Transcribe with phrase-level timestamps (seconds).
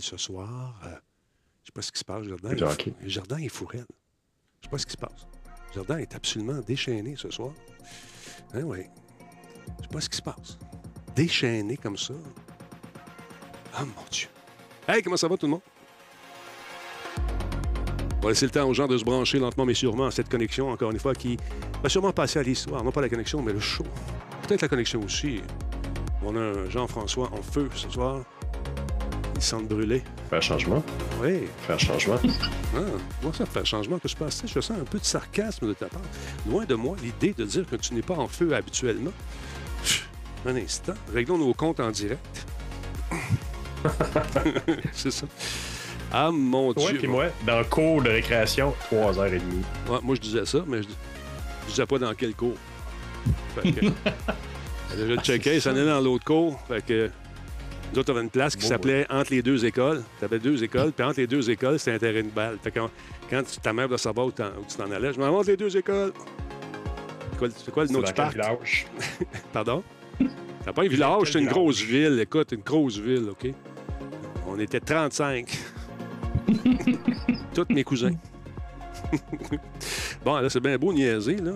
[0.00, 0.80] ce soir.
[0.84, 0.88] Euh,
[1.62, 2.94] je sais pas ce qui se passe, hockey.
[3.02, 3.86] Il, Jordan est fou raide.
[4.60, 5.26] Je sais pas ce qui se passe.
[5.74, 7.52] Jordan est absolument déchaîné ce soir.
[8.54, 8.84] Hein, oui.
[9.78, 10.58] Je sais pas ce qui se passe.
[11.14, 12.14] Déchaîné comme ça.
[13.74, 14.28] Ah, mon Dieu.
[14.88, 15.62] Hey, comment ça va tout le monde?
[18.18, 20.28] On va laisser le temps aux gens de se brancher lentement mais sûrement à cette
[20.28, 21.36] connexion, encore une fois, qui
[21.82, 22.82] va sûrement passer à l'histoire.
[22.82, 23.84] Non pas la connexion, mais le show.
[24.42, 25.42] Peut-être la connexion aussi.
[26.22, 28.24] On a un Jean-François en feu ce soir.
[29.36, 30.02] Il sent brûler.
[30.30, 30.82] Faire changement.
[31.22, 31.42] Oui.
[31.66, 32.18] Faire changement.
[32.74, 32.78] Ah,
[33.22, 34.42] moi, ça fait changement que je passe.
[34.46, 36.00] Je sens un peu de sarcasme de ta part.
[36.48, 39.12] Loin de moi l'idée de dire que tu n'es pas en feu habituellement.
[40.46, 40.94] Un instant.
[41.12, 42.46] Réglons nos comptes en direct.
[44.92, 45.26] C'est ça.
[46.12, 46.98] Ah, mon Ouais, Dieu.
[46.98, 49.40] puis moi, dans le cours de récréation, 3h30.
[49.88, 50.88] Ouais, moi, je disais ça, mais je,
[51.66, 52.56] je disais pas dans quel cours.
[53.56, 53.86] Fait que,
[54.96, 56.58] je le checkais, ça en est dans l'autre cours.
[56.68, 57.10] Fait que,
[57.92, 60.02] nous autres, on avait une place qui Bon, s'appelait Entre les deux écoles.
[60.18, 62.58] Tu avais deux écoles, puis entre les deux écoles, c'était un terrain de balle.
[62.62, 62.80] Fait que
[63.30, 64.42] quand, ta mère doit savoir où tu
[64.76, 66.12] t'en allais, je m'en vais entre les deux écoles.
[67.32, 68.32] C'est quoi, quoi le nom du parc?
[68.32, 68.86] village?
[69.52, 69.82] Pardon?
[70.18, 71.54] C'est pas un village, c'est une village?
[71.54, 72.18] grosse ville.
[72.20, 73.52] Écoute, une grosse ville, OK?
[74.48, 75.48] On était 35.
[77.54, 78.14] Tous mes cousins.
[80.24, 81.52] bon, là, c'est bien beau niaiser, là.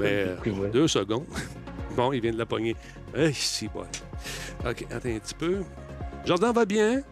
[0.00, 1.26] Mais euh, deux secondes.
[1.96, 2.76] Bon, il vient de la pogner.
[3.16, 3.84] Eh, si, bon.
[4.68, 5.62] OK, attends un petit peu.
[6.26, 7.02] Jordan va bien?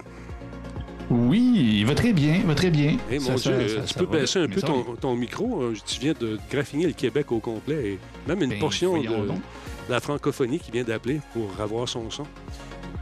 [1.08, 2.96] Oui, il va très bien, il va très bien.
[3.20, 5.62] Ça, mon ça, Dieu, ça, tu ça peux baisser un peu ton, ton micro.
[5.62, 9.06] Euh, Tu viens de graffiner le Québec au complet et même une ben, portion de
[9.06, 9.38] donc.
[9.88, 12.24] la francophonie qui vient d'appeler pour avoir son son.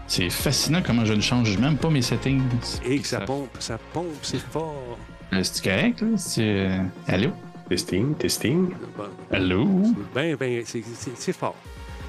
[0.06, 2.42] C'est fascinant comment je ne change même pas mes settings.
[2.84, 4.98] Et que ça pompe, ça pompe, c'est fort.
[5.32, 6.08] Euh, C'est correct, là?
[6.18, 6.42] C'est...
[6.42, 7.30] euh, Allô?
[7.70, 8.68] Testing, testing.
[8.98, 9.66] Bon, Allô?
[10.14, 11.56] Ben, ben, c'est- c'est c'est fort.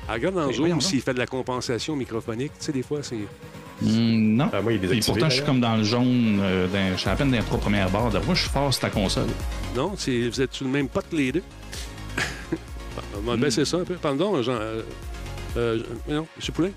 [0.07, 2.51] Alors, regarde dans Ben, Zoom s'il fait de la compensation microphonique.
[2.59, 3.15] Tu sais, des fois, c'est.
[3.81, 4.49] Hmm, non.
[4.53, 5.13] Ah, moi, il est Puis désactivé.
[5.13, 7.43] pourtant, je suis comme dans le jaune, euh, dans- je suis à peine dans les
[7.43, 8.11] trois premières barres.
[8.11, 9.27] De moi, je suis fort sur ta console.
[9.75, 11.43] Non, c'est- vous êtes sur le même pote les deux.
[13.17, 13.39] On va Hmm.
[13.41, 13.95] baisser ça un peu.
[13.95, 14.53] Pardon, Jean.
[14.53, 14.81] Euh,
[15.57, 16.53] euh, non, M.
[16.53, 16.69] Poulain?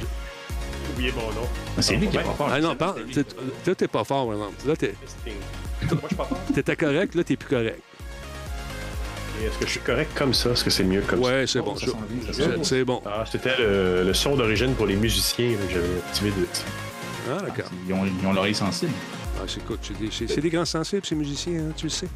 [0.00, 1.46] J'ai oublié mon nom.
[1.76, 2.48] Ah, C'est lui qui est ben, pas fort.
[2.52, 3.04] Ah non, c'est- parle.
[3.12, 4.68] c'est- t'es- Là, t'es pas fort, par exemple.
[4.68, 4.94] Là, t'es-.
[5.26, 5.34] Moi,
[6.02, 6.38] je suis pas fort?
[6.54, 7.80] t'étais correct, là, t'es plus correct.
[9.42, 10.50] Est-ce que je suis correct comme ça?
[10.50, 11.28] Est-ce que c'est mieux comme ça?
[11.30, 11.74] Ouais, c'est bon.
[12.62, 13.02] c'est- bon.
[13.04, 16.46] Ah, c'était le, le son d'origine pour les musiciens que j'avais activé de
[17.30, 17.70] Ah, d'accord.
[17.86, 18.92] Ils ont, ils ont l'oreille sensible.
[19.36, 19.80] Ah, c'est écoute,
[20.10, 22.08] c'est des, grands sensibles, ces musiciens, hein, tu le sais?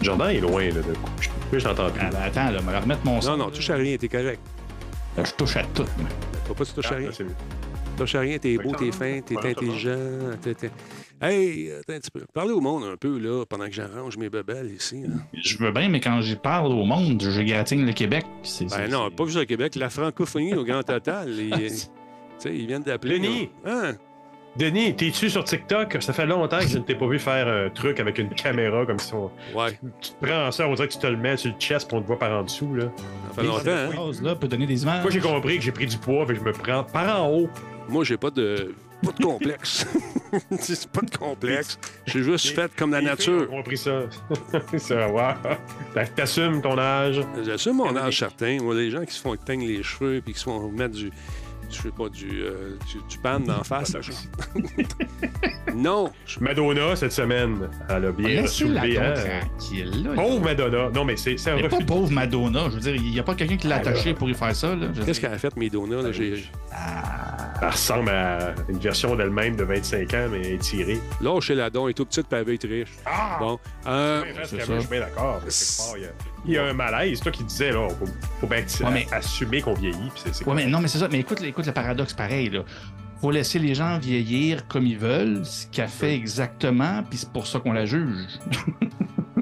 [0.00, 1.10] Jordan est loin, là, de coup.
[1.20, 2.02] Je, je t'entends plus.
[2.04, 3.30] Ah, ben, attends, là, on va remettre mon son.
[3.30, 4.40] Non, non, touche à rien, t'es correct.
[5.16, 5.84] Là, Je touche à tout.
[6.46, 7.08] Faut pas que tu touches à Ah, rien.
[7.08, 7.26] mieux.
[7.96, 9.96] Touche à rien, t'es beau, t'es fin, t'es intelligent.
[10.42, 10.70] t'es- t'es-
[11.22, 12.22] Hey, attends un petit peu.
[12.34, 15.04] Parlez au monde un peu, là, pendant que j'arrange mes bebelles ici.
[15.34, 18.24] Je veux bien, mais quand j'y parle au monde, je gratigne le Québec.
[18.42, 21.28] C'est, Ben c'est- non, c'est- pas juste au Québec, la francophonie au grand total.
[21.30, 21.50] ils-
[22.40, 23.20] Tu sais, ils viennent d'appeler.
[23.20, 23.50] Denis!
[23.64, 23.92] Hein?
[24.56, 25.98] Denis, t'es-tu sur TikTok?
[26.00, 28.84] Ça fait longtemps que je ne t'ai pas vu faire un truc avec une caméra
[28.84, 29.30] comme si on...
[29.56, 31.88] Ouais, Tu te prends ça, on dirait que tu te le mets sur le chest
[31.88, 32.74] pour on te voit par en dessous.
[32.74, 32.86] Là.
[33.28, 33.62] ça fait longtemps.
[33.70, 33.90] hein?
[33.92, 35.02] Phrase, là, peut donner des images.
[35.02, 37.30] Moi, j'ai compris que j'ai pris du poids, fait que je me prends par en
[37.32, 37.48] haut.
[37.88, 38.74] Moi, j'ai pas de,
[39.06, 39.86] pas de complexe.
[40.60, 41.78] c'est pas de complexe.
[42.06, 43.48] J'ai juste Les- fait comme la nature.
[43.52, 44.02] ont compris ça.
[44.78, 45.32] ça, wow.
[45.94, 47.20] T'a- T'assumes ton âge.
[47.44, 48.58] J'assume mon âge certain.
[48.62, 51.10] Moi, les gens qui se font teindre les cheveux puis qui se font mettre du.
[51.72, 53.94] Je sais pas, du, euh, du, du pan d'en face.
[53.94, 54.00] là,
[55.74, 56.10] non!
[56.26, 58.98] je- Madonna, cette semaine, elle a bien soulevé.
[58.98, 59.14] Hein?
[59.14, 60.04] tranquille.
[60.04, 60.10] Là?
[60.14, 60.90] Pauvre Madonna.
[60.90, 62.64] Non, mais c'est c'est un pas pauvre Madonna.
[62.68, 64.18] Je veux dire, il n'y a pas quelqu'un qui l'a attaché là.
[64.18, 64.74] pour y faire ça.
[64.74, 64.88] Là.
[65.04, 66.02] Qu'est-ce qu'elle a fait, donuts?
[66.02, 66.44] Là, j'ai...
[66.72, 71.00] Ah, Elle ressemble à une version d'elle-même de 25 ans, mais étirée.
[71.20, 72.92] Lâchez la don, elle est tout petite, puis elle veut être riche.
[73.06, 73.36] Ah!
[73.40, 73.58] Bon.
[73.86, 75.40] Euh, Je suis bien d'accord.
[76.44, 77.18] Il y, a, un malaise.
[77.18, 78.06] C'est toi qui disais, là, faut,
[78.40, 80.10] faut bien Ouais, mais- assumer qu'on vieillit.
[80.16, 81.08] c'est- Ouais, mais non, mais c'est ça.
[81.10, 82.50] Mais écoute, écoute le paradoxe pareil.
[82.50, 82.62] Là.
[83.20, 87.46] Faut laisser les gens vieillir comme ils veulent, ce qu'elle fait exactement, puis c'est pour
[87.46, 88.26] ça qu'on la juge.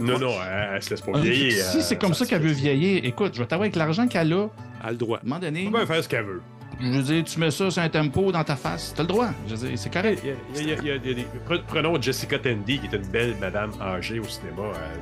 [0.02, 1.62] Non, non, elle, elle se laisse pas vieillir.
[1.62, 4.44] si c'est comme ça qu'elle veut vieillir, écoute, je vais t'avouer avec l'argent qu'elle a,
[4.44, 4.48] à
[4.80, 5.18] elle a le droit.
[5.22, 6.40] un moment donné, Elle peut faire ce qu'elle veut.
[6.80, 9.28] je veux dire, tu mets ça sur un tempo dans ta face, t'as le droit.
[9.46, 10.22] Je veux dire, c'est correct.
[10.24, 12.00] Il y a- il y a- il y a- il y a des- pre- Prenons
[12.00, 14.62] Jessica Tandy, qui était une belle madame âgée au cinéma.
[14.94, 15.00] Elle,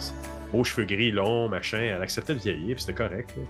[0.52, 1.78] beaux cheveux gris, longs, machin.
[1.80, 3.34] Elle acceptait de vieillir, puis c'était correct.
[3.36, 3.42] là.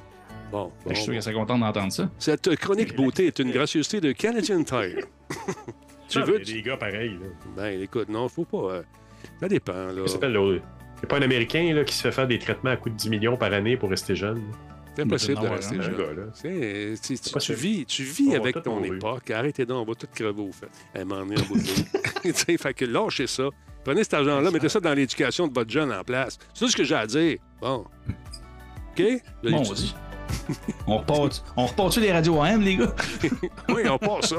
[0.51, 0.73] Bon.
[0.89, 1.13] Je suis sûr bon.
[1.15, 2.11] qu'elle serait contente d'entendre ça.
[2.19, 5.05] Cette chronique beauté est une gracieuseté de Canadian Tire.
[6.09, 6.37] tu Non, veux?
[6.37, 7.11] a des gars pareils.
[7.21, 7.27] Là.
[7.57, 8.59] Ben, écoute, non, faut pas.
[8.73, 8.83] euh,
[9.41, 10.03] Ça dépend, là.
[10.03, 12.39] Il s'appelle le- Il n'y a pas un Américain là, qui se fait faire des
[12.39, 14.43] traitements à coût de 10 millions par année pour rester jeune.
[14.97, 15.97] C'est impossible de rester hein, Un jeune.
[15.97, 18.95] gars, c'est- tu, tu vis, tu vis avec ton mourir.
[18.95, 19.31] époque.
[19.31, 20.67] Arrêtez donc, on va tout crever au fait.
[20.95, 22.33] Elle m'en est en bout de.
[22.33, 23.49] Tu fait que lâchez ça.
[23.89, 26.39] Prenez cet argent-là, mettez ça dans l'éducation de votre jeune en place.
[26.53, 27.39] C'est tout ce que j'ai à dire.
[27.59, 27.87] Bon.
[28.93, 29.03] OK?
[29.43, 29.95] Bon, on dit.
[30.87, 32.95] On repart, on repart-tu les radios AM, les gars?
[33.71, 34.37] Oui, on part ça.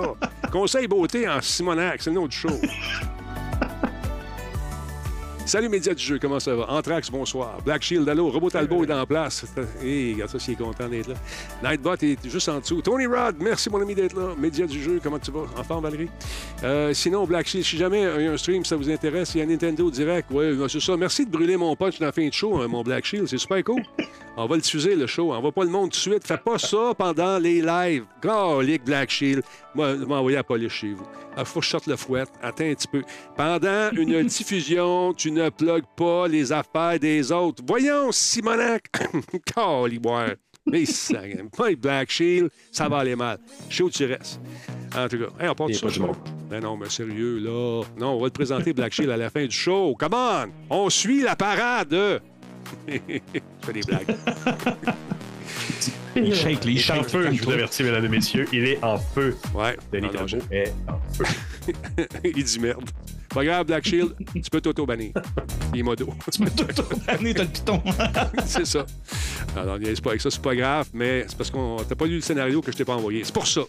[0.51, 2.49] Conseil beauté en Simonac, c'est notre show.
[5.49, 6.69] Salut médias du jeu, comment ça va?
[6.69, 7.57] Anthrax, bonsoir.
[7.65, 8.29] Black Shield, allô?
[8.29, 9.47] Robot Talbot est en place.
[9.83, 11.15] Hé, regarde ça, s'il est content d'être là.
[11.63, 12.83] Nightbot est juste en dessous.
[12.83, 14.35] Tony Rod, merci mon ami d'être là.
[14.37, 15.47] Médias du jeu, comment tu vas?
[15.57, 16.07] En forme, Valérie?
[16.63, 19.39] Euh, sinon, Black Shield, si jamais il y a un stream, ça vous intéresse, il
[19.39, 20.27] y a Nintendo Direct.
[20.29, 20.95] Oui, c'est ça.
[20.95, 23.27] Merci de brûler mon punch dans la fin de show, hein, mon Black Shield.
[23.27, 23.81] C'est super cool.
[24.37, 25.33] On va le diffuser, le show.
[25.33, 26.27] On va pas le monde tout de suite.
[26.27, 28.05] Fais pas ça pendant les lives.
[28.23, 29.43] Garlic Black Shield.
[29.75, 31.05] Moi, je vais m'envoyer à police chez vous.
[31.37, 32.23] Il faut que je sorte le fouet.
[32.41, 33.03] Attends un petit peu.
[33.35, 37.63] Pendant une diffusion, tu ne plugues pas les affaires des autres.
[37.65, 38.83] Voyons, Simonac.
[39.55, 40.31] Caliboire.
[40.65, 41.21] Mais ça,
[41.55, 43.39] pas Black Shield, ça va aller mal.
[43.69, 44.39] Je sais où tu restes.
[44.95, 45.99] En tout cas, hey, on part Il de ça.
[45.99, 46.15] monde.
[46.49, 47.83] Ben non, mais sérieux, là.
[47.97, 49.95] Non, on va te présenter Black Shield à la fin du show.
[49.99, 50.45] Come on!
[50.69, 51.93] On suit la parade!
[52.87, 52.99] Je
[53.61, 54.15] fais des blagues.
[56.15, 58.45] Il shake, les Il est en feu, je vous avertis, mesdames et messieurs.
[58.51, 59.37] Il est en feu.
[59.53, 59.77] Ouais.
[59.91, 61.23] Denis Talbot est en feu.
[62.23, 62.89] Il dit merde.
[63.33, 65.11] Pas grave, Black Shield, tu peux t'auto-bannir.
[65.73, 66.09] Il est modo.
[66.31, 66.65] Tu tout
[67.07, 67.81] l'année, t'as le piton.
[68.45, 68.85] c'est ça.
[69.55, 72.15] Alors, niaise pas avec ça, c'est pas grave, mais c'est parce qu'on t'as pas lu
[72.15, 73.23] le scénario que je t'ai pas envoyé.
[73.23, 73.61] C'est pour ça.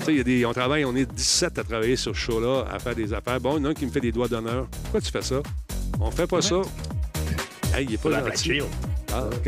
[0.00, 2.18] Tu sais, il y a des, on travaille, on est 17 à travailler sur ce
[2.20, 3.40] show-là, à faire des affaires.
[3.40, 4.66] Bon, il y en a un qui me fait des doigts d'honneur.
[4.82, 5.42] Pourquoi tu fais ça?
[6.00, 6.56] On fait pas ça?
[7.74, 8.36] Hey, il est pas la Black.
[8.38, 8.66] Shield.
[9.12, 9.44] Ah, OK.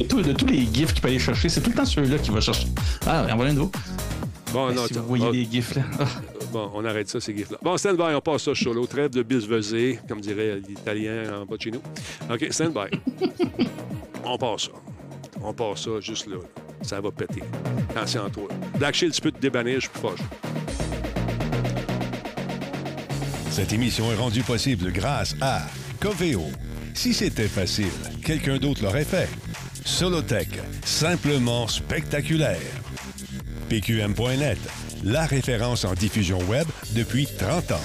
[0.00, 2.18] De tous- de tous les gifs qu'il peut aller chercher, c'est tout le temps ceux-là
[2.18, 2.66] qu'il va chercher.
[3.06, 3.72] Ah, envoyez un nouveau.
[4.52, 5.82] Bon, non, si vous voyez Ah, les gifs, là.
[6.56, 7.58] Bon, on arrête ça, ces gifs-là.
[7.60, 8.86] Bon, stand by, on passe ça, ce show-là.
[8.86, 11.82] Trêve de bisvesé, comme dirait l'italien en bas de chez nous.
[12.32, 12.96] OK, stand by.
[14.24, 14.70] on passe ça.
[15.42, 16.36] On passe ça juste là.
[16.80, 17.42] Ça va péter.
[17.90, 18.48] Attention à toi.
[18.78, 20.24] Black Shield, tu peux te débannir, je suis plus.
[23.50, 25.60] Cette émission est rendue possible grâce à
[26.00, 26.44] Coveo.
[26.94, 27.92] Si c'était facile,
[28.24, 29.28] quelqu'un d'autre l'aurait fait.
[29.84, 30.48] Solotech,
[30.86, 32.56] simplement spectaculaire.
[33.68, 34.58] PQM.net,
[35.04, 37.80] la référence en diffusion web depuis 30 ans.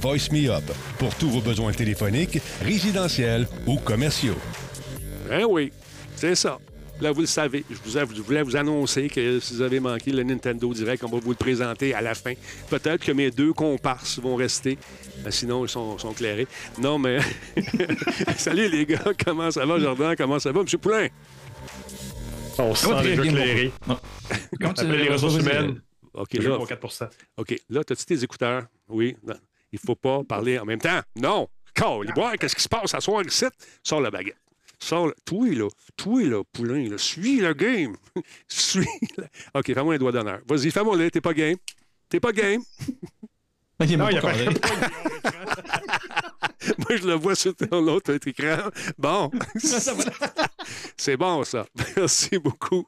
[0.00, 0.64] Voice Me Up,
[0.98, 4.36] pour tous vos besoins téléphoniques, résidentiels ou commerciaux.
[5.28, 5.72] Ben oui,
[6.16, 6.58] c'est ça.
[7.00, 7.64] Là, vous le savez.
[7.70, 11.08] Je vous, je voulais vous annoncer que si vous avez manqué le Nintendo Direct, on
[11.08, 12.34] va vous le présenter à la fin.
[12.70, 14.78] Peut-être que mes deux comparses vont rester.
[15.26, 16.46] Euh, Sinon, ils sont, sont clairés.
[16.80, 17.18] Non, mais...
[18.36, 20.14] Salut les gars, comment ça va, Jordan?
[20.16, 20.66] Comment ça va, M.
[20.80, 21.08] Poulain?
[22.58, 23.72] On se Ça va sent déjà clairé.
[23.88, 23.98] Non.
[24.60, 25.80] Comment tu- Appelez les ressources humaines.
[26.14, 28.66] OK, là, pour 4 OK, là, as-tu tes écouteurs?
[28.88, 29.16] Oui.
[29.22, 29.34] Non.
[29.72, 31.00] Il faut pas parler en même temps.
[31.16, 31.48] Non!
[31.74, 33.46] Caliboire, qu'est-ce qui se passe à soir ici?
[33.82, 34.38] Sors la baguette.
[34.78, 35.14] Sors le...
[35.24, 35.68] Toi, là.
[35.96, 36.98] Toi, là, poulain, là.
[36.98, 37.96] Suis le game.
[38.48, 38.86] Suis
[39.18, 39.24] le...
[39.54, 40.40] OK, fais-moi un doigt d'honneur.
[40.46, 41.10] Vas-y, fais-moi le.
[41.10, 41.56] T'es pas game.
[42.08, 42.62] T'es pas game.
[43.80, 44.32] Il est Non, il n'y a pas.
[46.78, 48.70] Moi, je le vois sur ton autre écran.
[48.96, 49.30] Bon.
[50.96, 51.66] C'est bon, ça.
[51.96, 52.86] Merci beaucoup.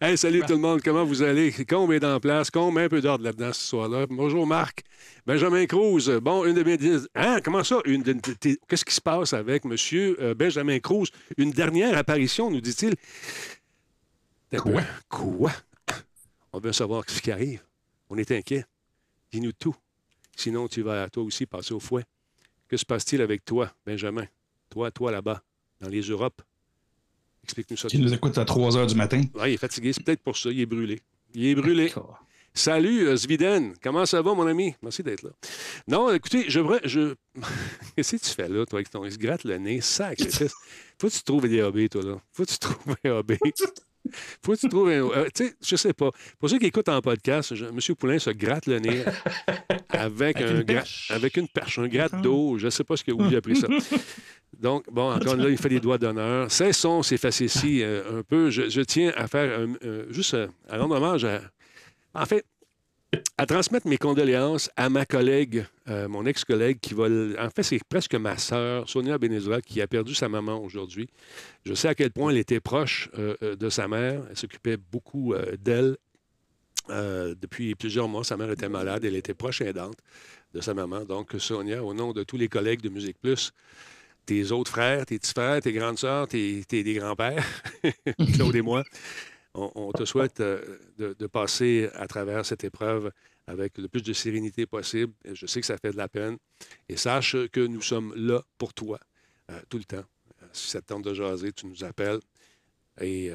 [0.00, 0.80] Hey, salut tout le monde.
[0.82, 1.52] Comment vous allez?
[1.68, 2.50] Combe est en place.
[2.50, 4.06] Combe, un peu d'ordre là-dedans ce soir-là?
[4.08, 4.82] Bonjour, Marc.
[5.26, 6.10] Benjamin Cruz.
[6.20, 6.78] Bon, une de mes...
[7.14, 7.40] Hein?
[7.44, 7.76] Comment ça?
[7.84, 9.76] Une de- t'es- Qu'est-ce qui se passe avec M.
[10.34, 11.10] Benjamin Cruz?
[11.36, 12.94] Une dernière apparition, nous dit-il.
[14.58, 14.82] Quoi?
[15.08, 15.52] Quoi?
[16.52, 17.62] On veut savoir ce qui arrive.
[18.08, 18.64] On est inquiet.
[19.32, 19.76] Dis-nous tout.
[20.40, 22.02] Sinon, tu vas toi aussi passer au fouet.
[22.66, 24.24] Que se passe-t-il avec toi, Benjamin?
[24.70, 25.42] Toi, toi là-bas,
[25.82, 26.40] dans les Europes?
[27.44, 27.88] Explique-nous ça.
[27.88, 29.20] Tu nous écoutes à 3 h du matin.
[29.34, 30.48] Ouais, il est fatigué, c'est peut-être pour ça.
[30.50, 31.02] Il est brûlé.
[31.34, 31.92] Il est brûlé.
[32.54, 33.74] Salut, euh, Zviden.
[33.82, 34.74] Comment ça va, mon ami?
[34.82, 35.30] Merci d'être là.
[35.86, 36.60] Non, écoutez, je.
[37.96, 39.04] Qu'est-ce que tu fais là, toi, avec ton.
[39.04, 40.54] Il se gratte le nez, sacrifice.
[40.98, 42.16] Faut que tu trouves des AB, toi, là.
[42.32, 43.32] Faut que tu trouves un AB.
[44.42, 45.08] Faut que tu trouves un.
[45.10, 46.10] euh, tu sais, je sais pas.
[46.38, 47.78] Pour ceux qui écoutent en podcast, je- M.
[47.98, 49.04] Poulain se gratte le nez
[49.90, 52.58] avec, Avec un une gra- avec une perche, un gratte d'eau.
[52.58, 53.68] Je sais pas ce que, où il a pris ça.
[54.58, 56.50] Donc, bon, encore là, il fait des doigts d'honneur.
[56.50, 58.50] Cessons ces facéties euh, un peu.
[58.50, 61.40] Je, je tiens à faire un- un- juste euh, à rendre hommage à.
[62.14, 62.44] En fait,
[63.38, 67.06] à transmettre mes condoléances à ma collègue, euh, mon ex-collègue, qui va.
[67.38, 71.08] En fait, c'est presque ma sœur, Sonia Benezra, qui a perdu sa maman aujourd'hui.
[71.64, 74.22] Je sais à quel point elle était proche euh, euh, de sa mère.
[74.30, 75.96] Elle s'occupait beaucoup d'elle.
[76.88, 79.04] Depuis plusieurs mois, sa mère était malade.
[79.04, 79.96] Elle était proche aidante
[80.54, 81.04] de sa maman.
[81.04, 83.52] Donc, Sonia, au nom de tous les collègues de Musique Plus,
[84.26, 87.46] tes autres frères, tes petits frères, tes grandes sœurs, tes, tes grands-pères,
[88.34, 88.82] Claude et moi,
[89.54, 93.10] on, te souhaite euh, de, passer à travers cette épreuve
[93.46, 95.12] avec le plus de sérénité possible.
[95.24, 96.38] Je sais que ça fait de la peine.
[96.88, 99.00] Et sache que nous sommes là pour toi
[99.50, 100.04] euh, tout le temps.
[100.42, 102.20] Euh, si ça te tente de jaser, tu nous appelles
[103.00, 103.32] et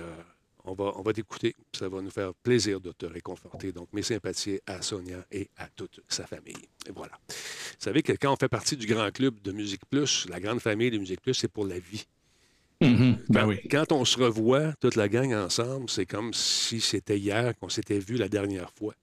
[0.63, 1.55] on va, on va t'écouter.
[1.73, 3.71] Ça va nous faire plaisir de te réconforter.
[3.71, 6.53] Donc, mes sympathies à Sonia et à toute sa famille.
[6.87, 7.17] Et voilà.
[7.27, 7.35] Vous
[7.79, 10.91] savez que quand on fait partie du grand club de Musique Plus, la grande famille
[10.91, 12.05] de Musique Plus, c'est pour la vie.
[12.81, 13.17] Mhm.
[13.29, 13.59] Ben Quand, oui.
[13.69, 17.99] quand on se revoit, toute la gang ensemble, c'est comme si c'était hier qu'on s'était
[17.99, 18.93] vu la dernière fois.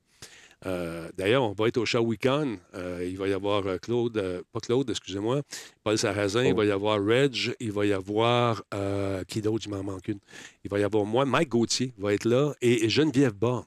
[0.64, 2.56] Euh, D'ailleurs, on va être au Shawicon.
[2.74, 5.42] Euh, il va y avoir euh, Claude, euh, pas Claude, excusez-moi,
[5.82, 8.62] Paul Sarrazin, il va y avoir Reg, il va y avoir,
[9.26, 10.20] qui d'autre, il m'en manque une.
[10.64, 13.64] Il va y avoir moi, Mike Gauthier va être là et, et Geneviève Borne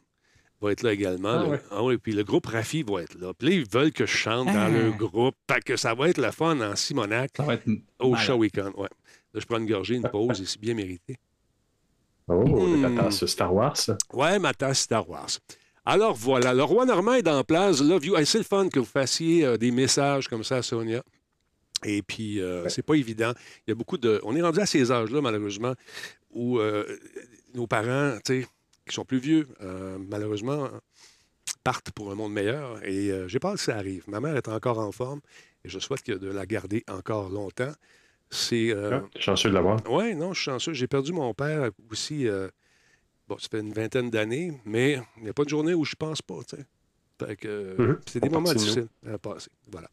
[0.61, 1.27] va être là également.
[1.43, 1.61] Ah ouais.
[1.69, 3.33] ah oui, puis le groupe Rafi va être là.
[3.37, 4.69] Puis là, ils veulent que je chante dans Ah.
[4.69, 5.35] le groupe.
[5.51, 7.63] Fait que ça va être le fun en Simonac être
[7.99, 8.25] au malade.
[8.25, 8.71] Shawicon.
[8.77, 8.87] Ouais.
[9.35, 11.19] Là, je prends une gorgée, une pause et c'est bien mérité.
[12.27, 12.81] Oh, Hmm.
[12.81, 13.77] ta tasse Star Wars.
[14.13, 15.27] Ouais, ma tasse Star Wars.
[15.85, 17.81] Alors voilà, le roi Normand est en place.
[17.81, 18.15] Love you.
[18.15, 21.03] Hey, c'est le fun que vous fassiez euh, des messages comme ça à Sonia.
[21.83, 23.33] Et puis, euh, c'est pas évident.
[23.67, 24.19] Il y a beaucoup de.
[24.23, 25.73] On est rendu à ces âges-là, malheureusement,
[26.31, 26.85] où euh,
[27.53, 28.47] nos parents, tu sais,
[28.87, 30.69] qui sont plus vieux, euh, malheureusement,
[31.63, 32.83] partent pour un monde meilleur.
[32.83, 34.03] Et j'ai peur que ça arrive.
[34.07, 35.19] Ma mère est encore en forme
[35.63, 37.73] et je souhaite que de la garder encore longtemps.
[38.29, 38.71] C'est.
[38.71, 39.79] euh, Ah, chanceux de l'avoir.
[39.89, 40.73] oui, non, je suis chanceux.
[40.73, 42.27] J'ai perdu mon père aussi.
[42.27, 42.49] euh,
[43.27, 45.95] bon, ça fait une vingtaine d'années, mais il n'y a pas de journée où je
[45.95, 46.65] pense pas, tu sais.
[47.17, 47.99] Fait que, Mhm.
[48.07, 49.49] c'est des On moments difficiles à passer.
[49.71, 49.89] Voilà.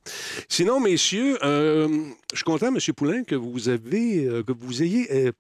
[0.49, 1.89] Sinon, messieurs, euh,
[2.33, 2.79] je suis content, M.
[2.97, 5.31] Poulain, que vous avez, euh, que vous ayez,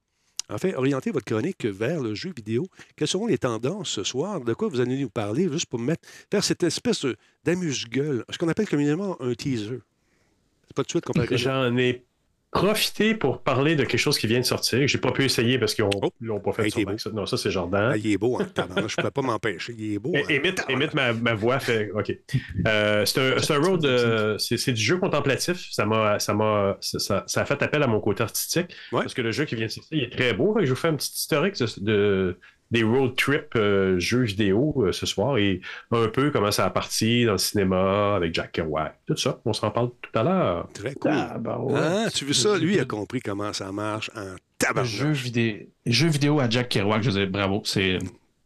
[0.48, 2.68] en fait, orienté votre chronique vers le jeu vidéo.
[2.94, 4.40] Quelles seront les tendances ce soir?
[4.42, 7.04] De quoi vous allez nous parler, juste pour mettre, faire cette espèce
[7.42, 9.80] d'amuse-gueule, ce qu'on appelle communément un teaser.
[10.68, 12.04] C'est pas tout de suite qu'on J'en ai
[12.52, 14.86] profité pour parler de quelque chose qui vient de sortir.
[14.86, 16.12] J'ai pas pu essayer parce qu'ils Oh.
[16.20, 16.86] l'ont pas fait Hey.
[16.98, 17.90] Ça- Non, ça, c'est Jordan.
[17.94, 19.74] Ah, il est beau, hein, je ne peux pas m'empêcher.
[19.76, 20.12] Il est beau.
[20.14, 20.24] É- hein.
[20.28, 21.90] Émite, émite ma, ma voix fait.
[21.94, 22.12] OK.
[22.68, 23.84] Euh, c'est un, road.
[23.86, 25.66] euh, c'est du jeu contemplatif.
[25.72, 28.68] Ça m'a ça m'a ça, a fait appel à mon côté artistique.
[28.92, 29.00] Ouais.
[29.00, 30.52] Parce que le jeu qui vient de sortir, il est très beau.
[30.52, 32.38] Que Je vous fais un petit historique de, de-
[32.72, 35.60] des road trip euh, jeux vidéo euh, ce soir et
[35.90, 38.98] un peu comment ça a parti dans le cinéma avec Jack Kerouac.
[39.06, 39.40] Tout ça.
[39.44, 40.68] On s'en parle tout à l'heure.
[40.72, 41.12] Très cool.
[41.14, 41.74] Ah, ben ouais.
[41.76, 42.56] Ah, tu veux ça?
[42.58, 44.90] Lui, il a compris comment ça marche en tabarnak.
[44.90, 47.62] Jeux vidéo, jeux vidéo à Jack Kerouac, je veux dire, bravo.
[47.64, 47.98] C'est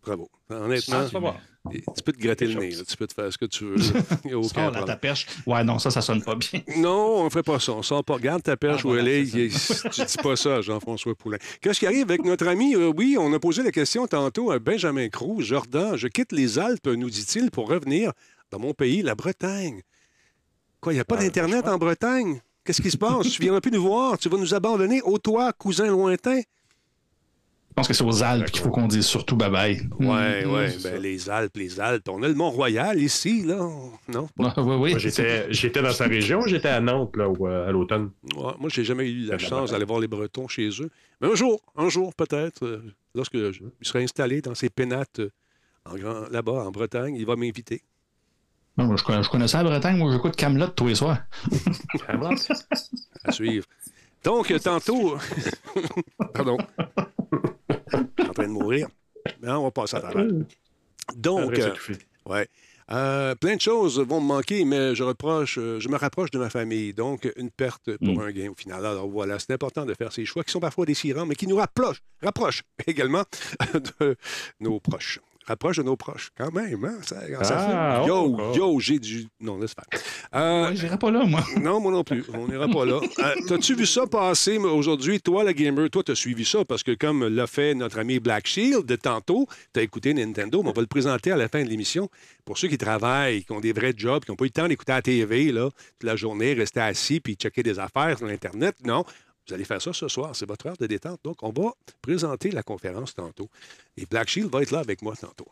[0.04, 0.28] Bravo.
[0.50, 1.36] Honnêtement,
[1.70, 2.70] tu peux te gratter le nez.
[2.70, 2.82] là.
[2.86, 3.76] Tu peux te faire ce que tu veux.
[4.24, 5.26] Il n'y a aucun ta perche.
[5.46, 6.60] Ouais, non, ça, ça sonne pas bien.
[6.76, 7.72] Non, on ne fait pas ça.
[7.72, 8.14] On sort pas.
[8.14, 9.24] Regarde ta perche Ah, où elle est.
[9.24, 9.48] Tu
[10.04, 11.38] dis pas ça, Jean-François Poulain.
[11.60, 12.74] Qu'est-ce qui arrive avec notre ami?
[12.74, 15.42] Euh, oui, on a posé la question tantôt à Benjamin Cruz.
[15.44, 18.12] Jordan, je quitte les Alpes, nous dit-il, pour revenir
[18.50, 19.82] dans mon pays, la Bretagne.
[20.80, 22.40] Quoi, il n'y a pas Ouais, d'Internet en Bretagne?
[22.64, 23.28] Qu'est-ce qui se passe?
[23.30, 24.18] tu viendras plus nous voir.
[24.18, 25.00] Tu vas nous abandonner.
[25.04, 26.40] Ô toi, cousin lointain.
[27.76, 29.86] Je pense que c'est aux Alpes qu'il faut qu'on dise surtout bye-bye.
[29.98, 30.50] Oui, Mm.
[30.54, 30.70] oui.
[30.70, 30.90] c'est ça.
[30.92, 32.08] Ben, les Alpes, les Alpes.
[32.08, 33.56] On a le Mont-Royal ici, là.
[34.08, 34.28] Non?
[34.40, 34.90] Ah, oui, oui.
[34.92, 38.12] Moi, j'étais j'étais dans sa région, j'étais à Nantes là, au- à l'automne.
[38.34, 40.88] Ouais, moi, j'ai jamais eu la La chance d'aller voir les Bretons chez eux.
[41.20, 42.82] Mais un jour, un jour peut-être, euh,
[43.14, 47.82] lorsque je serai installé dans ces pénates euh, là-bas, en Bretagne, il va m'inviter.
[48.78, 49.98] Non, moi, je, connais, je connaissais la Bretagne.
[49.98, 51.18] Moi, j'écoute Camelot tous les soirs.
[53.22, 53.66] à suivre.
[54.24, 55.18] Donc, euh, tantôt.
[56.32, 56.56] Pardon.
[58.36, 58.88] Train de mourir.
[59.42, 60.26] Mais on va passer à travers.
[61.16, 62.48] Donc, Après, c'est euh, ouais.
[62.92, 66.38] Euh, plein de choses vont me manquer, mais je reproche, euh, je me rapproche de
[66.38, 66.92] ma famille.
[66.94, 68.20] Donc, une perte pour Mm.
[68.20, 68.86] un gain au final.
[68.86, 71.56] Alors voilà, c'est important de faire ces choix qui sont parfois déchirants, mais qui nous
[71.56, 73.24] rapprochent, rapprochent également
[74.00, 74.16] de
[74.60, 75.18] nos proches.
[75.46, 76.84] Rapproche de nos proches, quand même.
[76.84, 76.94] Hein?
[77.02, 78.52] Ça, ça Ah, fait- Yo, oh, oh.
[78.56, 79.26] yo, j'ai du.
[79.40, 80.00] Non, laisse faire.
[80.34, 81.40] Euh, Ouais, j'irai pas là, moi.
[81.60, 82.24] non, moi non plus.
[82.34, 82.98] On n'ira pas là.
[83.20, 85.20] Euh, T'as-tu vu ça passer aujourd'hui?
[85.20, 88.46] Toi, la gamer, toi, t'as suivi ça parce que comme l'a fait notre ami Black
[88.46, 91.68] Shield de tantôt, t'as écouté Nintendo, mais on va le présenter à la fin de
[91.68, 92.08] l'émission.
[92.44, 94.68] Pour ceux qui travaillent, qui ont des vrais jobs, qui n'ont pas eu le temps
[94.68, 98.74] d'écouter la TV là, toute la journée, rester assis puis checker des affaires sur Internet,
[98.84, 99.04] non.
[99.46, 100.34] Vous allez faire ça ce soir.
[100.34, 101.20] C'est votre heure de détente.
[101.22, 101.72] Donc, on va
[102.02, 103.48] présenter la conférence tantôt.
[103.96, 105.46] Et Black Shield va être là avec moi tantôt.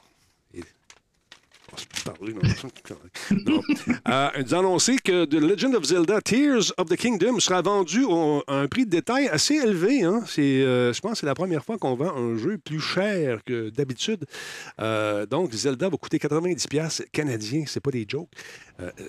[1.75, 2.35] Va se parler.
[4.09, 4.31] Euh,
[5.05, 8.05] que The Legend of Zelda Tears of the Kingdom sera vendu
[8.47, 10.03] à un prix de détail assez élevé.
[10.05, 10.23] hein.
[10.39, 13.71] Euh, je pense que c'est la première fois qu'on vend un jeu plus cher que
[13.71, 14.25] d'habitude.
[14.81, 17.65] Euh, donc, Zelda va coûter 90$ piastres canadiens.
[17.67, 18.29] C'est pas des jokes.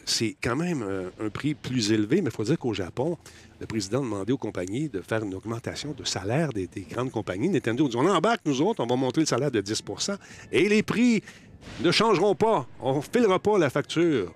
[0.05, 0.85] C'est quand même
[1.19, 3.17] un prix plus élevé, mais il faut dire qu'au Japon,
[3.59, 7.11] le président a demandé aux compagnies de faire une augmentation de salaire des, des grandes
[7.11, 7.49] compagnies.
[7.49, 10.17] Nintendo dit on embarque, nous autres, on va monter le salaire de 10%
[10.51, 11.23] et les prix
[11.81, 12.65] ne changeront pas.
[12.81, 14.33] On filera pas la facture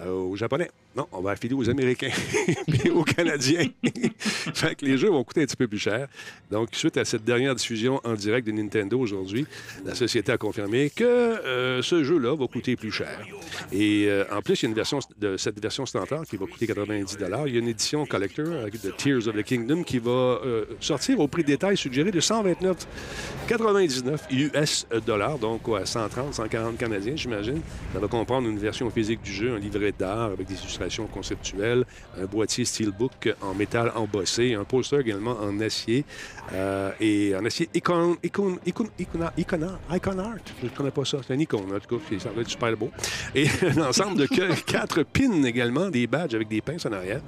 [0.00, 0.70] euh, aux Japonais.
[0.96, 2.12] Non, on va affiler aux Américains
[2.84, 3.66] et aux Canadiens.
[4.54, 6.06] fait que les jeux vont coûter un petit peu plus cher.
[6.52, 9.44] Donc, suite à cette dernière diffusion en direct de Nintendo aujourd'hui,
[9.84, 13.26] la société a confirmé que euh, ce jeu-là va coûter plus cher.
[13.72, 16.46] Et euh, en plus, il y a une version de cette version standard qui va
[16.46, 19.98] coûter 90 Il y a une édition collector avec de Tears of the Kingdom qui
[19.98, 26.34] va euh, sortir au prix de détail suggéré de 129,99 US dollars, donc quoi, 130,
[26.34, 27.60] 140 canadiens, j'imagine.
[27.92, 31.84] Ça va comprendre une version physique du jeu, un livret d'art avec des illustrations conceptuelle,
[32.20, 36.04] un boîtier Steelbook en métal embossé, un poster également en acier
[36.52, 39.60] euh, et en acier Icon, Icon, Icon, Icon, Icon,
[39.92, 40.34] Icon Art.
[40.60, 41.18] Je ne connais pas ça.
[41.26, 42.18] C'est un icône, en tout cas.
[42.18, 42.90] Ça va être super beau.
[43.34, 44.26] Et un ensemble de
[44.66, 47.20] quatre pins également, des badges avec des pinces en arrière.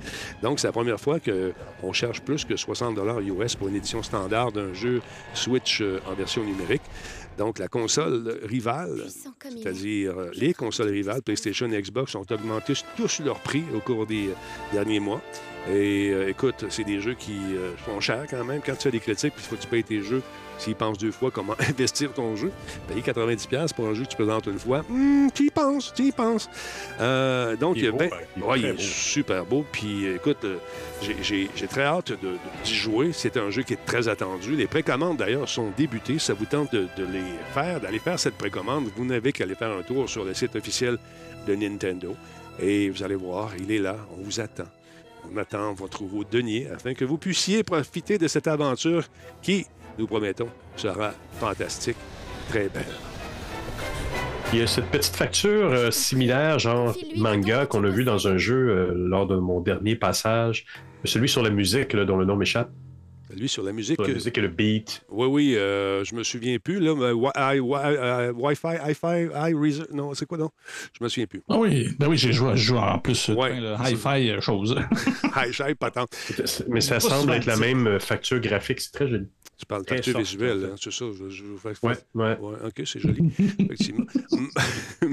[0.42, 4.52] Donc, c'est la première fois qu'on cherche plus que 60 US pour une édition standard
[4.52, 5.02] d'un jeu
[5.34, 6.82] Switch euh, en version numérique.
[7.38, 13.20] Donc, la console rivale, c'est-à-dire euh, les consoles rivales, PlayStation et Xbox, ont augmenté tous
[13.20, 15.20] leur prix au cours des euh, derniers mois.
[15.68, 18.60] Et euh, écoute, c'est des jeux qui euh, sont chers quand même.
[18.64, 20.22] Quand tu as des critiques, puis il faut que tu payes tes jeux,
[20.58, 22.50] s'ils pensent deux fois comment investir ton jeu,
[22.88, 26.04] payer 90$ pour un jeu que tu présentes une fois, hmm, tu y penses, tu
[26.04, 26.48] y penses.
[27.00, 28.78] Euh, donc, Il est beau, ben, ben, il est ouais, il très est beau.
[28.80, 29.64] super beau.
[29.72, 30.56] Puis écoute, euh,
[31.22, 33.10] j'ai- très hâte de- de- d'y jouer.
[33.12, 34.54] C'est un jeu qui est très attendu.
[34.56, 36.18] Les précommandes, d'ailleurs, sont débutées.
[36.18, 37.22] Ça vous tente de, de les
[37.52, 38.86] faire, d'aller faire cette précommande.
[38.96, 40.98] Vous n'avez qu'à aller faire un tour sur le site officiel
[41.46, 42.14] de Nintendo.
[42.60, 43.96] Et vous allez voir, il est là.
[44.18, 44.64] On vous attend.
[45.32, 49.04] On attend votre nouveau denier afin que vous puissiez profiter de cette aventure
[49.42, 49.66] qui,
[49.98, 51.96] nous promettons, sera fantastique,
[52.48, 52.84] très belle.
[54.52, 58.36] Il y a cette petite facture euh, similaire, genre manga, qu'on a vu dans un
[58.38, 60.64] jeu euh, lors de mon dernier passage.
[61.04, 62.70] Celui sur la musique, là, dont le nom m'échappe.
[63.36, 65.02] Lui, sur la musique, Sur la musique et le beat.
[65.10, 66.78] Oui, oui, euh, je me souviens plus.
[66.78, 70.50] Là, mais Wi- I- Wi- euh, Wi-Fi, Hi-Fi, I Reason- Non, c'est quoi, non?
[70.96, 71.42] Je me souviens plus.
[71.48, 73.58] Ah oui, ben oui, j'ai joué, je joue en plus Ouais.
[73.84, 74.76] hi-fi euh, choses.
[75.36, 76.16] Hi-Fi, patente.
[76.68, 78.80] Mais ça semble être la même euh, facture graphique.
[78.80, 79.26] C'est très joli.
[79.58, 79.94] Tu parles en fait.
[79.96, 80.02] hein,
[80.78, 81.06] c'est ça.
[81.18, 81.44] Je, je, je-
[81.82, 82.38] Ouais, ouais.
[82.38, 84.04] Ouais, OK, c'est joli, effectivement.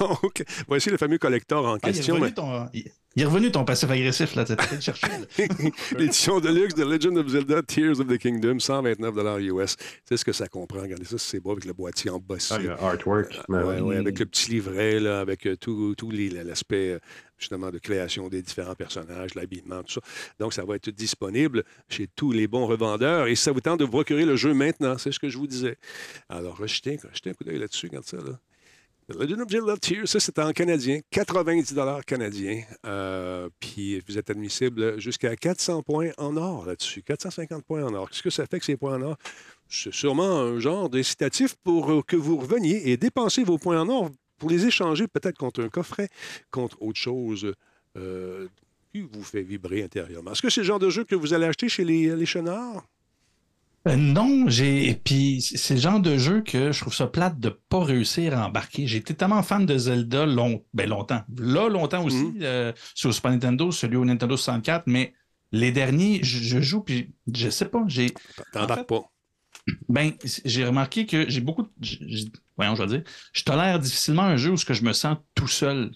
[0.00, 2.14] Donc, voici le fameux collector en Ah, il, est question.
[2.14, 4.44] revenu ton, il il est revenu ton passif agressif, là.
[4.44, 5.06] T'as été le chercher.
[5.96, 9.76] L'édition de luxe de Legend of Zelda Tears of the Kingdom, 129 US.
[10.04, 10.80] C'est ce que ça comprend.
[10.80, 12.54] Regardez ça, c'est beau avec le boîtier embossé.
[12.54, 13.40] Ah, le artwork.
[13.48, 13.80] Ouais, Ouais, ouais.
[13.82, 16.98] ouais, avec le petit livret, là, avec euh, tout, l'aspect euh,
[17.38, 20.00] justement de création des différents personnages, l'habillement, tout ça.
[20.38, 23.26] Donc, ça va être disponible chez tous les bons revendeurs.
[23.26, 25.46] Et ça vous tente de vous procurer le jeu maintenant, c'est ce que je vous
[25.46, 25.76] disais.
[26.28, 28.18] Alors, jetez, jetez un coup d'œil là-dessus, regarde ça.
[28.18, 28.38] Là.
[29.08, 31.74] Legend Zelda Tears, ça c'est en canadien, 90
[32.06, 32.62] canadiens.
[32.86, 38.08] Euh, puis vous êtes admissible jusqu'à 400 points en or là-dessus, 450 points en or.
[38.08, 39.16] Qu'est-ce que ça fait que ces points en or?
[39.68, 44.10] C'est sûrement un genre d'incitatif pour que vous reveniez et dépensez vos points en or
[44.38, 46.08] pour les échanger peut-être contre un coffret,
[46.50, 47.52] contre autre chose
[47.96, 48.48] euh,
[48.92, 50.32] qui vous fait vibrer intérieurement?
[50.32, 52.84] Est-ce que c'est le genre de jeu que vous allez acheter chez les, les chenards?
[53.86, 54.94] Euh, non, j'ai.
[55.04, 58.46] Puis c'est le genre de jeu que je trouve ça plate de pas réussir à
[58.46, 58.86] embarquer.
[58.86, 60.64] J'ai été tellement fan de Zelda long...
[60.72, 61.22] ben, longtemps.
[61.36, 62.38] Là, longtemps aussi, Mhm.
[62.42, 65.12] euh, sur Super Nintendo, celui au Nintendo 64, mais
[65.52, 68.14] les derniers, je, je joue, puis je sais pas, j'ai.
[68.54, 69.02] T'embarques fait- pas.
[69.88, 70.12] Ben,
[70.44, 71.62] j'ai remarqué que j'ai beaucoup.
[71.62, 71.68] de-
[72.56, 73.02] Voyons, je vais dire.
[73.32, 75.90] Je tolère difficilement un jeu où ce que je me sens tout seul.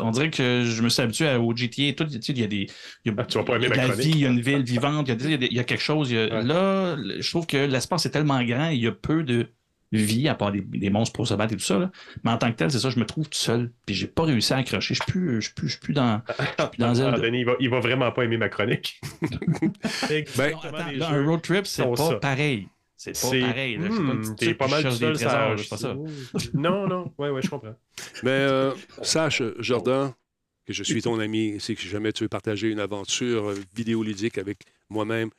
[0.00, 2.04] On dirait que je me suis habitué à- au GTA et tout.
[2.04, 2.68] Tu sais, il y a des.
[3.04, 4.18] il y a- Ah, tu vas pas il y a aimer de la vie, il
[4.18, 6.10] y a une ville vivante, il y a, il y quelque chose.
[6.10, 6.42] il y a- Ouais.
[6.44, 9.48] Là, je trouve que l'espace est tellement grand, il y a peu de
[9.92, 11.78] vie, à part des, des monstres pour se battre et tout ça.
[11.78, 11.90] là.
[12.24, 13.72] Mais en tant que tel, c'est ça, je me trouve tout seul.
[13.84, 14.94] Puis j'ai pas réussi à accrocher.
[14.94, 16.94] Je suis plus, je suis plus, je suis plus dans, je suis plus dans Ah,
[16.94, 17.18] Zelda.
[17.18, 19.00] Denis, il va, il va vraiment pas aimer ma chronique.
[20.36, 22.14] Ben, Non, attends, là, un road trip, c'est pas ça.
[22.16, 22.68] pareil.
[23.02, 23.76] C'est pas C'est pareil.
[23.78, 23.88] là.
[23.88, 25.12] Je suis pas une Hmm, pas mal cherche seul,
[25.68, 25.96] pas ça.
[26.54, 27.74] Non, non, ouais, ouais, je comprends.
[28.22, 30.12] Mais euh, sache, Jordan,
[30.64, 31.56] que je suis ton ami.
[31.58, 35.30] C'est que jamais tu veux partager une aventure euh, vidéoludique avec moi-même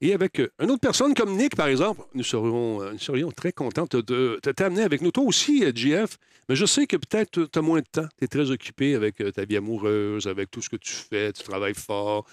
[0.00, 3.30] et avec euh, une autre personne comme Nick, par exemple, nous serions, euh, nous serions
[3.32, 5.10] très contents de, t'amener avec nous.
[5.10, 8.06] Toi aussi, euh, JF, mais je sais que peut-être tu as moins de temps.
[8.18, 11.32] Tu es très occupé avec euh, ta vie amoureuse, avec tout ce que tu fais,
[11.32, 12.26] tu travailles fort,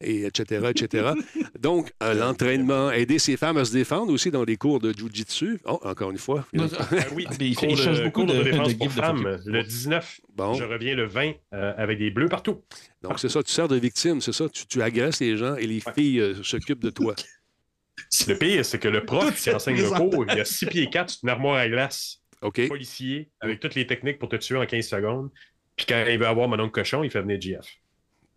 [0.00, 1.10] et etc., etc.
[1.60, 5.60] Donc, euh, l'entraînement, aider ces femmes à se défendre aussi dans les cours de Jiu-Jitsu.
[5.66, 6.44] Oh, encore une fois.
[6.52, 8.90] Non, Ah oui, Mais il cours il de, beaucoup cours de de- défense de pour
[8.92, 10.20] femmes, le 19.
[10.34, 10.54] Bon.
[10.54, 12.62] Je reviens le 20 euh, avec des bleus partout.
[13.02, 14.48] Donc, c'est ça, tu sers de victime, c'est ça.
[14.48, 17.14] Tu, tu agresses les gens et les filles euh, s'occupent de toi.
[18.26, 21.18] Le pire, c'est que le prof qui enseigne le cours, il a 6 pieds 4,
[21.22, 22.66] une armoire à glace, OK?
[22.68, 25.30] policier, avec toutes les techniques pour te tuer en 15 secondes.
[25.76, 27.66] Puis quand il veut avoir mon oncle cochon, il fait venir GF.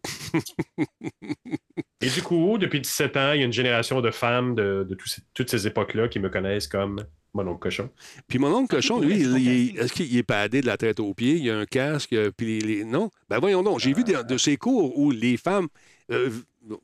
[2.06, 4.88] Et du coup, depuis 17 ans, il y a une génération de femmes de,
[5.34, 6.98] toutes ces époques-là qui me connaissent comme
[7.34, 7.90] mon oncle cochon.
[8.28, 9.22] Puis mon oncle cochon, lui,
[9.78, 11.36] est-ce qu'il est padé de la tête aux pieds?
[11.36, 13.10] Il a un casque, euh, puis les, les- Non?
[13.30, 15.68] Ben voyons donc, j'ai vu de ces cours où les femmes,
[16.12, 16.30] euh,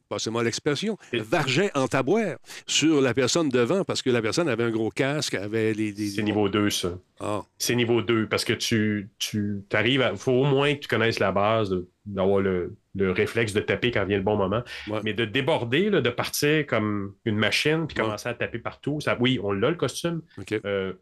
[0.09, 4.71] passez-moi l'expression, vargeaient en tabouère sur la personne devant parce que la personne avait un
[4.71, 5.93] gros casque, avait les...
[5.93, 6.97] les- C'est niveau 2, ça.
[7.21, 10.15] Ah, C'est niveau 2 parce que tu, tu arrives à.
[10.17, 11.73] faut au moins que tu connaisses la base,
[12.05, 14.63] d'avoir le, le réflexe de taper quand vient le bon moment.
[14.87, 14.99] Ouais.
[15.03, 18.03] Mais de déborder, là, de partir comme une machine puis Ouais.
[18.03, 20.21] commencer à taper partout, ça, oui, on l'a le costume.
[20.65, 20.93] Euh,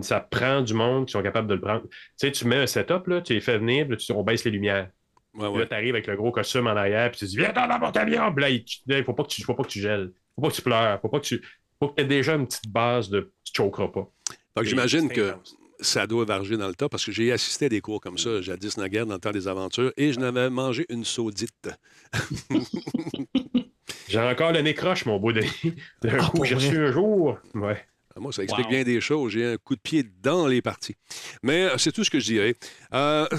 [0.00, 1.82] ça prend du monde qui sont capables de le prendre.
[1.82, 4.44] Tu sais, tu mets un setup, là, tu les fais venir, puis tu, on baisse
[4.44, 4.88] les lumières.
[5.34, 5.58] Ouais, Puis ouais.
[5.60, 7.90] Là, t'arrives avec le gros costume en arrière, puis tu te dis, viens dans mon.
[7.92, 10.12] Puis là, il il faut pas que tu, faut pas que tu gèles.
[10.34, 11.00] Faut pas que tu pleures.
[11.00, 11.42] Faut pas que tu,
[11.78, 14.08] faut que tu aies déjà une petite base de tu choqueras pas.
[14.56, 15.56] Que j'imagine que intense.
[15.80, 18.40] Ça doit varger dans le tas parce que j'ai assisté à des cours comme ça,
[18.40, 21.68] jadis naguère dans le temps des aventures, et je n'avais mangé une saudite.
[24.08, 25.50] J'ai encore le nez croche, mon beau Denis.
[26.02, 27.38] D'un Ah, coup, j'ai reçu un jour.
[27.54, 27.84] Ouais.
[28.14, 28.72] Ah, Moi, ça explique Wow.
[28.72, 29.32] bien des choses.
[29.32, 30.94] J'ai un coup de pied dans les parties.
[31.42, 32.54] Mais euh, c'est tout ce que je dirais.
[32.94, 33.26] Euh,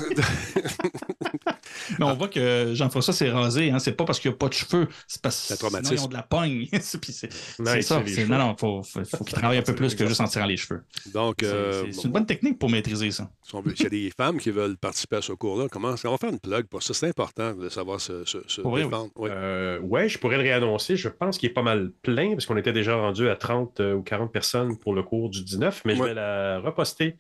[2.00, 3.72] Mais on voit que Jean-François s'est rasé.
[3.72, 3.80] Hein.
[3.80, 4.88] C'est pas parce qu'il n'y a pas de cheveux.
[5.08, 5.94] C'est parce C'est un que sinon, traumatisme.
[5.96, 6.68] ils ont de la pogne.
[6.82, 7.28] C'est- puis c'est
[7.60, 8.02] Non, c'est il ça.
[8.28, 10.58] Non, non, faut, faut, faut qu'il travaille un peu plus que juste en tirant les
[10.58, 10.84] cheveux.
[11.14, 13.30] donc, C'est euh, c'est- une bonne technique pour maîtriser ça.
[13.44, 15.90] si on veut- s'il y a des femmes qui veulent participer à ce cours-là, comment
[15.90, 16.94] on va faire une plug pour ça?
[16.94, 19.12] C'est important de savoir se, se, défendre.
[19.16, 19.30] Oui.
[19.32, 20.96] Euh, ouais, je pourrais le réannoncer.
[20.98, 23.94] Je pense qu'il est pas mal plein parce qu'on était déjà rendu à 30 euh,
[23.96, 27.16] ou 40 personnes pour le cours du 19, mais je vais la reposter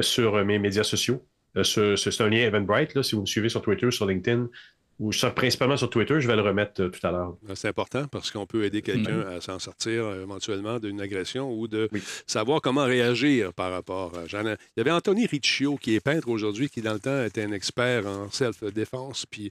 [0.00, 1.22] sur mes médias sociaux.
[1.56, 4.06] Euh, ce- ce- C'est un lien Eventbrite, là, si vous me suivez sur Twitter, sur
[4.06, 4.48] LinkedIn,
[5.00, 7.34] ou sur- principalement sur Twitter, je vais le remettre euh, tout à l'heure.
[7.54, 11.66] C'est important parce qu'on peut aider quelqu'un à s'en sortir euh, éventuellement d'une agression ou
[11.68, 12.02] de Oui.
[12.26, 14.24] savoir comment réagir par rapport à.
[14.30, 17.52] Il y avait Anthony Riccio qui est peintre aujourd'hui, qui dans le temps était un
[17.52, 19.24] expert en self-défense.
[19.24, 19.50] Puis,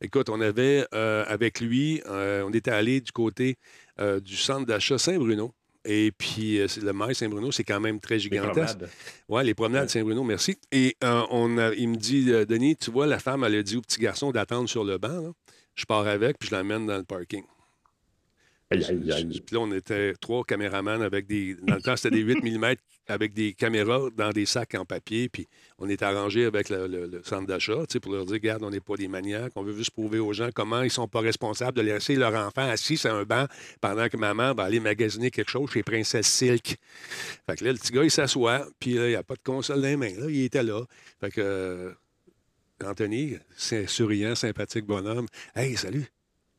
[0.00, 3.56] écoute, on avait euh, avec lui, euh, on était allé du côté
[4.00, 5.52] euh, du centre d'achat Saint-Bruno.
[5.86, 8.52] Et puis, euh, le mail Saint-Bruno, c'est quand même très Les gigantesque.
[8.78, 8.90] promenades.
[9.28, 9.88] Oui, les promenades Ouais.
[9.88, 10.56] Saint-Bruno, merci.
[10.72, 13.62] Et euh, on a- il me dit, euh, Denis, tu vois, la femme, elle a
[13.62, 15.20] dit au petit garçon d'attendre sur le banc.
[15.20, 15.30] là.
[15.74, 17.44] Je pars avec, puis je l'emmène dans le parking.
[18.68, 19.40] Aïe, aïe, aïe.
[19.46, 21.54] Puis là, on était trois caméramans avec des.
[21.62, 22.74] Dans le temps, c'était des 8 mm
[23.06, 25.28] avec des caméras dans des sacs en papier.
[25.28, 25.46] Puis
[25.78, 28.80] on est arrangé avec le, le- le centre d'achat pour leur dire regarde, on n'est
[28.80, 29.52] pas des maniaques.
[29.54, 32.68] On veut juste prouver aux gens comment ils sont pas responsables de laisser leur enfant
[32.68, 33.46] assis sur un banc
[33.80, 36.76] pendant que maman va aller magasiner quelque chose chez Princesse Silk.
[37.48, 38.66] Fait que là, le petit gars, il s'assoit.
[38.80, 40.14] Puis là, il n'y a pas de console dans les mains.
[40.18, 40.82] Là, il était là.
[41.20, 41.40] Fait que.
[41.40, 41.92] euh,
[42.84, 45.26] Anthony, c'est souriant, sympathique bonhomme.
[45.54, 46.04] Hey, salut.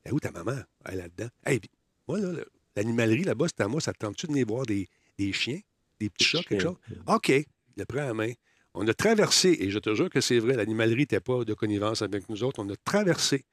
[0.04, 0.56] Elle est où ta maman?
[0.86, 1.30] Elle est là-dedans.
[1.46, 1.70] Hey, puis
[2.08, 3.82] moi, là, le- l'animalerie là-bas, c'est à moi.
[3.82, 5.60] Ça te tente-tu de venir voir des, des chiens,
[6.00, 6.76] des petits chats, quelque chose?
[7.08, 7.30] OK.
[7.30, 7.46] Il
[7.78, 8.32] le prend à la main.
[8.74, 12.02] On a traversé, et je te jure que c'est vrai, l'animalerie n'était pas de connivence
[12.04, 12.60] avec nous autres.
[12.64, 13.44] On a traversé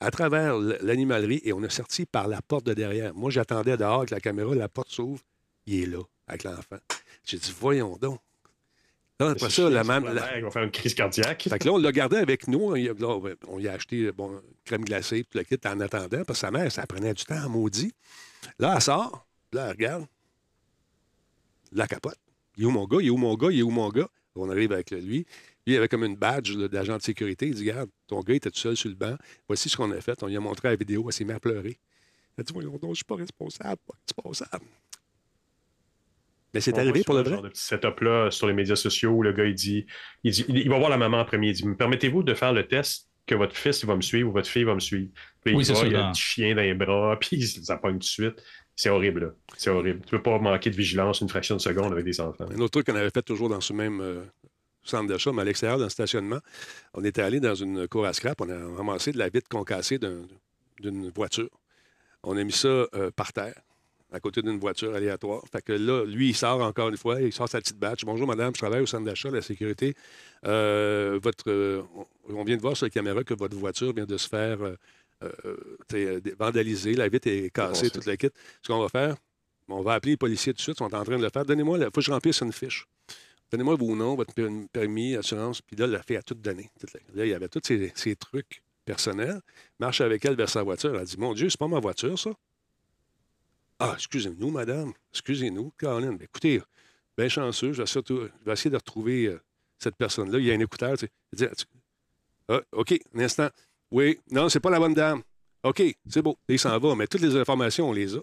[0.00, 3.14] à travers l'animalerie et on a sorti par la porte de derrière.
[3.14, 5.22] Moi, j'attendais dehors avec la caméra, la porte s'ouvre.
[5.66, 6.78] Il est là, avec l'enfant.
[7.24, 8.20] J'ai dit, voyons donc.
[9.20, 10.10] Là, après ça, la maman.
[10.12, 11.46] la- Il va faire une crise cardiaque.
[11.48, 12.60] fait que là, on l'a gardé avec nous.
[12.60, 15.78] On y a, là, on y a acheté bon, crème glacée, tout le kit en
[15.80, 17.92] attendant, parce que sa mère, ça prenait du temps, maudit.
[18.58, 20.06] Là, elle sort, puis là, elle regarde.
[21.72, 22.18] La capote.
[22.56, 22.98] Il est où mon gars?
[23.00, 23.48] Il est où mon gars?
[23.50, 24.08] Il est où mon gars?
[24.36, 25.00] On arrive avec lui.
[25.00, 25.26] Lui,
[25.66, 27.46] il avait comme une badge d'agent de sécurité.
[27.46, 29.16] Il dit Regarde, ton gars était tout seul sur le banc.
[29.48, 30.20] Voici ce qu'on a fait.
[30.22, 31.04] On lui a montré la vidéo.
[31.06, 31.78] Elle s'est mise à pleurer.
[32.36, 34.64] Elle a dit Voyons donc, je suis pas responsable, pas responsable.
[36.54, 37.30] Mais c'est arrivé pour le vrai?
[37.32, 39.86] genre de petit setup-là sur les médias sociaux où le gars, il dit,
[40.22, 41.48] il dit, il va voir la maman en premier.
[41.48, 44.28] Il dit, me permettez-vous de faire le test que votre fils il va me suivre
[44.28, 45.10] ou votre fille va me suivre?
[45.44, 47.16] Puis Oui, il c'est va, ça, il y a un petit chien dans les bras,
[47.20, 48.42] puis il ça pogne tout de suite.
[48.76, 49.30] C'est horrible, là.
[49.56, 50.00] C'est horrible.
[50.04, 52.46] Tu peux pas manquer de vigilance une fraction de seconde avec des enfants.
[52.50, 54.24] Un autre truc qu'on avait fait toujours dans ce même euh,
[54.82, 56.40] centre d'achat, mais à l'extérieur, dans le stationnement,
[56.92, 59.98] on était allé dans une cour à scrap, on a ramassé de la vitre concassée
[59.98, 60.26] d'un-
[60.80, 61.48] d'une voiture.
[62.24, 63.54] On a mis ça euh, par terre,
[64.14, 65.42] à côté d'une voiture aléatoire.
[65.50, 68.04] Fait que là, lui, il sort encore une fois, il sort sa petite badge.
[68.04, 69.94] Bonjour, madame, je travaille au centre d'achat, la sécurité.
[70.46, 71.82] Euh, votre, euh,
[72.28, 74.58] on vient de voir sur la caméra que votre voiture vient de se faire
[75.22, 78.28] euh, vandaliser, la vitre est cassée, toute la kit.
[78.62, 79.16] Ce qu'on va faire,
[79.68, 81.44] on va appeler les policiers tout de suite, ils sont en train de le faire.
[81.44, 82.86] Donnez-moi, il faut que je remplisse une fiche.
[83.50, 85.60] Donnez-moi vos noms, votre per- permis, assurance.
[85.60, 86.70] Puis là, la fille a tout donné.
[87.14, 89.40] Là, il y avait tous ces, ces trucs personnels.
[89.80, 90.94] Marche avec elle vers sa voiture.
[90.94, 92.30] Elle a dit Mon Dieu, c'est pas ma voiture, ça.
[93.90, 94.92] Ah, excusez-nous, madame.
[95.12, 96.16] Excusez-nous, Caroline.
[96.18, 96.60] Mais écoutez,
[97.16, 99.40] bien chanceux, je vais, essayer de retrouver euh,
[99.78, 100.38] cette personne-là.
[100.38, 100.96] Il y a un écouteur.
[100.96, 101.50] Tu sais.
[102.48, 103.48] Ah, OK, un instant.
[103.90, 105.22] Oui, non, c'est pas la bonne dame.
[105.62, 106.36] OK, c'est beau.
[106.48, 106.94] Il s'en va.
[106.94, 108.20] Mais toutes les informations, on les a.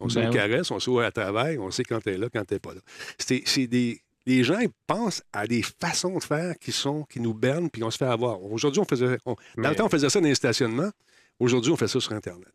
[0.00, 0.36] On sait Ben où oui.
[0.36, 2.58] caresse, on sait où elle travaille, on sait quand elle est là, quand elle n'est
[2.60, 2.80] pas là.
[3.18, 4.00] C'est c'est des.
[4.26, 7.82] Les gens ils pensent à des façons de faire qui sont qui nous bernent puis
[7.84, 8.42] on se fait avoir.
[8.42, 9.18] Aujourd'hui, on faisait.
[9.26, 10.90] on- dans Mais- le temps, on faisait ça dans les stationnements.
[11.38, 12.52] Aujourd'hui, on fait ça sur Internet.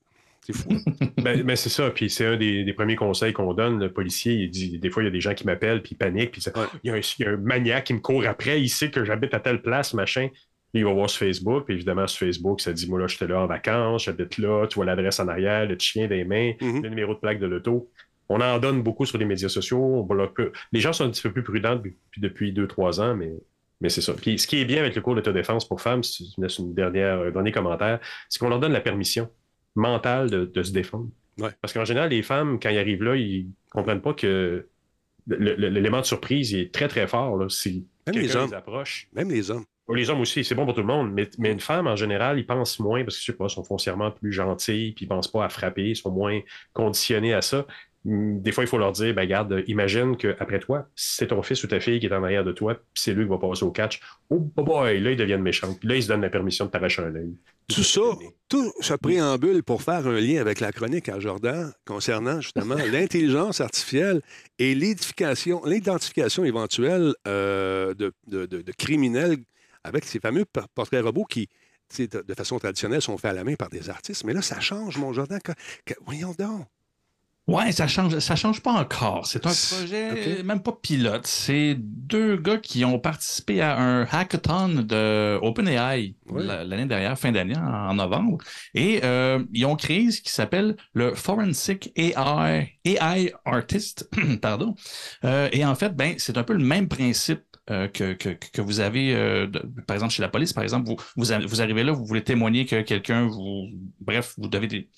[0.48, 0.70] C'est fou.
[0.72, 1.08] hein?
[1.18, 1.90] Ben, ben, c'est ça.
[1.92, 3.80] Puis c'est un des, des premiers conseils qu'on donne.
[3.80, 5.98] Le policier, il dit des fois, il y a des gens qui m'appellent, puis ils
[5.98, 6.64] paniquent, puis Ouais.
[6.84, 8.90] il, y a un, il y a un maniaque qui me court après, il sait
[8.90, 10.30] que j'habite à telle place, machin.
[10.74, 13.28] Puis il va voir sur Facebook, puis évidemment, sur Facebook, ça dit Moi, là, j'étais
[13.28, 16.84] là en vacances, j'habite là, tu vois l'adresse en arrière, le chien des mains, Mhm.
[16.84, 17.90] le numéro de plaque de l'auto.
[18.30, 19.82] On en donne beaucoup sur les médias sociaux.
[20.10, 20.52] On peu.
[20.74, 23.32] Les gens sont un petit peu plus prudents depuis, depuis deux, trois ans, mais,
[23.82, 24.14] mais c'est ça.
[24.14, 26.58] Puis ce qui est bien avec le cours d'autodéfense pour femmes, si tu me laisses
[26.60, 29.30] une dernière, un dernier commentaire, c'est qu'on leur donne la permission
[29.78, 31.10] mentale de, de se défendre.
[31.40, 31.52] Ouais.
[31.62, 34.68] Parce qu'en général, les femmes, quand ils arrivent là, ils comprennent pas que
[35.28, 37.38] l'élément de surprise il est très, très fort.
[37.38, 37.48] Là.
[37.50, 38.50] Si Même les hommes.
[38.50, 39.66] les approche, Même les hommes.
[39.94, 42.38] Les hommes aussi, c'est bon pour tout le monde, mais, mais, une femme, en général,
[42.38, 45.32] ils pensent moins parce que, je sais pas, sont foncièrement plus gentils, puis ils pensent
[45.32, 46.42] pas à frapper, ils sont moins
[46.74, 47.66] conditionnés à ça.
[48.08, 51.64] Hum, des fois, il faut leur dire, ben, regarde, imagine qu'après toi, c'est ton fils
[51.64, 53.66] ou ta fille qui est en arrière de toi, puis c'est lui qui va passer
[53.66, 54.00] au catch.
[54.30, 55.74] Oh boy, là, ils deviennent méchants.
[55.74, 57.36] Puis là, ils se donnent la permission de t'arracher un œil.
[57.68, 58.02] Tout ça,
[58.48, 63.60] tout ce préambule pour faire un lien avec la chronique à Jordan concernant justement l'intelligence
[63.60, 64.22] artificielle
[64.58, 69.36] et l'identification, l'identification éventuelle euh, de, de, de, criminels
[69.84, 71.50] avec ces fameux portraits robots qui,
[72.00, 74.24] de façon traditionnelle, sont faits à la main par des artistes.
[74.24, 75.40] Mais là, ça change, mon Jordan.
[76.06, 76.68] voyons donc.
[77.48, 79.26] Ouais, ça change, ça change pas encore.
[79.26, 81.26] C'est un projet même pas pilote.
[81.26, 87.58] C'est deux gars qui ont participé à un hackathon de OpenAI l'année dernière, fin d'année,
[87.58, 88.38] en, novembre,
[88.74, 94.10] et euh, ils ont créé ce qui s'appelle le Forensic AI, AI Artist,
[94.42, 94.76] pardon.
[95.24, 98.62] Euh, et en fait, ben, c'est un peu le même principe euh, que, que, que,
[98.62, 99.48] vous avez, euh,
[99.88, 102.66] par exemple, chez la police, par exemple, vous, vous, vous, arrivez là, vous voulez témoigner
[102.66, 103.68] que quelqu'un vous,
[104.00, 104.90] bref, vous devez des,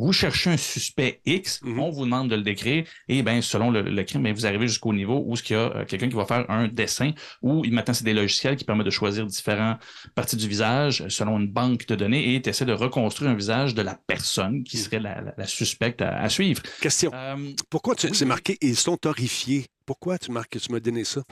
[0.00, 1.78] vous cherchez un suspect X, mhm.
[1.78, 4.92] on vous demande de le décrire, et bien, selon le, crime, ben, vous arrivez jusqu'au
[4.92, 8.04] niveau où il y a euh, quelqu'un qui va faire un dessin, ou maintenant, c'est
[8.04, 9.78] des logiciels qui permettent de choisir différentes
[10.14, 13.74] parties du visage selon une banque de données, et tu essaies de reconstruire un visage
[13.74, 14.82] de la personne qui mhm.
[14.82, 16.62] serait la, suspecte à, suivre.
[16.80, 17.10] Question.
[17.14, 17.36] Euh,
[17.68, 19.66] Pourquoi tu, c'est marqué «ils sont horrifiés».
[19.86, 21.22] Pourquoi tu marques, tu m'as donné ça?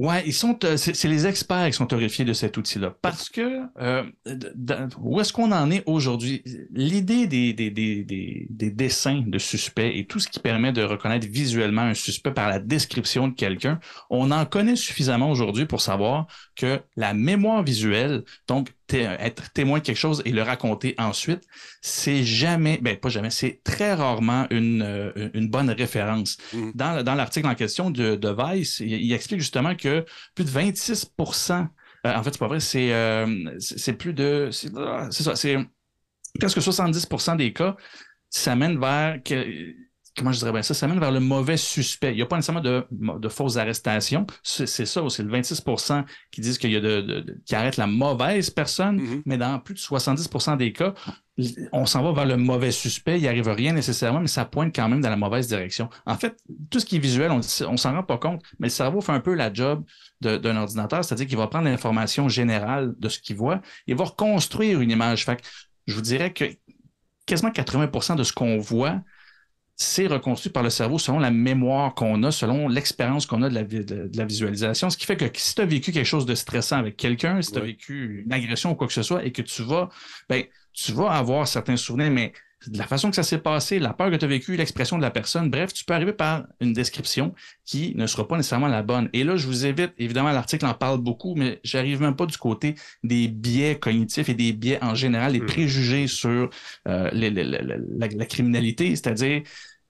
[0.00, 2.94] Ouais, ils sont, euh, c'est les experts qui sont horrifiés de cet outil-là.
[3.02, 4.02] Parce que euh,
[4.98, 6.42] où est-ce qu'on en est aujourd'hui?
[6.70, 11.26] L'idée des, des, des, des, dessins de suspects et tout ce qui permet de reconnaître
[11.28, 16.28] visuellement un suspect par la description de quelqu'un, on en connaît suffisamment aujourd'hui pour savoir
[16.56, 21.42] que la mémoire visuelle, donc être témoin de quelque chose et le raconter ensuite,
[21.80, 26.38] c'est jamais, ben pas jamais, c'est très rarement une, euh, une bonne référence.
[26.52, 26.70] Mm.
[26.74, 31.06] Dans, dans l'article en question de, de Vice, il, explique justement que plus de 26
[32.06, 33.26] euh, en fait, c'est pas vrai, c'est euh,
[33.98, 34.48] plus de.
[34.50, 35.58] C'est ça, c'est
[36.38, 37.76] presque 70% des cas,
[38.30, 39.74] ça mène vers que,
[40.16, 42.12] comment je dirais bien ça, ça mène vers le mauvais suspect.
[42.12, 44.26] Il n'y a pas nécessairement de, de fausses arrestations.
[44.42, 48.50] C'est ça, c'est le 26% qui disent qu'il y a de, qui arrêtent la mauvaise
[48.50, 49.22] personne, mm-hmm.
[49.26, 50.94] mais dans plus de 70% des cas,
[51.72, 54.74] on s'en va vers le mauvais suspect, il n'y arrive rien nécessairement, mais ça pointe
[54.74, 55.88] quand même dans la mauvaise direction.
[56.06, 56.36] En fait,
[56.70, 59.12] tout ce qui est visuel, on ne s'en rend pas compte, mais le cerveau fait
[59.12, 59.84] un peu la job
[60.20, 64.80] d'un ordinateur, c'est-à-dire qu'il va prendre l'information générale de ce qu'il voit et va reconstruire
[64.80, 65.24] une image.
[65.24, 65.40] Fait
[65.86, 66.44] je vous dirais que
[67.26, 69.00] quasiment 80% de ce qu'on voit,
[69.82, 73.54] c'est reconstruit par le cerveau selon la mémoire qu'on a, selon l'expérience qu'on a de
[74.14, 74.90] la, visualisation.
[74.90, 77.50] Ce qui fait que si tu as vécu quelque chose de stressant avec quelqu'un, si
[77.50, 79.88] tu as vécu une agression ou quoi que ce soit, et que tu vas,
[80.28, 82.34] ben, tu vas avoir certains souvenirs, mais
[82.66, 85.02] de la façon que ça s'est passé, la peur que tu as vécue, l'expression de
[85.02, 88.82] la personne, bref, tu peux arriver par une description qui ne sera pas nécessairement la
[88.82, 89.08] bonne.
[89.12, 92.36] Et là, je vous évite, évidemment, l'article en parle beaucoup, mais j'arrive même pas du
[92.36, 95.46] côté des biais cognitifs et des biais en général, les mmh.
[95.46, 96.50] préjugés sur
[96.88, 99.42] euh, la, criminalité, c'est-à-dire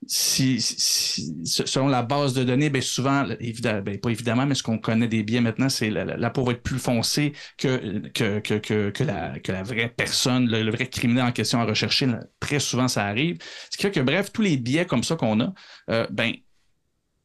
[0.07, 5.09] si, selon la base de données, bien souvent, évidemment, pas évidemment, mais ce qu'on connaît
[5.09, 9.39] des biais maintenant, c'est la, peau va être plus foncée que, que, que, que, la,
[9.39, 12.09] que la vraie personne, le, vrai criminel en question à rechercher.
[12.41, 13.39] Très souvent, ça arrive.
[13.71, 15.53] Ce qui fait que, bref, tous les biais comme ça qu'on a,
[15.91, 16.33] euh, ben,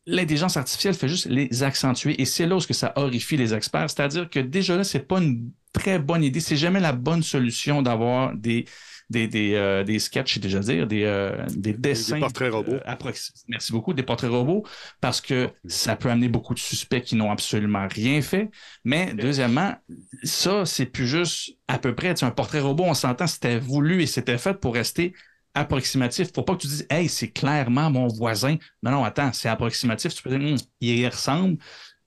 [0.05, 2.21] l'intelligence artificielle fait juste les accentuer.
[2.21, 3.89] Et c'est là où ça horrifie les experts.
[3.89, 6.41] C'est-à-dire que déjà là, c'est pas une très bonne idée.
[6.41, 8.65] C'est jamais la bonne solution d'avoir des
[9.09, 12.15] des, des, euh, des sketchs, déjà dire, des, euh, des dessins.
[12.15, 12.79] Des portraits robots.
[12.87, 13.11] Euh,
[13.47, 14.63] merci beaucoup, des portraits robots,
[15.01, 18.49] parce que ça peut amener beaucoup de suspects qui n'ont absolument rien fait.
[18.83, 19.75] Mais deuxièmement,
[20.23, 22.23] ça, c'est plus juste à peu près.
[22.23, 25.13] un portrait robot, on s'entend, c'était voulu et c'était fait pour rester
[25.53, 26.31] approximatif.
[26.33, 28.57] Faut pas que tu dises, hey, c'est clairement mon voisin.
[28.83, 30.13] Non, non, attends, c'est approximatif.
[30.13, 31.57] Tu peux dire, hum, il y ressemble,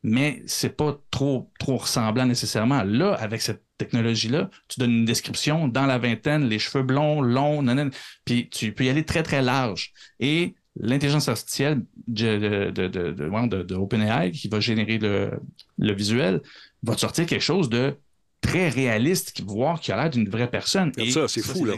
[0.02, 2.82] mais c'est pas trop, trop ressemblant nécessairement.
[2.82, 7.64] Là, avec cette technologie-là, tu donnes une description dans la vingtaine, les cheveux blonds, longs,
[8.24, 9.92] puis tu peux y aller très, très large.
[10.20, 15.30] Et l'intelligence artificielle de, de, de, de, OpenAI qui va générer le,
[15.78, 16.40] le, visuel
[16.82, 17.96] va te sortir quelque chose de
[18.40, 20.92] très réaliste, qui voir qu'il a l'air d'une vraie personne.
[20.96, 21.74] Et ça, c'est fou, là.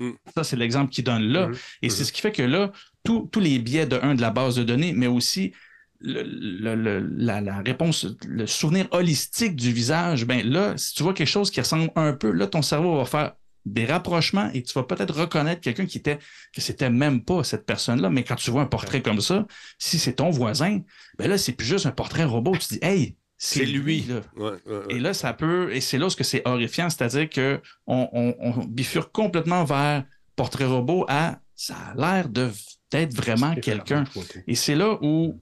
[0.00, 0.12] Hmm.
[0.34, 1.48] Ça, c'est l'exemple qu'il donne là.
[1.48, 1.54] Hmm.
[1.82, 2.06] Et c'est hmm.
[2.06, 2.72] ce qui fait que là,
[3.04, 5.52] tous les biais de un de la base de données, mais aussi
[6.00, 11.50] le, la, réponse, le souvenir holistique du visage, ben là, si tu vois quelque chose
[11.50, 13.32] qui ressemble un peu, là, ton cerveau va faire
[13.66, 16.18] des rapprochements et tu vas peut-être reconnaître quelqu'un qui était,
[16.54, 18.10] que c'était même pas cette personne-là.
[18.10, 19.46] Mais quand tu vois un portrait comme ça,
[19.78, 20.80] si c'est ton voisin,
[21.18, 22.56] ben là, c'est plus juste un portrait robot.
[22.56, 24.04] Tu dis, hey, c'est lui.
[24.08, 24.20] Là.
[24.88, 28.64] Et là, ça peut, et c'est là ce que c'est horrifiant, c'est-à-dire qu'on on, on
[28.64, 34.04] bifurque complètement vers portrait robot à ça a l'air d'être vraiment quelqu'un.
[34.46, 35.40] Et c'est là où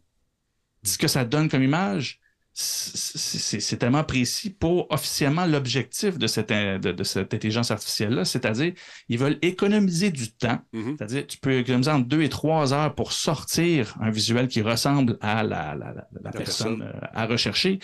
[0.86, 2.20] ce que ça donne comme image,
[2.54, 8.72] c'est tellement précis pour officiellement l'objectif de cette, de, cette intelligence artificielle-là, c'est-à-dire
[9.08, 10.96] ils veulent économiser du temps, Mhm.
[10.96, 15.18] c'est-à-dire tu peux économiser entre deux et trois heures pour sortir un visuel qui ressemble
[15.20, 16.82] à la, la- la- la personne personne.
[16.82, 17.78] euh, à rechercher.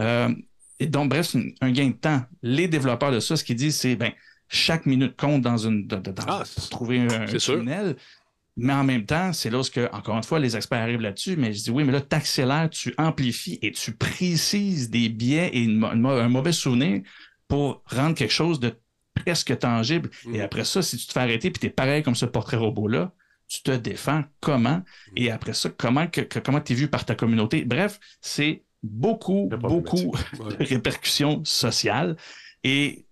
[0.00, 0.30] Euh,
[0.80, 2.22] et donc, bref, c'est un- un gain de temps.
[2.42, 4.12] Les développeurs de ça, ce qu'ils disent, c'est ben,
[4.48, 7.96] chaque minute compte dans une dans- Ah, pour trouver un, tunnel.
[8.56, 11.00] Mais en même temps, c'est là où, ce que, encore une fois, les experts arrivent
[11.00, 15.08] là-dessus, mais je dis oui, mais là, tu accélères, tu amplifies et tu précises des
[15.08, 17.02] biais et une une un mauvais souvenir
[17.48, 18.72] pour rendre quelque chose de
[19.14, 20.10] presque tangible.
[20.32, 22.56] Et après ça, si tu te fais arrêter puis tu es pareil comme ce portrait
[22.56, 23.12] robot-là,
[23.48, 24.82] tu te défends comment?
[25.16, 27.64] Et après ça, comment que, que- comment tu es vu par ta communauté?
[27.64, 30.56] Bref, c'est beaucoup, beaucoup Ouais.
[30.58, 32.16] de répercussions sociales.
[32.62, 33.06] Et,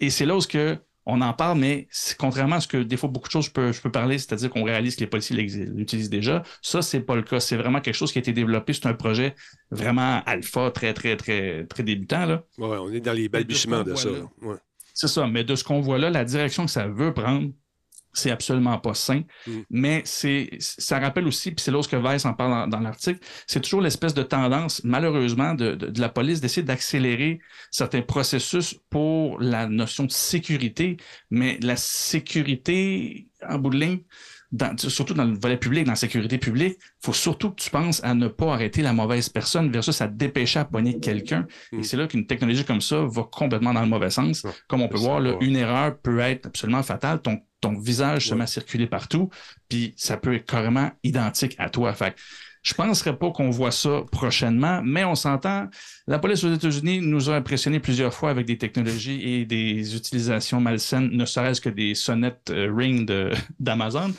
[0.00, 1.88] et c'est là où ce que on en parle, mais
[2.18, 4.50] contrairement à ce que des fois beaucoup de choses je peux, je peux parler, c'est-à-dire
[4.50, 7.40] qu'on réalise que les policiers l'utilisent déjà, ça, c'est pas le cas.
[7.40, 8.72] C'est vraiment quelque chose qui a été développé.
[8.72, 9.34] C'est un projet
[9.70, 12.26] vraiment alpha, très, très, très, très débutant.
[12.26, 12.44] Là.
[12.58, 14.10] Ouais, on est dans les balbutiements de ça.
[14.10, 14.18] Là.
[14.42, 14.56] Ouais.
[14.94, 17.50] C'est ça, mais de ce qu'on voit là, la direction que ça veut prendre,
[18.12, 19.22] c'est absolument pas sain.
[19.46, 19.60] Mm.
[19.70, 23.20] Mais c'est, ça rappelle aussi, puis c'est là que Weiss en parle dans, dans l'article,
[23.46, 28.74] c'est toujours l'espèce de tendance, malheureusement, de, de- de la police d'essayer d'accélérer certains processus
[28.90, 30.96] pour la notion de sécurité.
[31.30, 34.00] Mais la sécurité, en bout de ligne,
[34.52, 38.04] dans- surtout dans le volet public, dans la sécurité publique, faut surtout que tu penses
[38.04, 41.46] à ne pas arrêter la mauvaise personne versus à dépêcher à pogner quelqu'un.
[41.72, 41.80] Mm.
[41.80, 44.46] Et c'est là qu'une technologie comme ça va complètement dans le mauvais sens.
[44.68, 47.20] Comme on peut voir, là, une erreur peut être absolument fatale.
[47.22, 49.30] Ton, ton visage se met à circuler partout,
[49.68, 51.92] puis ça peut être carrément identique à toi.
[51.94, 52.14] Fait
[52.62, 55.68] je ne penserais pas qu'on voit ça prochainement, mais on s'entend.
[56.06, 60.60] La police aux États-Unis nous a impressionnés plusieurs fois avec des technologies et des utilisations
[60.60, 63.10] malsaines, ne serait-ce que des sonnettes euh, Ring
[63.58, 64.12] d'Amazon.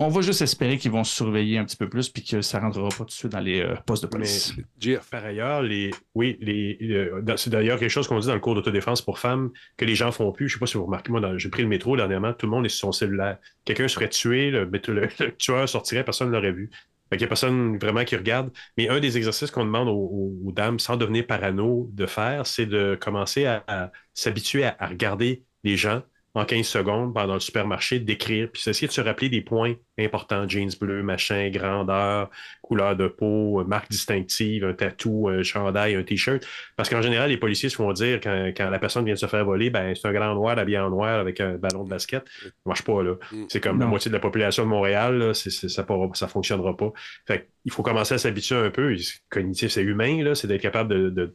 [0.00, 2.64] On va juste espérer qu'ils vont surveiller un petit peu plus puis que ça ne
[2.64, 4.52] rentrera pas tout de suite dans les euh, postes de police.
[5.08, 6.76] Par ailleurs, les, oui, les,
[7.36, 10.10] c'est d'ailleurs quelque chose qu'on dit dans le cours d'autodéfense pour femmes que les gens
[10.10, 10.48] font plus.
[10.48, 12.66] Je sais pas si vous remarquez, moi, j'ai pris le métro dernièrement, tout le monde
[12.66, 13.38] est sur son cellulaire.
[13.64, 16.70] Quelqu'un serait tué, le, le- le tueur sortirait, personne ne l'aurait vu.
[17.08, 18.50] Fait qu'il n'y a personne vraiment qui regarde.
[18.76, 22.48] Mais un des exercices qu'on demande aux, aux- aux dames, sans devenir parano, de faire,
[22.48, 26.02] c'est de commencer à, à s'habituer à, à regarder les gens
[26.34, 30.48] en 15 secondes pendant le supermarché, d'écrire, puis essayer de se rappeler des points importants,
[30.48, 32.28] jeans bleus, machin, grandeur,
[32.60, 36.44] couleur de peau, euh, marque distinctive, un tatou, un chandail, un t-shirt.
[36.76, 39.26] Parce qu'en général, les policiers se font dire quand, quand la personne vient de se
[39.26, 42.24] faire voler, ben c'est un grand noir habillé en noir avec un ballon de basket.
[42.42, 43.14] Ça marche pas, là.
[43.30, 43.44] Mm.
[43.48, 46.26] C'est comme la moitié de la population de Montréal, là, c'est, c'est- ça ne ça
[46.28, 46.92] fonctionnera pas.
[47.26, 48.94] Fait il faut commencer à s'habituer un peu.
[49.30, 51.34] Cognitif, c'est humain, là, c'est d'être capable de, de,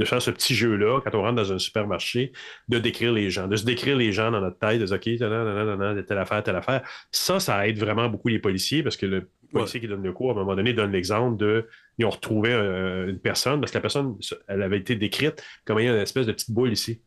[0.00, 2.32] de faire ce petit jeu-là quand on rentre dans un supermarché,
[2.68, 5.06] de décrire les gens, de se décrire les gens dans notre tête, de dire OK,
[5.20, 6.82] nanana, telle affaire, telle affaire.
[7.12, 10.30] Ça, ça aide vraiment beaucoup les policiers parce que le policier qui donne le cours,
[10.30, 11.68] à un moment donné, donne l'exemple de.
[11.98, 14.16] Ils ont retrouvé euh, une personne parce que la personne,
[14.48, 17.02] elle avait été décrite comme ayant une espèce de petite boule ici.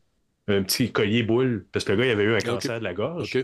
[0.46, 2.94] Un petit collier boule, parce que le gars, il avait eu un cancer de la
[2.94, 3.38] gorge.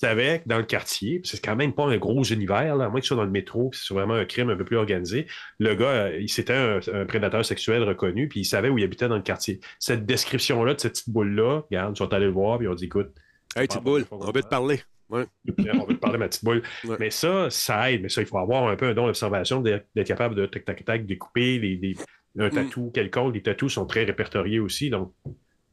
[0.00, 3.04] Que dans le quartier, c'est quand même pas un gros univers, là, à moins que
[3.06, 5.26] ce soit dans le métro, c'est vraiment un crime un peu plus organisé.
[5.58, 8.84] Le gars, euh, il c'était un, un prédateur sexuel reconnu, puis il savait où il
[8.84, 9.60] habitait dans le quartier.
[9.78, 12.74] Cette description-là de cette petite boule-là, regarde, ils sont allés le voir, puis ils ont
[12.74, 13.10] dit écoute,
[13.56, 14.80] Hey, petite boule, on veut te parler.
[15.10, 16.62] on veut te parler ma petite boule.
[16.84, 16.96] Ouais.
[17.00, 18.02] Mais ça, ça aide.
[18.02, 20.84] Mais ça, il faut avoir un peu un don d'observation, d'être capable de tac, tac,
[20.84, 21.96] tac, découper les, les-
[22.38, 22.50] un Mm.
[22.50, 23.34] tatou quelconque.
[23.34, 24.88] Les tatous sont très répertoriés aussi.
[24.88, 25.12] Donc,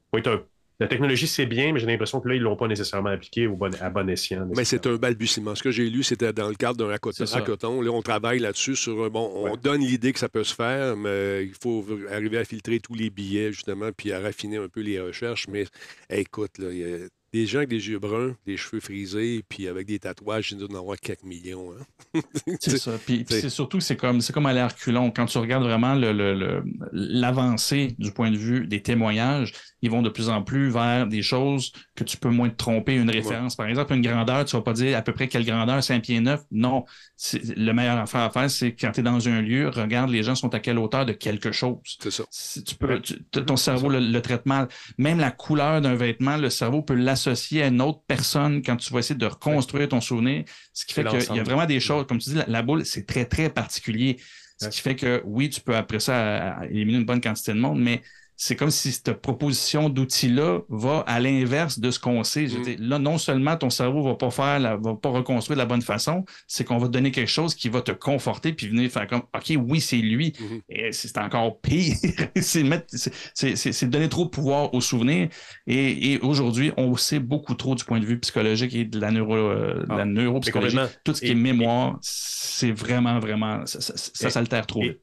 [0.10, 0.42] faut être un-
[0.80, 3.48] la technologie, c'est bien, mais j'ai l'impression que là, ils ne l'ont pas nécessairement appliqué
[3.48, 4.48] au bon, à bon escient.
[4.56, 5.56] Mais c'est un balbutiement.
[5.56, 7.82] Ce que j'ai lu, c'était dans le cadre d'un hackathon.
[7.82, 9.58] Là, on travaille là-dessus sur un- bon, on Ouais.
[9.62, 13.10] donne l'idée que ça peut se faire, mais il faut arriver à filtrer tous les
[13.10, 15.48] billets, justement, puis à raffiner un peu les recherches.
[15.48, 15.66] Mais
[16.10, 16.98] écoute, là, il y a
[17.40, 20.72] des gens avec des yeux bruns, des cheveux frisés, puis avec des tatouages, ils doivent
[20.76, 21.72] en avoir quelques millions.
[22.16, 22.22] hein.
[22.60, 22.92] C'est ça.
[23.06, 25.12] Puis, c'est surtout, c'est comme, c'est comme aller à reculons.
[25.12, 29.92] Quand tu regardes vraiment le- le- le- l'avancée du point de vue des témoignages, ils
[29.92, 32.96] vont de plus en plus vers des choses que tu peux moins te tromper.
[32.96, 35.84] Une référence, par exemple, une grandeur, tu vas pas dire à peu près quelle grandeur,
[35.84, 36.42] 5 pieds 9.
[36.52, 36.86] Non.
[37.34, 40.36] Le meilleur affaire à faire, c'est quand tu es dans un lieu, regarde les gens
[40.36, 41.78] sont à quelle hauteur de quelque chose.
[42.00, 42.24] C'est ça.
[42.32, 44.68] Si tu peux, tu- ton cerveau le, le traite mal.
[44.98, 48.92] Même la couleur d'un vêtement, le cerveau peut l'associer à une autre personne quand tu
[48.94, 50.44] vas essayer de reconstruire ton souvenir.
[50.74, 52.86] Ce qui fait qu'il y a vraiment des choses, comme tu dis, la, la boule,
[52.86, 54.18] c'est très, très particulier.
[54.58, 57.54] Ce qui fait que oui, tu peux après ça à- à éliminer une bonne quantité
[57.54, 58.02] de monde, mais
[58.40, 62.48] c'est comme si cette proposition d'outil-là va à l'inverse de ce qu'on sait.
[62.48, 62.64] Je veux Mm.
[62.66, 65.66] dire, là, non seulement ton cerveau va pas faire, la- va pas reconstruire de la
[65.66, 68.92] bonne façon, c'est qu'on va te donner quelque chose qui va te conforter puis venir
[68.92, 70.34] faire comme, OK, oui, c'est lui.
[70.40, 70.62] Mhm.
[70.70, 71.96] Et c'est encore pire.
[72.36, 75.30] c'est donner trop de pouvoir au souvenir.
[75.66, 79.12] Et, et aujourd'hui, on sait beaucoup trop du point de vue psychologique et de la,
[79.12, 80.78] neuro, euh, de la Ah, neuropsychologie.
[81.04, 85.00] Tout ce qui Et- est mémoire, c'est vraiment, vraiment, ça, ça, ça s'altère trop vite.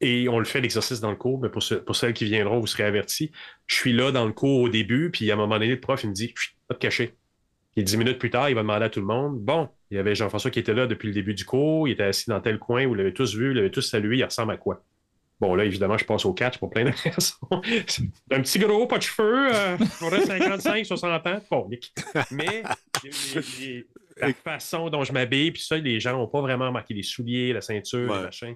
[0.00, 2.66] Et on le fait l'exercice dans le cours, mais pour, pour celles qui viendront, vous
[2.66, 3.32] serez avertis.
[3.66, 6.02] Je suis là dans le cours au début, puis à un moment donné, le prof,
[6.04, 6.32] il me dit
[6.68, 7.14] Pas de cacher.
[7.76, 10.00] Et dix minutes plus tard, il va demander à tout le monde Bon, il y
[10.00, 12.58] avait Jean-François qui était là depuis le début du cours, il était assis dans tel
[12.58, 14.82] coin, vous l'avez tous vu, vous l'avez tous salué, il ressemble à quoi?
[15.40, 17.36] Bon, là, évidemment, je passe au catch pour plein de raisons.
[18.32, 21.70] un petit gros, pas de cheveux, euh, 55, 60 ans, bon,
[22.32, 22.64] Mais
[24.20, 27.52] la façon dont je m'habille, puis ça, les gens n'ont pas vraiment marqué les souliers,
[27.52, 28.54] la ceinture, le machin.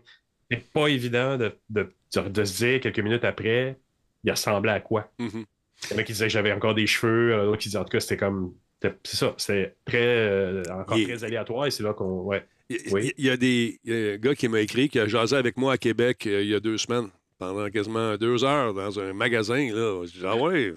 [0.53, 3.79] C'est pas évident de, de, de, se dire quelques minutes après,
[4.25, 5.11] il ressemblait à quoi.
[5.19, 5.45] Mm-hmm.
[5.85, 7.85] Il y en a qui disaient que j'avais encore des cheveux, d'autres qui disaient en
[7.85, 8.55] tout cas, c'était comme.
[9.05, 12.23] C'est ça, c'était très, euh, encore très aléatoire et c'est là qu'on.
[12.23, 12.45] Ouais.
[12.69, 13.79] Il, y a des
[14.21, 16.61] gars qui m'a écrit qui a jasé avec moi à Québec euh, il y a
[16.61, 17.09] deux semaines
[17.43, 19.69] pendant quasiment deux heures dans un magasin.
[19.73, 20.05] Là.
[20.05, 20.75] Je dis, ah ouais,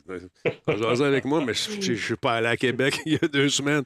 [0.79, 3.49] jasé avec moi, mais je ne suis pas allé à Québec il y a deux
[3.49, 3.83] semaines.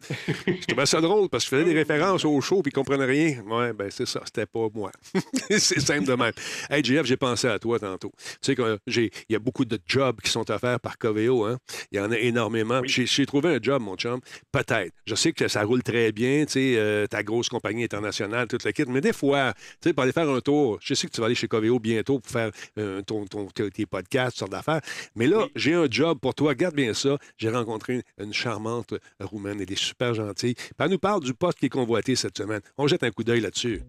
[0.48, 2.82] Je trouvais ça drôle parce que je faisais des références au show puis ils ne
[2.82, 3.44] comprenaient rien.
[3.46, 4.92] Ouais, ben c'est ça, c'était pas moi.
[5.50, 6.32] c'est simple de même.
[6.70, 8.14] Hey, JF, j'ai pensé à toi tantôt.
[8.16, 11.44] Tu sais qu'il y a beaucoup de jobs qui sont offerts par Coveo.
[11.44, 11.58] Hein?
[11.92, 12.82] Il y en a énormément.
[12.86, 14.22] J'ai trouvé un job, mon chum.
[14.54, 14.94] Peut-être.
[15.06, 18.64] Je sais que ça roule très bien, tu sais, euh, ta grosse compagnie internationale, toute
[18.64, 21.12] la kit, mais des fois, tu sais, pour aller faire un tour, je sais que
[21.12, 24.82] tu vas aller chez Coveo bientôt pour faire euh, ton, tes podcasts, toutes sortes d'affaires.
[25.16, 26.56] Mais là, j'ai un job pour toi.
[26.56, 27.18] Garde bien ça.
[27.38, 29.62] J'ai rencontré une charmante roumaine.
[29.62, 30.56] Elle est super gentille.
[30.78, 32.62] elle nous parle du poste qui est convoité cette semaine.
[32.78, 33.82] On jette un coup d'œil là-dessus.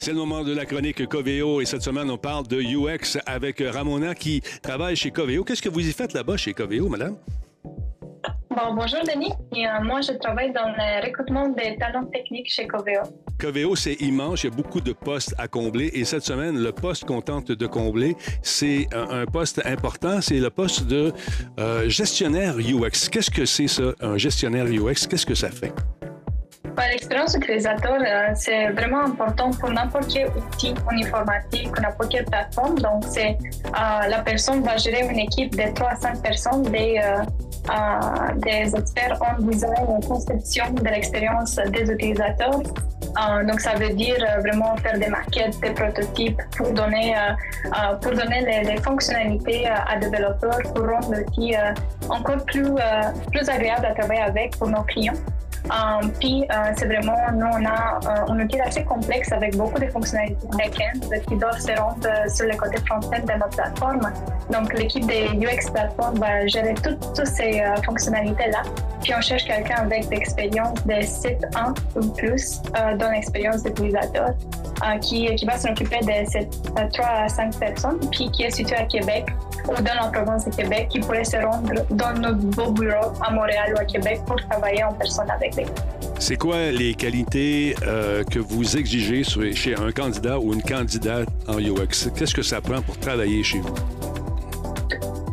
[0.00, 3.60] C'est le moment de la chronique Coveo et cette semaine, on parle de UX avec
[3.60, 5.42] Ramona qui travaille chez Coveo.
[5.42, 7.16] Qu'est-ce que vous y faites là-bas chez Coveo, madame?
[8.74, 9.32] Bonjour Denis.
[9.54, 13.02] Euh, moi, je travaille dans le recrutement des talents techniques chez Coveo.
[13.38, 14.42] Coveo, c'est immense.
[14.42, 15.90] Il y a beaucoup de postes à combler.
[15.94, 20.20] Et cette semaine, le poste qu'on tente de combler, c'est un, poste important.
[20.20, 21.12] C'est le poste de
[21.58, 23.08] euh, gestionnaire UX.
[23.10, 25.06] Qu'est-ce que c'est ça, un gestionnaire UX?
[25.08, 25.72] Qu'est-ce que ça fait?
[26.90, 32.78] L'expérience utilisateur, euh, c'est vraiment important pour n'importe quel outil en informatique, n'importe quelle plateforme.
[32.78, 33.36] Donc, c'est
[33.74, 37.00] la personne va gérer une équipe de 3 à 5 personnes, des
[38.36, 42.62] des experts en design et conception de l'expérience des utilisateurs.
[43.18, 47.94] Euh, donc, ça veut dire euh, vraiment faire des maquettes, des prototypes pour donner, euh,
[48.00, 51.54] pour donner les, fonctionnalités à développeurs, pour rendre l'outil
[52.08, 52.70] encore plus,
[53.32, 55.14] plus agréable à travailler avec pour nos clients.
[55.70, 59.78] Euh, puis, euh, c'est vraiment, nous, on a euh, un outil assez complexe avec beaucoup
[59.78, 64.00] de fonctionnalités back-end qui doivent se rendre sur le côté front-end de notre plateforme.
[64.50, 68.62] Donc, l'équipe de UX Platform va gérer toutes, ces fonctionnalités-là.
[69.02, 72.62] Puis, on cherche quelqu'un avec l'expérience de 7 ans ou plus
[72.98, 74.30] dans l'expérience d'utilisateur
[75.02, 76.48] qui, qui va s'occuper de ces
[76.92, 79.26] 3 à 5 personnes, puis qui est situé à Québec
[79.68, 83.30] ou dans la province de Québec, qui pourrait se rendre dans notre beau bureau à
[83.30, 85.54] Montréal ou à Québec pour travailler en personne avec
[86.18, 91.58] c'est quoi les qualités euh, que vous exigez chez un candidat ou une candidate en
[91.58, 92.10] UX?
[92.16, 93.74] Qu'est-ce que ça prend pour travailler chez vous?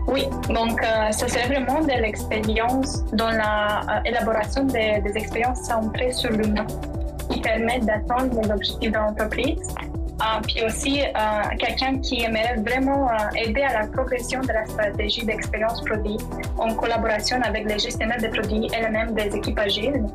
[0.07, 6.11] Oui, donc euh, ça serait vraiment de l'expérience dans l'élaboration euh, des, des expériences centrées
[6.11, 6.67] sur l'humain
[7.32, 9.76] qui permettent d'atteindre les objectifs de l'entreprise
[10.20, 14.66] ah, puis aussi, euh, quelqu'un qui aimerait vraiment euh, aider à la progression de la
[14.66, 16.18] stratégie d'expérience produit
[16.57, 20.05] en collaboration avec les gestionnaires de produits et même des équipes agiles.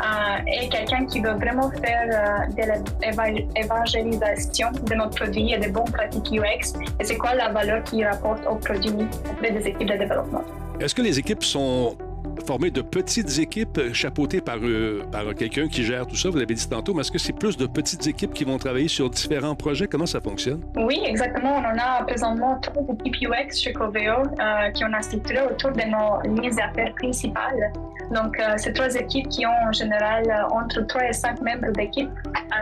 [0.00, 2.62] Euh, et quelqu'un qui veut vraiment faire de
[3.56, 6.78] l'évangélisation de notre produit et des bonnes pratiques UX.
[7.00, 10.44] Et c'est quoi la valeur qu'il rapporte au produit auprès des équipes de développement?
[10.78, 11.96] Est-ce que les équipes sont
[12.48, 16.54] formé de petites équipes chapeautées par, euh, par quelqu'un qui gère tout ça, vous l'avez
[16.54, 19.54] dit tantôt, mais est-ce que c'est plus de petites équipes qui vont travailler sur différents
[19.54, 19.86] projets?
[19.86, 20.62] Comment ça fonctionne?
[20.76, 21.56] Oui, exactement.
[21.56, 25.82] On en a présentement trois équipes UX chez Coveo euh, qui ont structuré autour de
[25.92, 27.70] nos lignes d'affaires principales.
[28.14, 32.08] Donc, euh, c'est trois équipes qui ont en général entre 3 et 5 membres d'équipe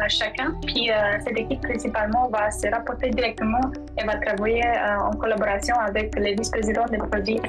[0.09, 0.53] chacun.
[0.67, 0.91] Puis,
[1.25, 3.61] cette équipe principalement va se rapporter directement
[3.97, 4.65] et va travailler
[5.01, 7.41] en collaboration avec les vice-présidents des produits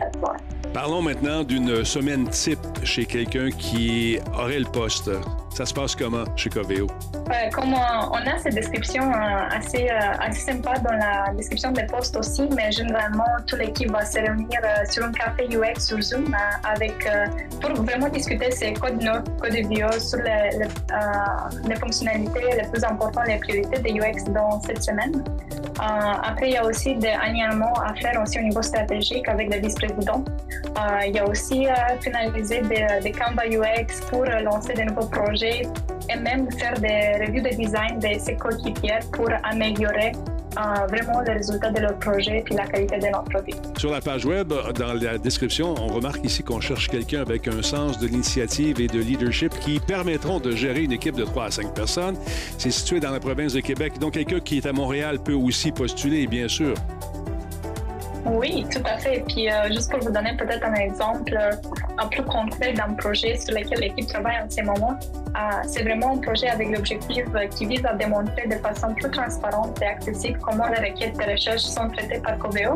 [0.74, 5.10] Parlons maintenant d'une semaine type chez quelqu'un qui aurait le poste.
[5.58, 6.86] Ça se passe comment chez Coveo?
[7.16, 11.86] Euh, comme on a cette description euh, assez, euh, assez sympa dans la description des
[11.88, 16.36] postes aussi, mais généralement, toute l'équipe va se réunir sur un café UX sur Zoom
[16.64, 16.94] avec,
[17.60, 20.68] pour vraiment discuter ces codes notes, codes bio sur les,
[21.68, 25.24] les, fonctionnalités les plus importantes, les priorités de UX dans cette semaine.
[25.80, 29.60] après, il y a aussi des alignements à faire aussi au niveau stratégique avec les
[29.60, 30.24] vice-présidents.
[31.06, 31.68] Il y a aussi
[32.02, 35.64] finaliser des, des Canva UX pour lancer de nouveaux projets
[36.10, 40.12] et même faire des revues de design de ses coéquipiers pour améliorer
[40.58, 43.54] euh, vraiment les résultats de leur projet et la qualité de nos produits.
[43.78, 47.62] Sur la page web, dans la description, on remarque ici qu'on cherche quelqu'un avec un
[47.62, 51.52] sens de l'initiative et de leadership qui permettront de gérer une équipe de 3 à
[51.52, 52.16] 5 personnes.
[52.58, 54.00] C'est situé dans la province de Québec.
[54.00, 56.74] Donc, quelqu'un qui est à Montréal peut aussi postuler, bien sûr.
[58.30, 59.24] Oui, tout à fait.
[59.28, 61.52] Puis euh, juste pour vous donner peut-être un exemple euh,
[61.98, 66.14] un plus concret d'un projet sur lequel l'équipe travaille en ce moment, euh, c'est vraiment
[66.14, 67.26] un projet avec l'objectif
[67.56, 71.62] qui vise à démontrer de façon plus transparente et accessible comment les requêtes de recherche
[71.62, 72.74] sont traitées par Coveo.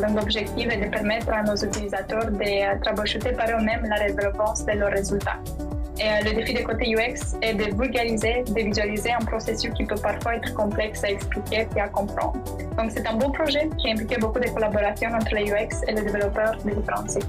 [0.00, 4.72] donc l'objectif est de permettre à nos utilisateurs de troubleshooter par eux-mêmes la rélevance de
[4.72, 5.38] leurs résultats.
[6.02, 10.00] Euh, le défi de côté UX est de vulgariser, de visualiser un processus qui peut
[10.02, 12.34] parfois être complexe à expliquer et à comprendre.
[12.76, 16.02] Donc, c'est un beau projet qui implique beaucoup de collaboration entre les UX et les
[16.02, 17.28] développeurs de différents sites.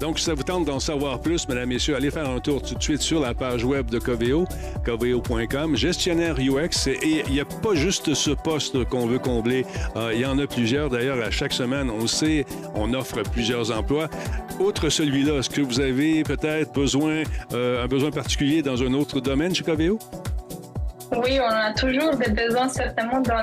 [0.00, 2.74] Donc, si ça vous tente d'en savoir plus, mesdames, messieurs, allez faire un tour tout
[2.74, 4.44] de suite sur la page web de Coveo,
[4.84, 6.88] coveo.com, gestionnaire UX.
[6.88, 9.64] Et il n'y a pas juste ce poste qu'on veut combler.
[9.96, 10.90] Euh, il y en a plusieurs.
[10.90, 12.44] D'ailleurs, à chaque semaine, on sait,
[12.74, 14.08] on offre plusieurs emplois.
[14.60, 17.22] Outre celui-là, est-ce que vous avez peut-être besoin,
[17.52, 19.98] euh, un besoin particulier dans un autre domaine chez Coveo?
[21.12, 23.42] Oui, on a toujours des besoins certainement dans,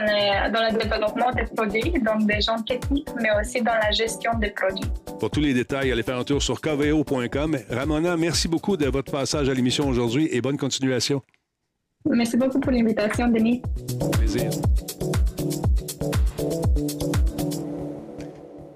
[0.52, 4.50] dans le développement des produits, donc des gens techniques, mais aussi dans la gestion des
[4.52, 4.90] produits.
[5.20, 7.58] Pour tous les détails, allez faire un tour sur coveo.com.
[7.70, 11.22] Ramona, merci beaucoup de votre passage à l'émission aujourd'hui et bonne continuation.
[12.06, 13.62] Merci beaucoup pour l'invitation, Denis.
[14.18, 14.50] plaisir.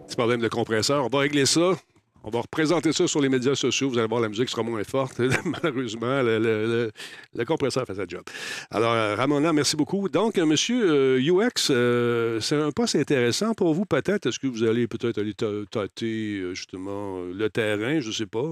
[0.08, 1.06] Petit problème de compresseur.
[1.06, 1.72] On va régler ça.
[2.24, 3.90] On va représenter ça sur les médias sociaux.
[3.90, 5.20] Vous allez voir, la musique sera moins forte.
[5.46, 6.92] Malheureusement, le,
[7.46, 8.24] compresseur fait sa job.
[8.72, 10.10] Alors, euh, Ramona, merci beaucoup.
[10.10, 14.26] Donc, euh, monsieur UX, euh, c'est un poste intéressant pour vous, peut-être?
[14.26, 15.34] Est-ce que vous allez peut-être aller
[15.70, 18.00] tâter, justement, le terrain?
[18.00, 18.44] Je ne sais pas.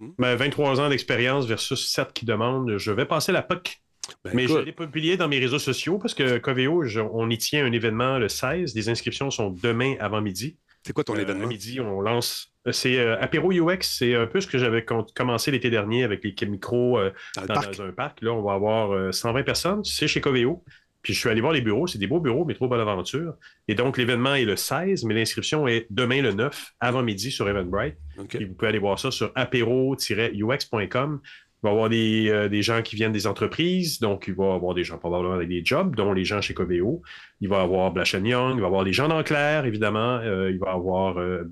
[0.00, 0.12] Hmm?
[0.18, 2.78] Ben, 23 ans d'expérience versus 7 qui demandent.
[2.78, 3.80] Je vais passer la POC.
[4.24, 7.66] Ben, Mais je l'ai publié dans mes réseaux sociaux parce que Coveo, on y tient
[7.66, 8.74] un événement le 16.
[8.74, 10.56] Les inscriptions sont demain avant midi.
[10.84, 11.44] C'est quoi ton événement?
[11.44, 15.50] À midi, on lance c'est euh, Apéro UX, c'est un peu ce que j'avais commencé
[15.50, 18.22] l'été dernier avec les micros euh, dans, un parc.
[18.22, 19.84] Là, on va avoir 120 euh, personnes.
[19.84, 20.64] C'est chez Coveo.
[21.02, 21.86] Puis je suis allé voir les bureaux.
[21.86, 23.34] C'est des beaux bureaux, mais trop bonne aventure.
[23.68, 27.48] Et donc, l'événement est le 16, mais l'inscription est demain le 9, avant midi sur
[27.48, 27.96] Eventbrite.
[28.16, 31.20] vous pouvez aller voir ça sur apéro-ux.com.
[31.62, 34.52] Il va y avoir euh, des, gens qui viennent des entreprises, donc il va y
[34.52, 37.02] avoir des gens probablement avec des jobs, dont les gens chez Coveo.
[37.40, 40.20] Il va y avoir Blash Young, il va y avoir des gens d'Enclair, évidemment.
[40.22, 41.42] Euh, il va y avoir euh,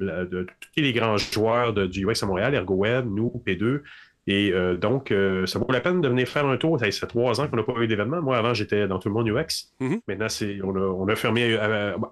[0.60, 3.82] tous les grands joueurs du UX à Montréal, ErgoWeb, nous, P2.
[4.28, 5.14] Et donc,
[5.46, 6.80] ça vaut la peine de venir faire un tour.
[6.80, 8.20] Ça fait trois ans qu'on n'a pas eu d'événement.
[8.20, 9.70] Moi, avant, j'étais dans Tout le monde UX.
[9.80, 10.00] Mm-hmm.
[10.08, 11.56] Maintenant, c'est, on, a, fermé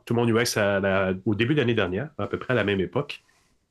[0.05, 0.57] Tout le monde UX
[1.27, 3.25] au début de l'année dernière, à peu près à la même époque.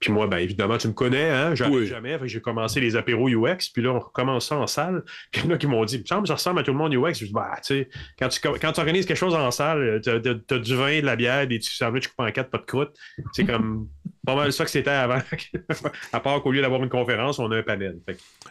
[0.04, 1.56] Puis moi, ben, évidemment, tu me connais, hein?
[1.56, 2.20] J'arrive jamais.
[2.26, 5.02] J'ai commencé les apéros UX, puis là, on recommence ça en salle.
[5.32, 7.14] Puis il y en a qui m'ont dit, ça ressemble à tout le monde UX.
[7.14, 7.90] Je dis, bah, tu sais,
[8.20, 11.16] quand tu, quand tu organises quelque chose en salle, tu as, du vin, de la
[11.16, 12.94] bière, des petits sandwichs coupés en quatre, pas de croûte.
[13.32, 13.88] C'est comme
[14.26, 15.22] pas mal ça que c'était avant.
[16.12, 18.02] à part qu'au lieu d'avoir une conférence, on a un panel.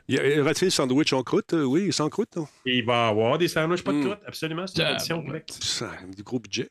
[0.09, 1.53] Il y aura-t-il sandwich en croûte?
[1.53, 2.49] Oui, sans croûte, non?
[2.65, 4.05] Il va y avoir des sandwichs pas de hmm.
[4.07, 4.67] croûte, absolument.
[4.67, 5.23] C'est une tradition.
[5.61, 6.71] Ça, du gros budget.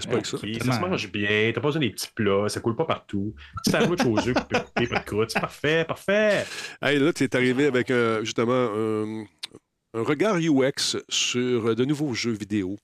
[0.00, 0.38] C'est pas que ça.
[0.38, 3.34] ça se mange bien, t'as pas besoin des petits plats, ça coule pas partout.
[3.68, 6.44] Sandwich aux œufs coupés, pas de croûte, c'est parfait, parfait.
[6.80, 8.70] Hey, là, tu es arrivé avec euh, justement
[9.94, 12.78] un regard UX sur de nouveaux jeux vidéo.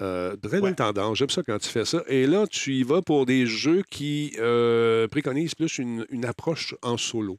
[0.00, 2.02] Euh, très belle tendance, j'aime ça quand tu fais ça.
[2.08, 6.74] Et là, tu y vas pour des jeux qui euh, préconisent plus une, une, approche
[6.82, 7.38] en solo.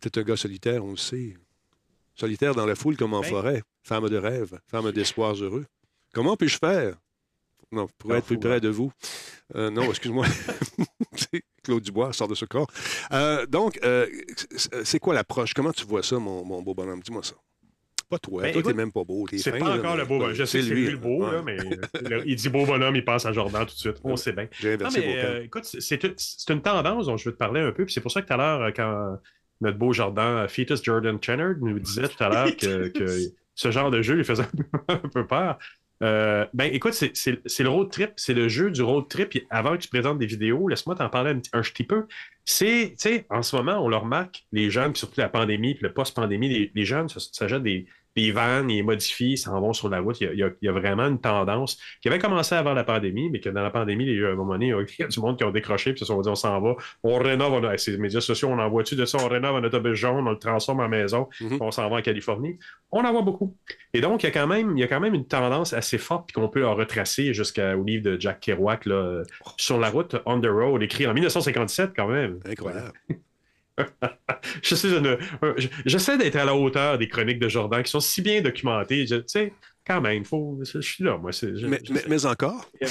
[0.00, 1.36] Tu es un gars solitaire, on le sait.
[2.14, 3.62] Solitaire dans la foule comme en ben forêt.
[3.82, 5.66] Femme de rêve, femme d'espoirs heureux.
[6.12, 6.96] Comment puis-je faire?
[7.72, 8.92] Non, pour être plus près de vous.
[9.54, 10.26] Euh, non, excuse-moi.
[11.62, 12.68] Claude Dubois sort de ce corps.
[13.12, 14.06] Euh, donc, euh,
[14.84, 15.54] c'est quoi l'approche?
[15.54, 17.00] Comment tu vois ça, mon, beau bonhomme?
[17.00, 17.34] Dis-moi ça.
[18.10, 18.42] Pas toi.
[18.42, 19.26] Ben, toi, t'es même pas beau.
[19.34, 20.34] C'est pas encore le beau bonhomme.
[20.34, 21.56] Je sais que c'est lui le beau, là, mais
[22.26, 23.96] il dit beau bonhomme, il passe à Jordan tout de suite.
[24.04, 24.48] On sait bien.
[24.60, 27.84] J'ai inversé non, mais, écoute, c'est une tendance dont je veux te parler un peu.
[27.84, 29.18] Puis c'est pour ça que tout à l'heure, quand
[29.62, 33.90] notre beau Jordan, Fetus Jordan Chenard, nous disait tout à l'heure que, que, ce genre
[33.90, 34.44] de jeu lui faisait
[34.88, 35.58] un peu peur.
[36.02, 39.38] Euh, ben, écoute, c'est le road trip, c'est le jeu du road trip.
[39.50, 42.06] avant que tu présentes des vidéos, laisse-moi t'en parler un, petit peu.
[42.44, 45.84] C'est, tu sais, en ce moment, on le remarque, les jeunes, surtout la pandémie, puis
[45.84, 47.86] le post-pandémie, les, les, jeunes s'achètent des,
[48.16, 50.20] les vannes, ils modifient, s'en vont sur la route.
[50.20, 53.62] Il y, a, vraiment une tendance qui avait commencé avant la pandémie, mais que dans
[53.62, 55.50] la pandémie, il y a un moment donné, il y a du monde qui ont
[55.50, 58.48] décroché, puis se sont dit on s'en va, on rénove, on a, ces médias sociaux,
[58.48, 61.58] on envoie-tu de ça, on rénove un autobus jaune, on le transforme en maison, mm-hmm.
[61.60, 62.58] on s'en va en Californie.
[62.90, 63.56] On en voit beaucoup.
[63.94, 65.98] Et donc, il y a quand même, il y a quand même une tendance assez
[65.98, 69.22] forte, puis qu'on peut en retracer jusqu'au livre de Jack Kerouac, là,
[69.56, 72.40] sur la route, On the Road, écrit en 1957 quand même.
[72.44, 72.92] Incroyable.
[74.62, 79.04] J'essaie d'être à la hauteur des chroniques de Jordan qui sont si bien documentées.
[79.06, 79.52] Tu sais,
[79.86, 81.30] quand même, faut, je suis là, moi.
[81.32, 82.70] Je, mais, je mais, mais, encore.
[82.82, 82.86] euh,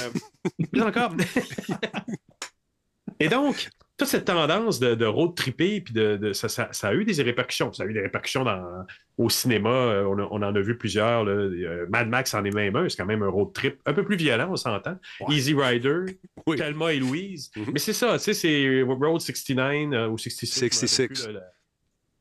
[0.72, 1.14] mais encore.
[3.20, 3.68] Et donc,
[4.02, 7.04] toute cette tendance de, de road tripper, puis de, de ça, ça, ça, a eu
[7.04, 7.72] des répercussions.
[7.72, 8.84] Ça a eu des répercussions dans,
[9.16, 9.70] au cinéma.
[9.70, 11.24] Euh, on, a, on, en a vu plusieurs.
[11.24, 11.32] Là.
[11.32, 12.88] Euh, Mad Max en est même un.
[12.88, 14.98] C'est quand même un road trip un peu plus violent, on s'entend.
[15.20, 15.36] Ouais.
[15.36, 16.00] Easy Rider,
[16.46, 16.56] oui.
[16.56, 17.50] Thelma et Louise.
[17.54, 17.70] Mm -hmm.
[17.74, 20.68] Mais c'est ça, tu sais, c'est Road 69 euh, ou 66.
[20.68, 21.28] 66.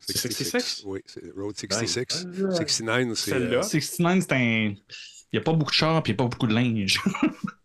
[0.06, 0.84] Plus, 66?
[0.86, 2.26] Oui, c'est Road 66.
[2.26, 3.34] Ben, 69, c'est.
[3.34, 3.62] Euh...
[3.64, 4.76] 69, c'est un.
[5.34, 7.00] Il n'y a pas beaucoup de chars et il n'y a pas beaucoup de linge.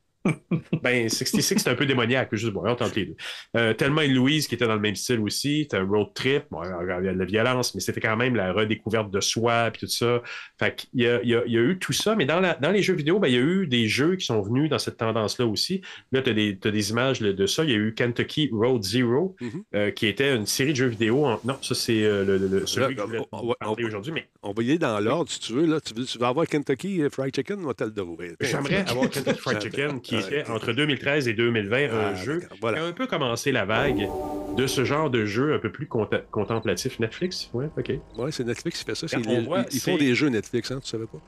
[0.82, 3.16] ben, 66, c'est un peu démoniaque, juste bon, on tente les deux.
[3.56, 6.44] Euh, tellement une Louise qui était dans le même style aussi, c'était un road trip,
[6.50, 9.70] bon, il y a de la violence, mais c'était quand même la redécouverte de soi,
[9.72, 10.22] puis tout ça.
[10.58, 12.40] Fait qu'il y a, il y, a, il y a eu tout ça, mais dans,
[12.40, 14.70] la, dans les jeux vidéo, ben, il y a eu des jeux qui sont venus
[14.70, 15.82] dans cette tendance-là aussi.
[16.12, 17.64] Là, tu as, as, des images de ça.
[17.64, 19.62] Il y a eu Kentucky Road Zero, mm -hmm.
[19.74, 21.26] euh, qui était une série de jeux vidéo.
[21.26, 21.40] En...
[21.44, 24.12] Non, ça, c'est euh, le, le, celui là, que je voulais on, aujourd'hui.
[24.12, 24.28] Mais...
[24.42, 25.66] On va y aller dans l'ordre, si tu veux.
[25.66, 25.80] Là.
[25.80, 28.02] Tu, veux, tu vas avoir Kentucky Fried Chicken ou tel de
[28.40, 32.78] J'aimerais avoir Kentucky Fried Chicken, qui était entre 2013 et 2020 ah, un jeu voilà.
[32.78, 34.08] qui a un peu commencé la vague
[34.56, 36.98] de ce genre de jeu un peu plus contemplatif.
[36.98, 37.92] Netflix, ouais, ok.
[38.16, 39.18] Ouais, c'est Netflix qui fait ça.
[39.18, 41.18] Les, voit, ils font des jeux Netflix, hein, tu savais pas?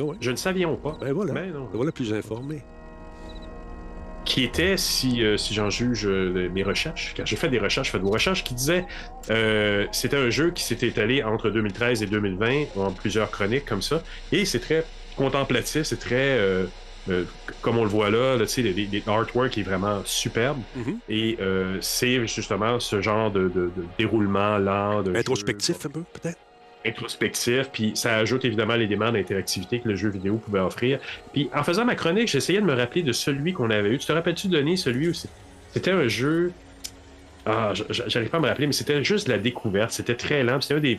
[0.00, 0.16] Oh, ouais.
[0.20, 0.96] Je ne savions pas.
[1.00, 1.32] Ben voilà.
[1.32, 1.68] Ben non.
[1.72, 2.62] Voilà plus informé.
[4.24, 7.92] Qui était, si, euh, si j'en juge euh, mes recherches, car j'ai fait des recherches,
[7.92, 8.86] fait des recherches qui disaient
[9.30, 13.82] euh, c'était un jeu qui s'était étalé entre 2013 et 2020 en plusieurs chroniques comme
[13.82, 14.02] ça,
[14.32, 14.84] et c'est très
[15.16, 16.38] contemplatif, c'est très
[17.10, 17.24] euh,
[17.62, 20.58] comme on le voit là, là les, les artwork est vraiment superbe.
[20.76, 20.96] Mm -hmm.
[21.08, 25.02] Et euh, c'est justement ce genre de, de, de déroulement lent.
[25.02, 26.38] De Introspectif jeu, un peu, peut-être?
[26.86, 30.98] Introspectif, puis ça ajoute évidemment les demandes d'interactivité que le jeu vidéo pouvait offrir.
[31.32, 33.98] Puis en faisant ma chronique, j'essayais de me rappeler de celui qu'on avait eu.
[33.98, 35.14] Tu te rappelles-tu, Denis, celui où
[35.72, 36.52] c'était un jeu.
[37.46, 39.92] Ah, j'arrive pas à me rappeler, mais c'était juste de la découverte.
[39.92, 40.60] C'était très lent.
[40.60, 40.98] C'était un des,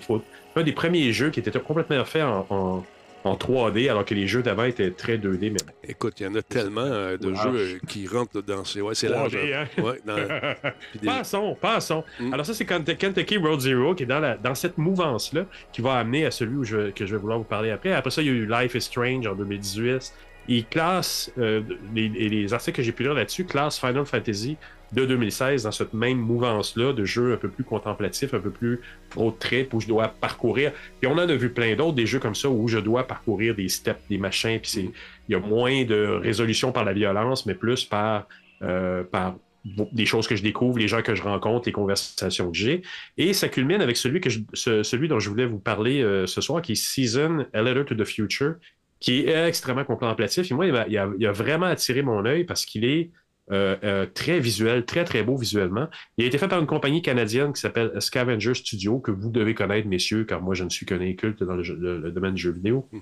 [0.56, 2.84] un des premiers jeux qui était complètement fait en, en
[3.26, 5.51] en 3D, alors que les jeux d'avant étaient très 2D.
[5.51, 5.89] Mais...
[5.89, 8.82] Écoute, il y en a tellement euh, de jeux euh, qui rentrent dans ces.
[8.82, 9.36] Ouais, c'est large.
[9.36, 9.65] Hein?
[9.82, 10.15] Ouais, dans...
[11.01, 11.07] des...
[11.07, 12.03] Passons, passons.
[12.19, 12.34] Mm.
[12.34, 14.38] Alors, ça, c'est Kentucky Road Zero qui est dans, la...
[14.38, 16.91] dans cette mouvance-là, qui va amener à celui où je...
[16.91, 17.93] que je vais vouloir vous parler après.
[17.93, 20.13] Après ça, il y a eu Life is Strange en 2018.
[20.47, 21.63] Il classe, euh,
[21.95, 24.57] les, les, articles que j'ai pu lire là-dessus, classe Final Fantasy
[24.93, 28.81] de 2016 dans cette même mouvance-là de jeux un peu plus contemplatifs, un peu plus
[29.15, 30.71] road trip où je dois parcourir.
[31.01, 33.55] Et on en a vu plein d'autres, des jeux comme ça où je dois parcourir
[33.55, 34.91] des steps, des machins, puis
[35.27, 38.27] il y a moins de résolution par la violence, mais plus par,
[38.61, 42.57] euh, par des choses que je découvre, les gens que je rencontre, les conversations que
[42.57, 42.83] j'ai.
[43.17, 46.27] Et ça culmine avec celui, que je, ce, celui dont je voulais vous parler euh,
[46.27, 48.55] ce soir, qui est Season, A Letter to the Future,
[48.99, 50.51] qui est extrêmement contemplatif.
[50.51, 53.09] Et moi, il a, il a vraiment attiré mon œil parce qu'il est
[53.52, 55.88] euh, euh, très visuel, très très beau visuellement.
[56.18, 59.54] Il a été fait par une compagnie canadienne qui s'appelle Scavenger Studio, que vous devez
[59.54, 62.41] connaître, messieurs, car moi je ne suis qu'un inculte dans le, le, le, domaine du
[62.41, 63.02] jeu vidéo, mm -hmm.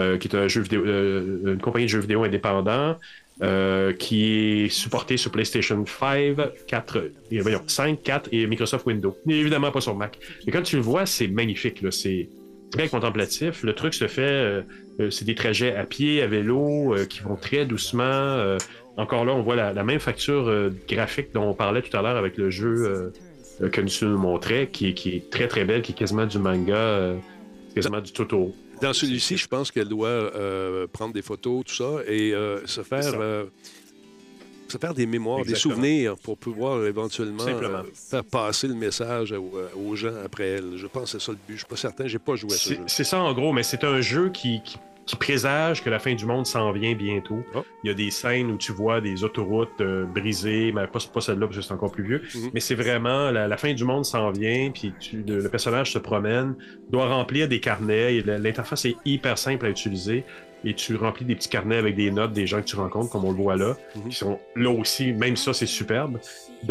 [0.00, 2.96] euh, qui est un jeu vidéo, une compagnie de jeux vidéo indépendant.
[4.02, 9.14] Qui est supporté sur PlayStation 5, 4, et, voyons, 5, 4 et Microsoft Windows.
[9.28, 10.12] Et évidemment pas sur Mac.
[10.46, 11.78] Et quand tu le vois, c'est magnifique.
[11.90, 12.28] C'est
[12.70, 13.64] très contemplatif.
[13.64, 14.64] Le truc se fait,
[15.10, 18.56] c'est des trajets à pied, à vélo, qui vont très doucement
[18.96, 22.02] encore là, on voit la, la même facture euh, graphique dont on parlait tout à
[22.02, 23.12] l'heure avec le jeu
[23.60, 26.38] euh, que tu nous montrais, qui, qui, est très très belle, qui est quasiment du
[26.38, 27.16] manga, euh,
[27.74, 28.54] quasiment du Totoro.
[28.80, 32.32] Dans celui-ci, je pense qu'elle doit euh, prendre des photos, tout ça, et
[32.66, 33.14] se faire.
[34.68, 35.74] se faire des mémoires, Exactement.
[35.74, 37.44] des souvenirs pour pouvoir éventuellement
[37.94, 40.76] faire passer le message aux, aux, gens après elle.
[40.76, 41.54] Je pense que c'est ça le but.
[41.54, 42.80] Je suis pas certain, j'ai pas joué à ce jeu.
[42.88, 46.14] C'est ça en gros, mais c'est un jeu qui, qui qui présage que la fin
[46.14, 47.42] du monde s'en vient bientôt.
[47.54, 47.62] Oh.
[47.82, 51.20] Il y a des scènes où tu vois des autoroutes euh, brisées, mais pas, pas
[51.20, 52.22] celle-là parce que c'est encore plus vieux.
[52.22, 52.50] Mm -hmm.
[52.54, 55.92] Mais c'est vraiment la, la, fin du monde s'en vient, puis tu, le, le, personnage
[55.92, 56.54] se promène,
[56.90, 58.22] doit remplir des carnets.
[58.46, 60.24] L'interface est hyper simple à utiliser.
[60.66, 63.26] Et tu remplis des petits carnets avec des notes des gens que tu rencontres, comme
[63.26, 64.08] on le voit là, mm -hmm.
[64.10, 66.14] qui sont là aussi, même ça, c'est superbe.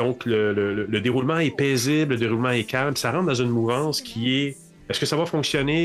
[0.01, 2.95] Donc, le, le, le déroulement est paisible, le déroulement est calme.
[3.03, 4.49] Ça rentre dans une mouvance qui est.
[4.89, 5.81] Est-ce que ça va fonctionner?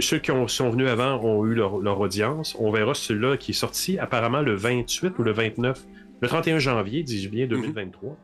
[0.00, 2.56] Ceux qui ont, sont venus avant ont eu leur, leur audience.
[2.58, 5.84] On verra celui-là qui est sorti apparemment le 28 ou le 29,
[6.20, 8.10] le 31 janvier, dis-je bien, 2023.
[8.10, 8.16] Mm -hmm.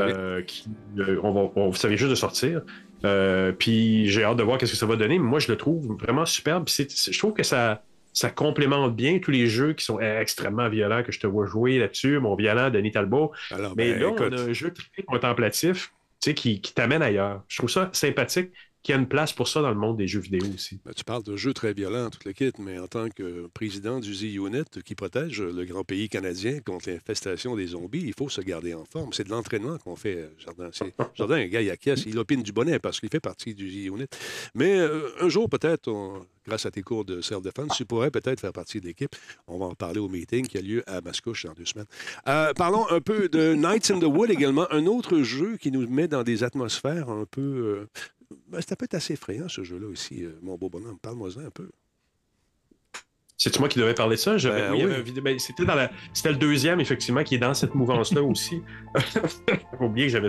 [0.00, 2.62] euh, qui, euh, on va, on, ça vient juste de sortir.
[3.04, 5.18] Euh, puis j'ai hâte de voir qu'est-ce que ça va donner.
[5.18, 6.68] Moi, je le trouve vraiment superbe.
[6.68, 9.84] C est, c est, je trouve que ça, ça complémente bien tous les jeux qui
[9.84, 12.18] sont extrêmement violents que je te vois jouer là-dessus.
[12.20, 13.32] Mon violent, Denis Talbot.
[13.50, 14.32] Alors, Mais ben, là, écoute...
[14.32, 17.42] on a un jeu très contemplatif qui, qui t'amène ailleurs.
[17.48, 18.50] Je trouve ça sympathique
[18.82, 20.80] qu'il y a une place pour ça dans le monde des jeux vidéo aussi.
[20.84, 24.00] Ben, tu parles de jeux très violents, toute le kit, mais en tant que président
[24.00, 28.40] du Z-Unit qui protège le grand pays canadien contre l'infestation des zombies, il faut se
[28.40, 29.12] garder en forme.
[29.12, 30.70] C'est de l'entraînement qu'on fait, euh, Jardin.
[31.14, 34.06] Jardin, un gars, il acquiesce, il opine du bonnet parce qu'il fait partie du Z-Unit.
[34.54, 38.40] Mais euh, un jour, peut-être, on- grâce à tes cours de self-defense, tu pourrais peut-être
[38.40, 39.14] faire partie de l'équipe.
[39.46, 41.86] On va en parler au meeting qui a lieu à Mascouche dans deux semaines.
[42.26, 45.88] Euh, parlons un peu de Nights in the Wood également, un autre jeu qui nous
[45.88, 47.40] met dans des atmosphères un peu.
[47.40, 47.88] euh,
[48.48, 50.98] ben, ça peut être assez effrayant, ce jeu-là aussi, euh, mon beau bonhomme.
[51.00, 51.68] Parle-moi-en un peu.
[53.38, 54.36] C'est moi qui devais parler de ça?
[54.36, 55.20] Ben oui, oui.
[55.20, 55.90] ben, c'était, dans la...
[56.12, 58.62] c'était le deuxième, effectivement, qui est dans cette mouvance-là aussi.
[59.16, 60.28] J'ai oublié que j'avais...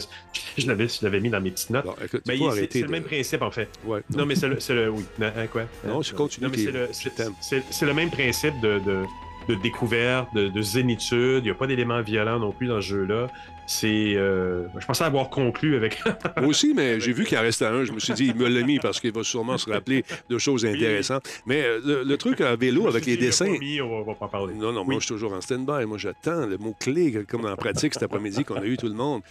[0.57, 0.87] Je, l'avais...
[0.87, 1.85] je l'avais mis dans mes petites notes.
[1.85, 3.69] Bon, écoute, Ben, il c'est, le de- même principe, en fait.
[3.85, 4.01] Ouais.
[4.15, 4.59] Non, mais c'est le...
[4.59, 4.89] C'est le...
[4.89, 5.03] Oui.
[5.19, 5.65] Non, hein, quoi?
[5.85, 9.03] Non, je continue Non, mais tes- c'est le, c'est le même principe de, de,
[9.47, 11.41] de découverte, de, de zénitude.
[11.41, 13.27] Il n'y a pas d'éléments violents non plus dans ce jeu-là.
[13.65, 14.13] C'est...
[14.15, 16.01] euh, Je pensais avoir conclu avec...
[16.37, 17.83] Moi aussi, mais j'ai vu qu'il en restait un.
[17.85, 20.37] Je me suis dit, il me l'a mis parce qu'il va sûrement se rappeler de
[20.37, 21.23] choses intéressantes.
[21.45, 23.45] Mais euh, le, le truc à vélo avec les dessins.
[23.59, 24.53] mis, on va, on va pas parler.
[24.53, 24.87] Non, non, Oui.
[24.87, 25.85] moi, je suis toujours en stand-by.
[25.85, 28.93] Moi, j'attends le mot-clé, comme dans la pratique cet après-midi qu'on a eu tout le
[28.95, 29.21] monde.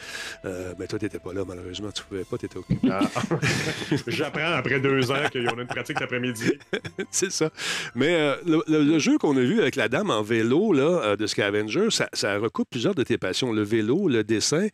[0.45, 1.91] Euh, mais toi, tu n'étais pas là, malheureusement.
[1.93, 2.89] Tu ne pouvais pas, tu étais occupé.
[2.91, 3.01] Ah.
[4.07, 6.53] J'apprends après deux ans qu'on a une pratique l'après-midi.
[7.11, 7.51] C'est ça.
[7.95, 10.83] Mais euh, le, le- le jeu qu'on a vu avec la dame en vélo là,
[11.05, 13.53] euh, de Scavenger, ça, ça recoupe plusieurs de tes passions.
[13.53, 14.66] Le vélo, le dessin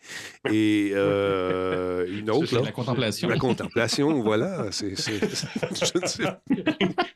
[0.50, 2.54] et euh, une autre.
[2.54, 2.62] Là.
[2.64, 3.28] la contemplation.
[3.28, 4.66] La contemplation, voilà.
[4.70, 4.94] C'est,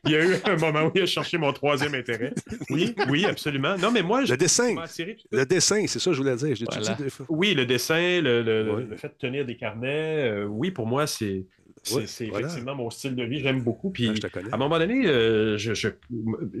[0.05, 2.33] Il y a eu un moment où il a cherché mon troisième intérêt.
[2.69, 3.77] Oui, oui, absolument.
[3.77, 4.75] Non, mais moi, je Le dessin.
[5.31, 6.55] Le dessin, c'est ça que je voulais dire.
[6.69, 6.93] Voilà.
[6.95, 7.03] dit.
[7.29, 8.85] Oui, le dessin, le, le- Ouais.
[8.89, 11.45] le fait de tenir des carnets, euh, oui, pour moi, c'est
[11.85, 12.47] c'est Ouais, c'est voilà.
[12.47, 13.39] effectivement mon style de vie.
[13.41, 13.89] J'aime beaucoup.
[13.89, 15.89] Puis, Ah, à un moment donné, euh, je, je,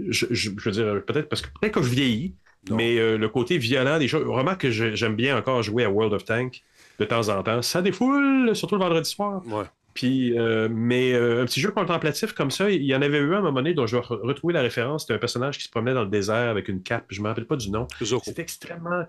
[0.09, 2.35] je, je- je veux dire, peut-être parce que peut-être que je vieillis,
[2.69, 2.77] Non.
[2.77, 4.25] mais euh, le côté violent des choses.
[4.27, 6.61] Remarque que j'aime bien encore jouer à World of Tank
[6.99, 7.61] de temps en temps.
[7.61, 9.41] Ça défoule, surtout le vendredi soir.
[9.47, 9.65] Ouais.
[9.93, 13.33] Puis, euh, mais euh, un petit jeu contemplatif comme ça, il y en avait eu
[13.33, 15.03] un à un moment donné dont je vais re- retrouver la référence.
[15.03, 17.05] C'était un personnage qui se promenait dans le désert avec une cape.
[17.09, 17.87] Je ne me rappelle pas du nom.
[18.23, 19.05] C'est extrêmement.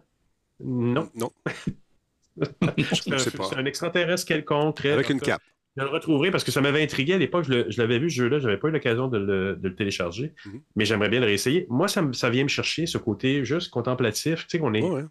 [0.61, 1.09] Non.
[1.15, 1.31] Non,
[2.37, 3.45] C'est un, sais pas.
[3.45, 4.85] c'est un extraterrestre quelconque.
[4.85, 5.41] avec une cape.
[5.77, 7.45] Je le retrouverai parce que ça m'avait intrigué à l'époque.
[7.49, 8.39] Je, l'avais vu ce jeu-là.
[8.39, 10.33] Je n'avais pas eu l'occasion de le, de le télécharger.
[10.47, 10.61] Mhm.
[10.77, 11.66] Mais j'aimerais bien le réessayer.
[11.68, 14.43] Moi, ça, vient me chercher ce côté juste contemplatif.
[14.47, 15.03] Tu sais, qu'on est ouais.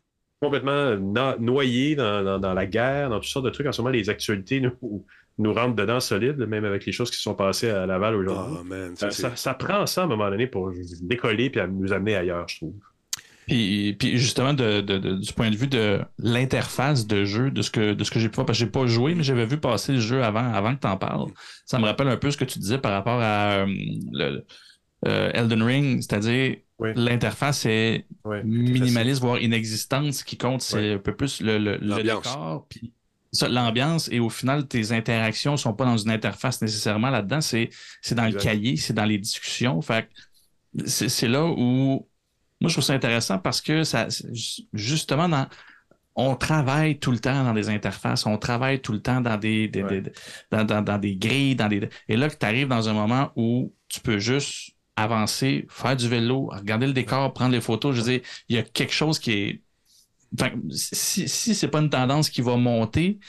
[0.41, 3.67] complètement no- noyé dans, dans- dans la guerre, dans toutes sortes de trucs.
[3.67, 5.05] En ce moment, les actualités nous,
[5.37, 8.57] nous rentrent dedans solides, même avec les choses qui sont passées à Laval aujourd'hui.
[8.71, 8.73] Ah.
[8.73, 12.47] Euh, ça, ça prend ça à un moment donné pour décoller et nous amener ailleurs,
[12.47, 12.73] je trouve.
[13.47, 17.61] Puis, puis justement, de, de- de- du point de vue de l'interface de jeu, de
[17.61, 19.45] ce que, de ce que j'ai pu voir, parce que j'ai pas joué, mais j'avais
[19.45, 21.31] vu passer le jeu avant, avant que tu en parles.
[21.65, 23.65] Ça me rappelle un peu ce que tu disais par rapport à euh,
[24.11, 24.45] le,
[25.07, 26.89] euh, Elden Ring, c'est-à-dire Oui.
[26.95, 28.05] l'interface est
[28.45, 30.13] minimaliste, voire inexistante.
[30.13, 32.23] Ce qui compte, c'est un peu plus le, le, le L'ambiance.
[32.23, 32.93] décor, puis
[33.49, 37.69] l'ambiance, et au final, tes interactions sont pas dans une interface nécessairement là-dedans, c'est,
[38.01, 39.81] c'est dans le cahier, c'est dans les discussions.
[39.81, 40.07] Fait
[40.85, 42.07] c'est là où
[42.63, 44.07] moi, je trouve ça intéressant parce que ça,
[44.73, 45.47] justement, dans,
[46.15, 49.67] on travaille tout le temps dans des interfaces, on travaille tout le temps dans des,
[49.69, 50.01] des- Ouais.
[50.01, 50.11] des-
[50.51, 51.89] dans, dans- dans des grilles, dans des.
[52.09, 56.07] Et là, que tu arrives dans un moment où tu peux juste avancer, faire du
[56.09, 57.95] vélo, regarder le décor, prendre les photos.
[57.95, 59.63] Je veux dire, il y a quelque chose qui est.
[60.39, 63.19] Enfin, si, si c'est pas une tendance qui va monter,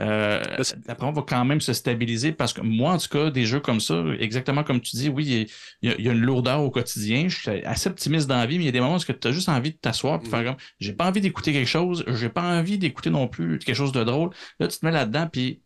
[0.00, 0.42] euh,
[0.88, 3.60] après, on va quand même se stabiliser parce que moi, en tout cas, des jeux
[3.60, 5.48] comme ça, exactement comme tu dis, oui,
[5.82, 7.28] il y a, il y a une lourdeur au quotidien.
[7.28, 9.28] Je suis assez optimiste dans la vie, mais il y a des moments où tu
[9.28, 12.28] as juste envie de t'asseoir et faire comme j'ai pas envie d'écouter quelque chose, j'ai
[12.30, 14.30] pas envie d'écouter non plus quelque chose de drôle.
[14.58, 15.60] Là, tu te mets là-dedans, puis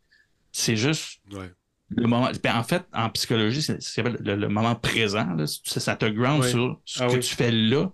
[0.52, 1.50] c'est juste Ouais.
[1.90, 2.30] le moment.
[2.42, 5.34] ben, en fait, en psychologie, c'est le, le moment présent.
[5.34, 5.44] là.
[5.46, 7.20] ça, te ground sur ce Ah que oui.
[7.20, 7.90] tu fais là.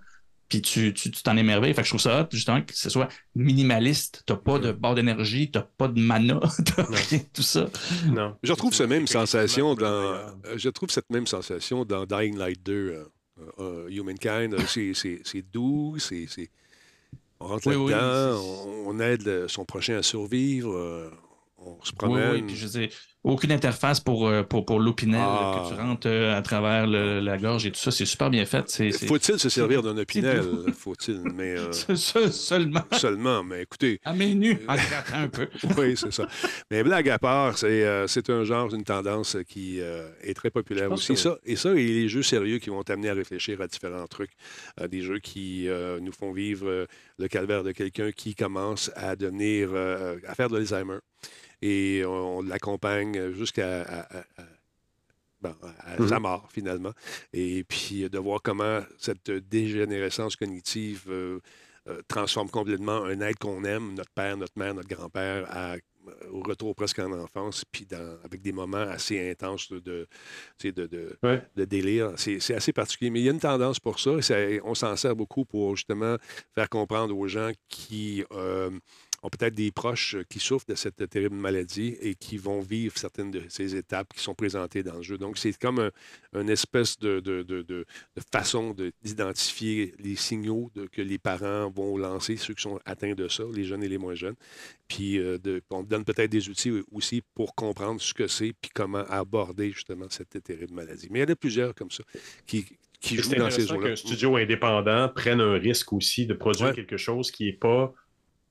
[0.51, 1.73] Puis tu tu tu t'en émerveilles.
[1.73, 4.23] Fait que je trouve ça hot, justement, que ce soit minimaliste.
[4.27, 6.41] T'as pas de barre d'énergie, t'as pas de mana,
[6.77, 7.71] t'as rien, tout ça.
[8.07, 8.37] Non.
[8.43, 9.87] Je retrouve cette même sensation dans.
[9.87, 10.27] euh,
[10.57, 13.05] Je trouve cette même sensation dans Dying Light 2, euh,
[13.59, 14.57] euh, Humankind.
[14.67, 16.27] C'est- doux, c'est.
[16.29, 16.51] c'est-
[17.43, 21.11] On rentre Oui, oui, là-dedans, on, on aide son prochain à survivre, euh,
[21.57, 22.33] on se Oui, promène.
[22.33, 22.89] oui, puis je veux dire,
[23.23, 25.63] aucune interface pour, euh, pour, pour l'opinel Ah.
[25.69, 27.91] que tu rentres euh, à travers le- la gorge et tout ça.
[27.91, 28.71] C'est super bien fait.
[29.07, 30.41] Faut-il se servir d'un opinel?
[30.41, 30.73] doux.
[30.73, 31.21] Faut-il?
[31.35, 34.77] Mais euh, seul- seulement seulement, mais écoutez, à main nue, en
[35.15, 35.49] un peu.
[35.79, 36.27] oui, c'est ça.
[36.71, 40.91] Mais blague à part, c'est euh, un genre, une tendance qui euh, est très populaire
[40.91, 41.17] aussi.
[41.17, 44.33] Ça, et ça, et les jeux sérieux qui vont t'amener à réfléchir à différents trucs.
[44.81, 46.87] Euh, des jeux qui euh, nous font vivre euh,
[47.19, 50.99] le calvaire de quelqu'un qui commence à devenir, euh, à faire de l'Alzheimer.
[51.63, 54.45] Et on, on l'accompagne jusqu'à à- à- à-
[55.41, 56.09] bon, à Mhm.
[56.09, 56.93] sa mort, finalement.
[57.33, 61.41] Et puis euh, de voir comment cette dégénérescence cognitive euh,
[61.89, 65.77] euh, transforme complètement un être qu'on aime, notre père, notre mère, notre grand-père, euh,
[66.31, 67.87] au retour presque en enfance, puis
[68.25, 69.81] avec des moments assez intenses de,
[70.65, 71.19] de, de,
[71.57, 72.13] de délire.
[72.17, 73.11] C'est assez particulier.
[73.11, 74.13] Mais il y a une tendance pour ça.
[74.39, 76.17] Et on s'en sert beaucoup pour justement
[76.55, 78.25] faire comprendre aux gens qui
[79.23, 82.97] ont peut-être des proches euh, qui souffrent de cette terrible maladie et qui vont vivre
[82.97, 85.19] certaines de ces étapes qui sont présentées dans le jeu.
[85.19, 85.91] Donc, c'est comme un,
[86.41, 87.87] une espèce de, de, de, de
[88.33, 93.45] façon d'identifier les signaux que les parents vont lancer, ceux qui sont atteints de ça,
[93.53, 94.37] les jeunes et les moins jeunes.
[94.89, 95.39] Puis, euh,
[95.71, 100.07] on donne peut-être des outils aussi pour comprendre ce que c'est puis comment aborder justement
[100.09, 101.09] cette terrible maladie.
[101.11, 102.03] Mais il y en a plusieurs comme ça
[102.47, 102.65] qui,
[103.01, 103.91] qui jouent dans ces eaux-là.
[103.91, 107.93] qu'un studio indépendant prenne un risque aussi de produire quelque chose qui n'est pas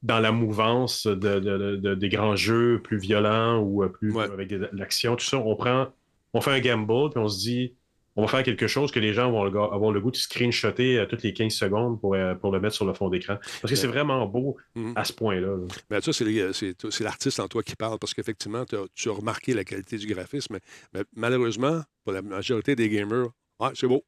[0.01, 5.15] dans la mouvance de, des grands jeux plus violents ou euh, plus avec de l'action,
[5.15, 5.87] tout ça, on prend,
[6.33, 7.73] on fait un gamble, puis on se dit,
[8.15, 11.05] on va faire quelque chose que les gens vont avoir le goût de screenshotter à
[11.05, 13.37] toutes les 15 secondes pour, euh, pour le mettre sur le fond d'écran.
[13.61, 14.93] Parce que c'est vraiment beau mm-hmm.
[14.95, 15.57] à ce point-là.
[15.89, 19.97] Mais ça, c'est l'artiste en toi qui parle, parce qu'effectivement, tu as remarqué la qualité
[19.97, 20.57] du graphisme,
[20.93, 23.27] mais, malheureusement, pour la majorité des gamers,
[23.73, 24.03] c'est beau.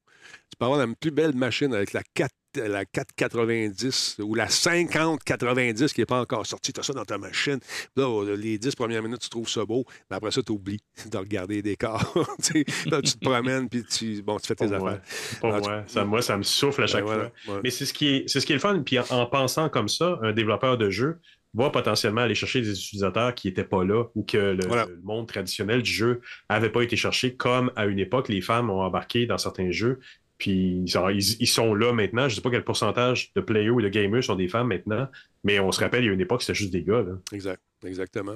[0.50, 5.94] Tu peux avoir la plus belle machine avec la 4 la 490 ou la 5090
[5.94, 6.74] qui n'est pas encore sortie.
[6.74, 7.60] Tu as ça dans ta machine.
[7.96, 11.18] Là, les 10 premières minutes, tu trouves ça beau, mais après ça, tu oublies de
[11.18, 12.14] regarder les décors.
[12.88, 15.02] là, tu te promènes puis tu, bon, tu fais tes affaires.
[15.44, 15.84] moi.
[15.88, 17.62] Ça, moi, ça me souffle à chaque ben fois.
[17.64, 18.82] Mais c'est ce, qui est, ce qui est le fun.
[18.86, 21.20] Puis en, pensant comme ça, un développeur de jeu
[21.54, 25.28] va potentiellement aller chercher des utilisateurs qui n'étaient pas là ou que le, le, monde
[25.28, 29.26] traditionnel du jeu n'avait pas été cherché, comme à une époque, les femmes ont embarqué
[29.26, 30.00] dans certains jeux
[30.42, 32.24] puis ils, sont là maintenant.
[32.24, 35.08] Je ne sais pas quel pourcentage de players ou de gamers sont des femmes maintenant,
[35.44, 37.06] mais on se rappelle, il y a une époque, c'était juste des gars.
[37.32, 38.36] Exact, exactement.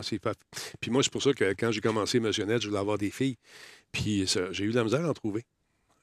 [0.80, 3.38] Puis moi, c'est pour ça que quand j'ai commencé Net, je voulais avoir des filles.
[3.92, 5.46] Puis j'ai eu de la misère à en trouver.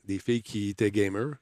[0.03, 1.37] Des filles qui étaient gamers,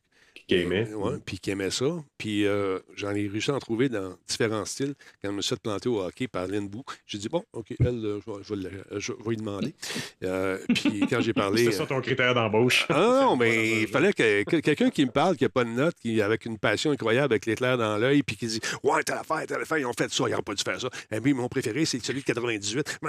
[0.51, 0.89] qui aimait.
[1.25, 1.87] puis qui aimait ça.
[2.19, 4.95] Puis euh, j'en ai réussi à en trouver dans différents styles.
[5.23, 8.05] Quand je me suis planté au hockey par Lynn Bou, j'ai dit, bon, OK, elle,
[8.05, 9.75] euh, je, vais, je, vais, lui demander.
[10.23, 11.65] Euh, puis quand j'ai parlé.
[11.65, 12.87] C'est ça ton critère d'embauche.
[12.91, 15.95] Ah non, mais il fallait que, quelqu'un qui me parle, qui n'a pas de notes,
[15.99, 19.45] qui avec une passion incroyable, avec l'éclair dans l'œil, puis qui dit, ouais, t'as l'affaire,
[19.47, 20.91] t'as l'affaire, ils ont fait ça, ils n'ont pas dû faire ça.
[21.11, 22.99] Et puis mon préféré, c'est celui de 98.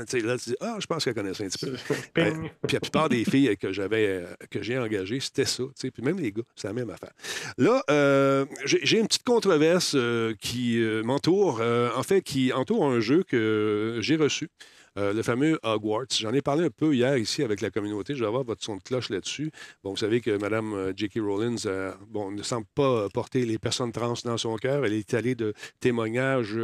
[0.00, 1.76] Tu sais, là, tu dis, ah, je pense qu'elle connaît ça un petit peu.
[2.14, 5.64] puis la plupart des filles que j'avais, que j'ai engagées, c'était ça.
[5.78, 7.12] Puis même les gars, c'est la même affaire.
[7.58, 13.00] Là, euh, j'ai une petite controverse euh, qui euh, m'entoure, en fait, qui entoure un
[13.00, 14.48] jeu que j'ai reçu.
[14.98, 16.06] Euh, le fameux Hogwarts.
[16.18, 18.14] J'en ai parlé un peu hier ici avec la communauté.
[18.14, 19.52] Je vais avoir votre son de cloche là-dessus.
[19.84, 21.20] Bon, vous savez que Mme J.K.
[21.20, 24.84] Rowling euh, bon, ne semble pas porter les personnes trans dans son cœur.
[24.84, 26.58] Elle est allée de témoignages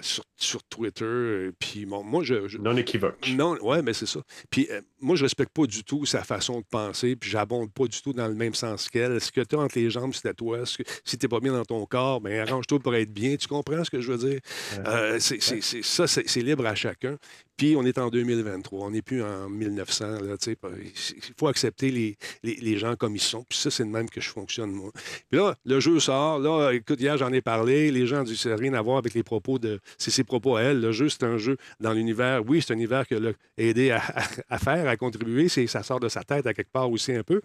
[0.00, 1.50] sur, Twitter.
[1.60, 2.58] Puis, bon, moi, je.
[2.58, 3.28] non équivoque.
[3.36, 4.20] Non, ouais, mais c'est ça.
[4.50, 4.68] Puis,
[5.00, 7.16] moi, je respecte pas du tout sa façon de penser.
[7.16, 9.20] Puis, j'abonde pas du tout dans le même sens qu'elle.
[9.20, 10.58] Ce que tu as entre les jambes, c'est à toi.
[10.58, 13.36] Que, si tu pas bien dans ton corps, ben arrange-toi pour être bien.
[13.36, 14.40] Tu comprends ce que je veux dire?
[15.20, 15.40] c'est,
[15.82, 17.16] ça, c'est libre à chacun.
[17.58, 20.18] Puis on est en 2023, on n'est plus en 1900.
[20.48, 20.56] il
[21.36, 23.44] faut accepter les, les, gens comme ils sont.
[23.48, 24.92] Puis ça, c'est le même que je fonctionne, moi.
[25.28, 26.38] Puis là, le jeu sort.
[26.38, 27.90] Là, écoute, hier, j'en ai parlé.
[27.90, 29.80] Les gens disent, ça n'a rien à voir avec les propos de...
[29.98, 30.80] C'est ses propos à elle.
[30.80, 32.42] Le jeu, c'est un jeu dans l'univers.
[32.46, 34.04] Oui, c'est un univers qu'elle a aidé à,
[34.48, 35.48] à, faire, à contribuer.
[35.48, 37.40] Ça sort de sa tête à quelque part aussi un peu.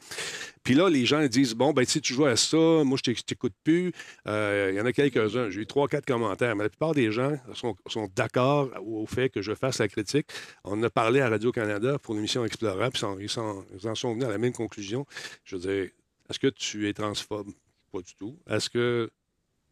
[0.64, 3.54] Puis là, les gens disent, bon, ben si tu joues à ça, moi, je t'écoute
[3.64, 3.92] plus.
[4.28, 5.50] Euh, il y en a quelques-uns.
[5.50, 6.56] J'ai eu trois, quatre commentaires.
[6.56, 7.76] Mais la plupart des gens sont,
[8.16, 10.28] d'accord au fait que je fasse la critique
[10.64, 14.38] on a parlé à Radio-Canada pour l'émission Explorer, puis ils, en sont venus à la
[14.38, 15.06] même conclusion.
[15.44, 15.92] Je veux dire,
[16.30, 17.52] est-ce que tu es transphobe?
[17.92, 18.38] Pas du tout.
[18.50, 19.12] Est-ce que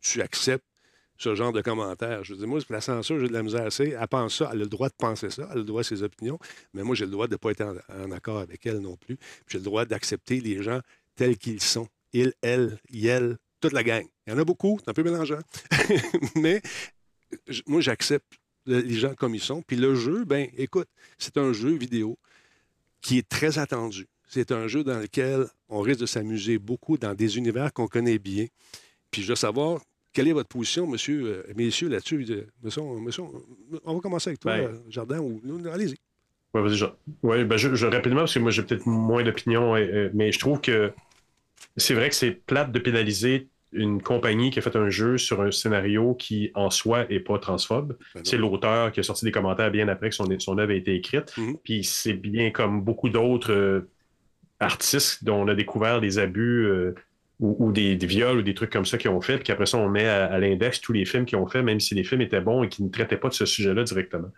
[0.01, 0.65] tu acceptes
[1.21, 2.23] ce genre de commentaires.
[2.23, 3.95] Je dire, moi, la censure, j'ai de la misère assez.
[3.99, 5.85] Elle pense ça, elle a le droit de penser ça, elle a le droit de
[5.85, 6.39] ses opinions,
[6.73, 9.17] mais moi, j'ai le droit de ne pas être en, accord avec elle non plus.
[9.47, 10.79] J'ai le droit d'accepter les gens
[11.15, 11.87] tels qu'ils sont.
[12.13, 14.03] Ils, elles, elles, toute la gang.
[14.25, 15.39] Il y en a beaucoup, c'est un peu mélangeant.
[16.35, 16.59] mais
[17.67, 18.25] moi, j'accepte
[18.65, 19.61] les gens comme ils sont.
[19.61, 22.17] Puis le jeu, ben écoute, c'est un jeu vidéo
[22.99, 24.07] qui est très attendu.
[24.27, 28.17] C'est un jeu dans lequel on risque de s'amuser beaucoup dans des univers qu'on connaît
[28.17, 28.47] bien.
[29.11, 29.81] Puis je veux savoir
[30.13, 32.45] quelle est votre position, monsieur, euh, messieurs, là-dessus.
[32.77, 34.81] on va commencer avec toi, ben.
[34.89, 35.41] Jardin, ou
[35.71, 35.95] allez-y.
[36.53, 36.83] Oui, vas-y,
[37.23, 40.59] ouais, ben je, rapidement, parce que moi j'ai peut-être moins d'opinion, euh, mais je trouve
[40.59, 40.91] que
[41.77, 45.41] c'est vrai que c'est plate de pénaliser une compagnie qui a fait un jeu sur
[45.41, 47.97] un scénario qui, en soi, n'est pas transphobe.
[48.13, 50.75] Ben c'est l'auteur qui a sorti des commentaires bien après que son, son œuvre a
[50.75, 51.35] été écrite.
[51.37, 51.57] Mhm.
[51.63, 53.89] Puis c'est bien comme beaucoup d'autres euh,
[54.59, 56.95] artistes dont on a découvert des abus euh,
[57.41, 59.89] ou, des, viols ou des trucs comme ça qu'ils ont fait, puis qu'après ça, on
[59.89, 62.63] met à, l'index tous les films qu'ils ont fait, même si les films étaient bons
[62.63, 64.29] et qui ne traitaient pas de ce sujet-là directement.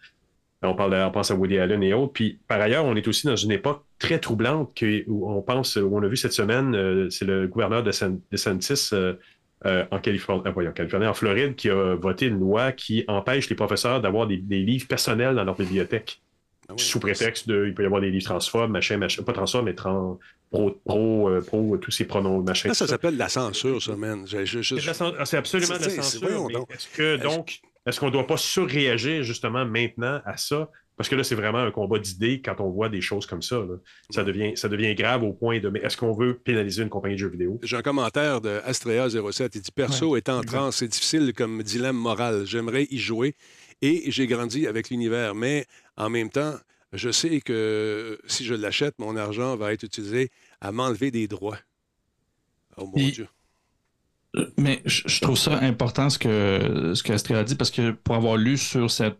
[0.61, 2.13] On, parle on pense à Woody Allen et autres.
[2.13, 5.89] Puis par ailleurs, on est aussi dans une époque très troublante où on pense, où
[5.93, 9.15] on a vu cette semaine, euh, c'est le gouverneur de, Santis, euh,
[9.65, 13.49] euh, en, Californie, euh, en Californie, en Floride, qui a voté une loi qui empêche
[13.49, 16.21] les professeurs d'avoir des, des livres personnels dans leur bibliothèque.
[16.69, 16.81] Ah oui.
[16.81, 19.75] Sous prétexte de, il peut y avoir des livres transphobes, machin, machin, pas transphobes, mais
[19.75, 20.17] trans,
[20.51, 22.69] pro, pro, euh, pro, tous ces pronoms, machin.
[22.69, 22.91] Ça, ça ça.
[22.91, 24.25] s'appelle la censure, ça, man.
[24.27, 26.21] C'est cen- C'est absolument de la C'est- c'est- censure.
[26.21, 26.71] voyons mais donc.
[26.73, 30.69] Est-ce que donc, est-ce qu'on ne doit pas surréagir justement maintenant à ça?
[30.95, 33.55] Parce que là, c'est vraiment un combat d'idées quand on voit des choses comme ça.
[33.57, 33.77] là.
[34.11, 37.15] Ça, devient, ça devient grave au point de mais est-ce qu'on veut pénaliser une compagnie
[37.15, 37.59] de jeux vidéo?
[37.63, 39.49] J'ai un commentaire de Astrea07.
[39.55, 42.43] Il dit Perso étant trans, c'est difficile comme dilemme moral.
[42.45, 43.33] J'aimerais y jouer
[43.81, 45.33] et j'ai grandi avec l'univers.
[45.33, 45.65] Mais
[45.97, 46.55] en même temps,
[46.93, 50.31] je sais que si je l'achète, mon argent va être utilisé
[50.61, 51.59] à m'enlever des droits.
[52.77, 53.27] Oh mon Et- Dieu.
[54.57, 58.15] Mais je, trouve ça important ce que, ce que Astrid a dit parce que pour
[58.15, 59.19] avoir lu sur cette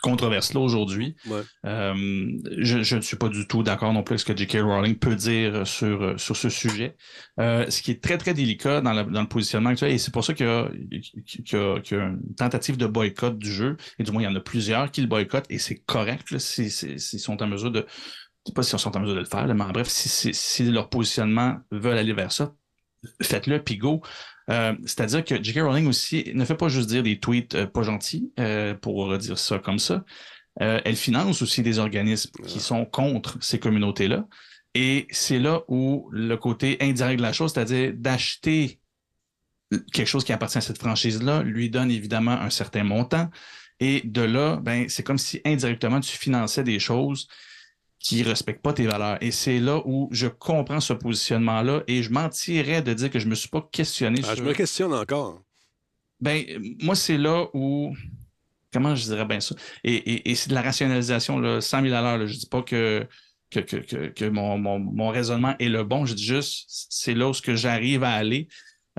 [0.00, 1.40] controverse-là aujourd'hui, Ouais.
[1.66, 1.94] euh,
[2.58, 4.58] je, je ne suis pas du tout d'accord non plus avec ce que J.K.
[4.62, 6.96] Rowling peut dire sur, sur ce sujet.
[7.40, 10.12] Euh, ce qui est très, très délicat dans, la- dans le positionnement actuel, et c'est
[10.12, 10.68] pour ça qu'il y, a,
[11.26, 14.22] qu'il y a- qu'il y a une tentative de boycott du jeu, et du moins
[14.22, 17.20] il y en a plusieurs qui le boycottent, et c'est correct là, si- si- s'ils
[17.20, 17.86] sont en mesure de...
[18.46, 20.08] Je sais pas s'ils sont en mesure de le faire, là, mais en bref, si,
[20.08, 22.54] si, si leur positionnement veulent aller vers ça,
[23.22, 24.02] faites-le, puis go.
[24.50, 25.60] Euh, C'est-à-dire que J.K.
[25.60, 29.38] Rowling aussi ne fait pas juste dire des tweets euh, pas gentils, euh, pour dire
[29.38, 30.04] ça comme ça.
[30.60, 34.26] Elle finance aussi des organismes qui sont contre ces communautés-là.
[34.74, 38.80] Et c'est là où le côté indirect de la chose, c'est-à-dire d'acheter
[39.92, 43.30] quelque chose qui appartient à cette franchise-là, lui donne évidemment un certain montant.
[43.78, 47.28] Et de là, ben, c'est comme si indirectement tu finançais des choses
[47.98, 49.18] qui respectent pas tes valeurs.
[49.20, 53.26] Et c'est là où je comprends ce positionnement-là et je mentirais de dire que je
[53.26, 55.42] me suis pas questionné Ah, je me questionne encore.
[56.20, 56.44] Ben,
[56.82, 57.94] moi, c'est là où.
[58.72, 59.54] Comment je dirais bien ça?
[59.82, 62.26] Et, et, et c'est de la rationalisation, là, 100 000 à l'heure.
[62.26, 63.06] Je dis pas que,
[63.50, 66.04] que, que, que, mon, mon, mon raisonnement est le bon.
[66.04, 68.46] Je dis juste, c'est là où ce que j'arrive à aller.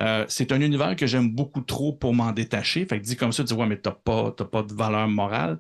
[0.02, 2.86] Euh, c'est un univers que j'aime beaucoup trop pour m'en détacher.
[2.86, 5.08] Fait que dit comme ça, tu dis, ouais, mais t'as pas, t'as pas de valeur
[5.08, 5.60] morale.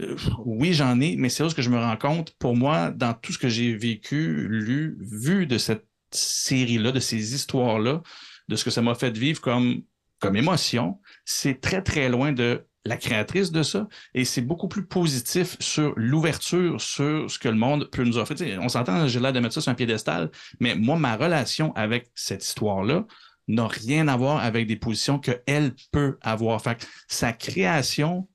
[0.00, 2.34] Euh, oui, j'en ai, mais c'est là que je me rends compte.
[2.38, 7.34] Pour moi, dans tout ce que j'ai vécu, lu, vu de cette série-là, de ces
[7.34, 8.02] histoires-là,
[8.48, 9.82] de ce que ça m'a fait vivre comme,
[10.34, 15.56] émotion, c'est très, très loin de la créatrice de ça et c'est beaucoup plus positif
[15.60, 18.60] sur l'ouverture sur ce que le monde peut nous offrir.
[18.62, 20.30] On s'entend, j'ai l'air de mettre ça sur un piédestal,
[20.60, 23.06] mais moi, ma relation avec cette histoire-là
[23.48, 26.60] n'a rien à voir avec des positions qu'elle peut avoir.
[26.60, 28.28] Fait sa création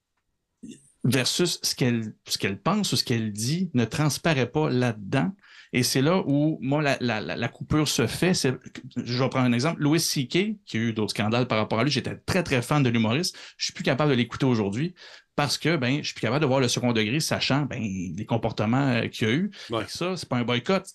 [1.03, 5.31] versus ce qu'elle qu'elle pense ou ce qu'elle dit ne transparaît pas là-dedans.
[5.73, 8.33] Et c'est là où, moi, la, la, la, coupure se fait.
[8.33, 9.81] Je vais prendre un exemple.
[9.81, 12.83] Louis C.K., qui a eu d'autres scandales par rapport à lui, j'étais très, très fan
[12.83, 13.37] de l'humoriste.
[13.55, 14.93] Je suis plus capable de l'écouter aujourd'hui
[15.41, 18.25] parce que ben, je suis plus capable de voir le second degré, sachant ben, les
[18.27, 19.51] comportements euh, qu'il y a eu.
[19.71, 19.85] Ouais.
[19.87, 20.85] Ça, c'est pas un boycott.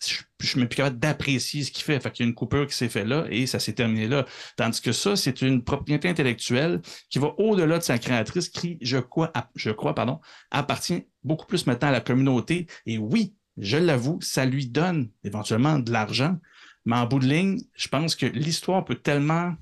[0.40, 1.98] Je, suis même plus capable d'apprécier ce qu'il fait.
[1.98, 4.24] Fait qu'il y a une coupure qui s'est faite là et ça s'est terminé là.
[4.56, 6.80] Tandis que ça, c'est une propriété intellectuelle
[7.10, 10.20] qui va au-delà de sa créatrice, qui, je crois, je crois, pardon,
[10.52, 12.68] appartient beaucoup plus maintenant à la communauté.
[12.86, 16.36] Et oui, je l'avoue, ça lui donne éventuellement de l'argent.
[16.84, 19.56] Mais en bout de ligne, je pense que l'histoire peut tellement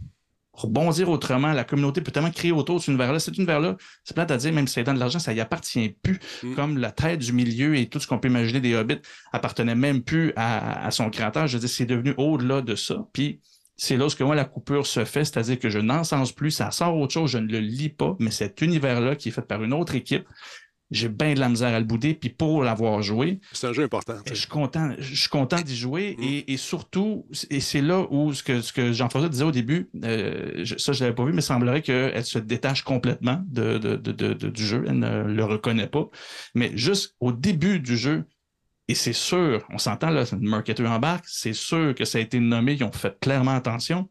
[0.55, 3.19] rebondir autrement, la communauté peut tellement créer autour de cet univers-là.
[3.19, 5.97] Cet univers-là, c'est plate à dire, même si ça donne de l'argent, ça y appartient
[6.03, 6.21] plus.
[6.43, 6.55] Mm.
[6.55, 9.01] Comme la tête du milieu et tout ce qu'on peut imaginer des hobbits
[9.33, 11.47] appartenait même plus à, à son créateur.
[11.47, 13.07] Je veux dire, c'est devenu au-delà de ça.
[13.13, 13.41] Puis
[13.77, 16.53] c'est là où ce que moi, la coupure se fait, c'est-à-dire que je n'encense plus,
[16.53, 19.43] ça sort autre chose, je ne le lis pas, mais cet univers-là qui est fait
[19.43, 20.27] par une autre équipe,
[20.91, 23.85] j'ai bien de la misère à le bouder, puis pour l'avoir joué, C'est un jeu
[23.85, 24.15] important.
[24.27, 26.23] je suis content, je suis content d'y jouer Mm.
[26.23, 29.89] et, et surtout, et c'est là où ce que, ce que Jean-François disait au début,
[30.05, 33.79] euh, je- ça je l'avais pas vu, mais il semblerait qu'elle se détache complètement de,
[33.79, 36.07] de- de- de- de- du jeu, elle ne le reconnaît pas.
[36.55, 38.25] Mais juste au début du jeu,
[38.87, 42.39] et c'est sûr, on s'entend là, le marketeur embarque, c'est sûr que ça a été
[42.39, 44.11] nommé, ils ont fait clairement attention.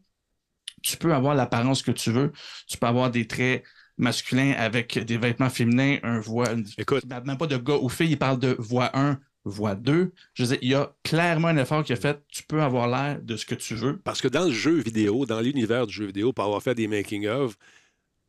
[0.82, 2.32] Tu peux avoir l'apparence que tu veux,
[2.68, 3.64] tu peux avoir des traits
[3.98, 7.04] masculins avec des vêtements féminins, un voix, Écoute.
[7.06, 10.12] même pas de gars ou filles, il parle de voix 1, voix 2.
[10.34, 12.88] Je veux dire, il y a clairement un effort qui a fait, tu peux avoir
[12.88, 13.98] l'air de ce que tu veux.
[13.98, 16.88] Parce que dans le jeu vidéo, dans l'univers du jeu vidéo, pour avoir fait des
[16.88, 17.56] making-of,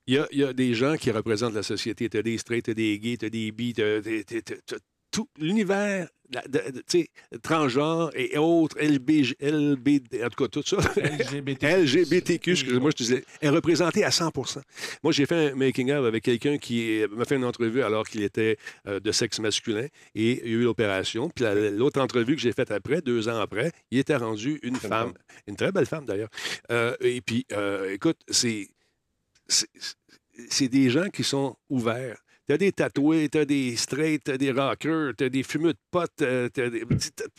[0.06, 2.08] il y a, y a des gens qui représentent la société.
[2.10, 4.00] Tu as des straight, tu as des gays, tu as des bi, tu as,
[5.14, 7.08] tout l'univers tu sais,
[7.42, 9.10] transgenre et autres, LB,
[9.40, 9.88] LB,
[10.24, 10.78] en tout cas, tout ça.
[10.96, 11.62] LGBT.
[11.84, 14.58] LGBTQ, excusez-moi, je disais, est représenté à 100%
[15.04, 18.22] Moi, j'ai fait un making-of avec quelqu'un qui euh, m'a fait une entrevue alors qu'il
[18.24, 18.56] était
[18.88, 19.86] euh, de sexe masculin
[20.16, 21.28] et il y a eu l'opération.
[21.28, 24.76] Puis la- l'autre entrevue que j'ai faite après, deux ans après, il était rendu une
[24.76, 25.12] femme,
[25.46, 26.30] une très belle femme d'ailleurs.
[26.72, 28.66] Euh, et puis, euh, écoute, c'est
[30.68, 32.23] des gens qui sont ouverts.
[32.46, 36.20] T'as des tatoués, t'as des straights, t'as des rockers, t'as des fumeux de potes.
[36.20, 36.48] euh,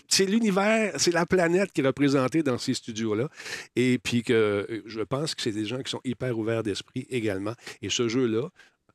[0.07, 3.29] C'est l'univers, c'est la planète qui est représentée dans ces studios-là.
[3.75, 7.05] Et puis que euh, je pense que c'est des gens qui sont hyper ouverts d'esprit
[7.09, 7.53] également.
[7.83, 8.49] Et ce jeu-là,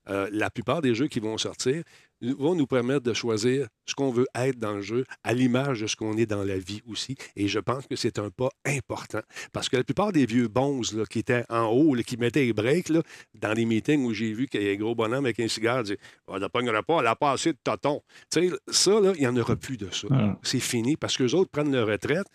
[0.09, 1.83] euh, la plupart des jeux qui vont sortir
[2.23, 5.87] vont nous permettre de choisir ce qu'on veut être dans le jeu à l'image de
[5.87, 7.17] ce qu'on est dans la vie aussi.
[7.37, 9.21] Et je pense que c'est un pas important.
[9.53, 12.45] Parce que la plupart des vieux bons là, qui étaient en haut, là, qui mettaient
[12.45, 13.03] les breaks, là,
[13.35, 15.83] dans les meetings où j'ai vu qu'il y a un gros bonhomme avec un cigare
[15.83, 15.97] dit
[16.29, 17.59] On ne pognera pas, elle n'a pas assez de
[18.33, 20.09] sais, ça, il n'y en aura plus de ça.
[20.11, 20.39] Ah.
[20.43, 22.27] C'est fini parce que les autres prennent leur retraite.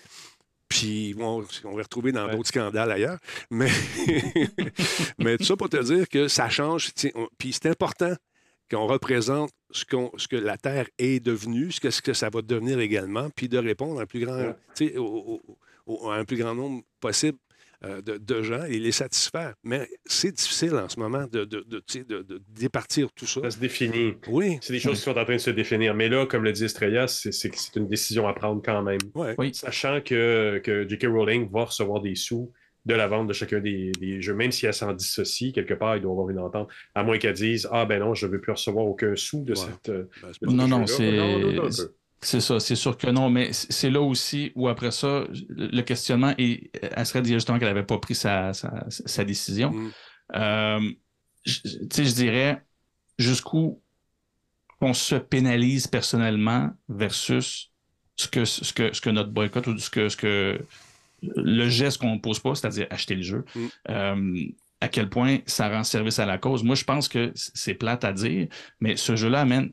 [0.67, 2.36] Puis vont- on va retrouver dans Ouais.
[2.36, 3.19] d'autres scandales ailleurs.
[3.51, 3.69] Mais,
[5.19, 6.91] mais tout ça pour te dire que ça change.
[7.38, 8.13] Puis c'est important
[8.72, 12.80] qu'on représente ce, que la Terre est devenue, ce que, ce que ça va devenir
[12.80, 14.55] également, puis de répondre à un plus grand, Ouais.
[14.76, 15.05] tu sais, au-
[15.45, 17.38] au- au- à un plus grand nombre possible
[17.84, 19.53] euh, de, de gens et les satisfaire.
[19.63, 23.28] Mais c'est difficile en ce moment de, de, de, tu sais, de- de départir tout
[23.28, 23.41] ça.
[23.41, 24.13] Ça se définit.
[24.28, 25.93] Oui, C'est des choses qui sont en train de se définir.
[25.93, 28.82] Mais là, comme le dit Estrella, c'est c'est que c'est une décision à prendre quand
[28.82, 29.01] même.
[29.13, 29.36] ouais.
[29.38, 29.53] Oui.
[29.53, 31.05] Sachant que, que J.K.
[31.07, 32.51] Rowling va recevoir des sous
[32.86, 35.95] de la vente de chacun des, des jeux, même si elle s'en dissocie, quelque part,
[35.97, 38.31] il doit y avoir une entente, à moins qu'elle dise Ah ben non, je ne
[38.31, 39.59] veux plus recevoir aucun sou de Ouais.
[39.59, 39.89] cette.
[39.89, 40.03] euh,
[40.41, 41.17] Ben, Non, non, c'est-.
[42.21, 46.33] C'est ça, c'est sûr que non, mais c'est là aussi où après ça, le questionnement,
[46.39, 49.71] et elle serait dit justement qu'elle n'avait pas pris sa, sa, sa décision.
[49.71, 49.91] Mm.
[50.36, 50.79] Euh,
[51.45, 52.63] je- tu sais, je dirais
[53.19, 53.79] jusqu'où
[54.81, 57.71] on se pénalise personnellement versus
[58.15, 60.59] ce que, ce que, ce que notre boycott ou ce que, ce que
[61.36, 63.45] le geste qu'on ne pose pas, c'est-à-dire acheter le jeu.
[63.55, 63.65] Mm.
[63.89, 64.45] Euh,
[64.82, 66.63] à quel point ça rend service à la cause.
[66.63, 68.47] Moi, je pense que c'est plate à dire,
[68.80, 69.71] mais ce jeu-là amène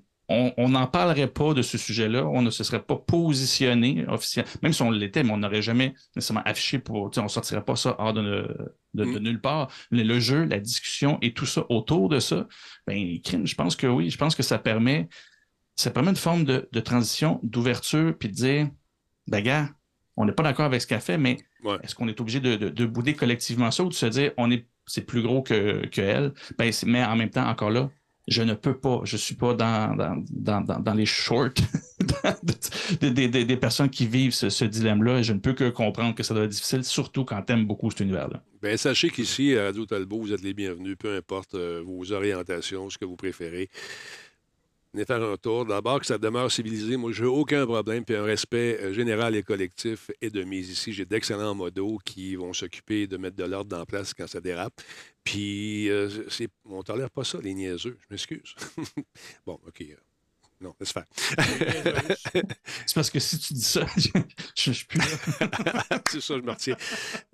[0.57, 4.72] on n'en parlerait pas de ce sujet-là, on ne se serait pas positionné officiellement, même
[4.72, 7.96] si on l'était, mais on n'aurait jamais nécessairement affiché pour, on ne sortirait pas ça
[7.98, 8.48] hors de,
[8.94, 9.18] Mm.
[9.18, 9.70] nulle part.
[9.90, 12.46] Le, le jeu, la discussion et tout ça autour de ça,
[12.86, 15.09] ben, je pense que oui, je pense que ça permet,
[15.76, 18.70] ça permet une forme de, de transition, d'ouverture, puis de dire,
[19.26, 19.70] ben gars,
[20.16, 21.76] on n'est pas d'accord avec ce qu'elle fait, mais Ouais.
[21.82, 24.50] est-ce qu'on est obligé de, de, de bouder collectivement ça ou de se dire, on
[24.50, 27.90] est, c'est plus gros que, que elle, ben, mais en même temps, encore là,
[28.28, 31.50] je ne peux pas, je suis pas dans, dans, dans, dans, dans les shorts
[33.00, 35.70] des, des- des- des personnes qui vivent ce, ce dilemme-là et je ne peux que
[35.70, 38.42] comprendre que ça doit être difficile, surtout quand tu aimes beaucoup cet univers-là.
[38.62, 42.88] Bien, sachez qu'ici, à Radio Talbot, vous êtes les bienvenus, peu importe euh, vos orientations,
[42.90, 43.68] ce que vous préférez.
[44.95, 45.64] Venez faire un tour.
[45.64, 46.99] D'abord, que ça demeure civilisé.
[46.99, 48.05] Moi, j'ai aucun problème.
[48.05, 50.93] Puis un respect euh, général et collectif est de mise ici.
[50.93, 54.82] J'ai d'excellents modos qui vont s'occuper de mettre de l'ordre dans place quand ça dérape.
[55.24, 56.11] Puis, euh,
[56.66, 57.97] on tolère pas ça, les niaiseux.
[58.01, 58.55] Je m'excuse.
[59.47, 59.82] bon, OK.
[60.62, 61.04] Non, laisse faire.
[62.86, 64.08] C'est parce que si tu dis ça, je
[64.54, 65.04] je suis plus là.
[66.10, 66.76] c'est ça, je me retiens.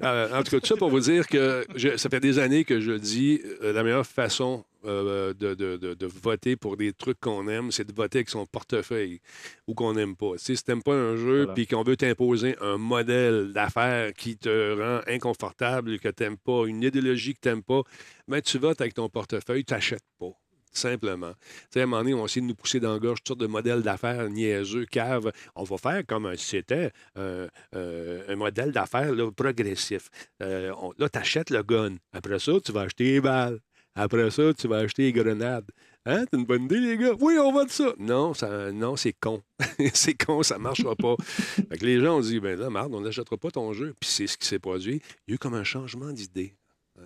[0.03, 2.65] Euh, en tout cas, tout ça pour vous dire que je- ça fait des années
[2.65, 6.93] que je dis euh, la meilleure façon euh, de, de- de- de voter pour des
[6.93, 9.21] trucs qu'on aime, c'est de voter avec son portefeuille
[9.67, 10.33] ou qu'on n'aime pas.
[10.39, 11.53] Tu sais, si tu n'aimes pas un jeu Voilà.
[11.55, 14.49] puis qu'on veut t'imposer un modèle d'affaires qui te
[14.81, 17.83] rend inconfortable, que tu n'aimes pas, une idéologie que tu n'aimes pas,
[18.29, 20.31] ben, tu votes avec ton portefeuille, tu n'achètes pas.
[20.73, 21.33] Simplement.
[21.75, 23.83] À un moment donné, on essaie de nous pousser dans gorge toutes sortes de modèles
[23.83, 25.33] d'affaires niaiseux, caves.
[25.55, 30.09] On va faire comme si c'était euh, un modèle d'affaires progressif.
[30.43, 31.97] Euh, là, tu achètes le gun.
[32.13, 33.59] Après ça, tu vas acheter les balles.
[33.95, 35.71] Après ça, tu vas acheter les grenades.
[36.07, 36.25] Hein?
[36.31, 37.15] C'est une bonne idée, les gars?
[37.19, 37.93] Oui, on vote ça.
[37.99, 39.43] Non, ça, non c'est con.
[39.93, 41.17] c'est con, ça ne marchera pas.
[41.19, 43.95] fait que les gens ont dit, ben là, marde, on n'achètera pas ton jeu.
[43.99, 45.03] Puis c'est ce qui s'est produit.
[45.27, 46.55] Il y a eu comme un changement d'idée.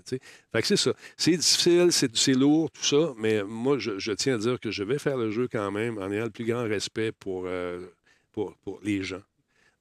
[0.04, 0.20] Sais.
[0.52, 0.92] Fait que c'est ça.
[1.16, 4.98] C'est difficile, c'est lourd, tout ça, mais moi, je, tiens à dire que je vais
[4.98, 7.86] faire le jeu quand même en ayant le plus grand respect pour, euh,
[8.32, 9.22] pour, pour les gens.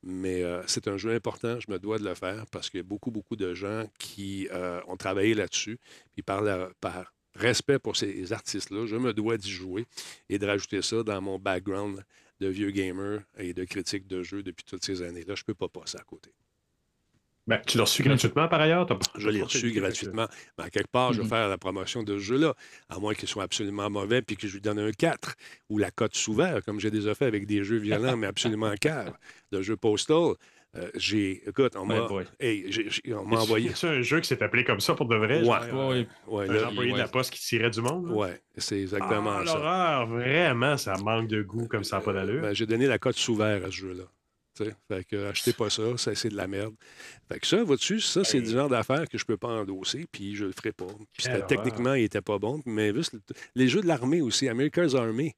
[0.03, 2.81] Mais euh, c'est un jeu important, je me dois de le faire parce qu'il y
[2.81, 5.77] a beaucoup, beaucoup de gens qui euh, ont travaillé là-dessus.
[6.13, 9.85] Puis par, la- par respect pour ces artistes-là, je me dois d'y jouer
[10.29, 12.03] et de rajouter ça dans mon background
[12.39, 15.35] de vieux gamer et de critique de jeux depuis toutes ces années-là.
[15.35, 16.31] Je ne peux pas passer à côté.
[17.47, 18.85] Ben, tu l'as reçu gratuitement par ailleurs?
[19.17, 20.27] Je l'ai reçu gratuitement.
[20.57, 21.29] Mais à quelque part, je vais Mhm.
[21.29, 22.53] faire la promotion de ce jeu-là,
[22.89, 25.35] à moins qu'il soit absolument mauvais puis que je lui donne un 4
[25.69, 28.71] ou la cote sous vert, comme j'ai déjà fait avec des jeux violents, mais absolument
[28.79, 29.17] caves,
[29.51, 30.35] de jeux postal.
[30.73, 32.65] Euh, j'ai, écoute, on m'a, Ouais, hey,
[33.21, 33.71] envoyé.
[33.75, 35.43] C'est un jeu qui s'est appelé comme ça pour de vrai?
[35.43, 35.69] Ouais.
[35.69, 38.07] genre, Ouais, Ouais, Un là, employé de la poste qui tirait du monde?
[38.07, 38.15] là?
[38.15, 39.55] ouais, c'est exactement Ah, ça.
[39.55, 42.41] l'horreur, vraiment, ça manque de goût comme ça n'a pas d'allure.
[42.43, 44.03] Ben, j'ai donné la cote sous vert à ce jeu-là.
[44.87, 46.75] Fait que achetez pas ça, ça c'est de la merde.
[47.31, 48.43] Fait que ça, vois-tu, ça, c'est Hey.
[48.43, 50.87] du genre d'affaires que je peux pas endosser, puis je le ferai pas.
[51.13, 52.61] Puis techniquement, il était pas bon.
[52.65, 53.15] Mais juste
[53.55, 55.33] les jeux de l'armée aussi, America's Army.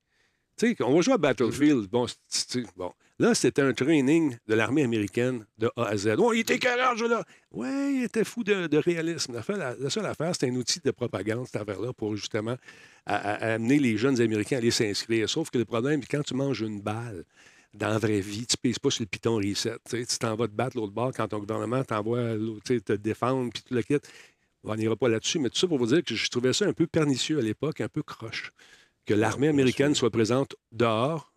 [0.58, 1.90] Tu sais, on va jouer à Battlefield.
[1.90, 2.92] Bon, c'est- bon.
[3.20, 6.16] Là, c'était un training de l'armée américaine de A à Z.
[6.18, 7.24] Oh, il était quel âge, là?
[7.52, 7.68] Oui,
[7.98, 9.34] il était fou de, de réalisme.
[9.48, 12.58] La, la- la seule affaire, c'était un outil de propagande, cette affaire-là, pour justement
[13.06, 15.30] à- à- à amener les jeunes Américains à aller s'inscrire.
[15.30, 17.24] Sauf que le problème, c'est quand tu manges une balle
[17.74, 19.78] dans la vraie vie, tu ne pèses pas sur le piton reset.
[19.90, 22.36] Tu t'en vas te battre l'autre bord quand ton gouvernement t'envoie
[22.66, 23.98] te défendre, puis tout le kit.
[24.64, 26.74] On n'ira pas là-dessus, mais tout ça pour vous dire que je trouvais ça un
[26.74, 28.52] peu pernicieux à l'époque, un peu croche.
[29.06, 31.34] Que l'armée américaine soit présente dehors,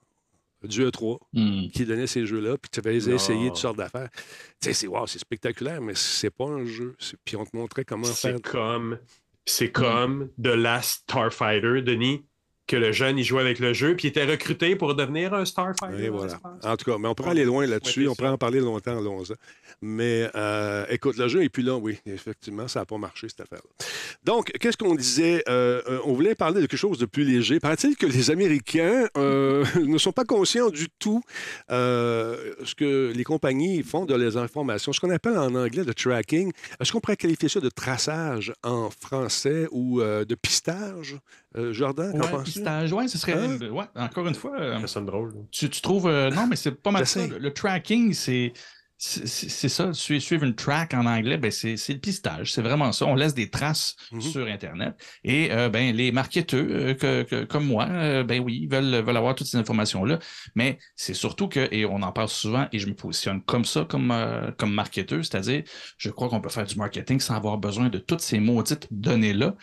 [0.62, 1.68] du E3, Hmm.
[1.72, 4.08] qui donnait ces jeux-là, puis tu vas essayer toutes sortes d'affaires.
[4.12, 6.96] Tu sais, c'est wow, c'est spectaculaire, mais c'est pas un jeu.
[7.24, 8.36] Puis on te montrait comment faire.
[8.36, 8.98] C'est comme,
[9.44, 12.24] c'est comme The Last Starfighter, Denis,
[12.66, 15.44] que le jeune, il jouait avec le jeu, puis il était recruté pour devenir un
[15.44, 16.04] Starfighter.
[16.04, 16.38] Et voilà.
[16.64, 18.02] En tout cas, mais on pourrait aller loin là-dessus.
[18.02, 19.34] Ouais, On pourrait en parler longtemps, allons-y.
[19.82, 21.98] Mais euh, écoute, le jeu est plus là, oui.
[22.06, 23.86] Effectivement, ça n'a pas marché, cette affaire-là.
[24.24, 25.44] Donc, qu'est-ce qu'on disait?
[25.48, 27.60] Euh, euh, on voulait parler de quelque chose de plus léger.
[27.60, 31.22] Paraît-il que les Américains euh, ne sont pas conscients du tout
[31.68, 36.52] ce que les compagnies font de les informations, ce qu'on appelle en anglais le tracking.
[36.80, 41.16] Est-ce qu'on pourrait qualifier ça de traçage en français ou de pistage?
[41.56, 42.52] Euh, Jordan, qu'en Ouais, penses-tu?
[42.52, 43.32] pistage, ouais, ce serait.
[43.32, 43.58] Hein?
[43.70, 44.60] ouais, encore une fois.
[44.60, 45.32] euh, Ça sonne drôle.
[45.50, 46.06] tu, tu trouves.
[46.06, 47.20] euh, non, mais c'est pas mal ça.
[47.20, 47.32] J'essaie.
[47.32, 48.52] Le, le tracking, c'est.
[48.98, 52.52] C'est ça, Sui- suivre une track en anglais, ben c'est le pistage.
[52.54, 53.04] C'est vraiment ça.
[53.04, 54.20] On laisse des traces Mhm.
[54.22, 54.94] sur Internet.
[55.22, 59.04] Et euh, ben, les marketeurs, euh, que, que- comme moi, euh, ben oui, ils veulent,
[59.04, 60.18] veulent avoir toutes ces informations-là.
[60.54, 63.84] Mais c'est surtout que, et on en parle souvent, et je me positionne comme ça,
[63.84, 64.14] comme,
[64.56, 65.62] comme marketeur, c'est-à-dire,
[65.98, 69.56] je crois qu'on peut faire du marketing sans avoir besoin de toutes ces maudites données-là.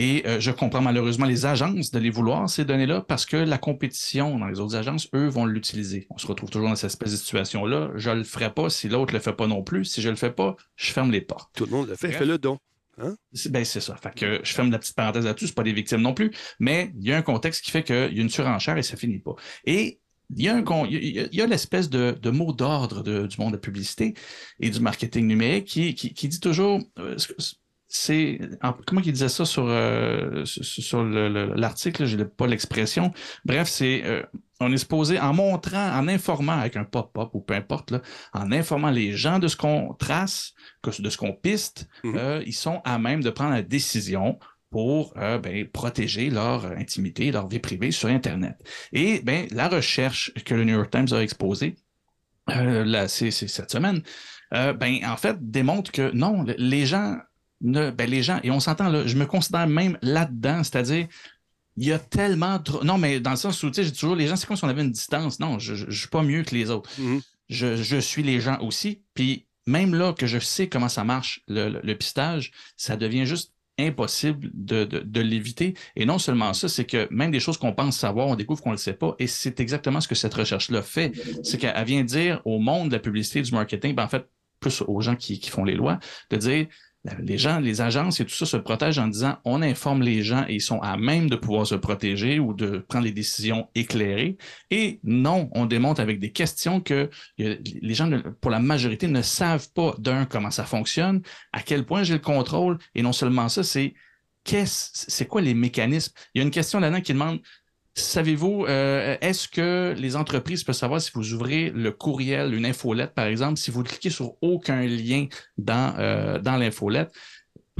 [0.00, 4.38] Et je comprends malheureusement les agences de les vouloir, ces données-là, parce que la compétition
[4.38, 6.06] dans les autres agences, eux, vont l'utiliser.
[6.10, 7.90] On se retrouve toujours dans cette espèce de situation-là.
[7.96, 9.84] Je le ferai pas si l'autre le fait pas non plus.
[9.84, 11.50] Si je le fais pas, je ferme les portes.
[11.54, 12.08] Tout le monde le fait.
[12.08, 12.18] Bref.
[12.18, 12.60] Fais-le donc.
[13.32, 13.96] C'est- Ben, c'est ça.
[13.96, 16.92] Fait que je ferme la petite parenthèse là-dessus, c'est pas des victimes non plus, mais
[16.98, 19.20] il y a un contexte qui fait qu'il y a une surenchère et ça finit
[19.20, 19.36] pas.
[19.64, 20.00] Et
[20.36, 23.52] il y a, un con- il y a- l'espèce de, de mot d'ordre du monde
[23.52, 24.14] de la publicité
[24.60, 27.16] et du marketing numérique qui, qui, qui dit toujours, euh,
[27.88, 32.24] c'est, en- comment il disait ça sur, euh, sur, sur le- le- l'article, je n'ai
[32.26, 33.12] pas l'expression.
[33.44, 34.22] Bref, c'est, euh,
[34.60, 38.02] on est supposé, en montrant, en informant avec un pop-up ou peu importe, là,
[38.34, 40.52] en informant les gens de ce qu'on trace,
[40.98, 42.16] de ce qu'on piste, Mhm.
[42.16, 44.38] euh, ils sont à même de prendre la décision
[44.70, 48.56] pour euh, ben, protéger leur intimité, leur vie privée sur Internet.
[48.92, 51.76] Et ben, la recherche que le New York Times a exposée
[52.50, 54.02] euh, là, c'est, cette semaine,
[54.54, 57.16] euh, ben, en fait, démontre que non, le- les gens,
[57.60, 61.06] ne, ben, les gens, et on s'entend là, je me considère même là-dedans, c'est-à-dire,
[61.76, 62.82] il y a tellement trop.
[62.84, 64.64] Non, mais dans le sens où, tu sais, j'ai toujours les gens, c'est comme si
[64.64, 65.38] on avait une distance.
[65.38, 66.90] Non, je ne suis pas mieux que les autres.
[66.98, 67.20] Mhm.
[67.48, 69.00] Je, je suis les gens aussi.
[69.14, 73.26] Puis même là que je sais comment ça marche, le, le- le pistage, ça devient
[73.26, 75.74] juste impossible de, de- de l'éviter.
[75.94, 78.70] Et non seulement ça, c'est que même des choses qu'on pense savoir, on découvre qu'on
[78.70, 79.14] ne le sait pas.
[79.20, 81.12] Et c'est exactement ce que cette recherche-là fait.
[81.44, 84.28] C'est qu'elle vient dire au monde de la publicité, du marketing, ben en fait,
[84.58, 86.66] plus aux gens qui, qui font les lois, de dire
[87.20, 90.44] les gens, les agences et tout ça se protègent en disant on informe les gens
[90.48, 94.36] et ils sont à même de pouvoir se protéger ou de prendre les décisions éclairées.
[94.70, 97.08] Et non, on démontre avec des questions que
[97.38, 98.10] les gens,
[98.40, 101.22] pour la majorité, ne savent pas d'un comment ça fonctionne,
[101.52, 102.78] à quel point j'ai le contrôle.
[102.94, 103.94] Et non seulement ça, c'est
[104.44, 106.12] qu'est-ce, c'est quoi les mécanismes?
[106.34, 107.40] Il y a une question là-dedans qui demande
[107.98, 113.12] Savez-vous, euh, est-ce que les entreprises peuvent savoir si vous ouvrez le courriel, une infolette,
[113.12, 115.26] par exemple, si vous cliquez sur aucun lien
[115.56, 117.12] dans, euh, dans l'infolette,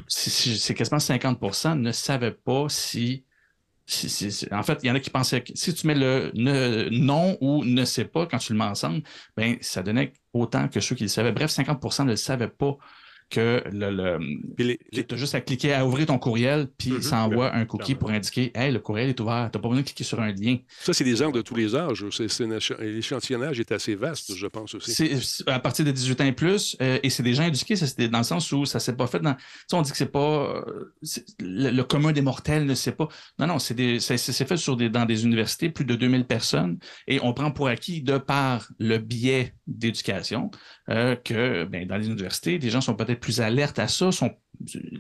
[0.09, 3.25] c'est quasiment 50% ne savaient pas si,
[4.51, 7.65] En fait, il y en a qui pensaient que si tu mets le non ou
[7.65, 9.03] ne sais pas quand tu le mets ensemble,
[9.37, 11.33] ben, ça donnait autant que ceux qui le savaient.
[11.33, 12.77] Bref, 50% ne savaient pas
[13.31, 14.19] que le, le,
[14.59, 17.65] les- tu as juste à cliquer à ouvrir ton courriel, puis Mhm, ça envoie un
[17.67, 19.51] cookie pour indiquer Hey, le courriel est ouvert.
[19.53, 20.57] Tu n'as pas besoin de cliquer sur un lien.
[20.81, 22.05] Ça, c'est des heures de tous les âges.
[22.81, 24.93] L'échantillonnage est assez vaste, je pense aussi.
[24.93, 28.09] C'est à partir de 18 ans et plus, euh, et c'est des gens éduqués, c'est
[28.09, 29.35] dans le sens où ça s'est pas fait dans.
[29.35, 30.63] Tu sais, on dit que c'est pas.
[30.67, 30.93] euh,
[31.41, 33.09] le, le commun des mortels ne sait pas.
[33.39, 37.33] Non, non, c'est fait sur des, dans des universités, plus de 2000 personnes, et on
[37.33, 40.51] prend pour acquis, de par le biais d'éducation,
[40.91, 44.11] euh, que ben, dans les universités, les gens sont peut-être plus alertes à ça.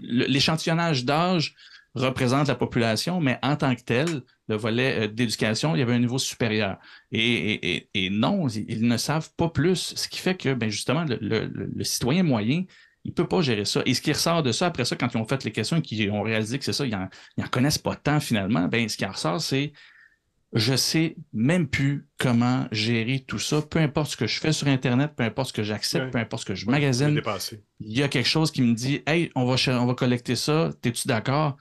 [0.02, 1.54] L'échantillonnage d'âge
[1.94, 5.94] représente la population, mais en tant que tel, le volet euh, d'éducation, il y avait
[5.94, 6.78] un niveau supérieur.
[7.10, 12.22] Et, non, ils, ne savent pas plus, ce qui fait que, ben justement, le citoyen
[12.22, 12.64] moyen,
[13.08, 13.82] il ne peut pas gérer ça.
[13.86, 15.82] Et ce qui ressort de ça, après ça, quand ils ont fait les questions et
[15.82, 19.06] qu'ils ont réalisé que c'est ça, ils n'en connaissent pas tant finalement, ben, ce qui
[19.06, 19.72] en ressort, c'est
[20.54, 24.66] je sais même plus comment gérer tout ça, peu importe ce que je fais sur
[24.68, 26.10] Internet, peu importe ce que j'accepte, Ouais.
[26.10, 27.20] peu importe ce que je magasine,
[27.80, 30.70] il y a quelque chose qui me dit Hey, on va, on va collecter ça,
[30.80, 31.56] t'es-tu d'accord?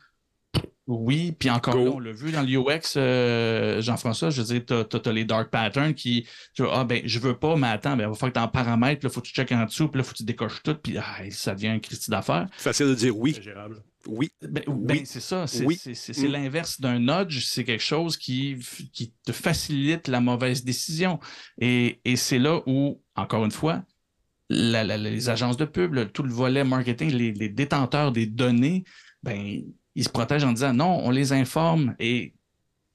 [0.87, 1.83] Oui, puis encore Go.
[1.85, 5.49] là, on l'a vu dans l'UX, euh, Jean-François, je veux dire, tu as, les dark
[5.51, 8.31] patterns qui, tu vois, ah ben, je veux pas, mais attends, ben, il va falloir
[8.33, 10.13] que tu en paramètres, puis là, faut que tu checkes en dessous, puis là, faut
[10.13, 12.47] que tu décoches tout, puis ah, ça devient un Christy d'affaires.
[12.57, 13.33] Facile de dire oui.
[13.35, 13.83] C'est gérable.
[14.07, 14.29] Oui.
[14.41, 14.75] Ben, Oui.
[14.85, 15.75] ben, c'est ça, c'est Oui.
[15.75, 16.31] c'est- c'est- c'est Mm.
[16.31, 18.55] l'inverse d'un nudge, c'est quelque chose qui,
[18.93, 21.19] qui te facilite la mauvaise décision.
[21.59, 23.83] Et, et c'est là où, encore une fois,
[24.49, 28.25] la- la- les agences de pub, le- tout le volet marketing, les, les détenteurs des
[28.25, 28.85] données,
[29.23, 29.61] ben,
[29.97, 32.33] ils se protègent en disant non, on les informe et,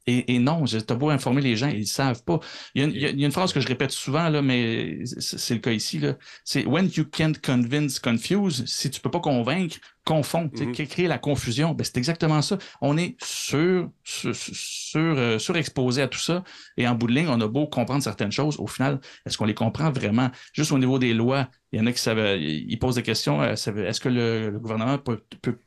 [0.06, 0.64] et, et non,
[0.96, 2.40] beau informer les gens, ils ne savent pas.
[2.74, 3.92] Il y, a une, il y a- il y a une phrase que je répète
[3.92, 6.00] souvent, là, mais c'est le cas ici.
[6.44, 8.64] C'est When you can't convince, confuse.
[8.66, 10.50] Si tu peux pas convaincre, confond.
[10.56, 10.72] Sais, Mhm.
[10.88, 11.72] Créer la confusion.
[11.74, 12.58] Ben, c'est exactement ça.
[12.80, 16.42] On est sur, sur, sur, euh, surexposé à tout ça.
[16.76, 18.56] Et en bout de ligne, on a beau comprendre certaines choses.
[18.58, 20.30] Au final, est-ce qu'on les comprend vraiment?
[20.52, 23.40] Juste au niveau des lois, il y en a qui savent, ils posent des questions.
[23.40, 25.58] euh, Est-ce que le, le gouvernement peut, peut,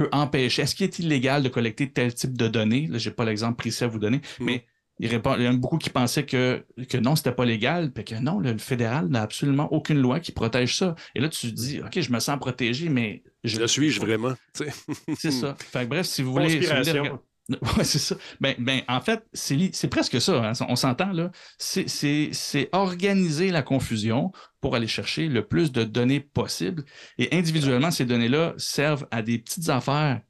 [0.00, 2.86] peut empêcher, est-ce qu'il est illégal de collecter tel type de données?
[2.86, 4.46] Là, j'ai pas l'exemple précis à vous donner, Mhm.
[4.46, 4.64] mais
[4.98, 7.92] il, répond, il y en a beaucoup qui pensaient que, que non, c'était pas légal,
[7.92, 10.94] puis que non, le, fédéral n'a absolument aucune loi qui protège ça.
[11.14, 14.32] Et là, tu te dis, OK, je me sens protégé, mais je Le suis-je vraiment?
[14.54, 15.54] C'est ça.
[15.72, 16.48] Fait que bref, si vous voulez.
[16.50, 17.10] si vous voulez
[17.76, 18.16] Ouais, c'est ça.
[18.40, 20.50] Ben, ben, en fait, c'est presque ça.
[20.50, 20.52] hein.
[20.68, 21.30] On s'entend, là.
[21.58, 26.84] C'est organiser la confusion pour aller chercher le plus de données possible.
[27.18, 30.20] Et individuellement, ces données-là servent à des petites affaires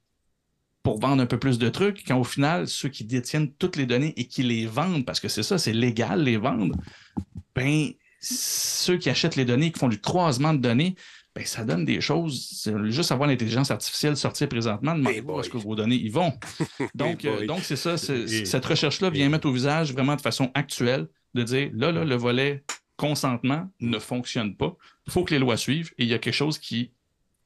[0.83, 3.85] pour vendre un peu plus de trucs, quand au final, ceux qui détiennent toutes les
[3.85, 6.75] données et qui les vendent, parce que c'est ça, c'est légal les vendre,
[7.55, 10.95] ben, ceux qui achètent les données, qui font du croisement de données,
[11.35, 12.67] ben, ça donne des choses.
[12.85, 16.33] Juste avoir l'intelligence artificielle sortir présentement, demandez où est-ce que vos données y vont.
[16.95, 17.95] Donc, euh, donc c'est ça.
[18.13, 21.91] Et- cette recherche-là vient et- mettre au visage vraiment de façon actuelle de dire là,
[21.91, 22.63] là, le volet
[22.97, 24.75] consentement ne fonctionne pas.
[25.07, 26.91] Il faut que les lois suivent et il y a quelque chose qui,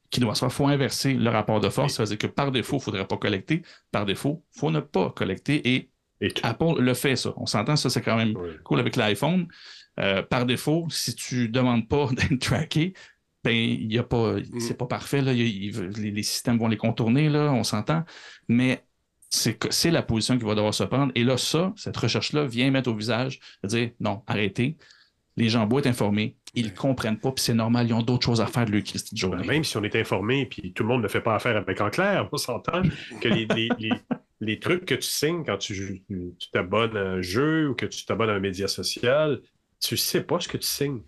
[0.10, 0.49] qui doit se faire.
[0.49, 1.94] Il faut inverser le rapport de force.
[1.94, 3.62] Ça veut dire que par défaut, il ne faudrait pas collecter.
[3.91, 5.76] Par défaut, il faut ne pas collecter.
[5.76, 5.90] Et.
[6.44, 7.34] Apple le fait, ça.
[7.38, 8.34] On s'entend, ça, c'est quand même
[8.64, 9.48] cool avec l'iPhone.
[9.99, 12.94] Euh, par défaut, si tu demandes pas d'être tracké,
[13.46, 15.32] ben, il y a pas, c'est pas parfait, là.
[15.34, 18.04] Y a- les, les systèmes vont les contourner, là, on s'entend.
[18.48, 18.84] Mais
[19.30, 21.12] c'est la position qu'il va devoir se prendre.
[21.16, 24.78] Et là, ça, cette recherche-là vient mettre au visage de dire non, arrêtez.
[25.38, 26.38] Les gens doivent être informés.
[26.54, 29.14] Ils comprennent pas, puis c'est normal, ils ont d'autres choses à faire de leur Christie
[29.14, 29.46] de journée.
[29.46, 31.90] Même si on est informé, puis tout le monde ne fait pas affaire avec en
[31.90, 32.82] clair, on s'entend
[33.20, 33.92] que les, les- les-
[34.40, 38.06] les trucs que tu signes quand tu tu t'abonnes à un jeu ou que tu
[38.06, 39.42] t'abonnes à un média social,
[39.82, 41.02] tu sais pas ce que tu signes.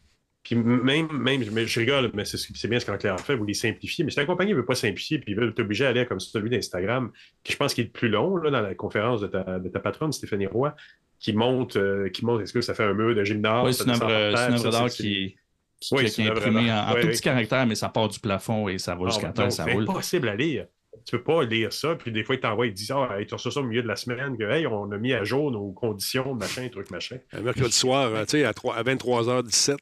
[0.48, 3.44] Puis même, même je rigole, mais c'est c'est bien ce qu'en clair a fait, vous
[3.44, 4.06] les simplifiez.
[4.06, 6.22] Mais si la compagnie ne veut pas simplifier, puis ils veulent t'obliger à aller comme
[6.22, 7.12] celui d'Instagram,
[7.44, 9.68] qui je pense qu'il est le plus long là, dans la conférence de ta, de
[9.68, 10.74] ta patronne, Stéphanie Roy,
[11.20, 13.66] qui monte, euh, qui monte, est-ce que ça fait un mur de gymnase?
[13.66, 15.36] Oui, c'est une œuvre d'art qui,
[15.82, 16.88] qui, Oui, qui est imprimée en, d'art.
[16.90, 17.14] en Ouais, tout ouais.
[17.14, 19.74] petit caractère, mais ça part du plafond et ça va Ah, jusqu'à terre, ça c'est
[19.74, 20.68] impossible à lire.
[21.06, 23.28] Tu peux pas lire ça, puis des fois, ils t'envoient, ils te disent Ah, hey,
[23.28, 25.52] tu reçois ça au milieu de la semaine, que hey, on a mis à jour
[25.52, 27.18] nos conditions, machin, truc, machin.
[27.44, 29.76] Mercredi soir, tu sais, à, 3 à 23h17.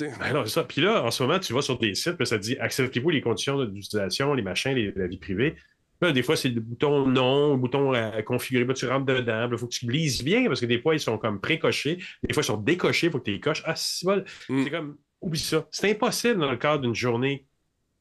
[0.00, 0.64] Ben non, c'est ça.
[0.64, 3.10] Puis là, en ce moment, tu vas sur des sites, puis ça te dit acceptez-vous
[3.10, 5.56] les conditions d'utilisation, les machins, les- la vie privée.
[6.00, 8.64] Là, des fois, c'est le bouton non, le bouton à configurer.
[8.64, 9.48] Là, tu rentres dedans.
[9.50, 11.98] Il faut que tu lises bien parce que des fois, ils sont comme précochés.
[12.22, 13.06] Des fois, ils sont décochés.
[13.06, 13.62] Il faut que tu les coches.
[13.64, 14.24] Ah, c'est bon.
[14.48, 14.64] Mm.
[14.64, 15.66] C'est comme, oublie ça.
[15.70, 17.46] C'est impossible dans le cadre d'une journée,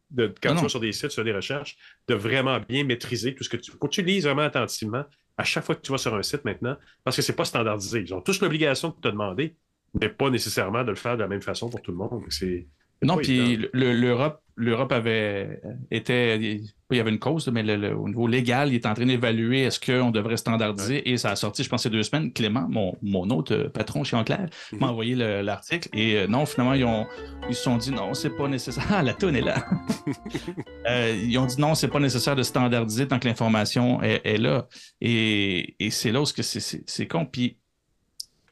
[0.09, 3.35] de, quand Non, tu vas sur des sites, sur des recherches, de vraiment bien maîtriser
[3.35, 3.71] tout ce que tu.
[3.71, 5.05] Faut que tu lises vraiment attentivement
[5.37, 8.01] à chaque fois que tu vas sur un site maintenant parce que c'est pas standardisé.
[8.01, 9.55] Ils ont tous l'obligation de te demander,
[9.99, 12.23] mais pas nécessairement de le faire de la même façon pour tout le monde.
[12.29, 12.67] C'est.
[13.01, 15.59] Non, puis l'Europe, l'Europe avait
[15.91, 16.61] était, il
[16.91, 19.63] y avait une cause, mais le- le- au niveau légal, il est en train d'évaluer
[19.63, 22.31] est-ce qu'on devrait standardiser et ça a sorti, je pense, il y a deux semaines.
[22.31, 24.79] Clément, mon, mon autre patron chez Enclair, Mhm.
[24.79, 27.05] m'a envoyé le- l'article et euh, non, finalement, ils, ont,
[27.49, 28.85] ils se sont dit non, c'est pas nécessaire.
[28.89, 29.65] Ah, la tonne est là.
[30.89, 34.37] Euh, ils ont dit non, c'est pas nécessaire de standardiser tant que l'information est, est
[34.37, 34.67] là.
[35.01, 37.25] Et, et c'est là où c'est- c'est c'est con.
[37.25, 37.57] Puis,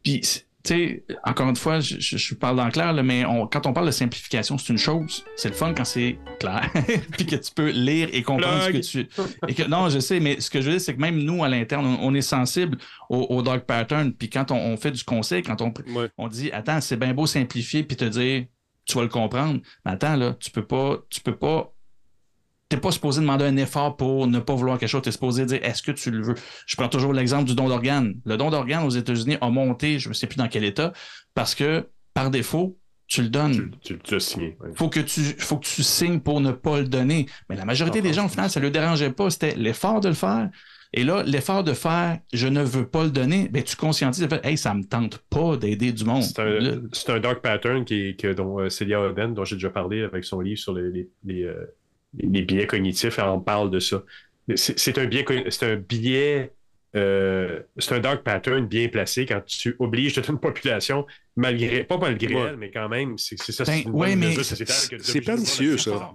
[0.04, 0.22] puis
[0.64, 3.48] tu sais, encore une fois, je, je, je parle dans le clair, là, mais on-
[3.48, 5.24] quand on parle de simplification, c'est une chose.
[5.36, 6.70] C'est le fun quand c'est clair.
[7.18, 8.82] puis que tu peux lire et comprendre Plug.
[8.84, 9.10] ce que tu.
[9.48, 11.44] Et que, non, je sais, mais ce que je veux dire, c'est que même nous,
[11.44, 12.78] à l'interne, on, on est sensible
[13.10, 14.14] au, au dark pattern.
[14.14, 16.10] Puis quand on, on fait du conseil, quand on, ouais.
[16.18, 18.46] on dit Attends, c'est bien beau simplifier puis te dire
[18.86, 19.60] tu vas le comprendre.
[19.86, 21.72] Mais attends, là, tu peux pas, tu peux pas.
[22.72, 25.02] T'es pas supposé demander un effort pour ne pas vouloir quelque chose.
[25.02, 26.36] Tu es supposé dire est-ce que tu le veux?
[26.66, 28.16] Je prends toujours l'exemple du don d'organes.
[28.24, 30.94] Le don d'organes aux États-Unis a monté, je ne sais plus dans quel état,
[31.34, 32.78] parce que par défaut,
[33.08, 33.72] tu le donnes.
[33.82, 34.56] Tu, tu, tu as signé.
[34.62, 34.70] ouais.
[34.76, 37.26] Faut que tu faut que tu signes pour ne pas le donner.
[37.50, 39.30] Mais la majorité Ah, des gens, au final, ça ne leur dérangeait pas.
[39.30, 40.50] C'était l'effort de le faire.
[40.94, 44.30] Et là, l'effort de faire je ne veux pas le donner, ben, tu conscientises le
[44.30, 46.24] fait Hey, ça me tente pas d'aider du monde.
[46.24, 50.24] C'est un, dark pattern qui, que, dont euh, Celia Oden, dont j'ai déjà parlé avec
[50.24, 51.66] son livre sur les, les, les, euh,
[52.18, 54.04] les biais cognitifs, elle en parle de ça.
[54.56, 56.52] c'est un connu- c'est un biais,
[56.96, 61.06] euh, c'est un dark pattern bien placé quand tu obliges toute une population,
[61.38, 62.42] malgré, pas malgré Ouais.
[62.50, 66.00] elle, mais quand même, c'est ça, Ben, c'est une ouais, bonne mais c'est- pernicieux, suivre
[66.00, 66.12] ça.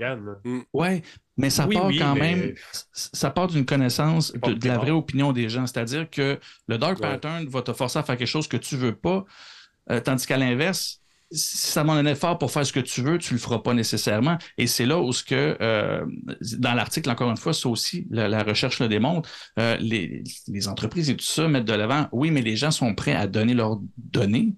[0.74, 1.02] Ouais,
[1.38, 2.54] mais ça Oui, part oui, quand mais- même,
[2.92, 5.66] ça part d'une connaissance de, de la vraie opinion des gens.
[5.66, 7.08] C'est-à-dire que le dark Ouais.
[7.08, 9.24] pattern va te forcer à faire quelque chose que tu veux pas,
[9.90, 11.00] euh, tandis qu'à l'inverse,
[11.32, 13.74] si ça demande un effort pour faire ce que tu veux, tu le feras pas
[13.74, 14.38] nécessairement.
[14.58, 16.04] Et c'est là où ce que, euh,
[16.58, 19.28] dans l'article, encore une fois, ça aussi, la, la recherche le démontre,
[19.58, 22.94] euh, les, les entreprises et tout ça mettent de l'avant, oui, mais les gens sont
[22.94, 24.54] prêts à donner leurs données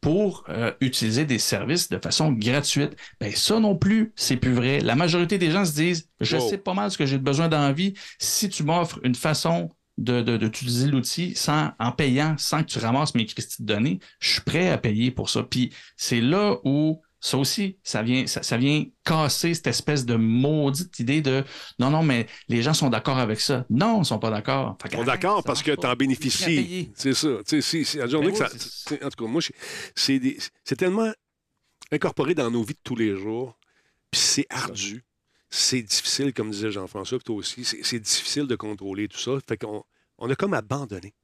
[0.00, 2.96] pour euh, utiliser des services de façon gratuite.
[3.20, 4.80] Ben ça non plus, c'est plus vrai.
[4.80, 6.48] La majorité des gens se disent, je Wow.
[6.50, 7.94] sais pas mal ce que j'ai besoin dans la vie.
[8.18, 12.78] Si tu m'offres une façon de, de- d'utiliser l'outil sans, en payant, sans que tu
[12.78, 15.42] ramasses mes Christie de données, je suis prêt à payer pour ça.
[15.42, 20.14] Puis c'est là où ça aussi, ça vient, ça, ça vient casser cette espèce de
[20.14, 21.42] maudite idée de
[21.80, 23.66] non, non, mais les gens sont d'accord avec ça.
[23.70, 24.78] Non, ils sont pas d'accord.
[24.84, 26.90] Est qu'arrête, d'accord parce que tu en bénéficies.
[26.94, 27.28] C'est ça.
[27.44, 28.94] C'est- la journée Ben que ça.
[29.02, 29.42] En tout cas, moi,
[29.96, 31.10] c'est tellement
[31.90, 33.58] incorporé dans nos vies de tous les jours.
[34.12, 35.04] Puis c'est ardu.
[35.50, 37.64] C'est difficile, comme disait Jean-François, toi aussi.
[37.64, 39.32] C'est difficile de contrôler tout ça.
[39.48, 39.82] Fait qu'on
[40.18, 41.14] on a comme abandonné.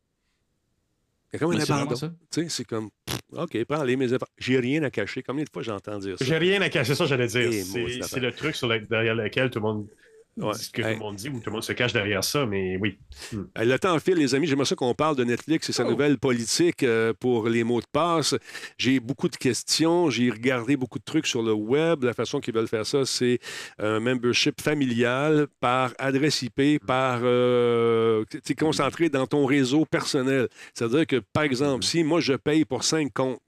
[1.32, 2.12] Il y a comme Mais abandon.
[2.48, 4.28] c'est comme, pff, OK, prends les mes efforts.
[4.38, 5.22] J'ai rien à cacher.
[5.22, 6.24] Combien de fois j'entends dire ça?
[6.24, 7.50] J'ai rien à cacher, ça, j'allais dire.
[7.52, 9.88] Eh, C'est le truc sur le- derrière lequel tout le monde
[10.36, 10.54] Ouais.
[10.54, 10.94] ce que Hey.
[10.94, 12.98] tout le monde dit ou tout le monde se cache derrière ça, mais oui.
[13.34, 14.46] Euh, Le temps file, les amis.
[14.48, 15.90] J'aimerais ça qu'on parle de Netflix et sa Oh.
[15.90, 18.34] nouvelle politique euh, pour les mots de passe.
[18.76, 20.10] J'ai beaucoup de questions.
[20.10, 22.02] J'ai regardé beaucoup de trucs sur le web.
[22.02, 23.38] La façon qu'ils veulent faire ça, c'est
[23.78, 30.48] un membership familial par adresse IP, par euh, tu concentré dans ton réseau personnel.
[30.74, 33.40] C'est-à-dire que, par exemple, si moi je paye pour cinq comptes,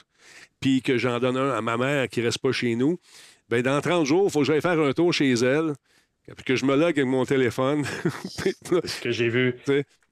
[0.60, 2.98] puis que j'en donne un à ma mère qui reste pas chez nous,
[3.48, 5.74] ben dans 30 jours, il faut que j'aille faire un tour chez elle,
[6.34, 7.84] puis que je me log avec mon téléphone.
[8.24, 8.54] C'est
[8.86, 9.54] ce que j'ai vu.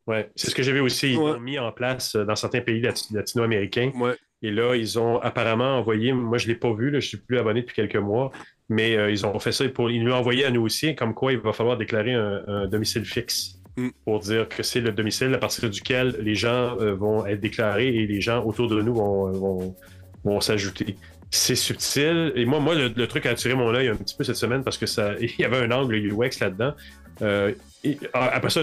[0.06, 1.12] Ouais, c'est ce que j'ai vu aussi.
[1.14, 1.40] Ils Ouais.
[1.40, 3.90] mis en place euh, dans certains pays lati- latino-américains.
[3.98, 4.14] ouais.
[4.42, 7.08] Et là, ils ont apparemment envoyé, moi je ne l'ai pas vu, là, je ne
[7.08, 8.30] suis plus abonné depuis quelques mois,
[8.68, 9.90] mais euh, ils ont fait ça pour.
[9.90, 13.04] Ils l'ont envoyé à nous aussi, comme quoi il va falloir déclarer un, un domicile
[13.06, 13.88] fixe Mm.
[14.04, 17.88] pour dire que c'est le domicile à partir duquel les gens euh, vont être déclarés
[17.88, 19.76] et les gens autour de nous vont, vont,
[20.22, 20.96] vont s'ajouter.
[21.36, 22.32] C'est subtil.
[22.36, 24.62] Et moi, moi le, le truc a attiré mon œil un petit peu cette semaine
[24.62, 26.74] parce que ça, il y avait un angle UX là-dedans.
[27.23, 27.52] Euh,
[27.82, 28.61] et, ah, après ça,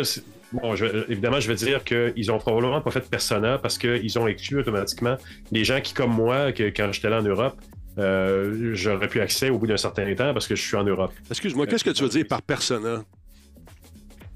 [0.54, 4.18] bon, je évidemment, je vais dire qu'ils ont probablement pas fait de persona parce qu'ils
[4.20, 5.18] ont exclu automatiquement
[5.52, 7.58] les gens qui, comme moi, que quand j'étais là en Europe,
[7.98, 11.12] euh, j'aurais pu accès au bout d'un certain temps parce que je suis en Europe.
[11.30, 13.04] Excuse-moi, qu'est-ce que tu veux dire par persona?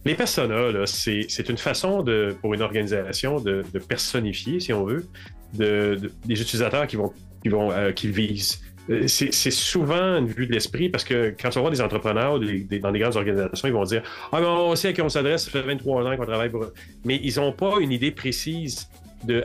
[0.03, 4.83] Les personas, c'est c'est une façon de, pour une organisation de, de personnifier, si on
[4.85, 5.05] veut,
[5.53, 7.11] de, de- des utilisateurs qui vont,
[7.45, 8.59] qui vont, euh, visent.
[8.89, 12.79] Euh, C'est souvent une vue de l'esprit parce que quand vas voir des entrepreneurs des-
[12.79, 14.01] dans des grandes organisations, ils vont dire
[14.31, 16.63] Ah, mais on sait à qui on s'adresse, ça fait 23 ans qu'on travaille pour
[16.63, 16.73] eux.
[17.03, 18.87] Mais ils n'ont pas une idée précise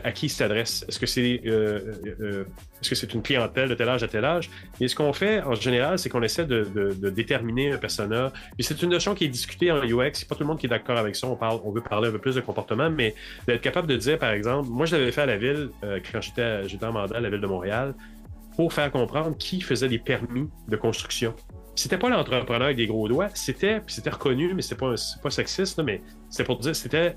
[0.03, 2.45] à qui que c'est euh, euh,
[2.81, 4.49] est-ce que c'est une clientèle de tel âge à tel âge?
[4.79, 8.31] Et ce qu'on fait en général, c'est qu'on essaie de, déterminer un persona.
[8.57, 10.25] Puis c'est une notion qui est discutée en UX.
[10.27, 11.27] Pas tout le monde qui est d'accord avec ça.
[11.27, 13.13] On, parle, on veut parler un peu plus de comportement, mais
[13.47, 16.21] d'être capable de dire, par exemple, moi je l'avais fait à la ville euh, quand
[16.21, 17.93] j'étais en mandat à la ville de Montréal
[18.55, 21.33] pour faire comprendre qui faisait des permis de construction.
[21.75, 24.93] C'était pas l'entrepreneur avec des gros doigts, c'était, c'était reconnu, mais c'est pas,
[25.23, 27.15] pas sexiste, mais c'était pour dire, c'était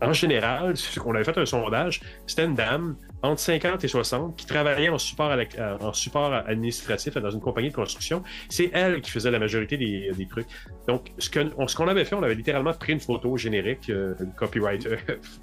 [0.00, 4.46] en général, qu'on avait fait un sondage, c'était une dame entre 50 et 60 qui
[4.46, 8.22] travaillait en support, à support administratif dans une compagnie de construction.
[8.48, 10.46] C'est elle qui faisait la majorité des, trucs.
[10.86, 14.86] Donc, ce on- qu'on avait fait, on avait littéralement pris une photo générique, euh, copyright,
[14.86, 14.96] euh,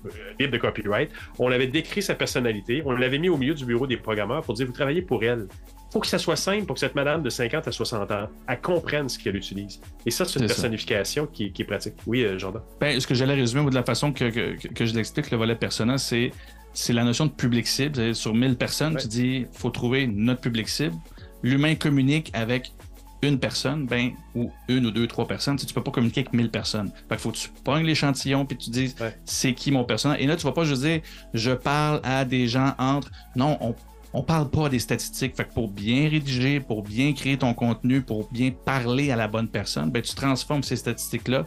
[0.40, 1.12] libre de copyright.
[1.40, 2.82] On avait décrit sa personnalité.
[2.86, 5.48] On l'avait mis au milieu du bureau des programmeurs pour dire, vous travaillez pour elle.
[5.96, 8.60] Faut que ça soit simple pour que cette madame de 50 à 60 ans, elle
[8.60, 9.80] comprenne ce qu'elle utilise.
[10.06, 11.94] Et ça, c'est une personnification qui, qui est pratique.
[12.06, 12.62] Oui, euh, Jordan.
[12.82, 15.38] Ben, ce que j'allais résumer de la façon que, que, que- que je l'explique, le
[15.38, 16.32] volet persona, c'est
[16.74, 18.14] c'est la notion de public cible.
[18.14, 19.02] Sur 1000 personnes, Ouais.
[19.02, 20.96] tu dis faut trouver notre public cible.
[21.44, 22.74] L'humain communique avec
[23.22, 25.56] une personne, ben, ou une ou deux, trois personnes.
[25.56, 26.92] Tu, sais, tu peux pas communiquer avec 1000 personnes.
[27.08, 29.16] Fait faut que tu pognes l'échantillon puis tu dises Ouais.
[29.24, 30.18] c'est qui mon personnage?
[30.20, 31.00] Et là, tu vas pas juste dire
[31.34, 33.10] je parle à des gens entre.
[33.38, 33.74] Non, on
[34.16, 35.36] on parle pas des statistiques.
[35.36, 39.28] Fait que pour bien rédiger, pour bien créer ton contenu, pour bien parler à la
[39.28, 41.46] bonne personne, ben, tu transformes ces statistiques-là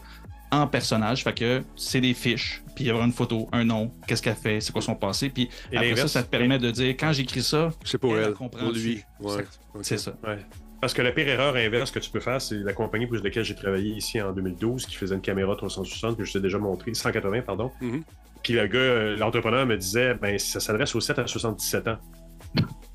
[0.50, 1.24] en personnage.
[1.24, 4.34] Fait que c'est des fiches, puis il y aura une photo, un nom, qu'est-ce qu'elle
[4.34, 5.30] fait, c'est quoi son passé.
[5.30, 8.24] Puis Et après ça, ça te permet de dire quand j'écris ça, C'est pour Elle,
[8.24, 9.02] elle, comprend pour lui.
[9.20, 9.44] Ouais.
[9.82, 10.12] c'est ça.
[10.26, 10.38] Ouais.
[10.80, 13.44] Parce que la pire erreur inverse que tu peux faire, c'est la compagnie pour laquelle
[13.44, 16.92] j'ai travaillé ici en 2012, qui faisait une caméra 360 que je t'ai déjà montré,
[16.94, 17.72] 180, pardon.
[17.80, 18.04] Mhm.
[18.42, 21.98] Puis le gars, euh, l'entrepreneur me disait, ben, ça s'adresse aux 7 à 77 ans.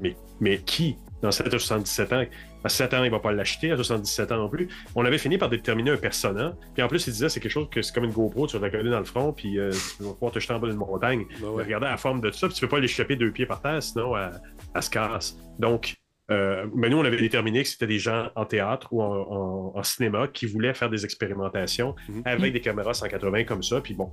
[0.02, 2.24] Mais, mais qui dans 7 à 77 ans?
[2.66, 4.68] À 7 ans, il ne va pas l'acheter, à 77 ans non plus.
[4.96, 6.54] On avait fini par déterminer un persona.
[6.74, 8.68] Puis en plus, il disait c'est quelque chose que c'est comme une GoPro, tu vas
[8.68, 10.78] la coller dans le front, puis euh, tu vas pouvoir te jeter en bas d'une
[10.78, 11.26] montagne.
[11.42, 11.64] Ben ouais.
[11.64, 13.62] Regardez la forme de tout ça, puis tu ne peux pas l'échapper deux pieds par
[13.62, 14.32] terre, sinon elle,
[14.76, 15.38] elle se casse.
[15.60, 15.96] Donc,
[16.32, 19.72] euh, mais nous, on avait déterminé que c'était des gens en théâtre ou en, en-
[19.78, 22.22] en cinéma qui voulaient faire des expérimentations Mhm.
[22.26, 23.82] avec des caméras 180 comme ça.
[23.82, 24.10] Puis bon,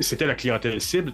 [0.00, 1.12] c'était la clientèle cible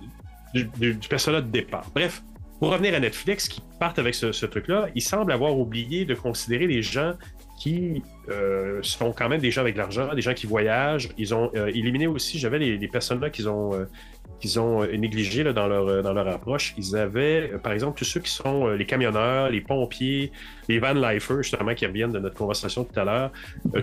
[0.54, 1.86] du, du, du personnel de départ.
[1.94, 2.22] Bref,
[2.64, 6.66] pour revenir à Netflix, qui partent avec ce, truc-là, ils semblent avoir oublié de considérer
[6.66, 7.12] les gens
[7.60, 11.10] qui euh, sont quand même des gens avec de l'argent, des gens qui voyagent.
[11.18, 15.52] Ils ont euh, éliminé aussi, j'avais les, personnes-là qu'ils ont, euh, ont euh, négligés là,
[15.52, 16.72] dans, leur, dans leur approche.
[16.78, 20.32] Ils avaient, par exemple, tous ceux qui sont les camionneurs, les pompiers,
[20.70, 23.30] les van lifers, justement, qui reviennent de notre conversation tout à l'heure.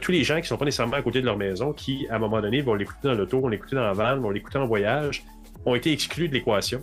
[0.02, 2.16] Tous les gens qui ne sont pas nécessairement à côté de leur maison, qui, à
[2.16, 4.66] un moment donné, vont l'écouter dans l'auto, vont l'écouter dans la van, vont l'écouter en
[4.66, 5.24] voyage,
[5.68, 6.82] ont été exclus de l'équation.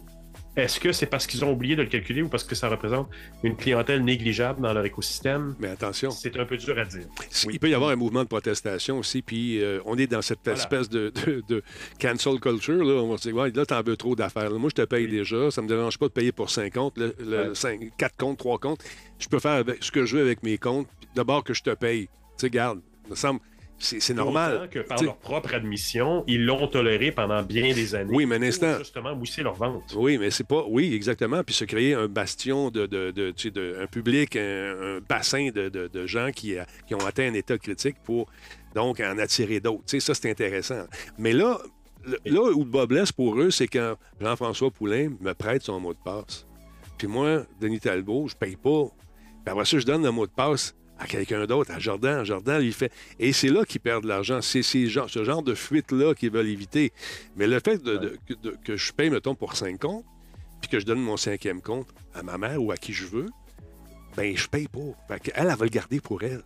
[0.59, 3.09] Est-ce que c'est parce qu'ils ont oublié de le calculer ou parce que ça représente
[3.45, 5.55] une clientèle négligeable dans leur écosystème?
[5.61, 7.07] Mais attention, C'est un peu dur à dire.
[7.47, 7.53] Oui.
[7.55, 10.41] il peut y avoir un mouvement de protestation aussi, puis euh, on est dans cette
[10.45, 10.59] Voilà.
[10.59, 11.63] espèce de, de- de
[12.01, 12.83] cancel culture.
[12.85, 12.95] Là.
[13.03, 14.51] On va se dire, ouais, là, t'en veux trop d'affaires.
[14.51, 15.51] Moi, je te paye déjà.
[15.53, 17.55] Ça me dérange pas de payer pour 5 comptes, le, le Ouais.
[17.55, 18.83] cinq- quatre comptes, trois comptes.
[19.21, 20.89] Je peux faire avec- ce que je veux avec mes comptes.
[21.15, 22.07] D'abord que je te paye.
[22.07, 23.39] Tu sais, garde, il me semble,
[23.79, 24.69] c'est c'est normal.
[24.71, 28.11] Que par T'sais- leur propre admission, ils l'ont toléré pendant bien des années.
[28.15, 28.79] Oui, mais un pour instant.
[28.79, 29.95] justement mousser leur vente.
[29.97, 30.65] Oui, mais c'est pas.
[30.69, 31.43] Oui, exactement.
[31.45, 36.07] Puis se créer un bastion de, de, un public, un, un bassin de, de- de
[36.07, 38.29] gens qui, a- qui ont atteint un état critique pour
[38.75, 39.85] donc en attirer d'autres.
[39.87, 40.85] Tu sais, ça, c'est intéressant.
[41.19, 41.59] Mais là,
[42.27, 45.93] là où le bas blesse pour eux, c'est quand Jean-François Poulain me prête son mot
[45.95, 46.47] de passe.
[46.97, 48.85] Puis moi, Denis Talbot, je paye pas.
[49.45, 52.25] Puis après ça, je donne le mot de passe à quelqu'un d'autre, à Jordan.
[52.25, 52.93] Jordan, il fait.
[53.19, 54.41] Et c'est là qu'ils perdent de l'argent.
[54.43, 56.93] C'est gens- ce genre de fuite-là qu'ils veulent éviter.
[57.37, 60.05] Mais le fait de, de- que- de- que je paye, mettons, pour 5 comptes,
[60.61, 63.27] puis que je donne mon cinquième compte à ma mère ou à qui je veux,
[64.17, 64.81] ben je paye pas.
[65.07, 66.43] Fait qu'elle, elle va le garder pour elle.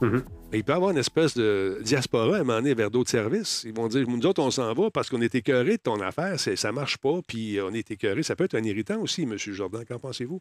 [0.00, 0.22] Mhm.
[0.52, 3.10] Mais il peut y avoir une espèce de diaspora à un moment donné vers d'autres
[3.10, 3.62] services.
[3.64, 6.38] Ils vont dire, nous autres, on s'en va parce qu'on est écœuré de ton affaire,
[6.38, 8.22] ça marche pas, puis on est écœuré.
[8.22, 9.36] Ça peut être un irritant aussi, M.
[9.36, 9.84] Jordan.
[9.84, 10.40] Qu'en pensez-vous?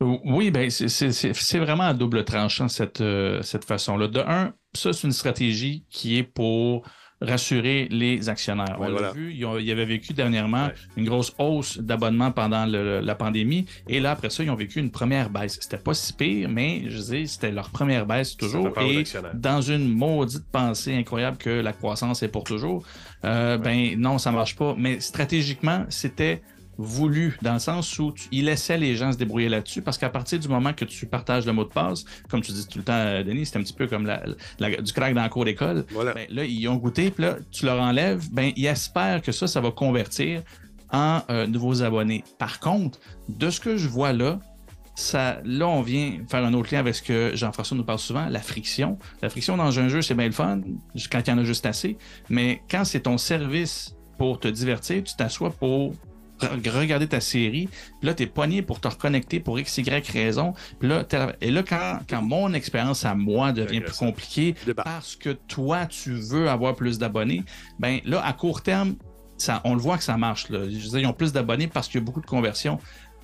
[0.00, 4.08] Oui, ben c'est- vraiment à double tranchant cette, euh, cette façon-là.
[4.08, 6.84] De un, ça, c'est une stratégie qui est pour
[7.20, 8.76] rassurer les actionnaires.
[8.78, 9.12] Ouais, On l'a voilà.
[9.12, 10.74] vu, ils, ont- ils avaient vécu dernièrement Ouais.
[10.96, 13.64] une grosse hausse d'abonnements pendant le- la pandémie.
[13.88, 15.56] Et là, après ça, ils ont vécu une première baisse.
[15.60, 18.76] C'était pas si pire, mais je dis, c'était leur première baisse toujours.
[18.80, 22.84] Et dans une maudite pensée incroyable que la croissance est pour toujours,
[23.24, 24.74] euh, ben non, ça marche pas.
[24.76, 26.42] Mais stratégiquement, c'était
[26.78, 30.08] voulu, dans le sens où tu- il laissait les gens se débrouiller là-dessus, parce qu'à
[30.10, 32.84] partir du moment que tu partages le mot de passe, comme tu dis tout le
[32.84, 34.22] temps, euh, Denis, c'est un petit peu comme la-
[34.58, 35.84] la- du crack dans la cour d'école.
[35.90, 36.12] Voilà.
[36.14, 39.46] Ben, là, ils ont goûté, puis là, tu leur enlèves, ben, ils espèrent que ça,
[39.46, 40.42] ça va convertir
[40.92, 42.22] en euh, nouveaux abonnés.
[42.38, 42.98] Par contre,
[43.28, 44.38] de ce que je vois là,
[44.96, 48.28] ça, là, on vient faire un autre lien avec ce que Jean-François nous parle souvent,
[48.28, 48.96] la friction.
[49.22, 50.60] La friction dans un jeu, c'est bien le fun,
[51.10, 51.96] quand il y en a juste assez,
[52.28, 55.94] mais quand c'est ton service pour te divertir, tu t'assois pour
[56.46, 57.68] regarder ta série,
[58.00, 60.54] puis là, tu es pogné pour te reconnecter pour x, y raison.
[60.78, 61.04] Puis là,
[61.40, 66.12] et là, quand, quand mon expérience à moi devient plus compliquée parce que toi, tu
[66.12, 67.42] veux avoir plus d'abonnés,
[67.78, 68.96] ben là, à court terme,
[69.36, 70.48] ça, on le voit que ça marche.
[70.48, 70.68] Là.
[70.68, 72.78] Je veux dire, ils ont plus d'abonnés parce qu'il y a beaucoup de conversions.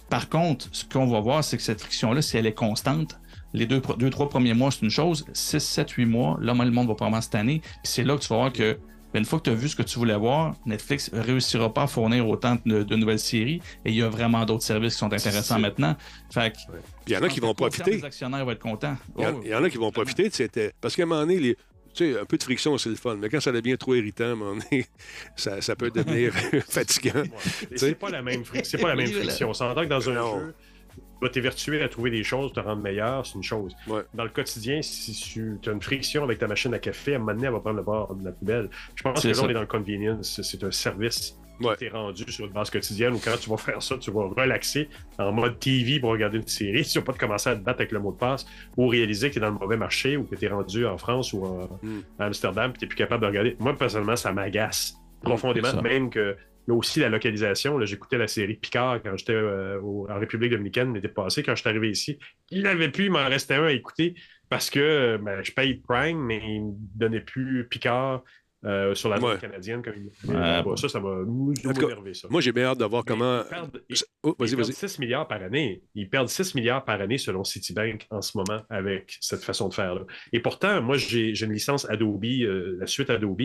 [0.08, 3.20] Par contre, ce qu'on va voir, c'est que cette friction-là, si elle est constante,
[3.52, 5.24] les deux, deux trois premiers mois, c'est une chose.
[5.32, 7.60] 6, 7, 8 mois, là, moi, le monde va probablement cette année.
[7.62, 8.78] Puis c'est là que tu vas voir que,
[9.12, 11.72] ben, une fois que tu as vu ce que tu voulais voir, Netflix ne réussira
[11.72, 13.60] pas à fournir autant de, de nouvelles séries.
[13.84, 15.96] Et il y a vraiment d'autres services qui sont intéressants maintenant.
[16.30, 16.74] Fait que, Puis
[17.08, 17.92] il y en a qui vont profiter.
[17.96, 18.96] Les actionnaires vont être contents.
[19.18, 20.58] Il y, en, Oh, il y en a qui vont profiter de cette.
[20.80, 21.56] Parce qu'à un moment donné, les-
[21.92, 23.16] tu sais, un peu de friction, c'est le fun.
[23.16, 24.86] Mais quand ça devient trop irritant, à un moment donné,
[25.36, 26.32] ça, ça peut devenir
[26.68, 27.20] fatigant.
[27.22, 27.76] Ouais.
[27.76, 29.50] C'est pas la même, fri- c'est pas la même friction.
[29.50, 30.38] On s'entend que dans un Non.
[30.38, 30.54] jeu,
[30.94, 33.74] tu vas t'évertuer à trouver des choses, te rendre meilleur, c'est une chose.
[33.86, 34.02] Ouais.
[34.14, 37.18] Dans le quotidien, si tu as une friction avec ta machine à café, à un
[37.18, 38.70] moment donné, elle va prendre le bord de la poubelle.
[38.94, 40.40] Je pense que là, on est dans le convenience.
[40.42, 41.74] C'est un service Ouais.
[41.74, 44.22] qui t'est rendu sur une base quotidienne où quand tu vas faire ça, tu vas
[44.34, 44.88] relaxer
[45.18, 46.84] en mode TV pour regarder une série.
[46.90, 48.46] Tu vas pas te commencer à te battre avec le mot de passe
[48.78, 50.96] ou réaliser que tu es dans le mauvais marché ou que tu es rendu en
[50.96, 52.00] France ou en, Mm.
[52.18, 53.56] à Amsterdam et tu n'es plus capable de regarder.
[53.60, 56.34] Moi, personnellement, ça m'agace profondément, même que
[56.70, 57.76] là aussi la localisation.
[57.78, 61.42] là, J'écoutais la série Picard quand j'étais euh, en République dominicaine l'été passé.
[61.42, 62.18] Quand je suis arrivé ici,
[62.50, 64.14] il n'avait plus, il m'en restait un à écouter
[64.48, 68.22] parce que ben, je paye Prime, mais il ne me donnait plus Picard
[68.66, 69.32] euh, sur la Ouais.
[69.32, 69.82] zone canadienne.
[69.82, 70.30] Comme il...
[70.34, 70.76] Ouais, bon.
[70.76, 71.20] Ça, ça m'a
[71.64, 72.12] énervé.
[72.12, 72.28] Ça.
[72.30, 73.42] Moi, j'ai bien hâte de voir comment.
[73.44, 74.74] Ils perdent, ils- Oh, ils vas-y, perdent vas-y.
[74.90, 75.82] 6 milliards par année.
[75.94, 79.74] Ils perdent 6 milliards par année selon Citibank en ce moment avec cette façon de
[79.74, 80.02] faire-là.
[80.34, 83.40] Et pourtant, moi, j'ai j'ai une licence Adobe, euh, la suite Adobe.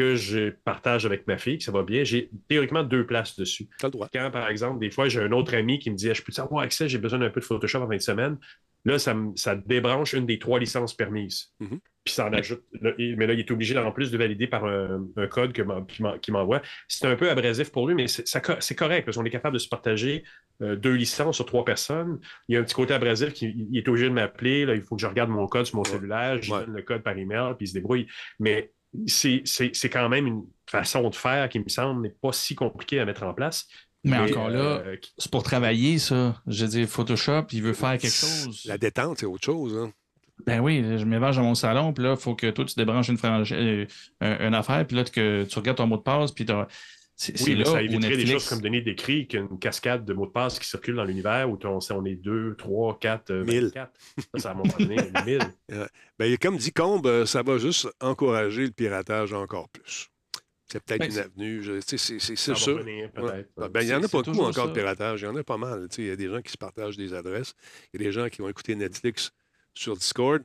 [0.00, 3.68] Que je partage avec ma fille, que ça va bien, j'ai théoriquement deux places dessus.
[3.78, 4.08] T'as le droit.
[4.12, 6.62] Quand, par exemple, des fois, j'ai un autre ami qui me dit Je peux avoir
[6.62, 8.38] accès, j'ai besoin d'un peu de Photoshop en fin de semaine.
[8.86, 9.14] Là, ça,
[9.66, 11.48] débranche une des trois licences permises.
[11.60, 11.80] Mhm.
[12.02, 12.62] Puis ça en ajoute.
[12.80, 15.52] là, il- mais là, il est obligé en plus de valider par un, un code
[15.52, 16.62] qu'il m'envoie.
[16.88, 19.68] C'est un peu abrasif pour lui, mais c'est correct parce qu'on est capable de se
[19.68, 20.24] partager
[20.62, 22.20] euh, deux licences sur trois personnes.
[22.48, 24.60] Il y a un petit côté abrasif qui il est obligé de m'appeler.
[24.74, 25.90] Il faut que je regarde mon code sur mon Ouais.
[25.90, 26.60] cellulaire, je Ouais.
[26.64, 28.06] donne le code par email, puis il se débrouille.
[28.38, 28.72] Mais
[29.06, 32.54] c'est c'est- c'est quand même une façon de faire qui me semble n'est pas si
[32.54, 33.66] compliquée à mettre en place.
[34.02, 36.40] Mais encore là, euh, qui- c'est pour travailler, ça.
[36.46, 38.62] Je veux dire, Photoshop, il veut faire quelque chose.
[38.64, 39.76] La détente, c'est autre chose.
[39.76, 39.92] Hein.
[40.46, 43.08] Ben oui, je m'évange dans mon salon, puis là, il faut que toi, tu débranches
[43.10, 43.84] une, frange- euh,
[44.22, 46.46] un- une affaire, puis là, que tu regardes ton mot de passe, puis
[47.28, 48.30] Oui, mais là ça éviterait des Netflix...
[48.32, 51.58] choses comme Denis décrit, qu'une cascade de mots de passe qui circulent dans l'univers où
[51.64, 53.64] on, on est 2, 3, 4, Mille.
[53.64, 53.92] 24.
[54.16, 55.38] Ça, ça, à un moment donné, 1000.
[56.18, 60.08] Ben, comme dit Combe, euh, ça va juste encourager le piratage encore plus.
[60.66, 61.80] C'est peut-être Ben, une avenue.
[61.84, 61.96] C'est
[62.54, 62.76] sûr.
[62.76, 63.46] Ouais.
[63.60, 65.22] Ah, ben, il y en a C'est- pas beaucoup encore de piratage.
[65.22, 65.88] Il y en a pas mal.
[65.90, 67.54] Tu sais, Il y a des gens qui se partagent des adresses.
[67.92, 69.32] Il y a des gens qui vont écouter Netflix
[69.74, 70.42] sur Discord.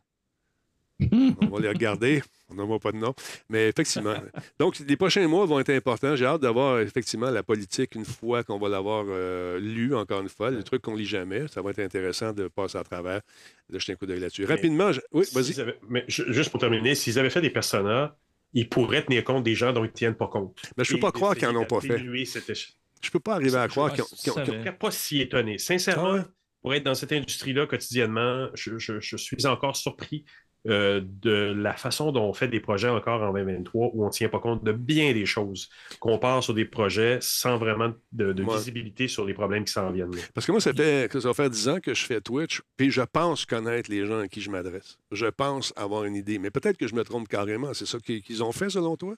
[1.42, 2.22] On va les regarder.
[2.50, 3.14] On n'en voit pas de nom.
[3.50, 4.14] Mais effectivement.
[4.60, 6.16] Donc, les prochains mois vont être importants.
[6.16, 10.30] J'ai hâte d'avoir effectivement la politique une fois qu'on va l'avoir euh, lu, encore une
[10.30, 10.52] fois.
[10.52, 11.48] Le truc qu'on lit jamais.
[11.48, 13.22] Ça va être intéressant de passer à travers,
[13.70, 14.46] de jeter un coup d'œil là-dessus.
[14.46, 15.60] Rapidement, je- oui, vas-y.
[15.60, 18.16] Avaient- Mais ju- juste pour terminer, s'ils avaient fait des personas,
[18.54, 20.62] ils pourraient tenir compte des gens dont ils ne tiennent pas compte.
[20.78, 21.98] Mais je peux Et pas croire qu'ils n'en ont pas fait.
[22.00, 24.54] Je peux pas arriver à croire qu'ils ont- pense qu'ils ont- que qu'ils ça ont-
[24.54, 25.58] Je ne serais pas si étonné.
[25.58, 26.22] Sincèrement, Ah ouais?
[26.62, 30.24] pour être dans cette industrie-là quotidiennement, je, je- je suis encore surpris
[30.68, 34.12] euh, de la façon dont on fait des projets encore en 2023 où on ne
[34.12, 35.70] tient pas compte de bien des choses,
[36.00, 38.58] qu'on part sur des projets sans vraiment de, de Ouais.
[38.58, 40.12] visibilité sur les problèmes qui s'en viennent.
[40.34, 42.62] Parce que moi, ça fait que ça va faire 10 ans que je fais Twitch,
[42.78, 44.98] puis je pense connaître les gens à qui je m'adresse.
[45.12, 46.40] Je pense avoir une idée.
[46.40, 47.74] Mais peut-être que je me trompe carrément.
[47.74, 49.16] C'est ça qu'ils ont fait, selon toi?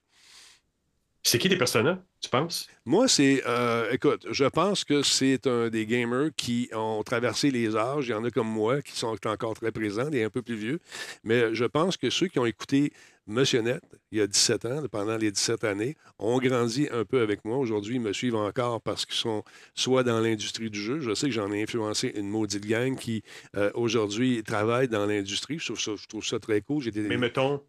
[1.23, 2.67] C'est qui des personas, tu penses?
[2.85, 3.43] Moi, c'est.
[3.45, 8.07] euh, écoute, je pense que c'est un des gamers qui ont traversé les âges.
[8.07, 10.55] Il y en a comme moi qui sont encore très présents, des un peu plus
[10.55, 10.79] vieux.
[11.25, 12.93] Mais je pense que ceux qui ont écouté
[13.29, 13.81] Monsieur Net
[14.13, 17.57] il y a 17 ans, pendant les 17 années, ont grandi un peu avec moi.
[17.57, 19.43] Aujourd'hui, ils me suivent encore parce qu'ils sont
[19.75, 21.01] soit dans l'industrie du jeu.
[21.01, 23.23] Je sais que j'en ai influencé une maudite gang qui,
[23.57, 25.59] euh, aujourd'hui, travaille dans l'industrie.
[25.59, 26.85] Je trouve ça, je trouve ça très cool.
[26.89, 27.61] Des- Mais mettons,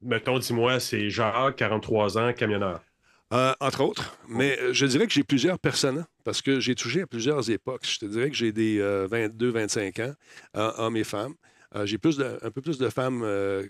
[0.00, 2.80] mettons dis-moi, c'est Jacques, 43 ans, camionneur.
[3.32, 4.16] Euh, entre autres.
[4.28, 7.86] Mais euh, je dirais que j'ai plusieurs personnes parce que j'ai touché à plusieurs époques.
[7.86, 10.14] Je te dirais que j'ai des 22-25 ans,
[10.56, 11.34] euh, hommes et femmes.
[11.84, 13.20] J'ai plus un peu plus de femmes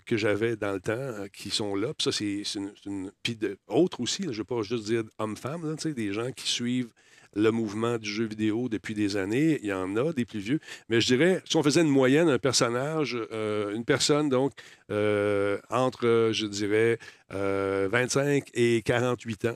[0.07, 1.93] que j'avais dans le temps qui sont là.
[1.93, 5.03] Puis ça, c'est une, une- Puis de- autres aussi, je ne veux pas juste dire
[5.19, 6.89] hommes-femmes, tu sais, des gens qui suivent
[7.33, 9.59] le mouvement du jeu vidéo depuis des années.
[9.61, 10.59] Il y en a, des plus vieux.
[10.89, 14.53] Mais je dirais, si on faisait une moyenne, un personnage, euh, une personne, donc,
[14.91, 16.99] euh, entre, euh, je dirais,
[17.33, 19.55] euh, 25 et 48 ans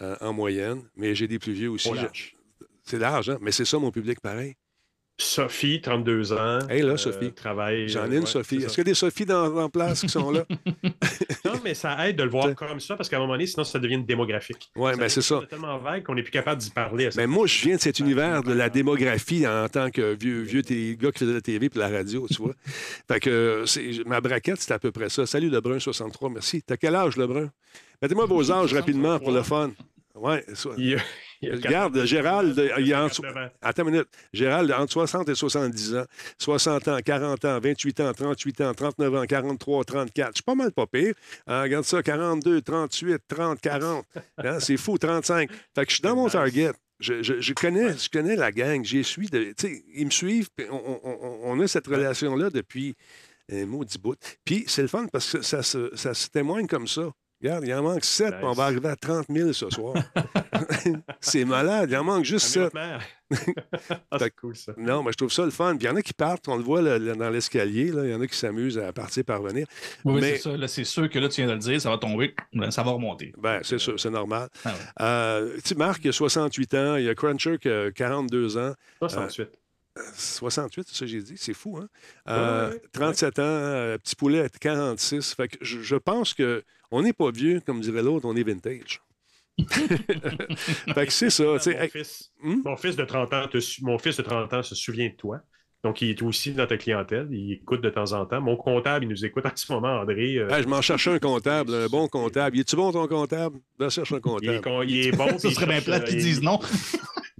[0.00, 0.82] euh, en moyenne.
[0.96, 1.90] Mais j'ai des plus vieux aussi.
[2.84, 3.38] C'est large, hein?
[3.40, 4.54] mais c'est ça mon public pareil.
[5.18, 6.58] Sophie, 32 ans.
[6.68, 7.32] Hey, là, euh, Sophie.
[7.32, 7.88] Travaille.
[7.88, 8.56] J'en ai une, ouais, Sophie.
[8.56, 8.74] Est-ce ça.
[8.74, 10.44] qu'il y a des Sophies dans, en place qui sont là?
[11.44, 13.62] Non, mais ça aide de le voir comme ça parce qu'à un moment donné, sinon,
[13.62, 14.68] ça devient démographique.
[14.74, 15.38] Oui, ben c'est ça.
[15.42, 17.06] C'est tellement vague qu'on n'est plus capable d'y parler.
[17.06, 20.40] à Mais moi, je viens de cet univers de la démographie en tant que vieux,
[20.42, 20.62] vieux
[20.94, 22.52] gars qui faisait la TV et la radio, tu vois.
[23.08, 23.64] fait que
[24.08, 25.24] ma braquette, c'est à peu près ça.
[25.24, 26.62] Salut Lebrun 63, merci.
[26.62, 27.50] T'as quel âge, Lebrun?
[28.02, 29.70] Mettez-moi vos âges rapidement pour le fun.
[30.16, 31.00] Ouais, so- Il y a- il y a
[31.42, 33.50] Regarde, Gérald, il y a en dessous- 49 ans.
[33.62, 34.08] Attends une minute.
[34.32, 36.04] Gérald, entre 60 et 70 ans,
[36.38, 40.28] 60 ans, 40 ans, 28 ans, 38 ans, 39 ans, 43, 34.
[40.30, 41.14] Je suis pas mal pas pire.
[41.46, 44.04] Hein, regarde ça, 42, 38, 30, 40.
[44.38, 45.50] Hein, c'est fou, 35.
[45.74, 46.72] Fait que je suis dans mon target.
[46.98, 48.82] Je, je- je connais, je connais la gang.
[48.82, 49.26] J'y suis.
[49.28, 49.54] De,
[49.94, 50.48] ils me suivent.
[50.56, 52.94] puis On, on- on- on a cette relation-là depuis
[53.52, 54.16] un maudit bout.
[54.46, 57.10] Puis c'est le fun parce que ça se, ça se témoigne comme ça.
[57.42, 58.34] Regarde, il en manque 7, Nice.
[58.42, 59.94] on va arriver à 30 000 ce soir.
[61.20, 62.62] c'est malade, il en manque juste Ami 7.
[62.62, 63.02] votre mère.
[64.10, 64.72] Ah, c'est cool ça.
[64.78, 65.76] Non, mais je trouve ça le fun.
[65.76, 68.04] Puis il y en a qui partent, on le voit là, là, dans l'escalier, là,
[68.04, 69.66] il y en a qui s'amusent à partir parvenir.
[70.04, 70.56] Oui, oui, Mais- c'est ça.
[70.56, 72.34] Là, c'est sûr que là, tu viens de le dire, ça va tomber,
[72.70, 73.32] ça va remonter.
[73.36, 74.48] Ben, c'est sûr, c'est normal.
[74.64, 74.74] Ah ouais.
[75.02, 78.56] Euh, tu sais, Marc, il a 68 ans, il y a Cruncher qui a 42
[78.56, 78.72] ans.
[79.00, 79.48] 68.
[80.14, 81.88] 68, c'est ça que j'ai dit, c'est fou, hein?
[82.28, 82.82] Euh, Ouais, ouais, ouais.
[82.92, 85.34] 37 ans, euh, Petit Poulet a 46.
[85.34, 88.42] Fait que je, je pense que on n'est pas vieux, comme dirait l'autre, on est
[88.42, 89.00] vintage.
[90.94, 91.74] fait que c'est ça, tu sais.
[91.74, 92.60] mon, hey, fils, Hmm?
[92.64, 95.14] mon, fils de 30 ans te su- mon fils de 30 ans se souvient de
[95.16, 95.40] toi.
[95.84, 97.28] Donc, il est aussi dans ta clientèle.
[97.30, 98.40] Il écoute de temps en temps.
[98.40, 100.36] Mon comptable, il nous écoute en ce moment, André.
[100.36, 102.56] euh, hey, je m'en cherchais un comptable, un bon comptable.
[102.56, 103.58] Il est-tu bon ton comptable?
[103.78, 104.60] Va chercher un il, est, comptable.
[104.62, 105.28] con- il est bon.
[105.44, 106.58] Il serait bien cherche, plat euh, qu'ils il- disent non.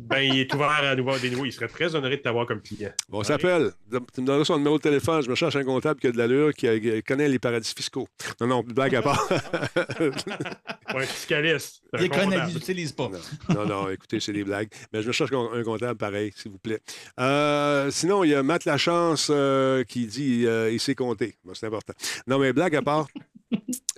[0.08, 1.44] Ben, il est ouvert à nouveau, des nouveaux.
[1.46, 2.90] Il serait très honoré de t'avoir comme client.
[3.08, 3.72] Bon, on s'appelle.
[4.14, 5.22] Tu me donneras son numéro de téléphone.
[5.22, 7.72] Je me cherche un comptable qui a de l'allure, qui, a- qui connaît les paradis
[7.76, 8.06] fiscaux.
[8.40, 9.28] Non, non, blague à part.
[10.88, 11.82] Un fiscaliste.
[11.98, 12.44] les connaît, comptable.
[12.50, 13.10] il l'utilise pas.
[13.54, 14.68] non, non, écoutez, c'est des blagues.
[14.92, 16.80] Mais je me cherche un comptable pareil, s'il vous plaît.
[17.20, 21.36] Euh, sinon, il y a Matt Lachance euh, qui dit euh, il sait compter.
[21.44, 21.92] Bon, c'est important.
[22.26, 23.08] Non, mais blague à part,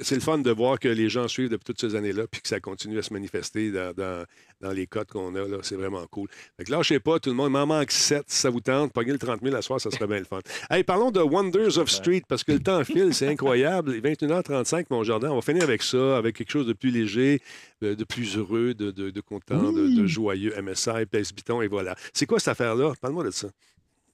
[0.01, 2.49] c'est le fun de voir que les gens suivent depuis toutes ces années-là puis que
[2.49, 4.25] ça continue à se manifester dans, dans-
[4.61, 5.47] dans les codes qu'on a.
[5.47, 5.59] là.
[5.62, 6.29] C'est vraiment cool.
[6.57, 7.51] Fait que lâchez pas, tout le monde.
[7.51, 8.93] Il m'en manque 7 si ça vous tente.
[8.93, 10.41] Pogner le 30 000 à soir, ça serait bien le fun.
[10.70, 13.93] Hey, parlons de Wonders of Street parce que le temps file, c'est incroyable.
[13.97, 15.31] Il est 21h35, mon jardin.
[15.31, 17.41] On va finir avec ça, avec quelque chose de plus léger,
[17.81, 20.53] de, de plus heureux, de, de, de content, de, de joyeux.
[20.61, 21.95] MSI, Place Biton, et voilà.
[22.12, 22.93] C'est quoi cette affaire-là?
[23.01, 23.49] Parle-moi de ça.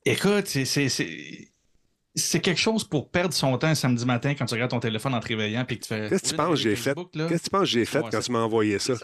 [0.04, 1.48] Écoute, c'est-
[2.14, 5.14] c'est- quelque chose pour perdre son temps un samedi matin quand tu regardes ton téléphone
[5.14, 6.08] en te réveillant puis que tu fais.
[6.08, 6.94] Qu'est-ce que tu penses que j'ai fait?
[6.94, 8.94] Qu'est-ce que tu penses que j'ai fait Ouais, quand tu m'as envoyé ça?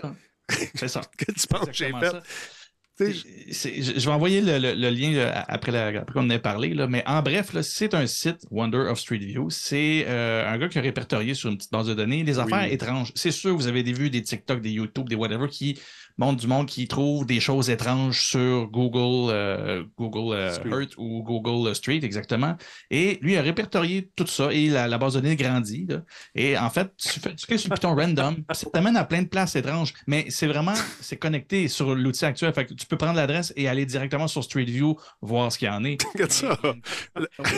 [0.74, 1.00] C'est ça.
[1.16, 2.10] Qu'est-ce que tu penses que j'ai fait?
[2.10, 2.22] ça.
[2.98, 3.12] Je
[3.98, 6.74] je vais envoyer le, le- le lien là, après, la- après qu'on en ait parlé,
[6.74, 9.48] là, mais en bref, c'est un site Wonder of Street View.
[9.48, 12.66] C'est euh, un gars qui a répertorié sur une petite base de données les affaires
[12.66, 12.74] Oui.
[12.74, 13.10] étranges.
[13.14, 15.78] C'est sûr, vous avez des vues, des TikTok, des YouTube, des whatever qui
[16.32, 20.80] du monde qui trouve des choses étranges sur Google, euh, Google euh.
[20.80, 22.56] Earth ou Google Street, exactement.
[22.90, 25.86] Et lui a répertorié tout ça et la, la base de données grandit.
[25.88, 26.02] là.
[26.34, 29.28] Et en fait, tu fais, tu fais sur Python random, ça t'amène à plein de
[29.28, 32.52] places étranges, mais c'est vraiment, c'est connecté sur l'outil actuel.
[32.52, 35.68] Fait que tu peux prendre l'adresse et aller directement sur Street View, voir ce qu'il
[35.68, 35.98] y en est.
[36.14, 36.58] Regarde ça.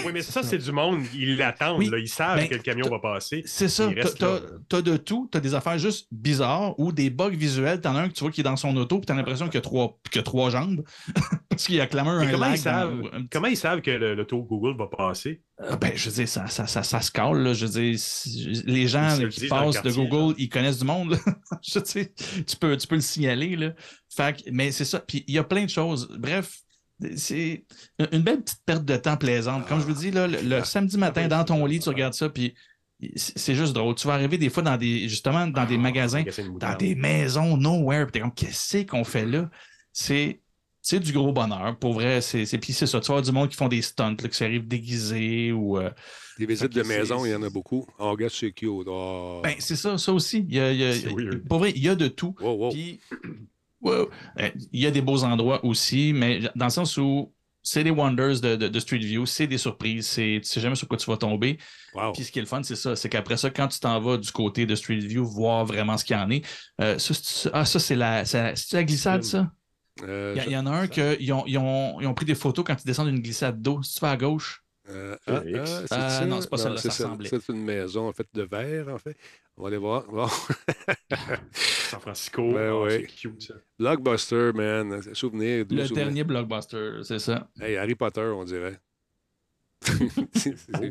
[0.04, 1.00] Oui, mais ça, c'est du monde.
[1.14, 1.78] Ils l'attendent.
[1.78, 1.90] Oui.
[1.98, 3.42] Ils savent Ben, que le camion va passer.
[3.44, 4.04] C'est ça, là.
[4.18, 7.80] t'as- t'as de tout, t'as des affaires juste bizarres ou des bugs visuels.
[7.80, 9.54] T'en as un que tu vois qui est dans son auto, puis t'as l'impression qu'il
[9.54, 10.82] y a trois, qu'il a trois jambes,
[11.48, 12.54] parce qu'il y a clameur Mais un comment, lag.
[12.54, 15.42] ils savent, dans- comment ils savent que le- l'auto Google va passer?
[15.60, 17.54] Euh, ben, je veux dire, ça, ça, ça, ça se cale, là.
[17.54, 17.98] Je veux dire,
[18.66, 21.16] les gens qui passent de Google, ils connaissent du monde,
[21.62, 23.72] je tu peux, tu peux le signaler, là.
[24.14, 25.00] Fait mais c'est ça.
[25.00, 26.08] Puis il y a plein de choses.
[26.18, 26.58] Bref,
[27.16, 27.64] c'est
[28.12, 29.66] une belle petite perte de temps plaisante.
[29.66, 32.28] Comme je vous dis, là, le, le samedi matin, dans ton lit, tu regardes ça,
[32.28, 32.54] puis
[33.16, 33.94] c'est juste drôle.
[33.94, 36.24] Tu vas arriver des fois dans des, justement, dans des Ah, magasins,
[36.58, 39.50] dans des maisons nowhere, puis t'es comme, qu'est-ce qu'on fait là?
[39.92, 40.38] C'est.
[40.84, 41.76] C'est du gros bonheur.
[41.78, 42.98] Pour vrai, c'est c'est- puis c'est ça.
[43.00, 45.78] Tu avoir du monde qui font des stunts, là, qui arrivent déguisés ou.
[45.78, 45.90] euh,
[46.40, 47.86] Des visites de maison, il y en a beaucoup.
[48.00, 48.68] Oh, regarde, c'est cute.
[48.88, 49.40] Oh.
[49.44, 50.44] Ben, c'est ça, ça aussi.
[50.48, 51.46] Il y a, il y a- C'est weird.
[51.46, 52.34] pour vrai, il y a de tout.
[52.40, 52.70] Wow, wow.
[52.72, 52.98] Puis,
[54.72, 58.40] il y a des beaux endroits aussi, mais dans le sens où c'est des wonders
[58.40, 61.06] de, de- de Street View, c'est des surprises, c'est, tu sais jamais sur quoi tu
[61.10, 61.58] vas tomber.
[61.94, 62.12] Wow.
[62.12, 64.16] Puis ce qui est le fun, c'est ça, c'est qu'après ça, quand tu t'en vas
[64.16, 66.44] du côté de Street View, voir vraiment ce qu'il y en est,
[66.80, 69.52] euh, ça, c'est- ah, ça, c'est la, c'est la glissade, ça?
[70.02, 72.64] Euh, Il y, en a un qu'ils ont, ils ont, ils ont pris des photos
[72.66, 73.82] quand ils descendent d'une glissade d'eau.
[73.82, 76.26] Si tu vas à gauche, euh, C'est ah, ah, c'est ça?
[76.26, 77.28] non, c'est pas celle-là, ça ça- ressemblait.
[77.28, 79.16] C'est une maison en fait de verre, en fait.
[79.56, 80.04] On va aller voir.
[80.04, 80.26] Bon.
[81.52, 82.52] San Francisco.
[82.52, 83.00] Ben Ah, ouais.
[83.00, 83.54] C'est cute, ça.
[83.78, 85.02] Blockbuster, man.
[85.14, 85.66] Souvenir.
[85.68, 86.04] le souvenir.
[86.06, 87.48] dernier blockbuster, c'est ça.
[87.60, 88.80] Hey, Harry Potter, on dirait.
[90.34, 90.90] C'est- c'est-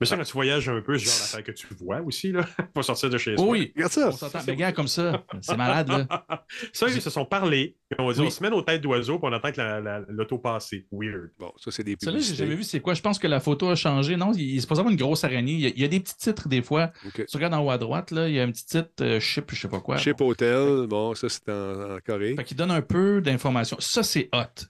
[0.00, 2.46] Mais ça, quand tu voyages un peu, c'est genre l'affaire que tu vois aussi, là.
[2.74, 3.46] Pas sortir de chez soi.
[3.48, 4.08] oui, Regarde ça.
[4.08, 4.38] on s'entend.
[4.46, 6.06] Mais gars, comme ça, c'est malade, là.
[6.72, 7.76] Ça, ils se sont parlé.
[7.98, 8.28] On va dire, Oui.
[8.28, 10.70] on se met nos têtes d'oiseaux, puis on attend que la- la- l'auto passe.
[10.92, 11.30] Weird.
[11.38, 12.36] Bon, ça, c'est des Celle-là, j'ai publicités.
[12.44, 12.94] jamais vu c'est quoi.
[12.94, 14.16] Je pense que la photo a changé.
[14.16, 15.52] Non, il, il supposé avoir une grosse araignée.
[15.54, 16.92] Il y, a, il y a des petits titres des fois.
[17.06, 17.24] OK.
[17.26, 19.50] Tu regardes en haut à droite, là, il y a un petit titre euh, Chip,
[19.52, 19.96] je sais pas quoi.
[19.96, 22.34] Chip Hotel, bon, ça, c'est en, en Corée.
[22.36, 23.76] Fait qu'il donne un peu d'informations.
[23.80, 24.64] Ça, c'est hot.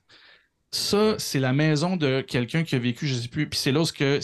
[0.70, 3.48] Ça, c'est la maison de quelqu'un qui a vécu, je sais plus.
[3.48, 4.20] Puis c'est là où que,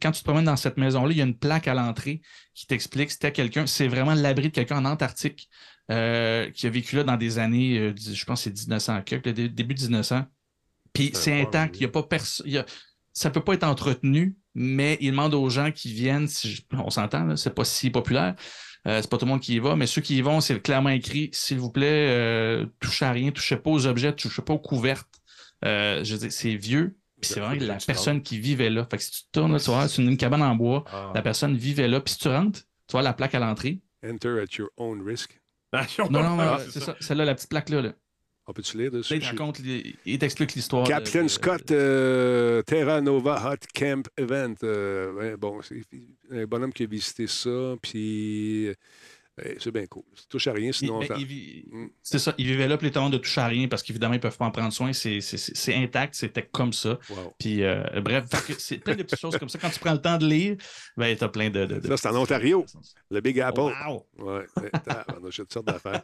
[0.00, 2.20] quand tu te promènes dans cette maison-là, il y a une plaque à l'entrée
[2.54, 3.66] qui t'explique c'était quelqu'un.
[3.66, 5.48] C'est vraiment l'abri de quelqu'un en Antarctique
[5.90, 9.26] euh, qui a vécu là dans des années, euh, je pense que c'est 1900, quelque,
[9.30, 10.24] le dé- début 1900.
[10.92, 11.76] Puis C'est intact.
[11.78, 12.64] Il y a pas personne.
[13.12, 16.90] Ça peut pas être entretenu, mais il demande aux gens qui viennent, si je- on
[16.90, 18.36] s'entend, c'est pas si populaire.
[18.86, 20.60] Euh, c'est pas tout le monde qui y va, mais ceux qui y vont, c'est
[20.62, 24.58] clairement écrit s'il vous plaît, touchez à rien, touchez pas aux objets, touchez pas aux
[24.60, 25.08] couvertes.
[25.64, 28.86] Euh, je veux dire, c'est vieux, puis c'est vraiment que la personne qui vivait là.
[28.90, 31.12] Fait que si tu tournes, là, tu vois, c'est une cabane en bois, Ah.
[31.14, 33.80] la personne vivait là, puis si tu rentres, tu vois la plaque à l'entrée.
[34.06, 35.40] Enter at your own risk.
[35.72, 36.96] Attention, Non, non, non, ah, c'est ça.
[37.00, 37.82] Celle-là, la petite plaque là.
[37.82, 37.92] là.
[38.50, 39.12] On peut-tu lire dessus?
[39.12, 40.86] Là, il te raconte, les- il t'explique l'histoire.
[40.88, 44.54] Captain de- Scott, euh, Terra Nova Hot Camp Event.
[44.62, 45.82] euh, bon, c'est
[46.30, 48.70] un bonhomme qui a visité ça, puis
[49.58, 50.02] c'est bien cool.
[50.14, 51.00] Ça touche à rien, sinon...
[51.00, 51.86] ben, ça- il vit- Mm.
[52.02, 54.20] C'est ça, il vivait là, puis les talons de toucher à rien parce qu'évidemment, ils
[54.20, 54.92] peuvent pas en prendre soin.
[54.92, 56.98] C'est- intact, c'était comme ça.
[57.10, 57.34] Wow.
[57.38, 58.24] Puis, euh, bref,
[58.58, 59.58] c'est plein de petites choses comme ça.
[59.58, 60.56] Quand tu prends le temps de lire,
[60.96, 61.66] ben, t'as plein de.
[61.66, 62.64] de- de- Ça, c'est en Ontario.
[63.10, 63.60] Le Big Apple.
[63.60, 64.06] Wow!
[64.18, 64.70] Ouais, ouais,
[65.20, 66.02] on a toutes sortes d'affaires.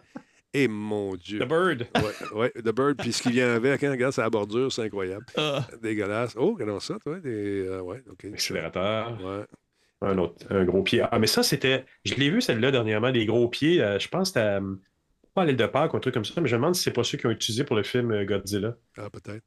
[0.57, 1.41] Et mon Dieu.
[1.41, 1.87] The Bird.
[1.97, 4.83] Ouais, ouais, The Bird, puis ce qui vient avec, hein, regarde, c'est la bordure, c'est
[4.83, 5.27] incroyable.
[5.37, 5.67] Ah.
[5.83, 6.35] Dégueulasse.
[6.37, 7.19] Oh, regarde ça, toi.
[7.19, 8.27] Des, euh, ouais, OK.
[8.33, 9.19] Accélérateur.
[9.21, 9.45] Ouais.
[10.03, 11.03] Un autre, un gros pied.
[11.11, 11.85] Ah, mais ça, c'était.
[12.05, 13.81] Je l'ai vu celle-là dernièrement, des gros pieds.
[13.83, 14.61] euh, je pense que c'était.
[14.61, 14.75] euh,
[15.35, 16.93] pas aller de Pâques ou un truc comme ça, mais je me demande si c'est
[16.93, 18.77] pas ceux qui ont utilisé pour le film euh, Godzilla.
[18.97, 19.43] Ah, peut-être.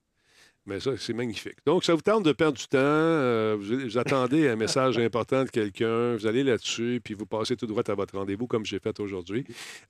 [0.65, 1.55] Mais ça, c'est magnifique.
[1.65, 2.77] Donc, ça vous tente de perdre du temps.
[2.79, 6.15] euh, vous, vous attendez un message important de quelqu'un.
[6.17, 9.45] Vous allez là-dessus, puis vous passez tout droit à votre rendez-vous, comme j'ai fait aujourd'hui.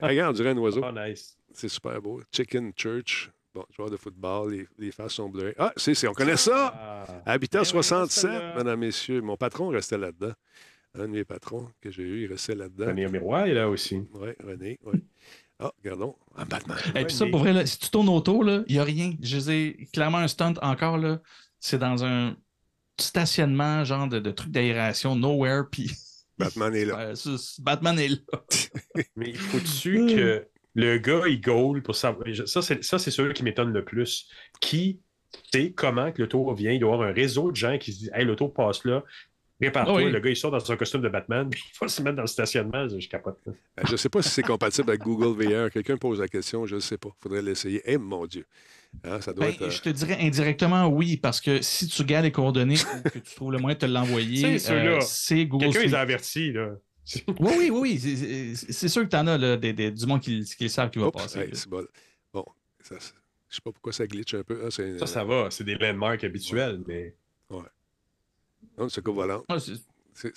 [0.00, 0.82] Regarde, on dirait un oiseau.
[0.84, 1.36] Oh, nice.
[1.52, 2.20] C'est super beau.
[2.32, 3.30] Chicken Church.
[3.56, 5.54] Bon, joueur de football, les, les faces sont bleues.
[5.56, 6.74] Ah, c'est, c'est- on connaît ça!
[6.78, 7.22] Ah.
[7.24, 8.54] Habitant oui, 67, celle-là.
[8.54, 9.22] mesdames, messieurs.
[9.22, 10.32] Mon patron restait là-dedans.
[10.92, 12.88] Un de mes patrons que j'ai eu, il restait là-dedans.
[12.88, 14.02] René Miroir est là aussi.
[14.12, 15.02] Oui, René, oui.
[15.58, 16.16] Ah, regardons.
[16.36, 16.76] Ah, Batman.
[16.94, 19.14] Et puis ça, pour vrai, là, si tu tournes autour, il n'y a rien.
[19.22, 21.22] Je sais, clairement, un stunt encore, là,
[21.58, 22.36] c'est dans un
[23.00, 25.90] stationnement, genre de, de truc d'aération, nowhere, puis
[26.36, 26.98] Batman est là.
[27.26, 28.44] euh, Batman est là.
[29.16, 30.46] Mais il faut-tu que
[30.76, 32.26] le gars, il goal pour savoir.
[32.46, 34.28] Ça, c'est, ça, c'est celui qui m'étonne le plus.
[34.60, 35.00] Qui
[35.52, 36.70] sait comment que le tour vient?
[36.72, 38.84] Il doit y avoir un réseau de gens qui se disent Hey, le tour passe
[38.84, 39.02] là.
[39.58, 39.94] Répare-toi.
[40.00, 40.12] Ah oui.
[40.12, 42.22] Le gars, il sort dans son costume de Batman, puis il va se mettre dans
[42.22, 42.86] le stationnement.
[42.88, 43.38] Je capote.
[43.46, 43.52] là.
[43.80, 45.70] Euh, Je ne sais pas si c'est compatible avec Google VR.
[45.70, 47.08] Quelqu'un pose la question, je ne sais pas.
[47.08, 47.80] Il faudrait l'essayer.
[47.86, 48.44] Eh, mon Dieu.
[49.02, 49.62] Hein, ça doit Ben, être.
[49.62, 53.18] euh, Je te dirais indirectement oui, parce que si tu regardes les coordonnées ou que
[53.18, 56.52] tu trouves le moyen de te l'envoyer, euh, c'est Google Quelqu'un les a avertis.
[56.52, 56.72] Là.
[57.06, 58.56] Oui, oui, oui, oui.
[58.56, 60.90] c'est- sûr que tu en as là, des, des- du monde qui, qui le savent
[60.90, 61.38] qui va Oups, passer.
[61.40, 61.54] hey, là.
[61.54, 61.86] c'est bon.
[62.32, 62.44] Bon,
[62.82, 64.62] ça, je sais pas pourquoi ça glitch un peu.
[64.66, 65.50] Ah, Ça, ça va.
[65.50, 66.82] C'est des landmarks habituels.
[66.86, 67.14] Mais...
[68.78, 69.44] Non, c'est volant.
[69.48, 69.74] Ah, c'est-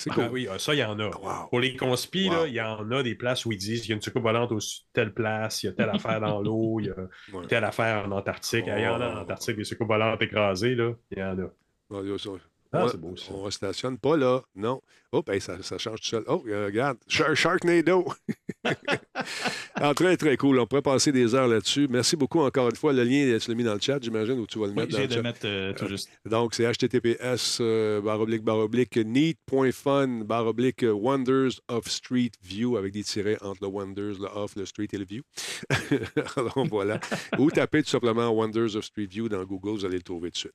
[0.10, 0.28] Ah cool.
[0.32, 1.08] oui, ah, ça, il y en a.
[1.08, 1.48] Wow.
[1.50, 2.46] Pour les conspis, Wow.
[2.48, 4.52] il y en a des places où ils disent qu'il y a une soucoupe volante
[4.52, 4.60] au
[4.94, 6.96] telle place, il y a telle affaire dans l'eau, il y a
[7.34, 7.48] Ouais.
[7.48, 8.66] telle affaire en Antarctique.
[8.68, 10.94] Il y en a en Antarctique, des soucoupes volantes écrasées, là.
[11.12, 11.50] Il y en a.
[12.72, 13.34] Ah, on, c'est beau, ça.
[13.34, 14.42] on restationne pas là.
[14.54, 14.82] Non.
[15.12, 16.24] Oh, ben, ça, ça change tout seul.
[16.28, 16.98] Oh, euh, regarde.
[17.08, 18.06] Shark- Sharknado.
[19.82, 20.60] en très, très cool.
[20.60, 21.88] On pourrait passer des heures là-dessus.
[21.90, 22.94] Merci beaucoup encore une fois.
[22.94, 24.92] Le lien, tu l'as mis dans le chat, j'imagine, ou tu vas le Oui, mettre
[24.94, 25.22] dans le de chat.
[25.24, 26.10] mettre euh, tout juste.
[26.26, 32.32] Donc, c'est https euh, barre oblique barre oblique neat.fun barre oblique euh, wonders of street
[32.44, 35.24] view avec des tirets entre le wonders, le off, le street et le view.
[36.36, 37.00] Alors voilà.
[37.40, 40.34] Ou tapez tout simplement wonders of street view dans Google, vous allez le trouver tout
[40.34, 40.54] de suite.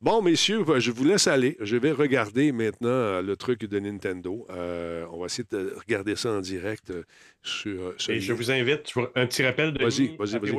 [0.00, 1.56] Bon, messieurs, je vous laisse aller.
[1.60, 4.46] Je vais regarder maintenant euh, le truc de Nintendo.
[4.50, 7.02] Euh, on va essayer de regarder ça en direct euh,
[7.42, 10.16] sur, euh, sur Et je vous invite, pour un petit rappel de Vas-y,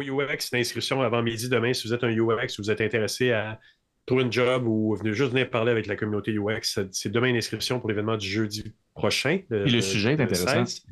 [0.10, 1.74] UX, l'inscription avant midi demain.
[1.74, 3.60] Si vous êtes un UX, si vous êtes intéressé à
[4.06, 7.80] trouver un job ou venir juste venir parler avec la communauté UX, c'est- demain l'inscription
[7.80, 9.40] pour l'événement du jeudi prochain.
[9.52, 10.66] Et le sujet est intéressant.
[10.66, 10.84] 16.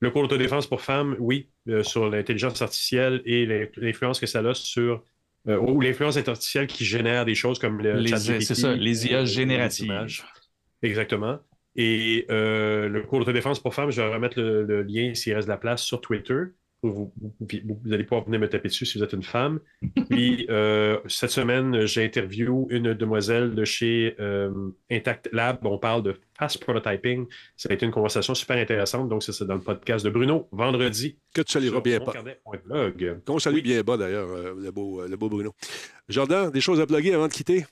[0.00, 4.40] Le cours d'autodéfense pour femmes, oui, euh, sur l'intelligence artificielle et l'in- l'influence que ça
[4.40, 5.02] a sur.
[5.46, 9.06] euh, ou l'influence artificielle qui génère des choses comme le Les- ChatGPT, c'est ça, les
[9.06, 9.92] IA génératives.
[10.82, 11.38] Exactement.
[11.76, 15.48] Et euh, le cours d'autodéfense pour femmes, je vais remettre le, le lien s'il reste
[15.48, 16.34] de la place sur Twitter.
[16.82, 19.58] Vous, vous- vous- vous allez pouvoir venir me taper dessus si vous êtes une femme.
[20.10, 24.50] Puis euh, cette semaine, j'ai interviewé une demoiselle de chez euh,
[24.90, 25.58] Intact Lab.
[25.64, 27.26] On parle de fast prototyping.
[27.56, 29.08] Ça a été une conversation super intéressante.
[29.08, 31.18] Donc, ça, c'est dans le podcast de Bruno, vendredi.
[31.34, 32.12] que tu salueras bien pas.
[33.26, 35.54] Qu'on salue bien bas d'ailleurs, euh, le, beau, le beau Bruno.
[36.10, 37.64] Jordan, des choses à bloguer avant de quitter?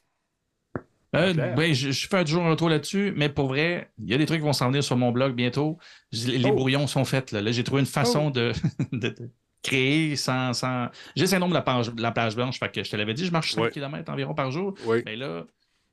[1.14, 4.18] Euh, ben, je, je fais toujours un tour là-dessus, mais pour vrai, il y a
[4.18, 5.78] des trucs qui vont s'en venir sur mon blog bientôt.
[6.12, 6.52] Les Oh.
[6.54, 7.32] brouillons sont faits.
[7.32, 8.52] Là, Là, j'ai trouvé une façon de,
[8.92, 9.30] de- de
[9.62, 10.52] créer sans.
[10.54, 10.88] sans...
[11.14, 12.58] J'ai le syndrome de la page, de la plage blanche.
[12.58, 13.70] Fait que je te l'avais dit, je marche 5 Ouais.
[13.70, 14.74] km environ par jour.
[15.04, 15.44] Mais là,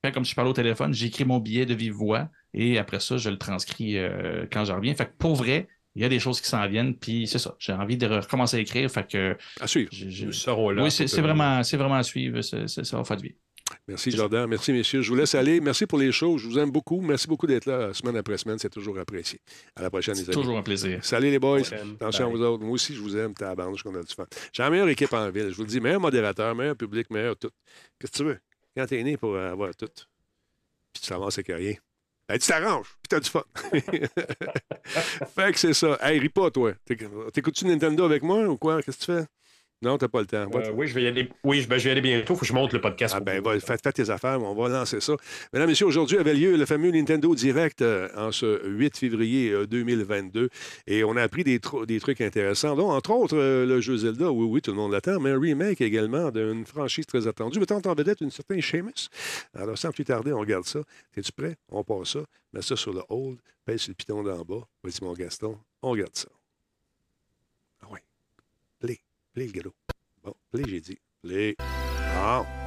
[0.05, 3.17] fait comme je parle au téléphone, j'écris mon billet de vive voix et après ça,
[3.17, 4.95] je le transcris euh, quand je reviens.
[4.95, 7.55] Fait que pour vrai, il y a des choses qui s'en viennent, puis c'est ça.
[7.59, 8.89] J'ai envie de recommencer à écrire.
[8.89, 9.89] Fait que À suivre.
[10.23, 10.83] Nous serons là.
[10.83, 12.39] oui, c'est vraiment, vraiment à suivre.
[12.41, 13.33] ça va faire du bien.
[13.87, 14.47] Merci, Jordan.
[14.47, 15.01] Merci, messieurs.
[15.01, 15.59] Je vous laisse aller.
[15.61, 16.37] Merci pour les shows.
[16.37, 17.01] Je vous aime beaucoup.
[17.01, 18.57] Merci beaucoup d'être là semaine après semaine.
[18.59, 19.39] C'est toujours apprécié.
[19.75, 20.31] À la prochaine, les amis.
[20.33, 21.03] toujours un plaisir.
[21.03, 21.61] Salut, les boys.
[21.95, 22.63] Attention à vous autres.
[22.63, 23.33] Moi aussi, je vous aime.
[23.33, 24.25] Tabarnouche qu'on a du fun.
[24.53, 25.49] J'ai la meilleure équipe en ville.
[25.49, 27.51] Je vous le dis, meilleur modérateur, meilleur public, meilleur tout.
[27.99, 28.39] Qu'est-ce que tu veux?
[28.77, 29.87] Quand t'es né pour avoir tout,
[30.93, 31.73] puis tu t'avances avec rien.
[32.27, 33.43] Ben, tu t'arranges, puis t'as du fun.
[35.35, 35.97] fait que c'est ça.
[36.01, 36.73] Hey, ris pas, toi.
[36.85, 38.81] T'éc- T'écoutes-tu Nintendo avec moi ou quoi?
[38.81, 39.25] Qu'est-ce que tu fais?
[39.81, 40.45] Non, t'as pas le temps.
[40.53, 41.29] Euh, oui, je vais y aller.
[41.45, 42.23] Oui, je, ben, je vais y aller bientôt.
[42.23, 43.13] Il faut que je monte le podcast.
[43.15, 45.13] Ah ben, va, faites tes affaires, on va lancer ça.
[45.53, 49.65] Mesdames, Messieurs, aujourd'hui avait lieu le fameux Nintendo Direct euh, en ce 8 février euh,
[49.67, 50.49] 2022
[50.85, 54.29] et on a appris des, des trucs intéressants, dont entre autres euh, le jeu Zelda,
[54.29, 57.81] oui, oui, tout le monde l'attend, mais un remake également d'une franchise très attendue, mettant
[57.85, 59.07] en vedette une certaine Seamus.
[59.53, 60.81] Alors, sans plus tarder, on regarde ça.
[61.15, 61.55] Es-tu prêt?
[61.69, 62.19] On passe ça,
[62.51, 64.67] mets ça sur le hold, pèse le piton d'en bas.
[64.83, 66.27] Vas-y, mon Gaston, on regarde ça.
[67.81, 67.99] Ah oui.
[69.39, 69.47] Play.
[69.47, 69.73] Le galop.
[70.21, 70.99] Bon, play, j'ai dit.
[72.13, 72.58] Ah.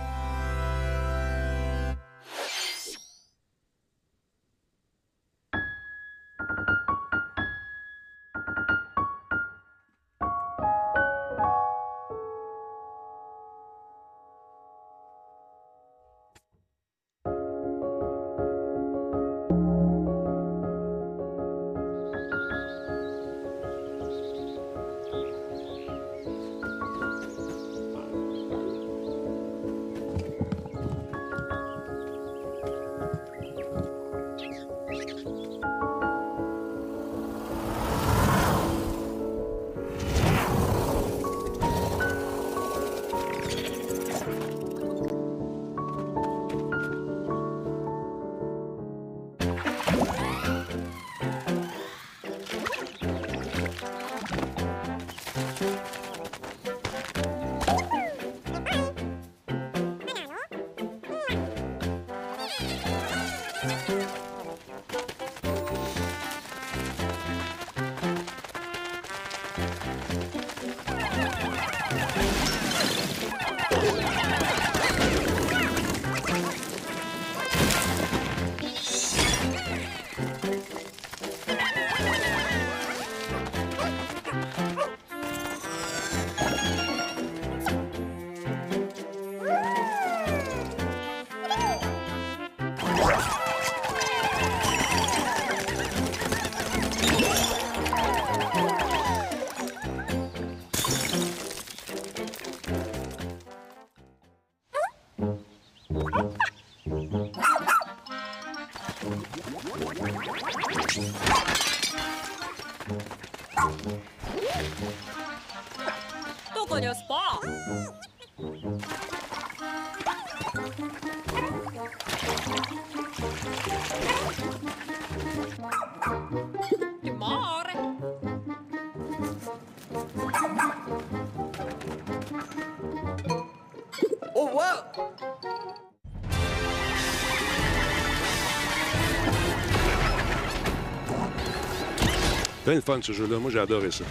[142.72, 143.38] Bien le fun, ce jeu-là.
[143.38, 144.02] Moi, j'ai adoré ça.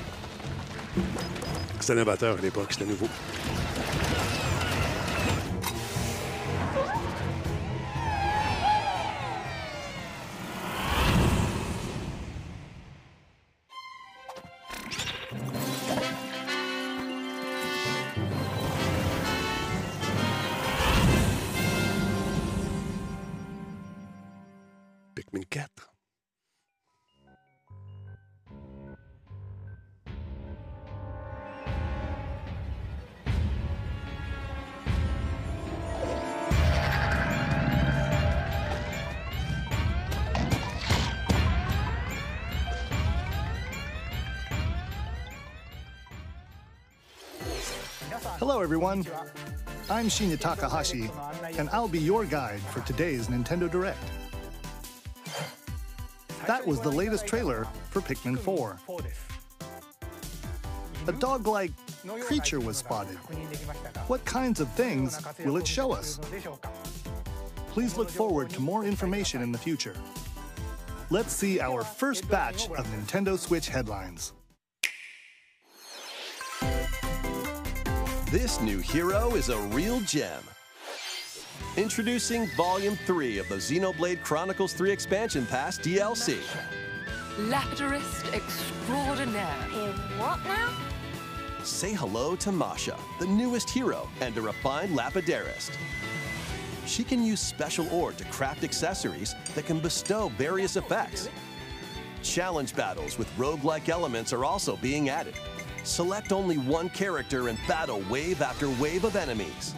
[1.79, 3.07] C'était novateur à l'époque, c'était nouveau.
[48.71, 49.05] Everyone.
[49.89, 51.11] I'm Shinya Takahashi,
[51.57, 53.99] and I'll be your guide for today's Nintendo Direct.
[56.47, 58.79] That was the latest trailer for Pikmin 4.
[61.07, 61.73] A dog like
[62.21, 63.17] creature was spotted.
[64.07, 66.21] What kinds of things will it show us?
[67.71, 69.95] Please look forward to more information in the future.
[71.09, 74.31] Let's see our first batch of Nintendo Switch headlines.
[78.31, 80.41] This new hero is a real gem.
[81.75, 86.39] Introducing Volume 3 of the Xenoblade Chronicles 3 Expansion Pass DLC.
[87.39, 89.45] Lapidurist extraordinaire.
[90.17, 90.73] what now?
[91.65, 95.71] Say hello to Masha, the newest hero and a refined Lapidarist.
[96.85, 101.27] She can use special ore to craft accessories that can bestow various effects.
[102.23, 105.35] Challenge battles with roguelike elements are also being added.
[105.83, 109.73] Select only one character and battle wave after wave of enemies.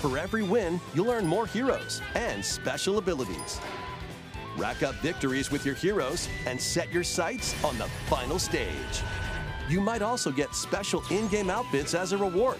[0.00, 3.60] For every win, you'll earn more heroes and special abilities.
[4.56, 9.02] Rack up victories with your heroes and set your sights on the final stage.
[9.68, 12.58] You might also get special in game outfits as a reward.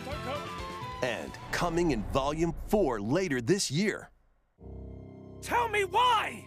[1.02, 4.10] And coming in Volume 4 later this year.
[5.40, 6.44] Tell me why!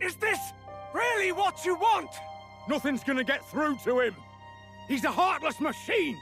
[0.00, 0.38] Is this
[0.92, 2.10] really what you want?
[2.68, 4.14] Nothing's gonna get through to him.
[4.88, 6.18] He's a heartless machine.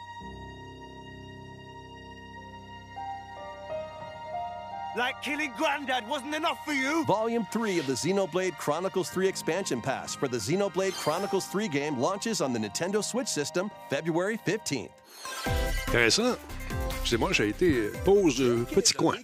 [4.97, 7.05] Like killing Grandad wasn't enough for you?
[7.05, 11.99] Volume 3 of the Xenoblade Chronicles 3 expansion pass for the Xenoblade Chronicles 3 game
[11.99, 14.91] launches on the Nintendo Switch system February 15th.
[15.89, 16.39] Intéressant.
[17.05, 19.17] C'est moi, j'ai été pause euh, petit coin.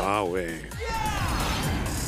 [0.00, 0.62] Ah ouais.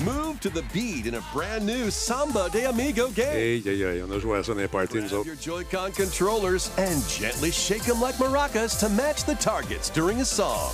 [0.05, 3.27] Move to the beat in a brand new Samba de Amigo game.
[3.33, 5.27] Hey, hey, hey, on a joué à ça dans les parties, nous Grab autres.
[5.27, 10.25] your Joy-Con controllers and gently shake them like maracas to match the targets during a
[10.25, 10.73] song.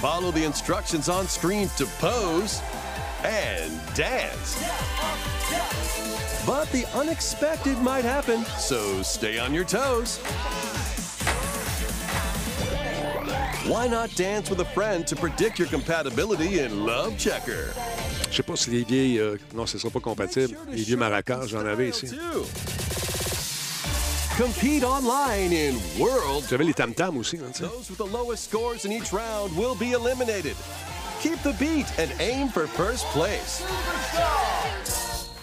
[0.00, 2.60] Follow the instructions on screen to pose
[3.24, 4.56] and dance.
[6.46, 10.20] But the unexpected might happen, so stay on your toes.
[13.68, 17.72] Why not dance with a friend to predict your compatibility in Love Checker?
[18.30, 19.18] Je sais pas si les vieilles.
[19.18, 20.56] euh, non, ce sera pas compatible.
[20.70, 22.06] Les vieux maracas, j'en avais ici.
[24.38, 27.50] Compete online in World J'avais les tam-tams aussi, hein.
[27.58, 30.54] Those with the lowest scores in each round will be eliminated.
[31.22, 33.62] Keep the beat and aim for first place.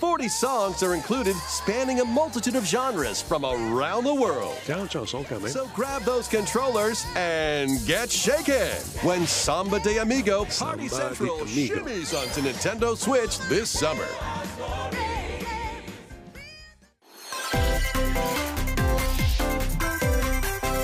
[0.03, 4.53] 40 songs are included, spanning a multitude of genres from around the world.
[4.65, 5.49] 40 chansons quand même.
[5.49, 8.67] So grab those controllers and get shaken
[9.03, 11.75] when Samba de Amigo Party Samba Central Amigo.
[11.75, 14.05] shimmies onto Nintendo Switch this summer.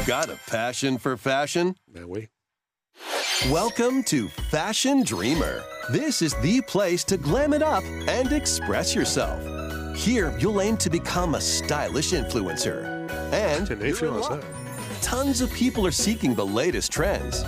[0.08, 1.76] Got a passion for fashion?
[1.90, 2.30] Ben oui.
[3.52, 5.62] Welcome to Fashion Dreamer.
[5.92, 9.40] This is the place to glam it up and express yourself.
[9.98, 12.86] Here, you'll aim to become a stylish influencer.
[13.34, 14.30] And C'est un you're in influenceur.
[14.30, 14.44] luck.
[15.02, 17.44] tons of people are seeking the latest trends.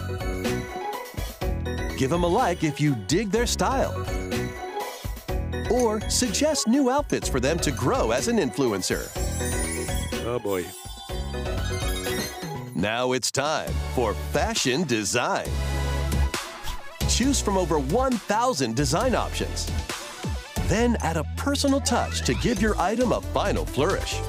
[1.98, 3.94] Give them a like if you dig their style.
[5.72, 9.08] Or suggest new outfits for them to grow as an influencer.
[10.26, 10.66] Oh boy.
[12.74, 15.48] Now it's time for fashion design.
[17.12, 19.70] Choose from over 1,000 design options.
[20.68, 24.20] Then add a personal touch to give your item a final flourish.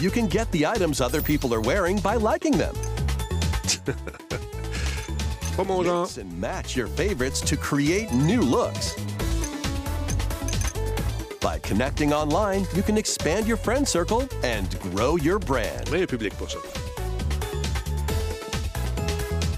[0.00, 2.74] You can get the items other people are wearing by liking them.
[5.58, 8.96] Mix and match your favorites to create new looks.
[11.40, 15.86] By connecting online, you can expand your friend circle and grow your brand.
[15.86, 16.81] Public, ça.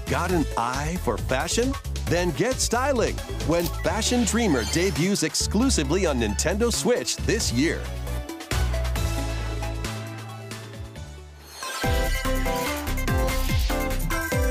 [0.07, 1.73] Got an eye for fashion?
[2.05, 3.15] Then get styling
[3.47, 7.81] when Fashion Dreamer debuts exclusively on Nintendo Switch this year.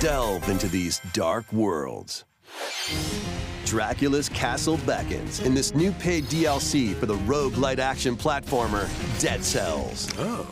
[0.00, 2.24] Delve into these dark worlds.
[3.64, 8.88] Dracula's Castle beckons in this new paid DLC for the roguelite action platformer
[9.20, 10.08] Dead Cells.
[10.18, 10.44] Ah,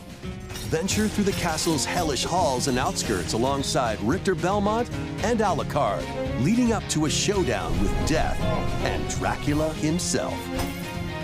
[0.73, 4.89] Venture through the castle's hellish halls and outskirts alongside Richter Belmont
[5.21, 6.03] and Alucard,
[6.43, 8.41] leading up to a showdown with Death
[8.83, 10.33] and Dracula himself.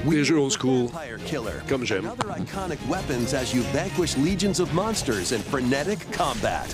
[0.10, 0.92] Old school,
[1.26, 2.08] Killer, comme j'aime.
[2.08, 6.74] other iconic weapons as you vanquish legions of monsters in frenetic combat.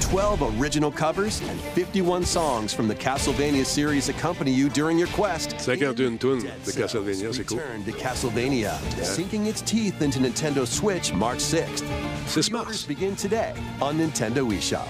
[0.00, 5.60] 12 original covers and 51 songs from the Castlevania series accompany you during your quest.
[5.60, 7.58] 51 tunes Dead de Castlevania, c'est cool.
[7.58, 11.84] Return to Castlevania, sinking its teeth into Nintendo Switch March 6th.
[12.26, 13.52] 6 Pre-orders mars, begin today
[13.82, 14.88] on Nintendo eShop.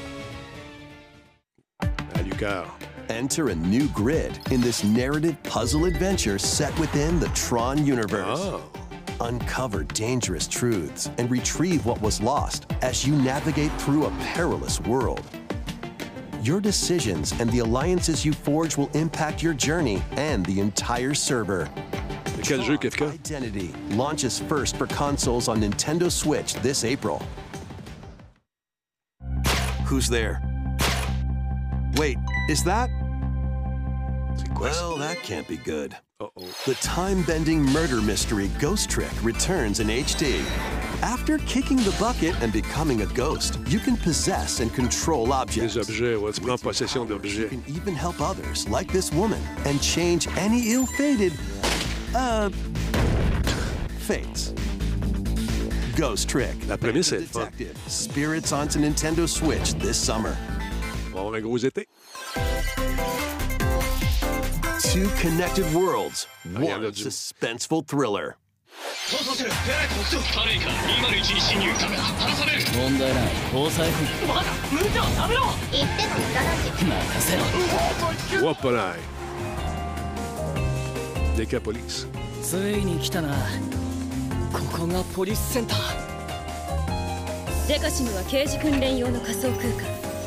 [2.14, 2.66] à Lucar.
[3.08, 8.40] Enter a new grid in this narrative puzzle adventure set within the Tron universe.
[8.40, 8.60] Ah,
[9.20, 15.22] Uncover dangerous truths and retrieve what was lost as you navigate through a perilous world.
[16.42, 21.70] Your decisions and the alliances you forge will impact your journey and the entire server.
[22.44, 23.12] quel jeu, Kefka?
[23.12, 27.22] Identity launches first for consoles on Nintendo Switch this April.
[29.86, 30.42] Who's there?
[31.96, 32.18] Wait,
[32.50, 32.90] is that?
[34.56, 34.60] Ça?
[34.60, 35.96] Well, that can't be good.
[36.20, 36.48] Uh-oh.
[36.64, 40.40] The time bending murder mystery Ghost Trick returns in HD.
[41.02, 45.76] After kicking the bucket and becoming a ghost, you can possess and control objects.
[45.76, 50.26] Objets, ouais, tu prends possession You can even help others, like this woman, and change
[50.38, 51.34] any ill fated,
[52.14, 52.48] uh,
[53.98, 54.54] fates.
[55.96, 56.54] Ghost Trick.
[56.66, 57.40] La prémisse The est fun.
[57.44, 57.76] Detective.
[57.88, 60.36] Spirits onto Nintendo Switch this summer.
[61.08, 61.86] On va avoir un gros été.
[64.96, 68.36] Two connected worlds, Ah, y en a one du- suspenseful thriller.
[72.74, 73.24] 問題ない。
[73.52, 74.42] 交際費まだ
[74.72, 75.20] 無っても無
[76.32, 77.42] 駄だし任せろ
[78.54, 78.94] Whoop, là.
[81.36, 82.06] Decapolis.
[82.42, 83.34] ついに来たな。
[84.50, 85.78] ここがポリスセンター。
[87.68, 89.74] デカシムは刑事訓練用の仮想空間。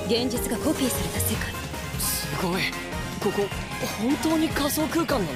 [0.08, 1.52] 現実がコピーされた世界。
[2.00, 2.62] すごい
[3.20, 3.44] ここ
[4.02, 5.32] 本当に仮想空間なの？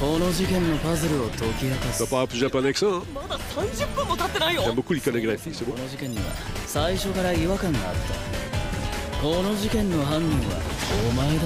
[0.00, 2.04] この事件のパズルを解き明かす。
[2.04, 2.86] Parle plus japonais que ça.
[2.88, 3.02] hein?
[3.12, 4.62] まだ30分も経ってないよ。
[4.62, 5.72] J'aime beaucoup l'iconographie, c'est beau.
[5.72, 6.22] この事件には
[6.66, 8.00] 最初から違和感があった。
[9.20, 10.56] この事件の犯人は
[11.10, 11.42] お前だ。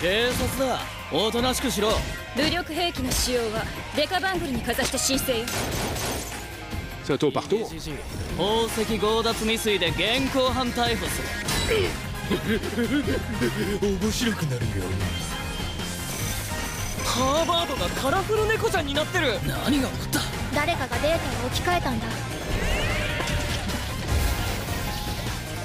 [0.00, 0.80] 警察だ。
[1.12, 1.90] おとなしくしろ。
[2.34, 5.44] 武力兵器の使用はデカバングルにかざして申請よ。
[7.04, 7.66] C'est un tour tour.
[8.38, 11.28] 宝石強奪未遂で現行犯逮捕する
[13.82, 14.84] 面白くなるよ
[17.04, 19.34] ハーバードがカラフル猫ちゃんになってる。
[19.46, 20.20] 何が起こった？
[20.56, 22.06] 誰かがデータを置き換えたんだ。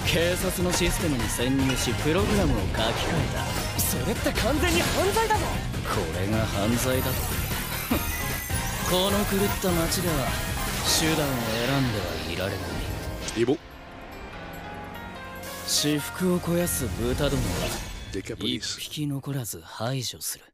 [0.05, 2.91] 警察のシステムに潜入しプログラムを書き換え
[3.33, 3.79] た。
[3.79, 5.45] それって完全に犯罪だぞ。
[5.87, 7.11] これが犯罪だと
[8.91, 10.15] この狂った街では
[10.99, 11.31] 手段を
[11.65, 12.59] 選んではいられない。
[13.41, 13.57] est beau.
[15.66, 17.66] 私服を肥やす豚どもは
[18.12, 18.78] 一 Decapolis.
[18.78, 20.44] 匹残らず排除する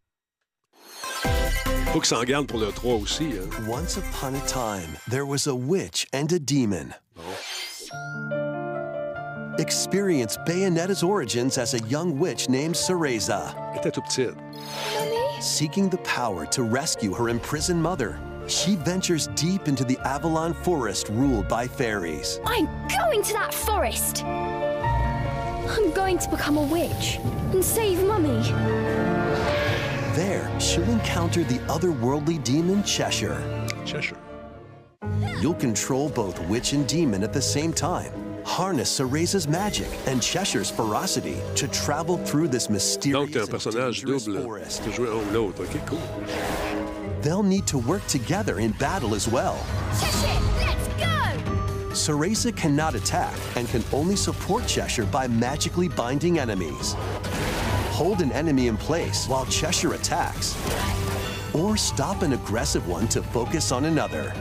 [1.93, 3.25] Faut qu'ils s'en gardent pour le 3 aussi.
[3.25, 3.49] Hein.
[3.67, 6.95] Once upon a time, there was a witch and a demon.
[9.59, 13.55] Experience Bayonetta's origins as a young witch named Cereza.
[13.73, 14.35] Elle était tout petite.
[15.41, 21.09] Seeking the power to rescue her imprisoned mother, she ventures deep into the Avalon forest
[21.09, 22.39] ruled by fairies.
[22.45, 24.25] I'm going to that forest
[25.68, 27.18] I'm going to become a witch
[27.54, 28.42] and save mummy
[30.16, 33.42] There, she'll encounter the otherworldly demon Cheshire.
[33.86, 34.18] Cheshire.
[35.40, 38.12] You'll control both witch and demon at the same time.
[38.46, 44.26] Harness Cereza's magic and Cheshire's ferocity to travel through this mysterious Donc, un personnage dangerous
[44.26, 44.44] double.
[44.44, 44.84] forest.
[44.84, 45.64] Tu jouer un l'autre.
[45.64, 46.02] OK, cool.
[47.22, 49.58] They'll need to work together in battle as well.
[50.00, 50.43] Cheshire,
[51.94, 56.96] Cereza cannot attack and can only support Cheshire by magically binding enemies.
[57.92, 60.56] Hold an enemy in place while Cheshire attacks,
[61.54, 64.34] or stop an aggressive one to focus on another.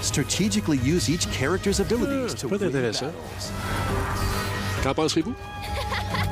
[0.00, 3.00] Strategically use each character's abilities to win battles.
[4.82, 5.34] Qu'en penserez-vous?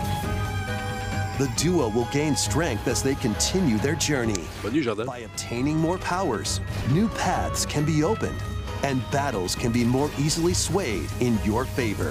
[1.41, 4.45] The duo will gain strength as they continue their journey.
[4.63, 5.07] Bonne nuit, Jordan.
[5.07, 6.61] By obtaining more powers,
[6.91, 8.37] new paths can be opened,
[8.83, 12.11] and battles can be more easily swayed in your favor.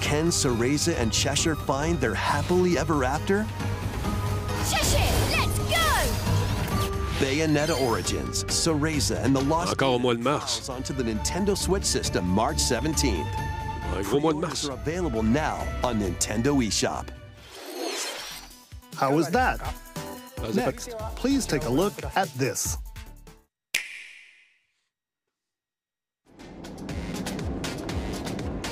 [0.00, 3.46] Can Cereza and Cheshire find their happily ever after?
[4.70, 4.98] Cheshire,
[5.36, 5.74] let's go!
[7.18, 10.58] Bayonetta Origins, Cereza, and the Lost Encore au mois de mars.
[10.58, 13.26] Files onto the Nintendo Switch system March 17th.
[13.94, 14.64] Un gros mois de mars.
[14.64, 17.08] Pre-orders are available now on Nintendo eShop.
[18.96, 19.60] How was that?
[20.54, 22.78] Next, please take a look at this.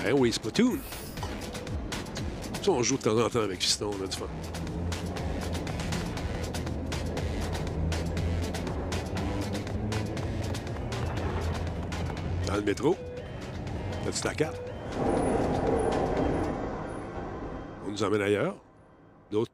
[0.09, 0.79] Eh oui, Splatoon.
[2.63, 4.27] Ça, on joue de temps en temps avec Fiston, on a du fun.
[12.47, 12.97] Dans le métro.
[14.07, 14.53] As-tu ta?
[17.85, 18.57] On nous emmène ailleurs.
[19.33, 19.51] D'autres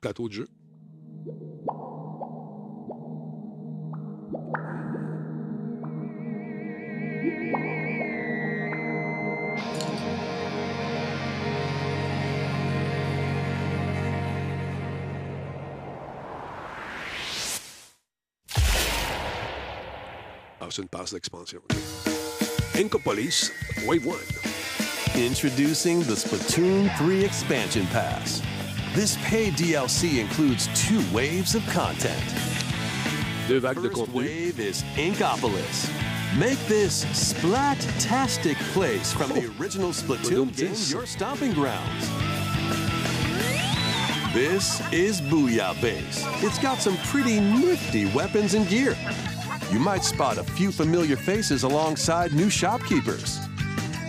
[0.00, 0.48] plateaux de jeu.
[20.70, 21.60] Ah, c'est une passe d'expansion.
[22.76, 23.50] Incopolis,
[23.88, 25.20] Wave 1.
[25.20, 28.40] Introducing the Splatoon 3 Expansion Pass.
[28.94, 32.22] This paid DLC includes two waves of content.
[33.48, 34.14] Deux vagues de First contenu.
[34.14, 35.90] wave is Inkopolis.
[36.38, 42.08] Make this splat-tastic place from the original Splatoon Splatoon game your stomping grounds.
[44.32, 46.24] This is Booyah Base.
[46.44, 48.96] It's got some pretty nifty weapons and gear.
[49.70, 53.38] You might spot a few familiar faces alongside new shopkeepers.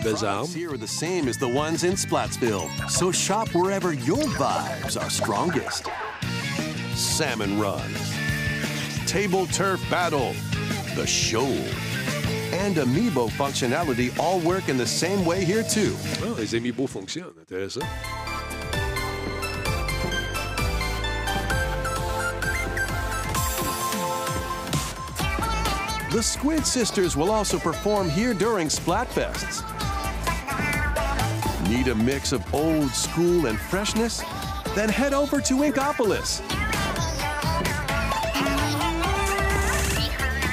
[0.03, 4.23] Belles Products here are the same as the ones in Splatsville, so shop wherever your
[4.23, 5.87] vibes are strongest.
[6.95, 7.93] Salmon Run,
[9.05, 10.33] Table Turf Battle,
[10.95, 11.63] The Shoal,
[12.53, 15.95] and Amiibo functionality all work in the same way here too.
[16.23, 17.37] Ah, les amiibo fonctionnent.
[17.37, 17.85] Intéressant.
[26.11, 29.63] The Squid Sisters will also perform here during Splatfests.
[31.69, 34.21] Need a mix of old school and freshness?
[34.75, 36.41] Then head over to Inkopolis.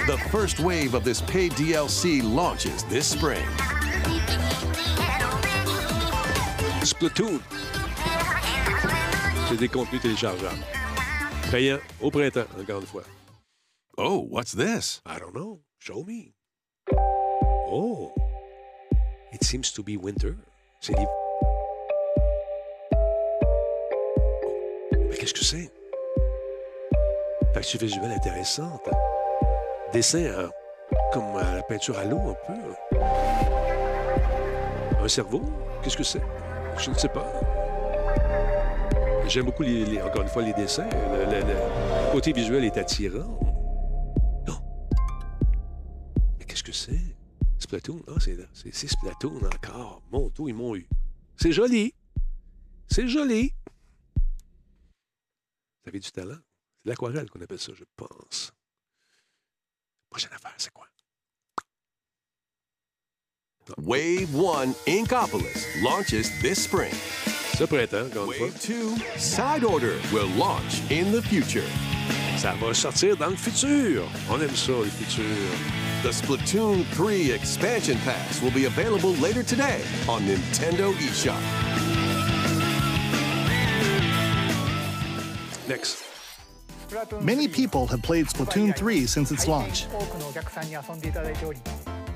[0.06, 3.44] The first wave of this paid DLC launches this spring.
[6.84, 7.42] Splatoon.
[9.48, 10.62] C'est des contenus téléchargeables.
[11.50, 13.02] Payant au printemps, encore une fois.
[14.00, 15.00] Oh, what's this?
[15.04, 15.58] I don't know.
[15.80, 16.34] Show me.
[16.94, 18.12] Oh.
[19.32, 20.36] It seems to be winter.
[20.80, 21.08] C'est l'hiver.
[24.44, 24.54] Oh.
[25.10, 25.72] Mais qu'est-ce que c'est?
[27.52, 28.88] Facture visuelle intéressante.
[29.92, 30.48] Dessin euh,
[31.12, 32.98] comme à la peinture à l'eau, un peu.
[35.02, 35.42] Un cerveau?
[35.82, 36.22] Qu'est-ce que c'est?
[36.78, 37.26] Je ne sais pas.
[39.26, 40.88] J'aime beaucoup, les, encore une fois, les dessins.
[40.88, 43.40] Le côté visuel est attirant.
[46.48, 47.00] Qu'est-ce que c'est?
[47.58, 48.02] Splatoon?
[48.08, 50.02] Ah, c'est Splatoon encore.
[50.10, 50.88] Mon tout, ils m'ont eu.
[51.36, 51.94] C'est joli.
[52.90, 53.52] C'est joli.
[54.16, 56.38] Vous avez du talent.
[56.78, 58.52] C'est de l'aquarelle qu'on appelle ça, je pense.
[60.10, 60.86] Prochaine affaire, c'est quoi?
[63.76, 66.94] Wave 1 Inkopolis launches this spring.
[67.58, 68.08] Ce printemps.
[68.14, 71.66] Wave 2 Side Order will launch in the future.
[72.38, 74.04] Ça va sortir dans le futur.
[74.30, 75.24] On aime ça, le futur.
[76.04, 81.34] The Splatoon 3 Expansion Pass will be available later today on Nintendo eShop.
[85.68, 86.04] Next.
[87.20, 89.86] Many people have played Splatoon 3 since its launch.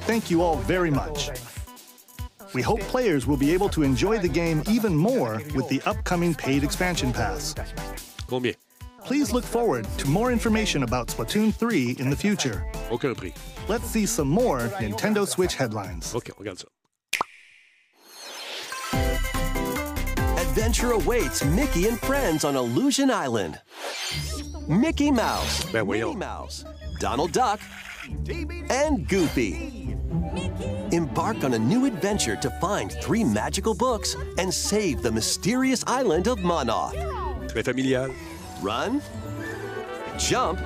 [0.06, 1.30] Thank you all very much.
[2.54, 6.32] We hope players will be able to enjoy the game even more with the upcoming
[6.32, 7.56] paid expansion pass.
[8.28, 8.54] Combien?
[9.04, 12.64] Please look forward to more information about Splatoon 3 in the future.
[12.90, 13.34] Aucun prix.
[13.68, 16.14] Let's see some more Nintendo Switch headlines.
[16.14, 16.68] OK, on regarde ça.
[20.40, 23.60] Adventure awaits Mickey and friends on Illusion Island.
[24.68, 26.18] Mickey Mouse, Ben Minnie voyons.
[26.18, 26.64] Mouse,
[27.00, 27.60] Donald Duck,
[28.70, 29.96] and Goofy
[30.92, 36.26] Embark on a new adventure to find three magical books and save the mysterious island
[36.26, 36.94] of Monoth.
[37.48, 38.10] Très familial.
[38.62, 39.02] Run,
[40.18, 40.60] jump,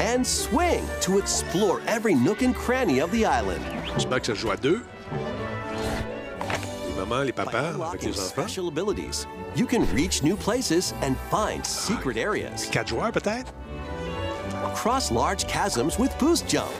[0.00, 3.62] and swing to explore every nook and cranny of the island.
[3.94, 4.80] J'espère que ça joue à deux.
[6.88, 8.28] Les mamans, les papas, avec les enfants.
[8.28, 12.66] special abilities, you can reach new places and find secret areas.
[12.70, 13.52] Quatre joueurs, peut-être?
[14.74, 16.72] Cross large chasms with boost jump.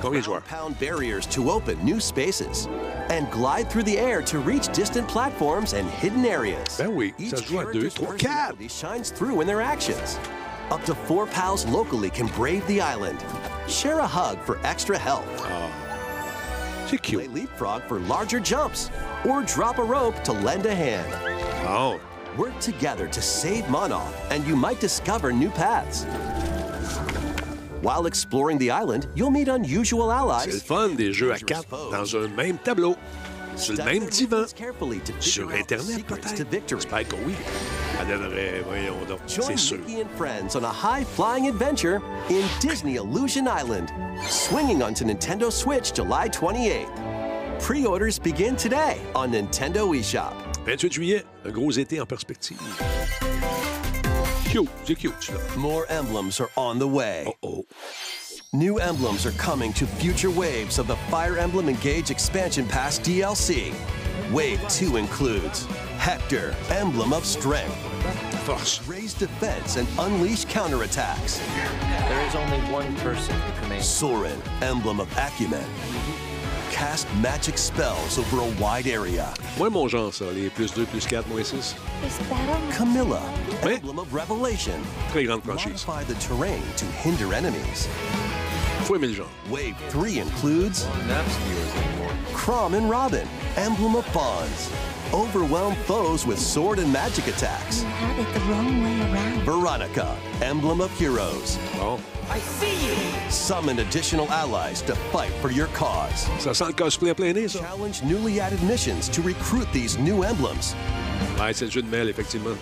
[0.00, 0.44] Combien de joueurs?
[0.44, 2.66] Pound barriers to open new spaces.
[3.10, 6.76] And glide through the air to reach distant platforms and hidden areas.
[6.78, 8.56] Ben oui, Each ça se joue à deux, trois, quatre.
[8.68, 10.18] shines through in their actions.
[10.70, 13.24] Up to four pals locally can brave the island.
[13.68, 15.24] Share a hug for extra help.
[16.88, 17.34] C'est Play cute.
[17.34, 18.90] leapfrog for larger jumps.
[19.24, 21.12] Or drop a rope to lend a hand.
[21.68, 22.00] Oh.
[22.36, 26.04] Work together to save Monoth, and you might discover new paths.
[27.86, 30.10] While exploring the island, you'll meet unusual
[30.40, 30.60] C'est le allies.
[30.60, 32.96] fun des jeux à quatre dans un même tableau,
[33.54, 34.44] sur le même divan,
[35.20, 36.64] sur Internet peut-être.
[36.68, 37.34] J'espère que oui.
[38.00, 39.78] Elle donnerait, voyons donc, c'est sûr.
[39.86, 43.92] Mickey and friends on a high-flying adventure in Disney Illusion Island,
[44.28, 46.88] swinging onto Nintendo Switch July 28th.
[47.60, 50.34] Pre-orders begin today on Nintendo eShop.
[50.66, 52.58] 28 juillet, un gros été en perspective.
[54.48, 55.56] Cute, c'est cute.
[55.56, 57.32] More emblems are on the way.
[57.42, 57.64] Oh,
[58.52, 63.74] New emblems are coming to future waves of the Fire Emblem Engage Expansion Pass DLC.
[64.32, 65.66] Wave 2 includes
[65.98, 67.74] Hector, Emblem of Strength,
[68.44, 68.86] force.
[68.86, 71.40] Raise Defense and Unleash Counterattacks,
[72.08, 73.86] There is only one person who commands.
[73.86, 75.68] Soren, Emblem of Acumen.
[76.76, 79.32] Cast magic spells over a wide area.
[79.58, 81.74] Moi, mon genre, ça, les plus 2, plus 4, moins 6.
[82.76, 83.22] Camilla,
[83.64, 83.76] Ouais.
[83.76, 84.78] Emblem of Revelation.
[85.10, 85.86] Très grande franchise.
[85.86, 87.88] Modify the terrain to hinder enemies.
[88.84, 89.30] Faut aimer le genre.
[89.50, 90.86] Wave 3 includes
[92.34, 93.26] Crom and Robin,
[93.56, 94.68] Emblem of Bonds.
[95.16, 97.80] Overwhelm foes with sword and magic attacks.
[97.80, 99.40] You Had it the wrong way around.
[99.44, 101.58] Veronica, Emblem of Heroes.
[101.78, 101.98] Bon,
[102.28, 103.30] I see you!
[103.30, 106.28] Summon additional allies to fight for your cause.
[106.38, 107.32] ça sent le cosplay à plein.
[107.48, 110.74] Challenge newly added missions to recruit these new emblems.
[111.38, 112.58] Ouais, c'est le jeu de mêle, effectivement.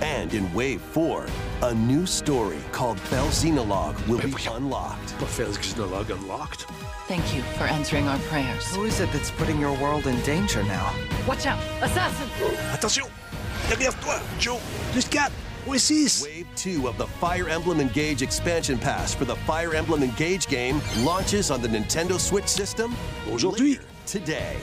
[0.00, 1.26] And in Wave 4,
[1.64, 5.18] a new story called Bell Xenologue will be unlocked.
[5.18, 6.64] Pas faire ce Unlocked.
[7.08, 8.74] Thank you for answering our prayers.
[8.74, 10.92] Who is it that's putting your world in danger now?
[11.28, 11.60] Watch out!
[11.80, 12.28] Assassin!
[12.72, 13.04] Attention!
[13.68, 14.58] Derrière toi, Joe!
[14.90, 15.30] Plus 4,
[15.66, 16.24] moins 6.
[16.24, 20.80] Wave 2 of the Fire Emblem Engage expansion pass for the Fire Emblem Engage game
[21.04, 22.92] launches on the Nintendo Switch system
[23.30, 23.74] Aujourd'hui.
[23.76, 24.56] later today.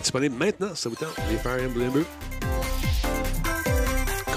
[0.00, 1.18] Disponible maintenant, ça vous tente.
[1.30, 2.06] Les Fire Emblem eux.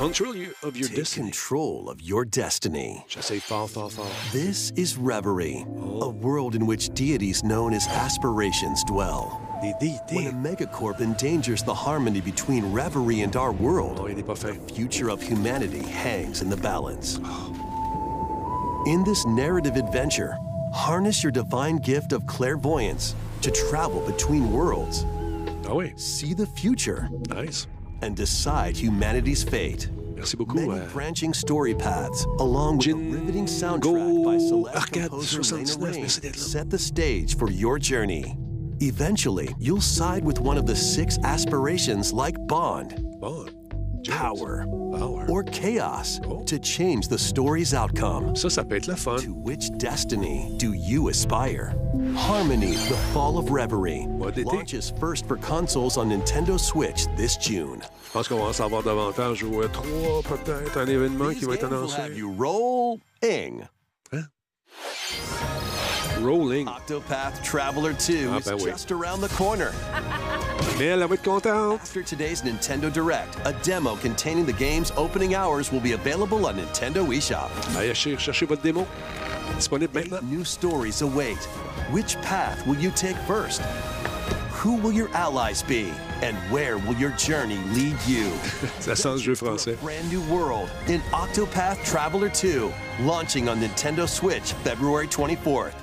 [0.06, 1.23] Control you- of your Take destiny.
[1.32, 3.03] control of your destiny.
[3.10, 4.07] J'essaie fort, fort, fort.
[4.32, 5.65] This is Reverie,
[6.02, 9.41] a world in which deities known as aspirations dwell.
[10.11, 14.38] When a megacorp endangers the harmony between Reverie and our world, Oh, il n'est pas
[14.38, 14.60] fin.
[14.68, 17.19] future of humanity hangs in the balance.
[18.86, 20.38] In this narrative adventure,
[20.72, 25.03] harness your divine gift of clairvoyance to travel between worlds,
[25.68, 27.65] Ah oui, see the future, nice.
[28.06, 29.90] And decide humanity's fate.
[30.15, 30.56] Merci beaucoup.
[30.56, 35.91] Many euh, branching story paths, along with a riveting soundtrack by Celeste composer 79, Lena
[35.91, 36.41] Raine, merci d'être là.
[36.41, 38.38] set the stage for your journey.
[38.82, 43.49] Eventually, you'll side with one of the six aspirations like Bond, Bon,
[44.11, 44.65] power,
[44.98, 45.26] power.
[45.30, 46.44] or chaos Oh.
[46.45, 48.34] to change the story's outcome.
[48.36, 49.18] Ça, ça peut être le fun.
[49.18, 51.73] To which destiny do you aspire?
[52.15, 54.07] Harmony, The Fall of Reverie,
[54.45, 57.82] launches first for consoles on Nintendo Switch this June.
[58.06, 61.53] Je pense qu'on va en savoir davantage au E3, peut-être, un événement These qui va
[61.56, 61.99] être annoncé.
[61.99, 63.68] have you rolling.
[66.22, 66.66] Rolling.
[66.68, 68.66] Octopath Traveler 2 Ah, is ben oui.
[68.72, 69.72] just around the corner.
[70.80, 71.80] Mais elle, va être contente.
[71.82, 76.58] After today's Nintendo Direct, a demo containing the game's opening hours will be available on
[76.58, 77.50] Nintendo eShop.
[77.78, 78.86] Allez chercher votre démo.
[79.56, 80.22] Disponible maintenant.
[80.24, 81.38] New stories await.
[81.92, 83.62] Which path will you take first?
[84.62, 85.92] Who will your allies be?
[86.24, 88.26] And where will your journey lead you?
[88.80, 89.80] Ça sent le jeu français.
[89.82, 92.72] Brand new world in Octopath Traveler 2,
[93.02, 95.74] launching on Nintendo Switch February 24th.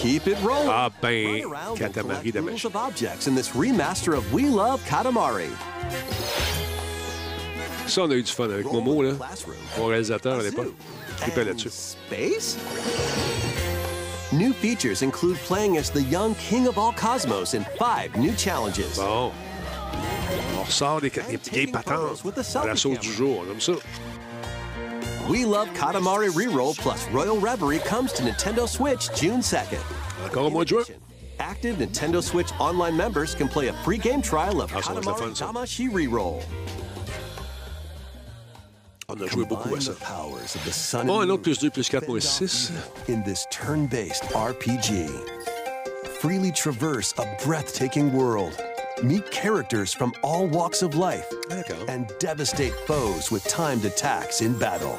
[0.00, 0.68] Keep it rolling.
[0.70, 1.42] Ah ben,
[1.76, 2.64] Katamari Damacy.
[2.66, 5.50] of objects in this remaster of We Love Katamari.
[7.86, 9.14] Ça, on a eu du fun avec Momo, là.
[9.78, 10.72] Mon réalisateur à l'époque.
[11.16, 11.70] Trippait là-dessus.
[11.70, 12.56] Space?
[14.30, 18.96] New features include playing as the young king of all cosmos in five new challenges.
[18.96, 19.32] Bon.
[20.58, 22.22] On ressort des, des vieilles patentes
[22.54, 23.44] à la sauce du jour.
[23.50, 23.72] Aime ça.
[25.28, 29.82] We Love Katamari Reroll plus Royal Reverie comes to Nintendo Switch June 2nd.
[30.24, 30.84] Encore au mois de juin.
[31.38, 34.94] Active Nintendo Switch online members can play a free game trial of ça va être
[34.94, 35.34] le Katamari.
[35.38, 36.40] Damashi Reroll.
[39.10, 39.92] On a joué beaucoup à ça.
[39.92, 42.72] The powers of the sun Bon, un autre plus 2 plus 4 moins 6.
[43.08, 45.08] in this turn-based RPG.
[46.20, 48.56] Freely traverse a breathtaking world.
[49.02, 51.30] Meet characters from all walks of life
[51.86, 54.98] and devastate foes with timed attacks in battle.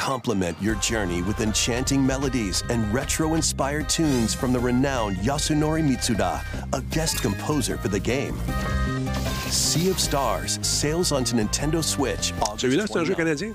[0.00, 6.40] Complement your journey with enchanting melodies and retro-inspired tunes from the renowned Yasunori Mitsuda,
[6.72, 8.34] a guest composer for the game.
[9.50, 13.54] Sea of Stars sails onto Nintendo Switch August Celui-là, c'est un jeu canadien?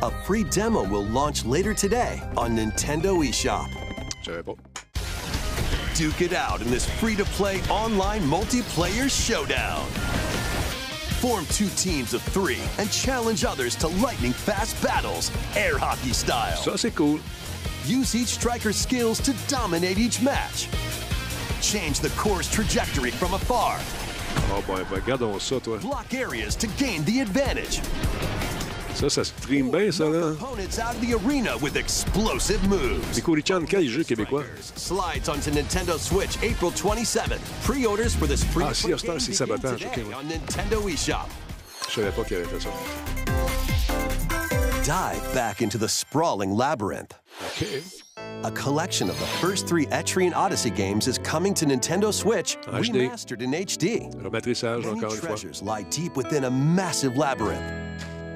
[0.00, 3.68] A free demo will launch later today on Nintendo eShop.
[4.24, 4.54] Pas.
[5.94, 9.86] Duke it out in this free-to-play online multiplayer showdown.
[11.20, 16.58] Form two teams of three and challenge others to lightning-fast battles, air hockey style.
[16.58, 17.18] Ça, c'est cool.
[17.86, 20.68] Use each striker's skills to dominate each match.
[21.62, 23.78] Change the course trajectory from afar.
[24.50, 25.78] Oh, ben, regardons ça, toi.
[25.78, 27.80] Block areas to gain the advantage.
[28.96, 30.32] Ça, ça stream bien, ça, là.
[33.12, 34.42] C'est Chan, quel jeu québécois?
[34.74, 37.38] Slides onto Nintendo Switch April 27th.
[37.62, 39.84] Pre-orders for this free Ah, Stars, c'est sabotage.
[39.84, 40.04] OK, ouais.
[40.18, 41.28] on Nintendo eShop.
[41.90, 42.70] Je savais pas qu'il avait fait ça.
[44.82, 47.12] Dive back into the sprawling labyrinth.
[47.44, 47.66] OK.
[48.44, 53.10] A collection of the first three Etrian Odyssey games is coming to Nintendo Switch, HD.
[53.10, 54.08] remastered in HD.
[54.22, 55.28] Rematrissage, encore une fois.
[55.36, 57.62] treasures lie deep within a massive labyrinth.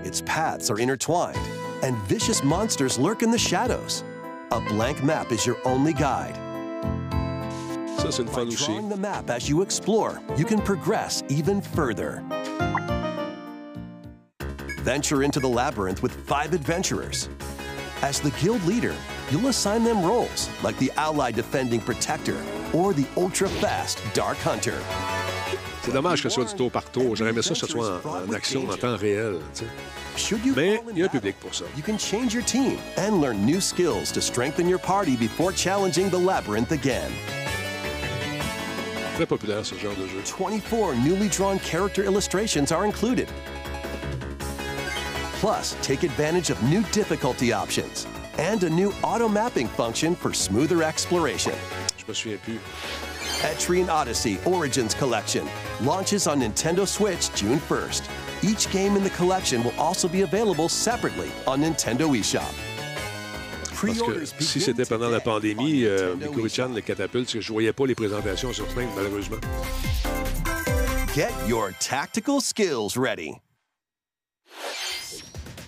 [0.04, 1.38] Its paths are intertwined,
[1.82, 4.04] and vicious monsters lurk in the shadows.
[4.50, 6.34] A blank map is your only guide.
[7.98, 8.48] Ça, c'est une fun.
[8.48, 12.24] Drawing the map as you explore, you can progress even further.
[14.80, 17.28] Venture into the labyrinth with five adventurers.
[18.02, 18.94] As the guild leader,
[19.30, 24.78] you'll assign them roles like the ally defending protector or the ultra-fast dark hunter.
[25.82, 27.16] C'est dommage que ce soit du tour par tour.
[27.16, 29.36] J'aurais aimé ça que ce soit en, en action, en temps réel.
[29.54, 30.36] tu sais.
[30.56, 31.64] Mais il y a un public pour ça.
[31.76, 36.10] You can change your team and learn new skills to strengthen your party before challenging
[36.10, 37.10] the labyrinth again.
[39.16, 40.20] Très populaire, ce genre de jeu.
[40.24, 43.28] 24 newly drawn character illustrations are included.
[45.40, 48.06] Plus, take advantage of new difficulty options
[48.38, 51.54] and a new auto mapping function for smoother exploration.
[51.96, 52.58] Je me souviens plus.
[53.42, 55.48] Etrian Odyssey Origins Collection
[55.82, 58.02] launches on Nintendo Switch June 1st.
[58.44, 62.52] Each game in the collection will also be available separately on Nintendo eShop.
[63.80, 67.94] Parce que si c'était pendant la pandémie, euh, Mikuri-chan, le catapulte, je voyais pas les
[67.94, 69.38] présentations sur scène, malheureusement.
[71.14, 73.40] Get your tactical skills ready.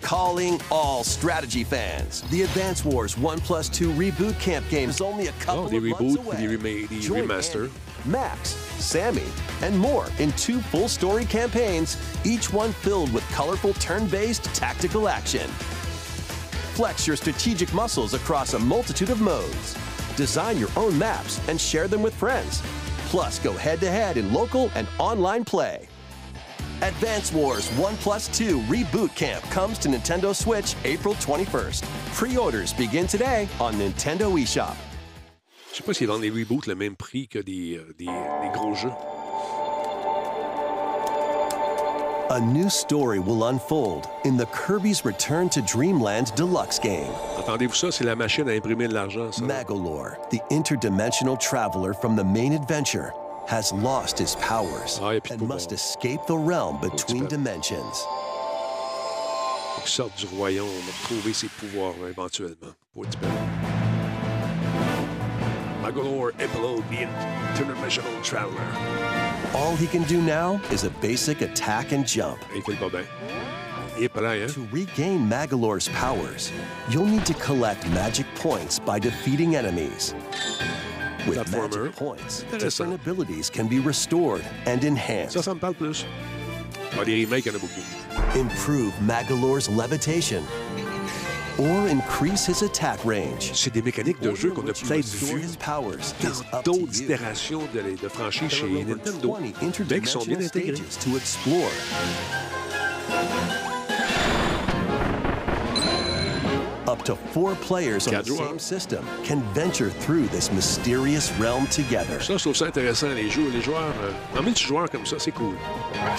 [0.03, 2.21] Calling all strategy fans.
[2.29, 5.77] The Advance Wars 1 plus 2 Reboot Camp game is only a couple Oh, des
[5.77, 6.37] of months reboots, away.
[6.37, 7.63] des, rema- des Join remasters.
[7.63, 7.73] Andy,
[8.05, 8.49] Max,
[8.83, 9.23] Sammy,
[9.61, 15.07] and more in two full story campaigns, each one filled with colorful turn based tactical
[15.07, 15.47] action.
[16.75, 19.77] Flex your strategic muscles across a multitude of modes.
[20.17, 22.61] Design your own maps and share them with friends.
[23.05, 25.87] Plus, go head to head in local and online play.
[26.81, 31.83] Advance Wars 1 Plus 2 Reboot Camp comes to Nintendo Switch April 21st.
[32.13, 34.75] Pre orders begin today on Nintendo eShop.
[35.71, 38.49] Je sais pas s'ils vendent les reboots le même prix que des, euh, des, des
[38.53, 38.91] gros jeux.
[42.29, 47.11] A new story will unfold in the Kirby's Return to Dreamland Deluxe game.
[47.37, 47.91] Entendez-vous ça?
[47.91, 49.43] C'est la machine à imprimer de l'argent, ça.
[49.45, 53.11] Magalore, the interdimensional traveler from the main adventure,
[53.47, 54.99] has lost his powers
[55.29, 58.05] and must escape the realm between dimensions.
[59.85, 60.69] Sorte du royaume,
[61.03, 62.73] retrouver ses pouvoirs éventuellement.
[62.93, 63.17] Pour être
[65.81, 68.63] Magalore Epilogue, the Interdimensional Traveler.
[69.53, 72.39] All he can do now is a basic attack and jump.
[72.55, 73.03] Il fait pas bien.
[73.97, 74.47] Il est plein, hein?
[74.53, 76.51] To regain Magalore's powers,
[76.89, 80.15] you'll need to collect magic points by defeating enemies.
[81.27, 85.37] With magic points, different abilities can be restored and enhanced.
[85.37, 86.05] Ça, ça me parle plus.
[86.99, 87.81] Ah, des remakes, il y en a beaucoup.
[88.35, 90.43] Improve Magalore's levitation
[91.57, 93.51] or increase his attack range.
[93.53, 97.01] C'est des mécaniques de jeu qu'on a peut-être Restore vues his powers is dans d'autres
[97.01, 100.81] itérations de, de franchises There chez Nintendo, mais qui sont bien intégrées.
[101.03, 101.71] to explore.
[106.93, 112.19] Up to four players on the same system can venture through this mysterious realm together.
[112.19, 113.95] Ça, je trouve ça intéressant, les jeux, les joueurs.
[114.35, 115.55] Euh, multijoueur comme ça, c'est cool.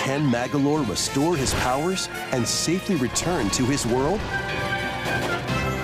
[0.05, 4.19] Can Magalore restore his powers and safely return to his world?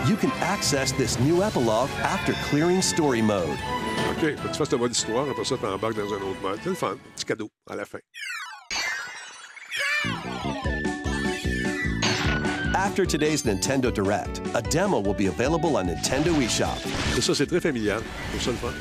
[0.08, 3.56] You can access this new epilogue after clearing story mode.
[4.10, 6.58] OK, tu fasses le mode histoire, après ça, tu embarques dans un autre mode.
[6.64, 6.96] C'est le fun.
[7.14, 8.00] Petit cadeau à la fin.
[12.80, 16.78] After today's Nintendo Direct, a demo will be available on Nintendo eShop.
[17.14, 18.00] C'est ça, c'est très familial.
[18.32, 18.72] C'est ça le fun.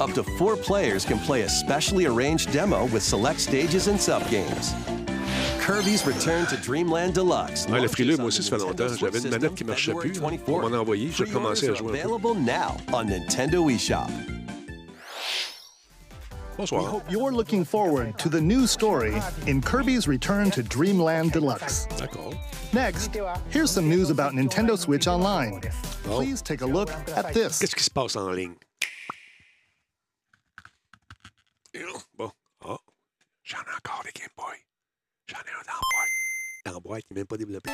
[0.00, 4.74] Up to four players can play a specially arranged demo with select stages and subgames.
[5.64, 7.68] Kirby's Return to Dreamland Deluxe.
[7.68, 8.88] Ouais, le frileux, moi aussi, ça fait longtemps.
[8.98, 10.20] J'avais une manette qui marchait plus.
[10.48, 11.08] On m'en a envoyé.
[11.16, 12.30] J'ai commencé à jouer are un peu.
[12.30, 14.10] available now on Nintendo eShop.
[16.70, 21.86] We hope you're looking forward to the new story in Kirby's Return to Dreamland Deluxe.
[21.96, 22.34] D'accord.
[22.72, 23.16] Next,
[23.50, 25.60] here's some news about Nintendo Switch Online.
[26.04, 27.58] Please take a look at this.
[27.58, 28.54] Qu'est-ce qui se passe en ligne?
[32.16, 32.30] Bon.
[32.64, 32.76] Ah.
[33.42, 34.54] J'en ai encore des Game Boy.
[35.26, 36.08] J'en ai un dans la boîte.
[36.64, 37.70] Dans la boîte, qui n'est même pas développé.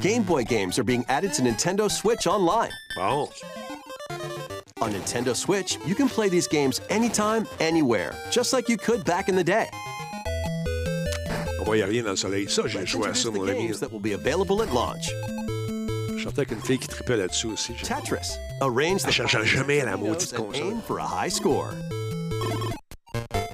[0.00, 2.72] Game Boy games are being added to Nintendo Switch Online.
[2.96, 3.28] Bon.
[4.82, 9.28] On Nintendo Switch, you can play these games anytime, anywhere, just like you could back
[9.28, 9.68] in the day.
[11.60, 12.46] On voyait rien dans le soleil.
[12.48, 13.68] Ça, j'ai joué à ça, the mon ami.
[13.68, 15.08] games that will be available at launch.
[16.16, 17.74] Je sortais avec une fille qui tripait là-dessus aussi.
[17.74, 18.36] Tetris.
[18.60, 20.80] Arrange the Elle cherchait jamais la maudite console.
[20.84, 21.70] for a high score.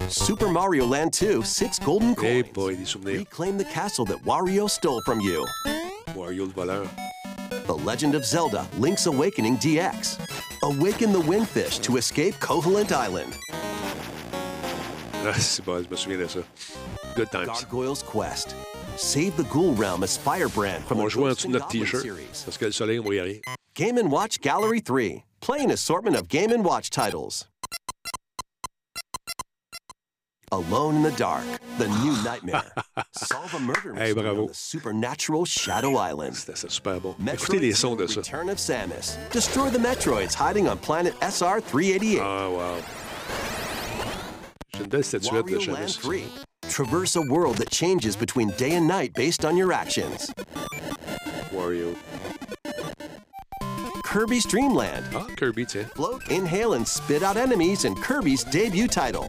[0.09, 2.52] Super Mario Land 2, six golden Hey coins.
[2.55, 3.18] boy, des souvenirs.
[3.18, 5.44] Reclaim the castle that Wario stole from you.
[6.16, 6.88] Wario le voleur.
[7.66, 10.16] The Legend of Zelda Link's Awakening DX.
[10.62, 13.32] Awaken the Windfish to escape Koholint Island.
[15.36, 16.40] C'est bon, je me souviens de ça.
[17.14, 17.47] Good times.
[17.47, 18.55] Gargoyle's Quest.
[18.97, 22.05] Save the Ghoul Realm as Firebrand from On jouait en dessous de and notre T-shirt.
[22.44, 23.40] Parce que le soleil, on.
[23.74, 25.24] Game & Watch Gallery 3.
[25.40, 27.47] Play an assortment of Game & Watch titles.
[30.53, 31.45] Alone in the Dark,
[31.77, 32.62] The New Nightmare.
[33.12, 34.41] Solve a murder Hey, mystery bravo.
[34.43, 36.35] on the supernatural Shadow Island.
[36.35, 37.15] C'était super bon.
[37.19, 38.16] Metroid Écoutez les 2, sons de ça.
[38.23, 39.19] Return of Samus.
[39.31, 42.19] Destroy the Metroids hiding on planet SR-388.
[42.23, 42.77] Ah, wow.
[44.75, 45.99] J'ai une belle statuette de Wario Land Shamus.
[46.01, 46.25] 3.
[46.70, 50.33] Traverse a world that changes between day and night based on your actions.
[51.53, 51.95] Wario.
[54.05, 55.05] Kirby's Dreamland.
[55.15, 55.87] Ah, Kirby, tiens.
[55.95, 59.29] Float, inhale, and spit out enemies in Kirby's debut title.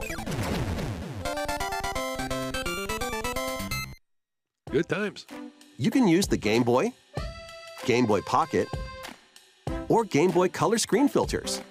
[4.72, 5.26] Good times.
[5.78, 6.94] You can use the Game Boy,
[7.86, 8.68] Game Boy Pocket,
[9.88, 11.62] or Game Boy Color screen filters.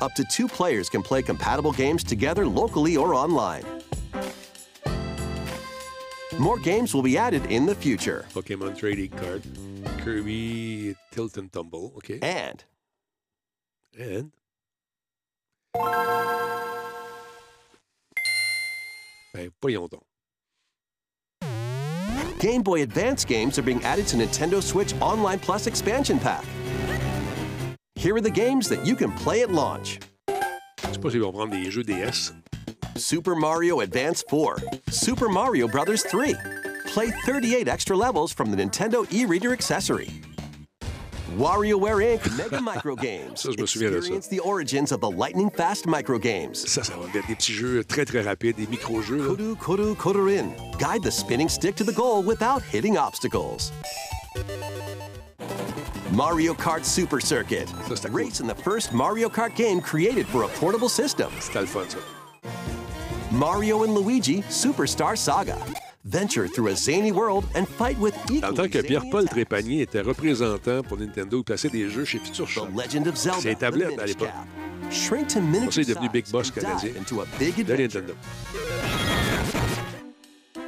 [0.00, 3.64] Up to two players can play compatible games together locally or online.
[6.38, 8.24] More games will be added in the future.
[8.32, 9.42] Pokémon Trading Card.
[10.04, 11.92] Kirby Tilt and Tumble.
[11.96, 12.20] OK.
[12.22, 12.62] And
[13.98, 14.30] And.
[19.34, 20.07] Ben, voyons donc.
[22.38, 26.44] Game Boy Advance games are being added to Nintendo Switch Online Plus expansion pack.
[27.96, 29.98] Here are the games that you can play at launch.
[30.28, 32.32] Je sais pas s'ils vont prendre des jeux DS.
[32.96, 34.56] Super Mario Advance 4,
[34.90, 35.84] Super Mario Bros.
[35.96, 36.34] 3.
[36.86, 40.08] Play 38 extra levels from the Nintendo e-reader accessory.
[41.36, 42.36] WarioWare Inc.
[42.36, 43.32] Mega Micro Games.
[43.36, 44.14] Ça, je me souviens de ça.
[44.14, 46.54] Experience the origins of the lightning fast micro games.
[46.54, 49.16] Ça, ça va être des petits jeux très, très rapides, des micro-jeux.
[49.18, 49.24] là.
[49.26, 50.48] Koru Koru Korurin.
[50.78, 53.72] Guide the spinning stick to the goal without hitting obstacles.
[56.12, 57.66] Mario Kart Super Circuit.
[57.88, 58.16] Ça, c'était cool.
[58.22, 61.28] Race in the first Mario Kart game created for a portable system.
[61.40, 61.98] C'était le fun, ça.
[63.30, 65.56] Mario and Luigi Superstar Saga.
[66.08, 69.26] Venture through a zany world and fight with equally temps que Pierre-Paul.
[69.26, 72.66] Trépanier était représentant pour Nintendo, il plaçait des jeux chez Future Shop.
[72.74, 73.40] Legend of Zelda.
[73.42, 74.30] C'est the tablettes à l'époque.
[74.80, 77.76] Pour ça, il est devenu Big Boss canadien dive into a big de.
[77.76, 78.14] Nintendo.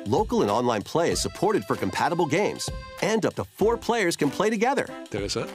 [0.07, 2.69] Local and online play is supported for compatible games,
[3.03, 4.87] and up to four players can play together.
[5.07, 5.47] Intéressant.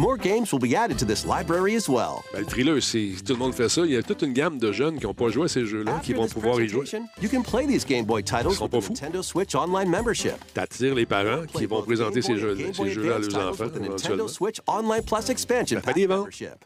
[0.00, 2.22] More games will be added to this library as well.
[2.32, 3.82] Ben, le thriller, c'est si tout le monde fait ça.
[3.84, 6.00] Il y a toute une gamme de jeunes qui n'ont pas joué à ces jeux-là,
[6.02, 6.86] qui vont pouvoir y jouer.
[7.20, 8.92] you can play these Game Boy titles sont with pas the fous.
[8.94, 10.36] Nintendo Switch Online membership.
[10.54, 13.80] T'attires les parents qui vont présenter ces Boy jeux- jeux-là à leurs enfants, with the
[13.90, 14.26] Nintendo.
[14.26, 15.96] Switch Online Plus expansion ventes.
[16.08, 16.64] membership.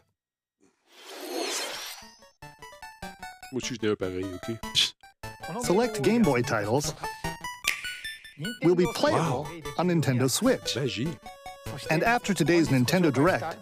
[3.51, 4.55] Moi aussi, ai un pareil, OK?
[5.65, 6.93] Select Game Boy titles
[8.63, 9.45] will be playable
[9.77, 10.77] on Nintendo Switch.
[10.77, 11.09] Magie.
[11.89, 13.57] And after today's Nintendo Direct,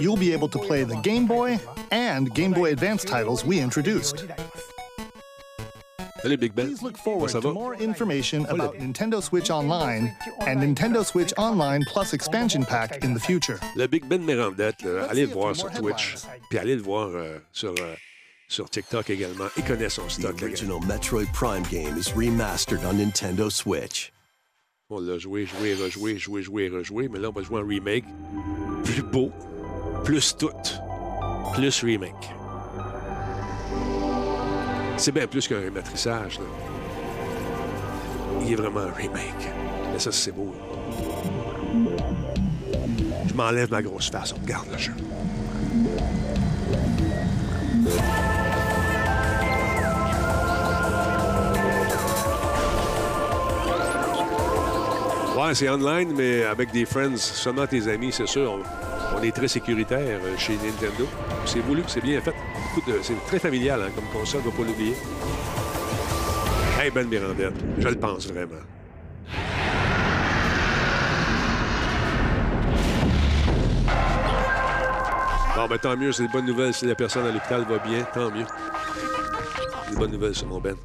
[0.00, 1.58] you'll be able to play the Game Boy
[1.90, 4.24] and Game Boy Advance titles we introduced.
[6.24, 6.68] Salut, Big Ben.
[6.68, 10.16] Please look forward ça to more information about Nintendo Switch Online
[10.46, 13.60] and Nintendo Switch Online Plus expansion pack in the future.
[13.76, 16.16] Le Big Ben Mérandette, là, allez le voir sur Twitch,
[16.48, 17.94] puis allez le voir euh, sur, euh,
[18.48, 19.48] sur TikTok également.
[19.58, 20.30] Il connaît son The stock.
[20.30, 20.46] le gars.
[20.46, 24.13] original Metroid Prime game is remastered on Nintendo Switch.
[24.90, 28.04] On l'a joué, joué, rejoué, joué, joué, rejoué, mais là, on va jouer en remake.
[28.84, 29.32] Plus beau,
[30.04, 30.50] plus tout,
[31.54, 32.12] plus remake.
[34.98, 36.44] C'est bien plus qu'un matrissage, là.
[38.42, 39.48] Il est vraiment un remake.
[39.90, 40.54] Mais ça, c'est beau.
[43.26, 44.92] Je m'enlève ma grosse face, on regarde le jeu.
[55.36, 58.60] Ouais, c'est online, mais avec des friends, seulement tes amis, c'est sûr.
[59.16, 61.08] On, est très sécuritaire euh, chez Nintendo.
[61.44, 62.34] C'est voulu, c'est bien fait.
[62.86, 64.94] De- c'est très familial hein, comme console, on va pas l'oublier.
[66.80, 68.60] Hey, Ben Mirandette, je le pense vraiment.
[75.56, 76.74] Bon, ben tant mieux, c'est des bonnes nouvelles.
[76.74, 78.46] Si la personne à l'hôpital va bien, tant mieux.
[79.90, 80.76] Des bonnes nouvelles sur mon Ben.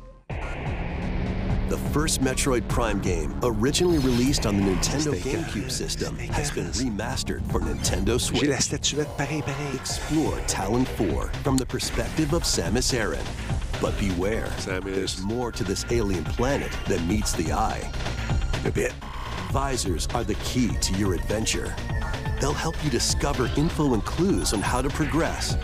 [1.70, 7.46] The first Metroid Prime game, originally released on the Nintendo GameCube system, has been remastered
[7.52, 8.42] for Nintendo Switch.
[8.42, 9.76] J'ai la statuette pareil, pareil.
[9.76, 13.24] Explore Talon 4 from the perspective of Samus Aran.
[13.80, 14.50] But beware,
[14.84, 17.88] there's more to this alien planet than meets the eye.
[18.66, 18.94] A bit.
[19.52, 21.76] Visors are the key to your adventure.
[22.42, 25.56] They'll help you discover info and clues on how to progress.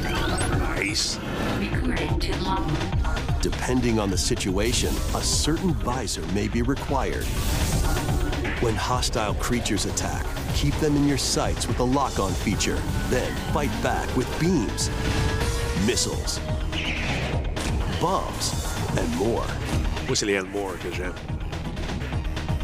[0.00, 1.18] Nice.
[3.42, 7.24] Depending on the situation, a certain visor may be required.
[8.62, 10.24] When hostile creatures attack,
[10.54, 12.80] keep them in your sights with a lock-on feature.
[13.08, 14.90] Then fight back with beams,
[15.84, 16.38] missiles,
[18.00, 18.64] bombs,
[18.96, 19.44] and more.
[20.06, 20.76] Moi, c'est les Elmore.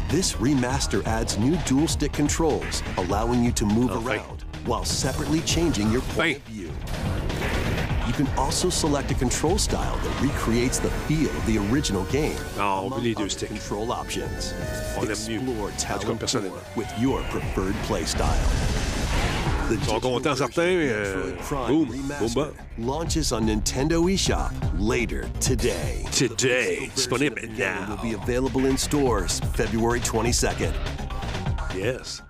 [0.07, 5.91] This remaster adds new dual stick controls, allowing you to move around while separately changing
[5.91, 6.58] your point of view.
[8.19, 12.35] You can also select a control style that recreates the feel of the original game.
[12.57, 13.15] Non, on veut les.
[13.15, 14.53] Control options.
[14.97, 15.39] On aime mieux.
[15.39, 18.27] Explore En tout cas, Talon 4 with your preferred playstyle.
[19.69, 20.63] The Ils sont contents, certains.
[20.63, 21.31] euh,
[21.69, 21.87] boom,
[22.33, 26.03] boom, launches on Nintendo eShop later today.
[26.11, 26.89] Today.
[26.93, 27.87] Disponible now.
[27.87, 30.73] Will be available in stores February 22nd.
[31.73, 32.21] Yes.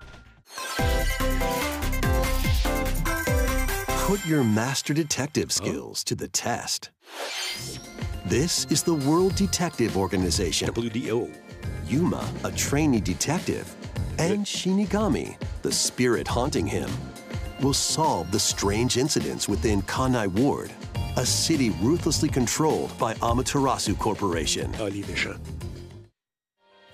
[4.10, 5.52] Put your master detective oh.
[5.52, 6.90] skills to the test.
[8.26, 10.68] This is the World Detective Organization.
[10.70, 11.32] WDO.
[11.86, 13.72] Yuma, a trainee detective,
[14.18, 16.90] and Shinigami, the spirit haunting him,
[17.60, 20.72] will solve the strange incidents within Kanai Ward,
[21.16, 24.74] a city ruthlessly controlled by Amaterasu Corporation.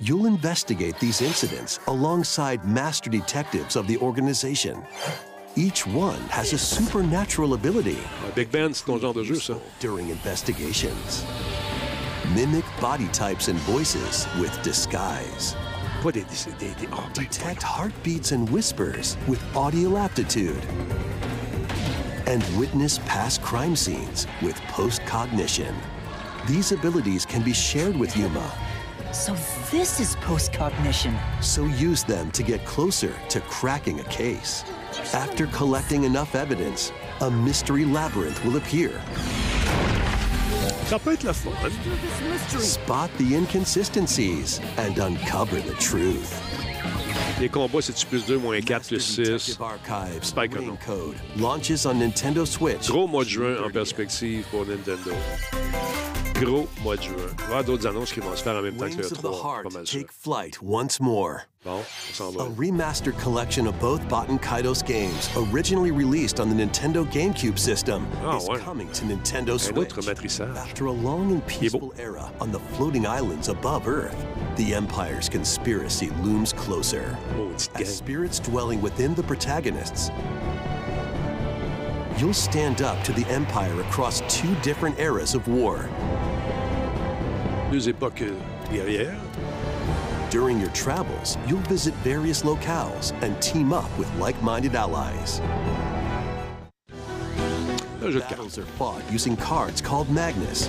[0.00, 4.84] You'll investigate these incidents alongside master detectives of the organization.
[5.56, 7.98] Each one has a supernatural ability
[8.34, 9.54] Big Ben, c'est ton genre de jeu, ça.
[9.80, 11.24] during investigations.
[12.34, 15.56] Mimic body types and voices with disguise.
[16.02, 16.24] Pas des...
[16.24, 20.62] des, des, des- oh, ben, Detect heartbeats and whispers with audio aptitude.
[22.26, 25.74] And witness past crime scenes with post-cognition.
[26.46, 28.50] These abilities can be shared with Yuma,
[29.12, 29.34] So
[29.70, 31.16] this is post-cognition.
[31.40, 34.62] so use them to get closer to cracking a case.
[35.14, 38.90] After collecting enough evidence, a mystery labyrinth will appear.
[40.88, 41.50] Ça peut être le fun.
[42.60, 46.32] Spot the inconsistencies and uncover the truth.
[47.40, 49.58] Les combats, c'est-tu plus 2, moins 4, plus 6?
[50.22, 50.52] Spike
[50.86, 52.88] Code launches on Nintendo Switch.
[52.88, 55.10] Gros mois de juin en perspective pour Nintendo.
[56.40, 57.14] Gros mois de juin.
[57.16, 59.06] Il va y avoir d'autres annonces qui vont se faire en même temps que le
[59.06, 59.62] of the 3.
[59.64, 60.04] Pas mal sûr.
[61.66, 61.74] Take flight once more.
[61.74, 62.44] Bon, on s'en va.
[62.44, 68.06] A remastered collection of both Baten Kaitos games, originally released on the Nintendo GameCube system,
[68.22, 68.58] Ah, is ouais.
[68.60, 69.92] coming to Nintendo Switch.
[70.56, 74.16] After a long and peaceful era on the floating islands above Earth,
[74.56, 77.16] the Empire's conspiracy looms closer.
[77.36, 80.10] Oh, it's As spirits dwelling within the protagonists,
[82.18, 85.88] you'll stand up to the Empire across two different eras of war.
[87.70, 89.14] Deux époques euh.
[90.36, 95.40] During your travels, you'll visit various locales and team up with like-minded allies.
[98.02, 98.28] Un jeu de cartes.
[98.28, 100.68] Battles are fought using cards called Magnus.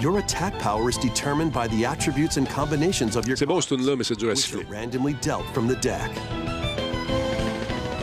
[0.00, 3.74] Your attack power is determined by the attributes and combinations of your C'est bon, ce
[3.74, 6.10] tune-là, mais c'est dur à which are randomly dealt from the deck.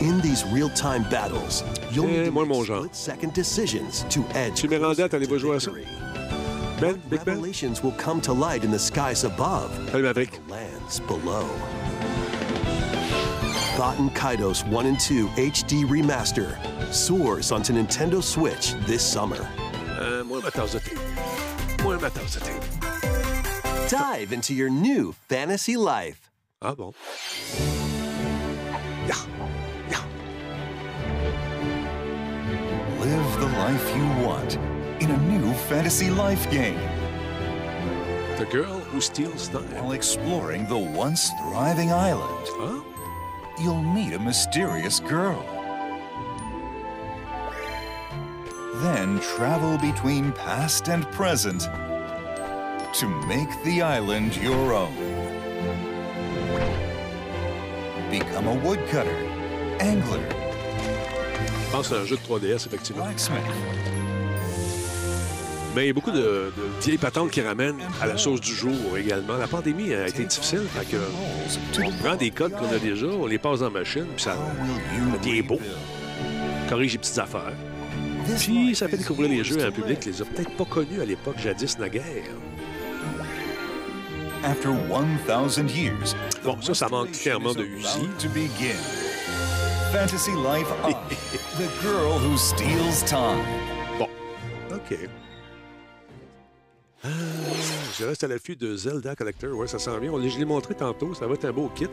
[0.02, 5.10] In these real-time battles, you'll Eh, need to make split-second decisions to edge Tu Miranda,
[5.10, 5.72] t'allez-vous jouer à ça?
[6.84, 7.36] Ben, Big Ben?
[7.36, 10.32] Revelations will come to light in the skies above, Salut, Maverick.
[10.48, 11.48] the lands below.
[13.78, 16.58] Baten Kaidos 1 and 2 HD Remaster
[16.94, 19.48] soars onto Nintendo Switch this summer.
[20.26, 21.84] Moi, ma tasse de thé.
[21.84, 23.90] Moi, ma tasse de thé.
[23.90, 26.30] Dive into your new fantasy life.
[26.62, 26.94] Ah bon?
[29.08, 29.16] Ya!
[29.90, 30.00] Ya!
[33.00, 34.58] Live the life you want
[35.04, 36.80] in a new fantasy life game
[38.38, 39.70] The Girl Who Steals Time.
[39.76, 42.48] while exploring the once thriving island.
[42.52, 42.82] Huh?
[43.62, 45.44] You'll meet a mysterious girl.
[48.82, 51.62] Then travel between past and present
[52.94, 54.96] to make the island your own.
[58.10, 59.18] Become a woodcutter,
[59.82, 60.24] angler,
[61.66, 63.04] Je pense c'est un jeu de 3DS, effectivement.
[63.06, 63.42] blacksmith,
[65.76, 68.54] Mais il y a beaucoup de, de vieilles patentes qui ramènent à la sauce du
[68.54, 69.38] jour également.
[69.38, 70.98] La pandémie a été difficile, fait que
[71.84, 74.38] on prend des codes qu'on a déjà, on les passe dans la machine, puis ça,
[75.24, 75.60] devient beau.
[76.70, 77.54] Corrige les petites affaires.
[78.38, 81.02] Puis ça fait découvrir les jeux à un public qui les a peut-être pas connus
[81.02, 82.04] à l'époque, jadis naguère.
[84.44, 88.10] After 1000 years, Bon, ça, ça manque clairement de Uzi.
[89.94, 90.92] Fantasy Life on
[91.58, 93.40] The Girl Who Steals Time.
[93.98, 94.10] Bon,
[94.72, 94.98] OK.
[97.04, 97.10] Ah,
[98.00, 99.56] je reste à l'affût de Zelda Collector.
[99.58, 100.12] Ouais, ça sent bien.
[100.30, 101.14] Je l'ai montré tantôt.
[101.14, 101.88] Ça va être un beau kit.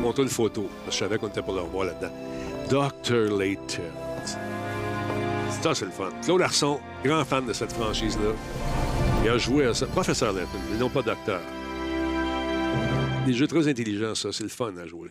[0.00, 0.68] Montre une photo.
[0.86, 2.12] Je savais qu'on était pour le revoir là-dedans.
[2.68, 3.38] Dr.
[3.38, 3.82] Layton.
[5.62, 6.10] Ça, c'est le fun.
[6.22, 8.32] Claude Larson, grand fan de cette franchise-là.
[9.22, 9.86] Il a joué à ça.
[9.86, 11.40] Professeur Layton, mais non pas docteur.
[13.24, 14.30] Des jeux très intelligents, ça.
[14.30, 15.10] C'est le fun à jouer.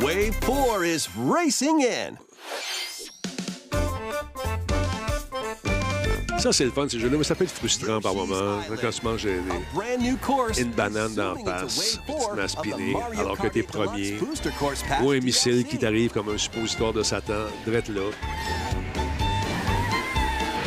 [0.00, 2.16] Wave 4 is racing in.
[6.38, 8.60] Ça, c'est le fun, ces jeux-là, mais ça peut être frustrant par moments.
[8.80, 9.40] Quand tu manges des-
[9.98, 10.58] new course.
[10.58, 13.38] une banane into face, puis tu te 4 mets à of the spinner, Mario alors
[13.38, 17.46] que t'es 8 Deluxe premier, ou un missile qui t'arrive comme un suppositoire de Satan,
[17.66, 18.02] drette là.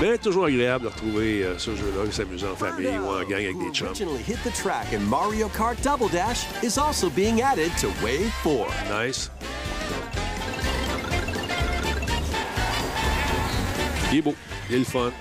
[0.02, 3.34] Mais toujours agréable de retrouver euh, ce jeu-là et s'amuser en famille ou en gang
[3.44, 3.88] avec des chums.
[3.90, 8.32] originally hit the track in Mario Kart Double Dash is also being added to Wave
[8.44, 8.68] 4.
[9.06, 9.30] Nice.
[14.12, 14.34] Il est beau,
[14.70, 15.12] il est le fun.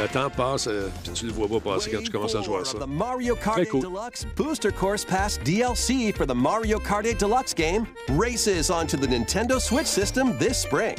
[0.00, 2.60] Le temps passe, euh, puis tu le vois pas passer quand tu commences à jouer
[2.62, 2.78] à ça.
[2.78, 3.80] The Mario Kart Très 8 cool.
[3.82, 9.06] Deluxe Booster Course Pass DLC for the Mario Kart 8 Deluxe game races onto the
[9.06, 10.96] Nintendo Switch system this spring.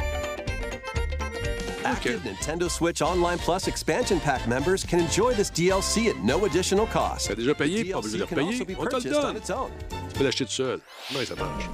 [1.84, 6.86] Active Nintendo Switch Online Plus expansion pack members can enjoy this DLC at no additional
[6.86, 7.28] cost.
[7.28, 9.02] T'as déjà payé, The pas besoin de DLC can repayer, also be on te le
[9.02, 9.38] purchased on donne.
[9.38, 9.72] its own.
[10.14, 10.80] Tu peux l'acheter tout seul.
[11.12, 11.70] Comment ça marche?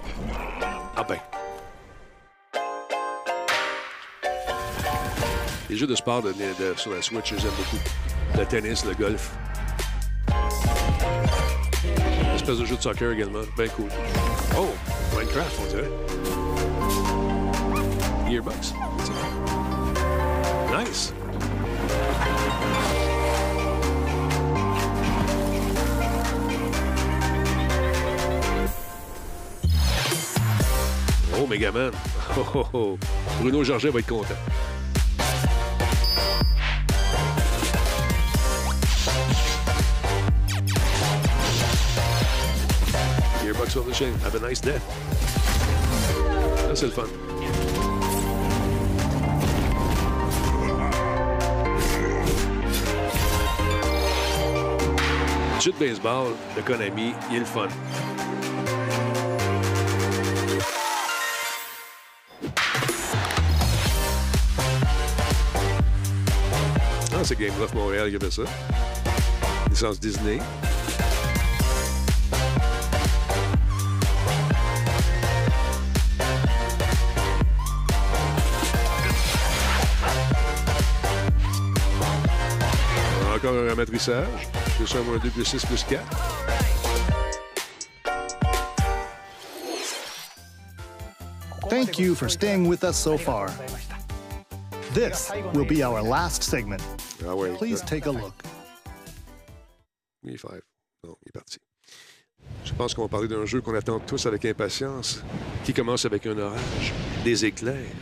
[0.96, 1.18] Ah ben.
[5.70, 6.34] Les jeux de sport de,
[6.78, 7.78] sur la Switch, j'aime beaucoup.
[8.38, 9.32] Le tennis, le golf.
[11.84, 13.42] Une espèce de jeu de soccer également.
[13.58, 13.90] Bien cool.
[14.58, 14.70] Oh,
[15.14, 15.92] Minecraft, on dirait.
[18.30, 18.74] Gearbox.
[20.72, 21.14] Nice.
[31.38, 31.92] Oh, Megaman.
[32.40, 32.98] Oh, oh, oh.
[33.42, 34.36] Bruno Georget va être content.
[43.74, 44.14] Publishing.
[44.24, 44.80] Have a nice day.
[46.68, 47.08] Ça, c'est fun.
[55.60, 57.68] Jeu de baseball de Konami, il est le fun.
[67.14, 68.44] Ah, c'est Game Montréal qui a ça.
[69.70, 70.40] Licence Disney.
[83.48, 84.48] Encore un matrissage.
[84.76, 86.03] Plus 1, moins 2, plus 6, plus 4.
[91.69, 93.50] Thank you for staying with us so far.
[94.93, 96.82] This will be our last segment.
[97.26, 97.56] Ah ouais.
[97.58, 98.34] Please take a look.
[100.24, 100.61] Oui, five.
[101.06, 101.59] Non, il est parti.
[102.66, 105.24] Je pense qu'on va parler d'un jeu qu'on attend tous avec impatience,
[105.64, 106.93] qui commence avec un orage,
[107.24, 107.95] des éclairs,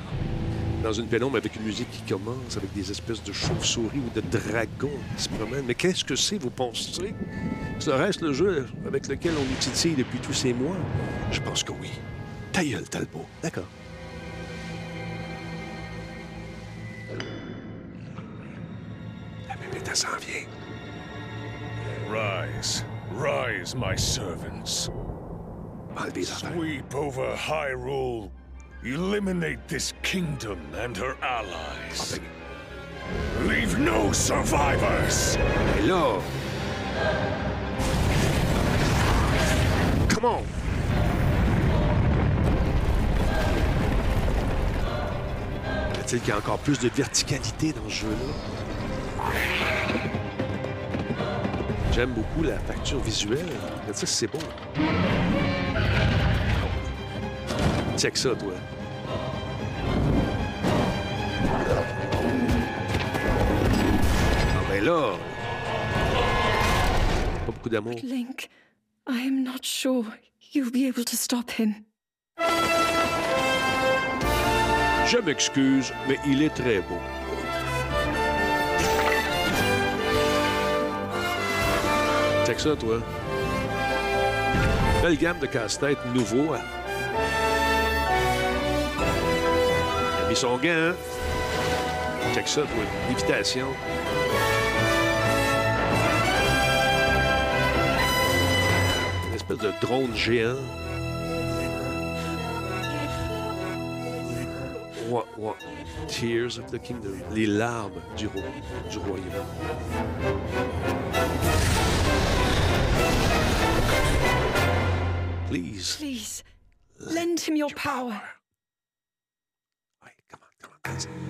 [0.86, 4.22] dans une pénombre avec une musique qui commence avec des espèces de chauves-souris ou de
[4.22, 5.66] dragons qui se promènent.
[5.66, 7.16] Mais qu'est-ce que c'est, vous pensez?
[7.80, 10.78] Serait-ce le jeu avec lequel on nous titille depuis tous ces mois?
[11.32, 11.90] Je pense que oui.
[12.52, 13.26] Ta gueule, Talbot.
[13.42, 13.66] D'accord.
[19.50, 20.46] La elle s'en vient.
[22.12, 22.86] Rise,
[23.18, 24.92] rise, my servants.
[26.22, 28.30] Sweep over Hyrule.
[28.86, 32.20] Eliminate this kingdom and her allies.
[33.48, 35.38] Leave no survivors.
[35.88, 36.22] Là...
[40.08, 40.44] Come on!
[45.94, 49.34] Peut-être qu'il y a encore plus de verticalité dans ce jeu-là.
[51.92, 53.48] J'aime beaucoup la facture visuelle.
[53.80, 54.38] Regarde ça, c'est beau.
[57.98, 58.54] Check ça, toi.
[64.76, 65.14] Ben là...
[67.46, 67.96] Pas beaucoup d'amour.
[68.04, 68.50] Link,
[69.08, 70.04] I am not sure
[70.52, 71.86] you'll be able to stop him.
[75.08, 77.00] Je m'excuse, mais il est très beau.
[82.46, 83.00] Check ça, toi.
[85.02, 86.54] Belle gamme de casse-tête nouveau.
[86.54, 86.60] hein.
[90.20, 90.68] Il a mis son gant.
[90.68, 90.96] hein.
[92.34, 92.84] Check ça, toi.
[93.08, 93.68] Lévitation.
[99.48, 100.58] Espèce de drone géant.
[105.08, 105.58] What, what?
[106.08, 107.14] Tears of the Kingdom.
[107.32, 108.42] Les larmes du, roi,
[108.90, 109.24] du royaume.
[115.48, 115.96] Please.
[115.98, 116.44] Please,
[117.00, 118.20] lend him your power.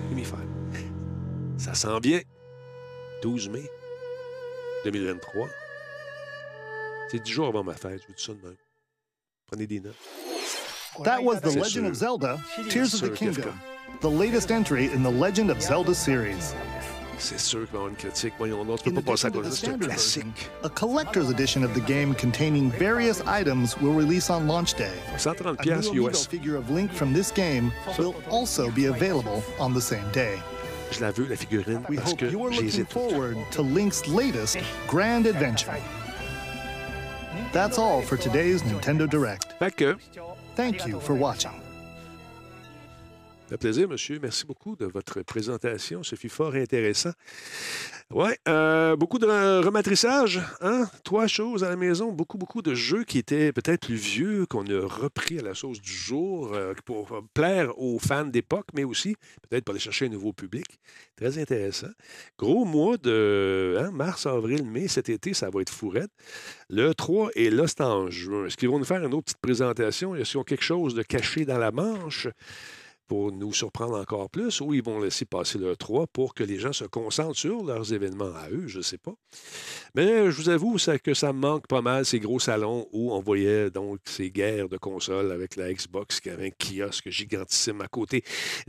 [0.08, 0.46] Give me five.
[1.58, 2.20] Ça sent bien.
[3.22, 3.64] 12 mai
[4.84, 5.48] 2023.
[7.16, 8.02] C'est 10 jours avant ma fête.
[8.02, 8.56] Je vous dis ça de même.
[9.46, 9.94] Prenez des notes.
[11.04, 11.94] That was The Legend of.
[11.94, 12.38] Zelda
[12.68, 13.10] Tears of the.
[13.14, 13.52] Kingdom,
[14.02, 16.54] the latest entry in the Legend of Zelda series.
[17.18, 18.34] C'est sûr qu'il va y avoir une critique.
[18.36, 19.96] Voyons, non, tu In peux pas passer à addition cause the de ça.
[19.96, 20.50] C'est un standard classique.
[20.64, 24.92] a collector's edition of the game containing various items will release on launch day.
[25.12, 26.26] 130 A new US.
[26.26, 30.38] figure of Link from this game will also be available on the same day.
[30.92, 32.90] Je la veux, la figurine, We parce hope que you are looking j'hésite.
[32.92, 35.72] forward to Link's latest grand adventure.
[37.52, 39.54] That's all for today's Nintendo Direct.
[39.58, 39.96] Fait que,
[40.56, 41.52] Thank you for watching.
[43.48, 44.18] Fait plaisir, monsieur.
[44.20, 46.02] Merci beaucoup de votre présentation.
[46.02, 47.12] Ce fut fort intéressant.
[48.14, 48.30] Oui,
[48.98, 50.40] beaucoup de re- rematrissage.
[50.60, 50.88] Hein?
[51.02, 52.12] Trois choses à la maison.
[52.12, 55.80] Beaucoup, beaucoup de jeux qui étaient peut-être plus vieux, qu'on a repris à la sauce
[55.80, 60.06] du jour euh, pour euh, plaire aux fans d'époque, mais aussi peut-être pour aller chercher
[60.06, 60.66] un nouveau public.
[61.16, 61.88] Très intéressant.
[62.38, 66.10] Gros mois de hein, mars, avril, mai, cet été, ça va être fourette.
[66.70, 68.46] Le 3 est là, c'est en juin.
[68.46, 70.14] Est-ce qu'ils vont nous faire une autre petite présentation?
[70.14, 72.28] Est-ce qu'ils ont quelque chose de caché dans la manche?
[73.06, 76.58] Pour nous surprendre encore plus, ou ils vont laisser passer le 3 pour que les
[76.58, 79.14] gens se concentrent sur leurs événements à eux, je ne sais pas.
[79.94, 83.20] Mais je vous avoue que ça me manque pas mal, ces gros salons où on
[83.20, 87.88] voyait donc ces guerres de consoles avec la Xbox qui avait un kiosque gigantissime à
[87.88, 88.22] côté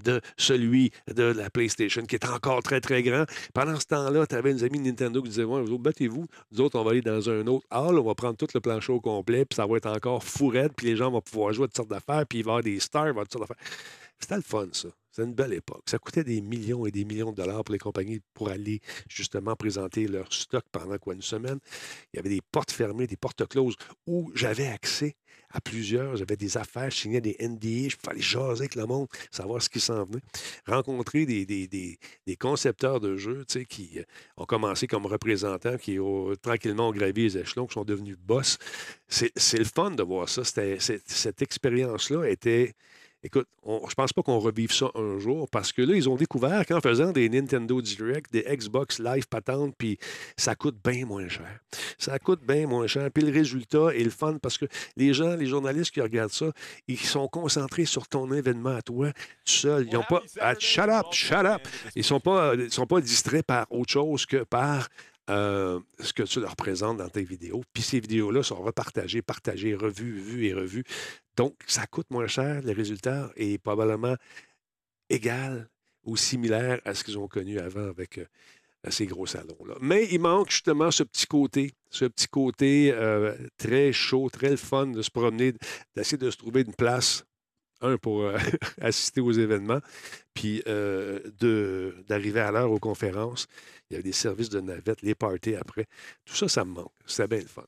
[0.03, 3.25] de celui de la PlayStation qui est encore très, très grand.
[3.53, 6.25] Pendant ce temps-là, tu avais des amis de Nintendo qui disaient Ouais, vous battez-vous.
[6.51, 8.93] Nous autres, on va aller dans un autre hall, on va prendre tout le plancher
[8.93, 11.65] au complet, puis ça va être encore fou raide, puis les gens vont pouvoir jouer
[11.65, 13.27] à toutes sortes d'affaires, puis il va y avoir des stars, il va y avoir
[13.27, 13.65] toutes sortes d'affaires.
[14.19, 14.89] C'était le fun, ça.
[15.11, 15.83] C'était une belle époque.
[15.87, 19.55] Ça coûtait des millions et des millions de dollars pour les compagnies pour aller justement
[19.55, 21.59] présenter leur stock pendant quoi une semaine.
[22.13, 25.15] Il y avait des portes fermées, des portes closes où j'avais accès
[25.49, 26.17] à plusieurs.
[26.17, 29.69] J'avais des affaires, je signais des NDA, je aller jaser avec le monde, savoir ce
[29.69, 30.21] qui s'en venait.
[30.67, 34.03] Rencontrer des, des- des- concepteurs de jeux tu sais, qui euh,
[34.37, 38.57] ont commencé comme représentants, qui ont tranquillement gravi les échelons, qui sont devenus boss.
[39.07, 40.43] C'est le fun de voir ça.
[40.43, 42.73] Cette expérience-là était
[43.27, 46.15] Écoute, on- je pense pas qu'on revive ça un jour parce que là, ils ont
[46.15, 49.99] découvert qu'en faisant des Nintendo Direct, des Xbox Live patentes, puis
[50.37, 51.59] ça coûte bien moins cher.
[51.97, 53.09] Ça coûte bien moins cher.
[53.13, 54.65] Puis le résultat est le fun parce que
[54.95, 56.53] les gens, les journalistes qui regardent ça,
[56.87, 59.17] ils sont concentrés sur ton événement à toi, tout
[59.51, 59.87] seul.
[59.87, 60.21] Ils n'ont pas.
[60.39, 61.61] Ah, shut up, shut up!
[61.97, 64.87] Ils sont pas, ils sont pas distraits par autre chose que par
[65.29, 67.61] euh, ce que tu leur présentes dans tes vidéos.
[67.73, 70.85] Puis ces vidéos-là sont repartagées, partagées, revues, vues et revues.
[71.37, 72.61] Donc, ça coûte moins cher.
[72.63, 74.15] Le résultat est probablement
[75.09, 75.69] égal
[76.03, 78.25] ou similaire à ce qu'ils ont connu avant avec euh,
[78.89, 79.75] ces gros salons-là.
[79.79, 84.57] Mais il manque justement ce petit côté, ce petit côté euh, très chaud, très le
[84.57, 85.53] fun de se promener,
[85.95, 87.23] d'essayer de se trouver une place
[87.81, 88.37] un, pour euh,
[88.81, 89.81] assister aux événements,
[90.33, 93.45] puis d'arriver à l'heure aux conférences.
[93.89, 95.85] Il y avait des services de navette, les parties après.
[96.25, 96.93] Tout ça, ça me manque.
[97.05, 97.65] C'était bien le fun.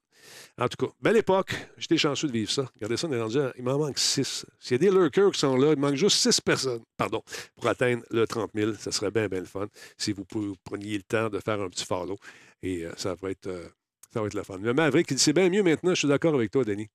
[0.57, 1.55] En tout cas, belle époque.
[1.77, 2.65] J'étais chanceux de vivre ça.
[2.75, 4.45] Regardez ça, on est rendu Il m'en manque six.
[4.59, 7.21] S'il y a des lurkers qui sont là, il manque juste six personnes, pardon,
[7.55, 8.73] pour atteindre le 30 000.
[8.73, 9.67] Ça serait bien, bien le fun.
[9.97, 10.25] Si vous,
[10.63, 12.17] preniez le temps de faire un petit follow.
[12.61, 13.47] Et euh, ça va être...
[13.47, 13.67] euh,
[14.11, 14.57] ça va être le fun.
[14.57, 15.91] Le Maverick, c'est bien mieux maintenant.
[15.91, 16.87] Je suis d'accord avec toi, Denis.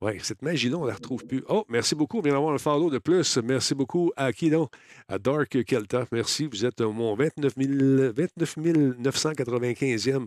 [0.00, 1.42] Oui, cette magie-là, on ne la retrouve plus.
[1.48, 2.18] Oh, merci beaucoup.
[2.18, 3.36] On vient d'avoir un follow de plus.
[3.38, 4.70] Merci beaucoup à qui donc?
[5.08, 6.06] À Dark Kelta.
[6.12, 6.46] Merci.
[6.46, 8.56] Vous êtes mon 29, 000 29
[9.02, 10.26] 995e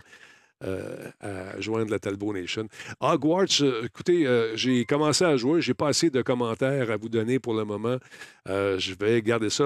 [0.64, 2.70] euh, à joindre la Talbot Nation.
[3.02, 5.60] Hogwarts, euh, écoutez, euh, j'ai commencé à jouer.
[5.60, 7.98] J'ai pas assez de commentaires à vous donner pour le moment.
[8.48, 9.66] Je vais garder ça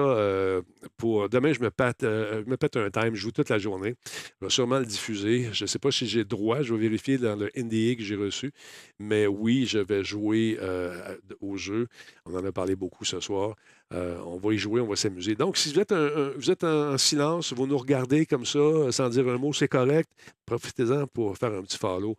[0.96, 1.52] pour demain.
[1.52, 3.14] Je me, pète, me pète un time.
[3.14, 3.94] Je joue toute la journée.
[4.40, 5.50] Je vais sûrement le diffuser.
[5.52, 6.62] Je ne sais pas si j'ai droit.
[6.62, 8.52] Je vais vérifier dans le NDA que j'ai reçu.
[8.98, 10.58] Mais oui, je vais jouer
[11.40, 11.86] au jeu.
[12.24, 13.54] On en a parlé beaucoup ce soir.
[13.92, 15.34] Euh, on va y jouer, on va s'amuser.
[15.34, 18.60] Donc, si vous êtes, un- vous êtes en silence, vous nous regardez comme ça,
[18.92, 20.08] sans dire un mot, c'est correct.
[20.46, 22.14] Profitez-en pour faire un petit follow.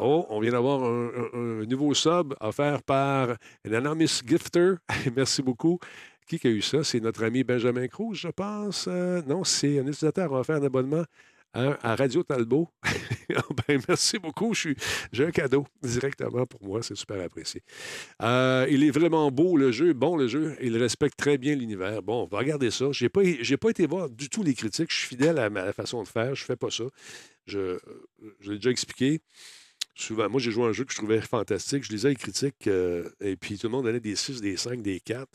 [0.00, 4.74] Oh, on vient d'avoir un, nouveau sub offert par Anonymous Gifter.
[5.14, 5.78] Merci beaucoup.
[6.26, 6.84] Qui a eu ça?
[6.84, 8.86] C'est notre ami Benjamin Cruz, je pense.
[8.88, 11.04] Euh, non, c'est un utilisateur offert un abonnement
[11.52, 12.68] à, à Radio Talbot.
[13.68, 14.54] ben, merci beaucoup.
[14.54, 14.76] J'ai
[15.24, 16.82] un cadeau directement pour moi.
[16.82, 17.62] C'est super apprécié.
[18.22, 19.92] Euh, il est vraiment beau, le jeu.
[19.92, 20.56] Bon, le jeu.
[20.60, 22.02] Il respecte très bien l'univers.
[22.02, 22.92] Bon, on va regarder ça.
[22.92, 23.08] Je n'ai
[23.56, 24.90] pas, été voir du tout les critiques.
[24.90, 26.34] Je suis fidèle à ma façon de faire.
[26.34, 26.84] Je ne fais pas ça.
[27.46, 27.78] Je,
[28.42, 29.20] l'ai déjà expliqué.
[29.94, 31.84] Souvent, moi, j'ai joué à un jeu que je trouvais fantastique.
[31.84, 34.82] Je lisais les critiques euh, et puis tout le monde donnait des 6, des 5,
[34.82, 35.28] des 4.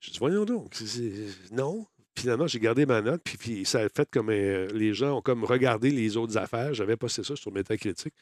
[0.00, 0.74] Je dis, voyons donc.
[0.74, 1.86] c'est- Non.
[2.22, 5.42] Finalement, j'ai gardé ma note, puis, ça a fait comme euh, les gens ont comme
[5.42, 6.72] regardé les autres affaires.
[6.72, 8.14] J'avais posté ça sur Metacritic.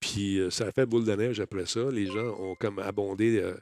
[0.00, 1.88] Puis euh, ça a fait boule de neige après ça.
[1.92, 3.54] Les gens ont comme abondé, euh,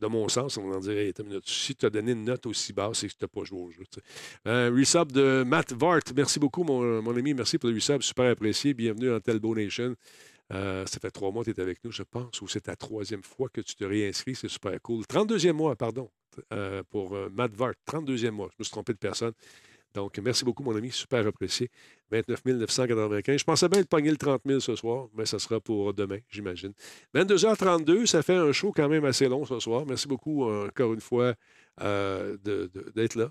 [0.00, 3.06] de mon sens, on en dirait, si tu as donné une note aussi basse, c'est
[3.06, 3.84] que tu n'as pas joué au jeu.
[4.44, 6.00] resub de Matt Vart.
[6.16, 7.34] Merci beaucoup, mon, mon ami.
[7.34, 8.02] Merci pour le resub.
[8.02, 8.74] Super apprécié.
[8.74, 9.94] Bienvenue en Telbo Nation.
[10.50, 13.22] Ça fait trois mois que tu es avec nous, je pense, ou c'est ta troisième
[13.22, 14.34] fois que tu te réinscris.
[14.34, 15.04] C'est super cool.
[15.04, 16.10] 32e mois, pardon,
[16.52, 17.74] euh, pour euh, Matt Vart.
[17.86, 18.48] 32e mois.
[18.52, 19.32] Je me suis trompé de personne.
[19.94, 20.90] Donc, merci beaucoup, mon ami.
[20.90, 21.70] Super apprécié.
[22.10, 23.38] 29 995.
[23.38, 26.18] Je pensais bien de pogner le 30 000 ce soir, mais ça sera pour demain,
[26.28, 26.72] j'imagine.
[27.14, 29.84] 22h32, ça fait un show quand même assez long ce soir.
[29.86, 31.34] Merci beaucoup, encore une fois,
[31.80, 32.36] euh,
[32.94, 33.30] d'être là.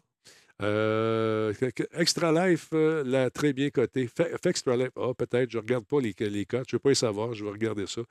[1.93, 4.07] Extra Life l'a très bien coté.
[4.07, 6.81] Fait Extra Life, ah, peut-être, je ne regarde pas les, les cotes, je ne veux
[6.81, 8.01] pas y savoir, je vais regarder ça.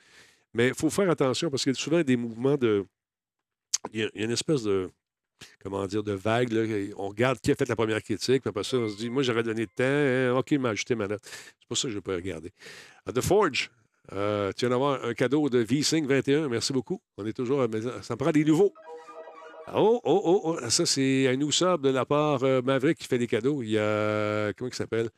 [0.56, 2.86] Mais il faut faire attention parce qu'il y a souvent des mouvements de.
[3.92, 4.90] Il y a, une espèce de.
[5.62, 6.50] Comment dire, de vague.
[6.52, 6.62] là.
[6.96, 9.42] On regarde qui a fait la première critique, après ça, on se dit, moi, j'aurais
[9.42, 9.84] donné de temps.
[9.84, 11.20] hein, OK, il m'a ajouté ma note.
[11.24, 12.52] C'est pour ça que je ne vais pas regarder.
[13.06, 13.70] Uh, The Forge,
[14.12, 16.48] euh, tu viens d'avoir un cadeau de V-Sync 21.
[16.48, 17.00] Merci beaucoup.
[17.16, 17.66] On est toujours à.
[18.02, 18.72] Ça me prend des nouveaux.
[19.74, 23.18] Oh, oh, oh, oh, ça, c'est un sub de la part euh, Maverick qui fait
[23.18, 23.62] des cadeaux.
[23.62, 25.10] Il y a, comment il s'appelle?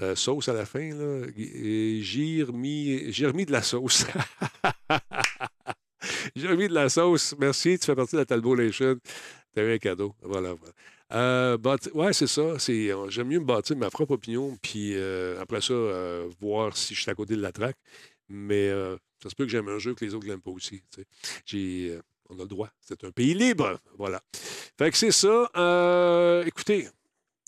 [0.00, 1.26] Euh, sauce à la fin, là.
[1.36, 4.06] J'ai remis de la sauce.
[6.38, 7.34] j'ai remis de la sauce.
[7.38, 8.96] Merci, tu fais partie de la Talbot Nation.
[9.56, 10.14] Eu un cadeau.
[10.22, 10.72] Voilà, voilà.
[11.12, 11.58] Euh,
[11.94, 12.42] ouais, c'est ça.
[12.42, 16.94] Euh, j'aime mieux me bâtir ma propre opinion, puis euh, après ça, euh, voir si
[16.94, 17.76] je suis à côté de la traque.
[18.28, 18.70] Mais
[19.22, 20.82] ça se peut que j'aime un jeu que les autres n'aiment pas aussi.
[22.28, 22.68] on a le droit.
[22.80, 23.80] C'est un pays libre.
[23.96, 24.20] Voilà.
[24.76, 25.50] Fait que c'est ça.
[26.46, 26.88] Écoutez,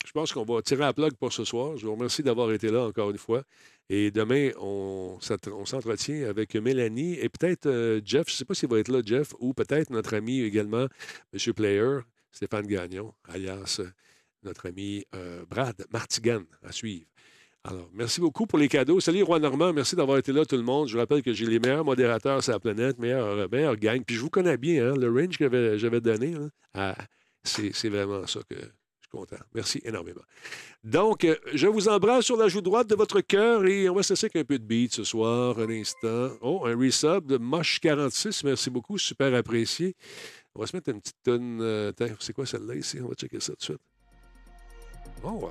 [0.05, 1.77] je pense qu'on va tirer la plug pour ce soir.
[1.77, 3.43] Je vous remercie d'avoir été là encore une fois.
[3.89, 8.27] Et demain, on, s'entre- on s'entretient avec Mélanie et peut-être euh, Jeff.
[8.27, 10.87] Je ne sais pas s'il va être là, Jeff, ou peut-être notre ami également,
[11.33, 11.53] M.
[11.53, 11.97] Player,
[12.31, 13.87] Stéphane Gagnon, alias euh,
[14.43, 17.05] notre ami euh, Brad Martigan, à suivre.
[17.63, 18.99] Alors, merci beaucoup pour les cadeaux.
[18.99, 19.71] Salut, Roi Normand.
[19.71, 20.87] Merci d'avoir été là, tout le monde.
[20.87, 24.01] Je vous rappelle que j'ai les meilleurs modérateurs sur la planète, meilleurs, meilleurs gang.
[24.03, 26.31] Puis je vous connais bien, hein, le range que j'avais- donné.
[26.31, 26.95] là, à-
[27.43, 28.55] c'est vraiment ça que
[29.11, 29.37] content.
[29.53, 30.21] Merci énormément.
[30.83, 34.03] Donc, euh, je vous embrasse sur la joue droite de votre cœur et on va
[34.03, 36.29] se laisser avec un peu de beat ce soir, un instant.
[36.41, 38.41] Oh, un resub de Moche46.
[38.45, 39.95] Merci beaucoup, super apprécié.
[40.55, 41.59] On va se mettre une petite tonne.
[41.61, 42.99] euh, c'est quoi celle-là ici?
[43.01, 43.81] On va checker ça tout de suite.
[45.23, 45.49] Oh,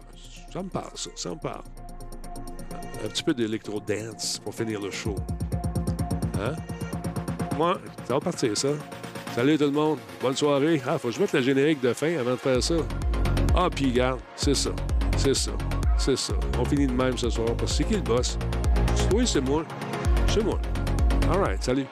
[0.52, 1.10] ça me parle, ça.
[1.14, 1.64] Ça me parle.
[3.04, 5.16] Un petit peu d'électro-dance pour finir le show.
[6.38, 6.54] Hein?
[7.56, 8.70] Moi, ça va partir, ça.
[9.34, 9.98] Salut tout le monde.
[10.20, 10.82] Bonne soirée.
[10.86, 12.76] Ah, faut que je mette le générique de fin avant de faire ça.
[13.54, 14.70] Ah, puis regarde, c'est ça.
[15.16, 15.50] C'est ça.
[15.98, 16.32] C'est ça.
[16.58, 17.48] On finit de même ce soir.
[17.58, 18.38] Parce que c'est qui le boss?
[19.12, 19.64] Oui, c'est moi.
[20.28, 20.58] C'est moi.
[21.30, 21.62] All right.
[21.62, 21.86] Salut.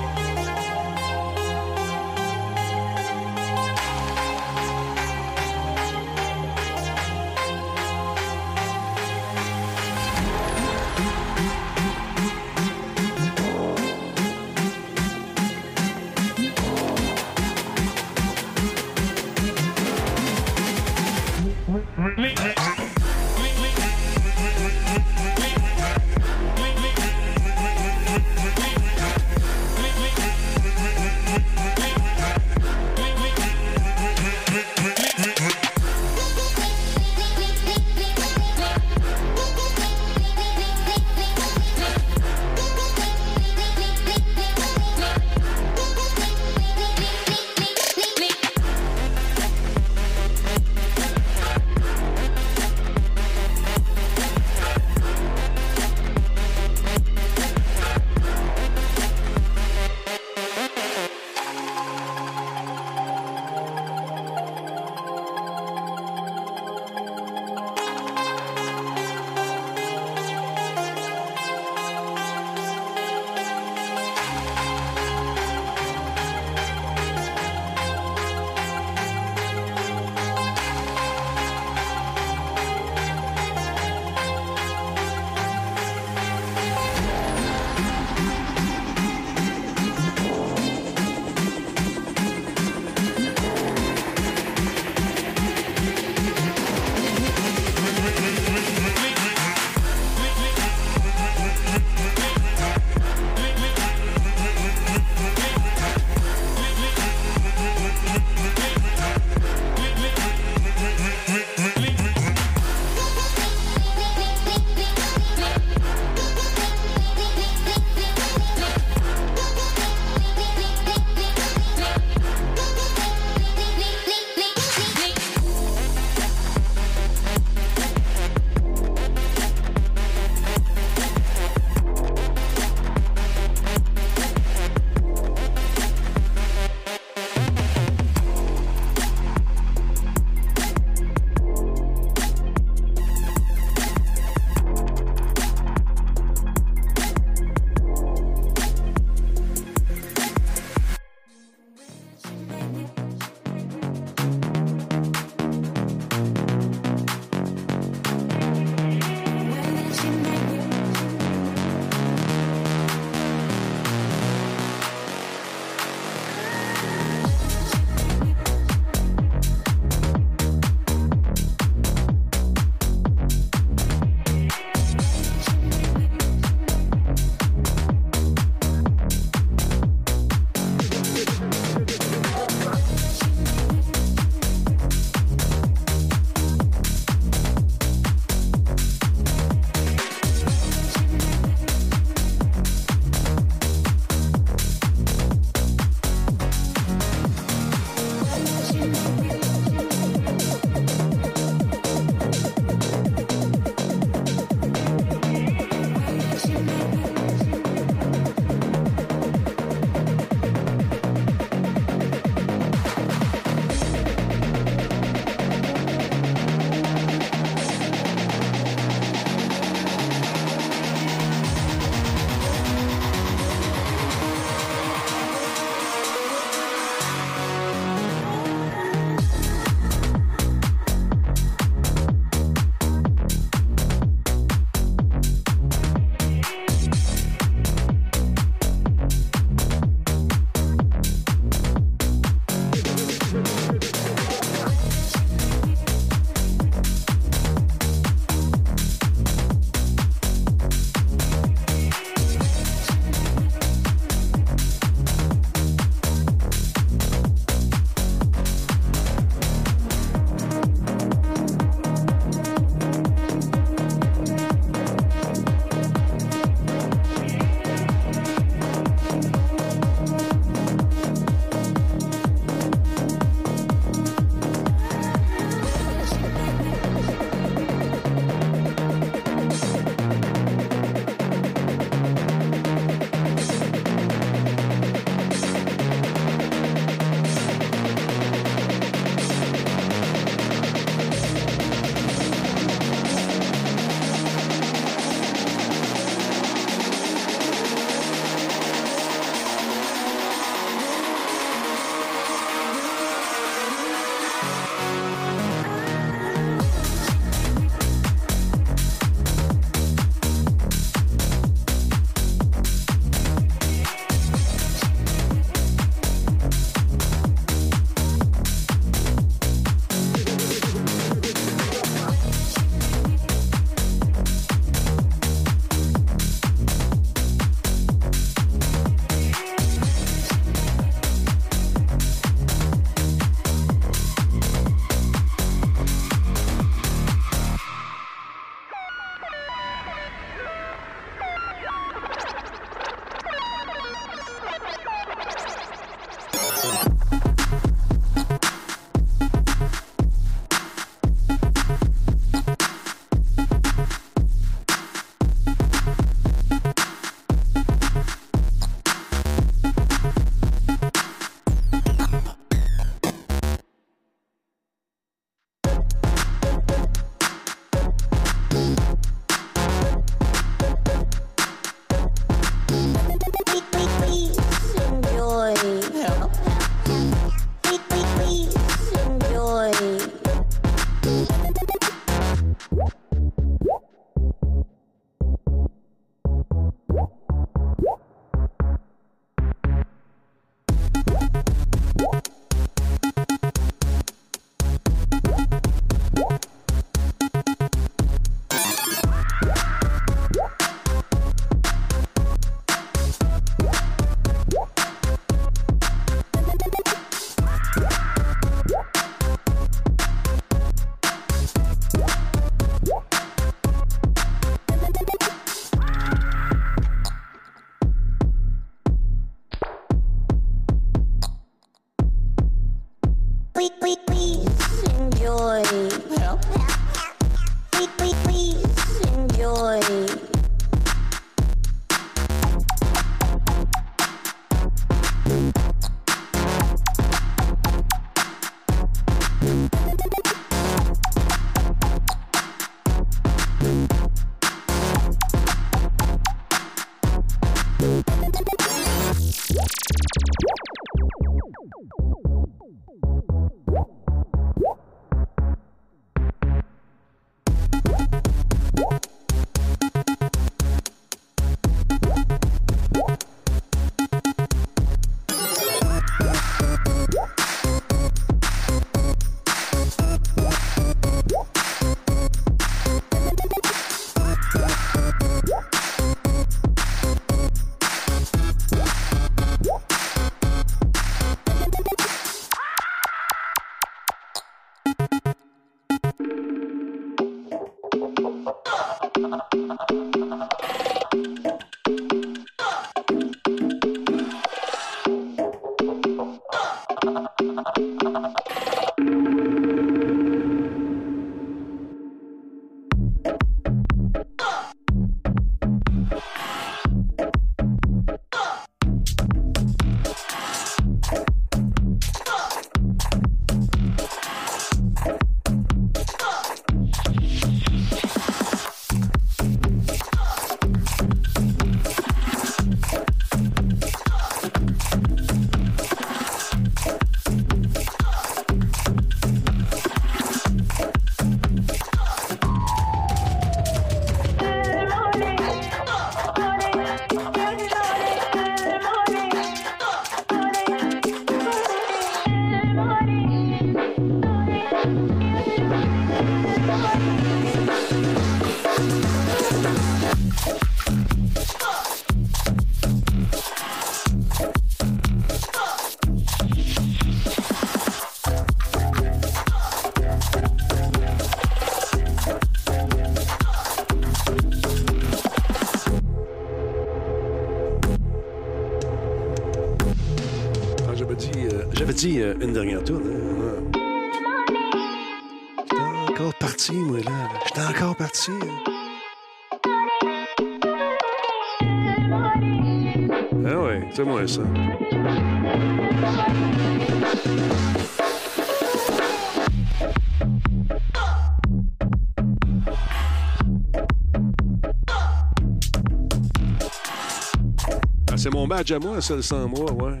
[598.58, 600.00] Badge à moi, ça, le 100 mois, ouais.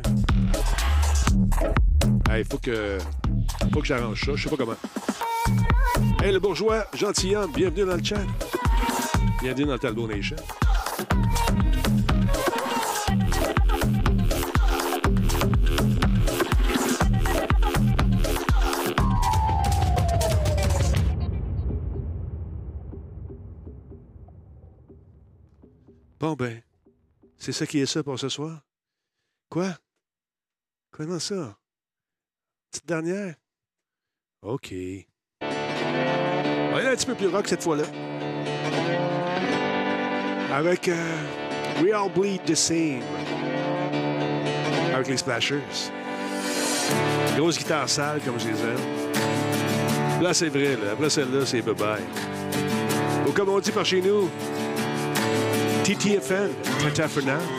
[2.36, 2.98] Il faut que,
[3.72, 4.32] faut que j'arrange ça.
[4.34, 4.76] Je sais pas comment.
[6.20, 8.16] Hey, le bourgeois, gentilhomme, bienvenue dans le chat.
[9.40, 10.36] Bienvenue dans Talbot Nation.
[27.48, 28.60] C'est ça qui est ça pour ce soir?
[29.48, 29.74] Quoi?
[30.90, 31.56] Comment ça?
[32.70, 33.36] Petite dernière?
[34.42, 34.74] OK.
[35.40, 35.46] On
[36.76, 37.84] aller un petit peu plus rock cette fois-là.
[40.52, 43.00] Avec euh, We All Bleed the Same.
[44.92, 45.62] Avec les Splashers.
[47.34, 50.22] Grosse guitare sale, comme je les aime.
[50.22, 50.76] Là, c'est vrai.
[50.76, 50.92] Là.
[50.92, 52.02] Après celle-là, c'est bye-bye.
[53.26, 54.28] Ou comme on dit par chez nous,
[55.88, 56.52] TTFN,
[56.82, 57.57] Tata uh, for now.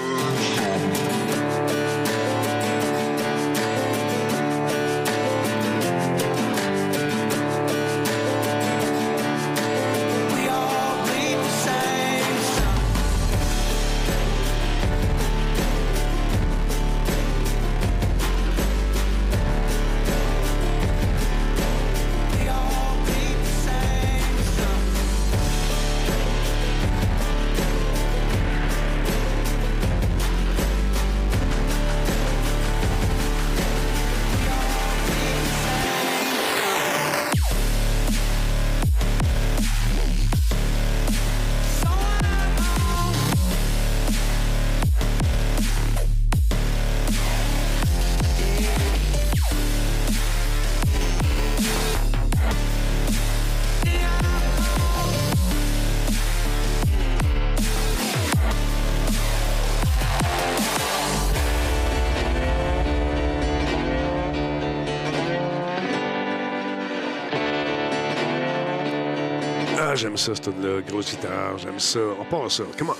[69.99, 70.81] J'aime ça, ce tune-là.
[70.87, 71.99] Grosse guitare, j'aime ça.
[72.19, 72.63] On part ça.
[72.77, 72.95] Come on.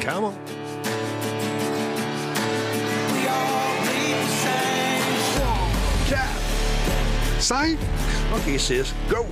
[0.00, 0.32] Come on.
[6.08, 7.40] Quatre.
[7.40, 7.76] Cinq.
[8.34, 8.94] OK, six.
[9.10, 9.26] Go.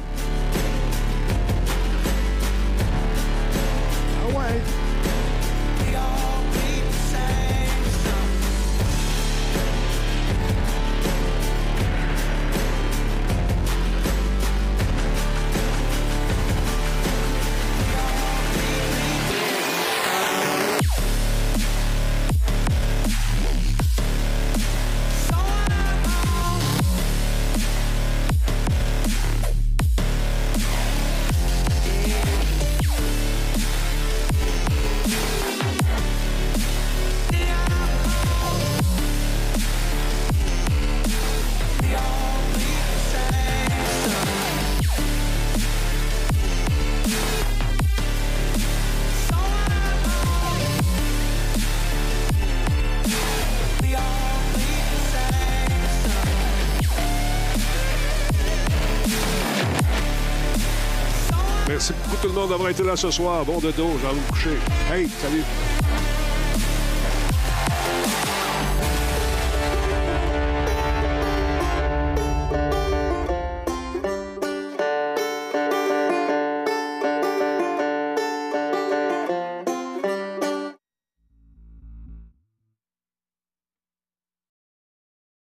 [62.47, 63.45] D'avoir été là ce soir.
[63.45, 64.59] Bon dodo, j'en vais me coucher.
[64.91, 65.43] Hey, salut!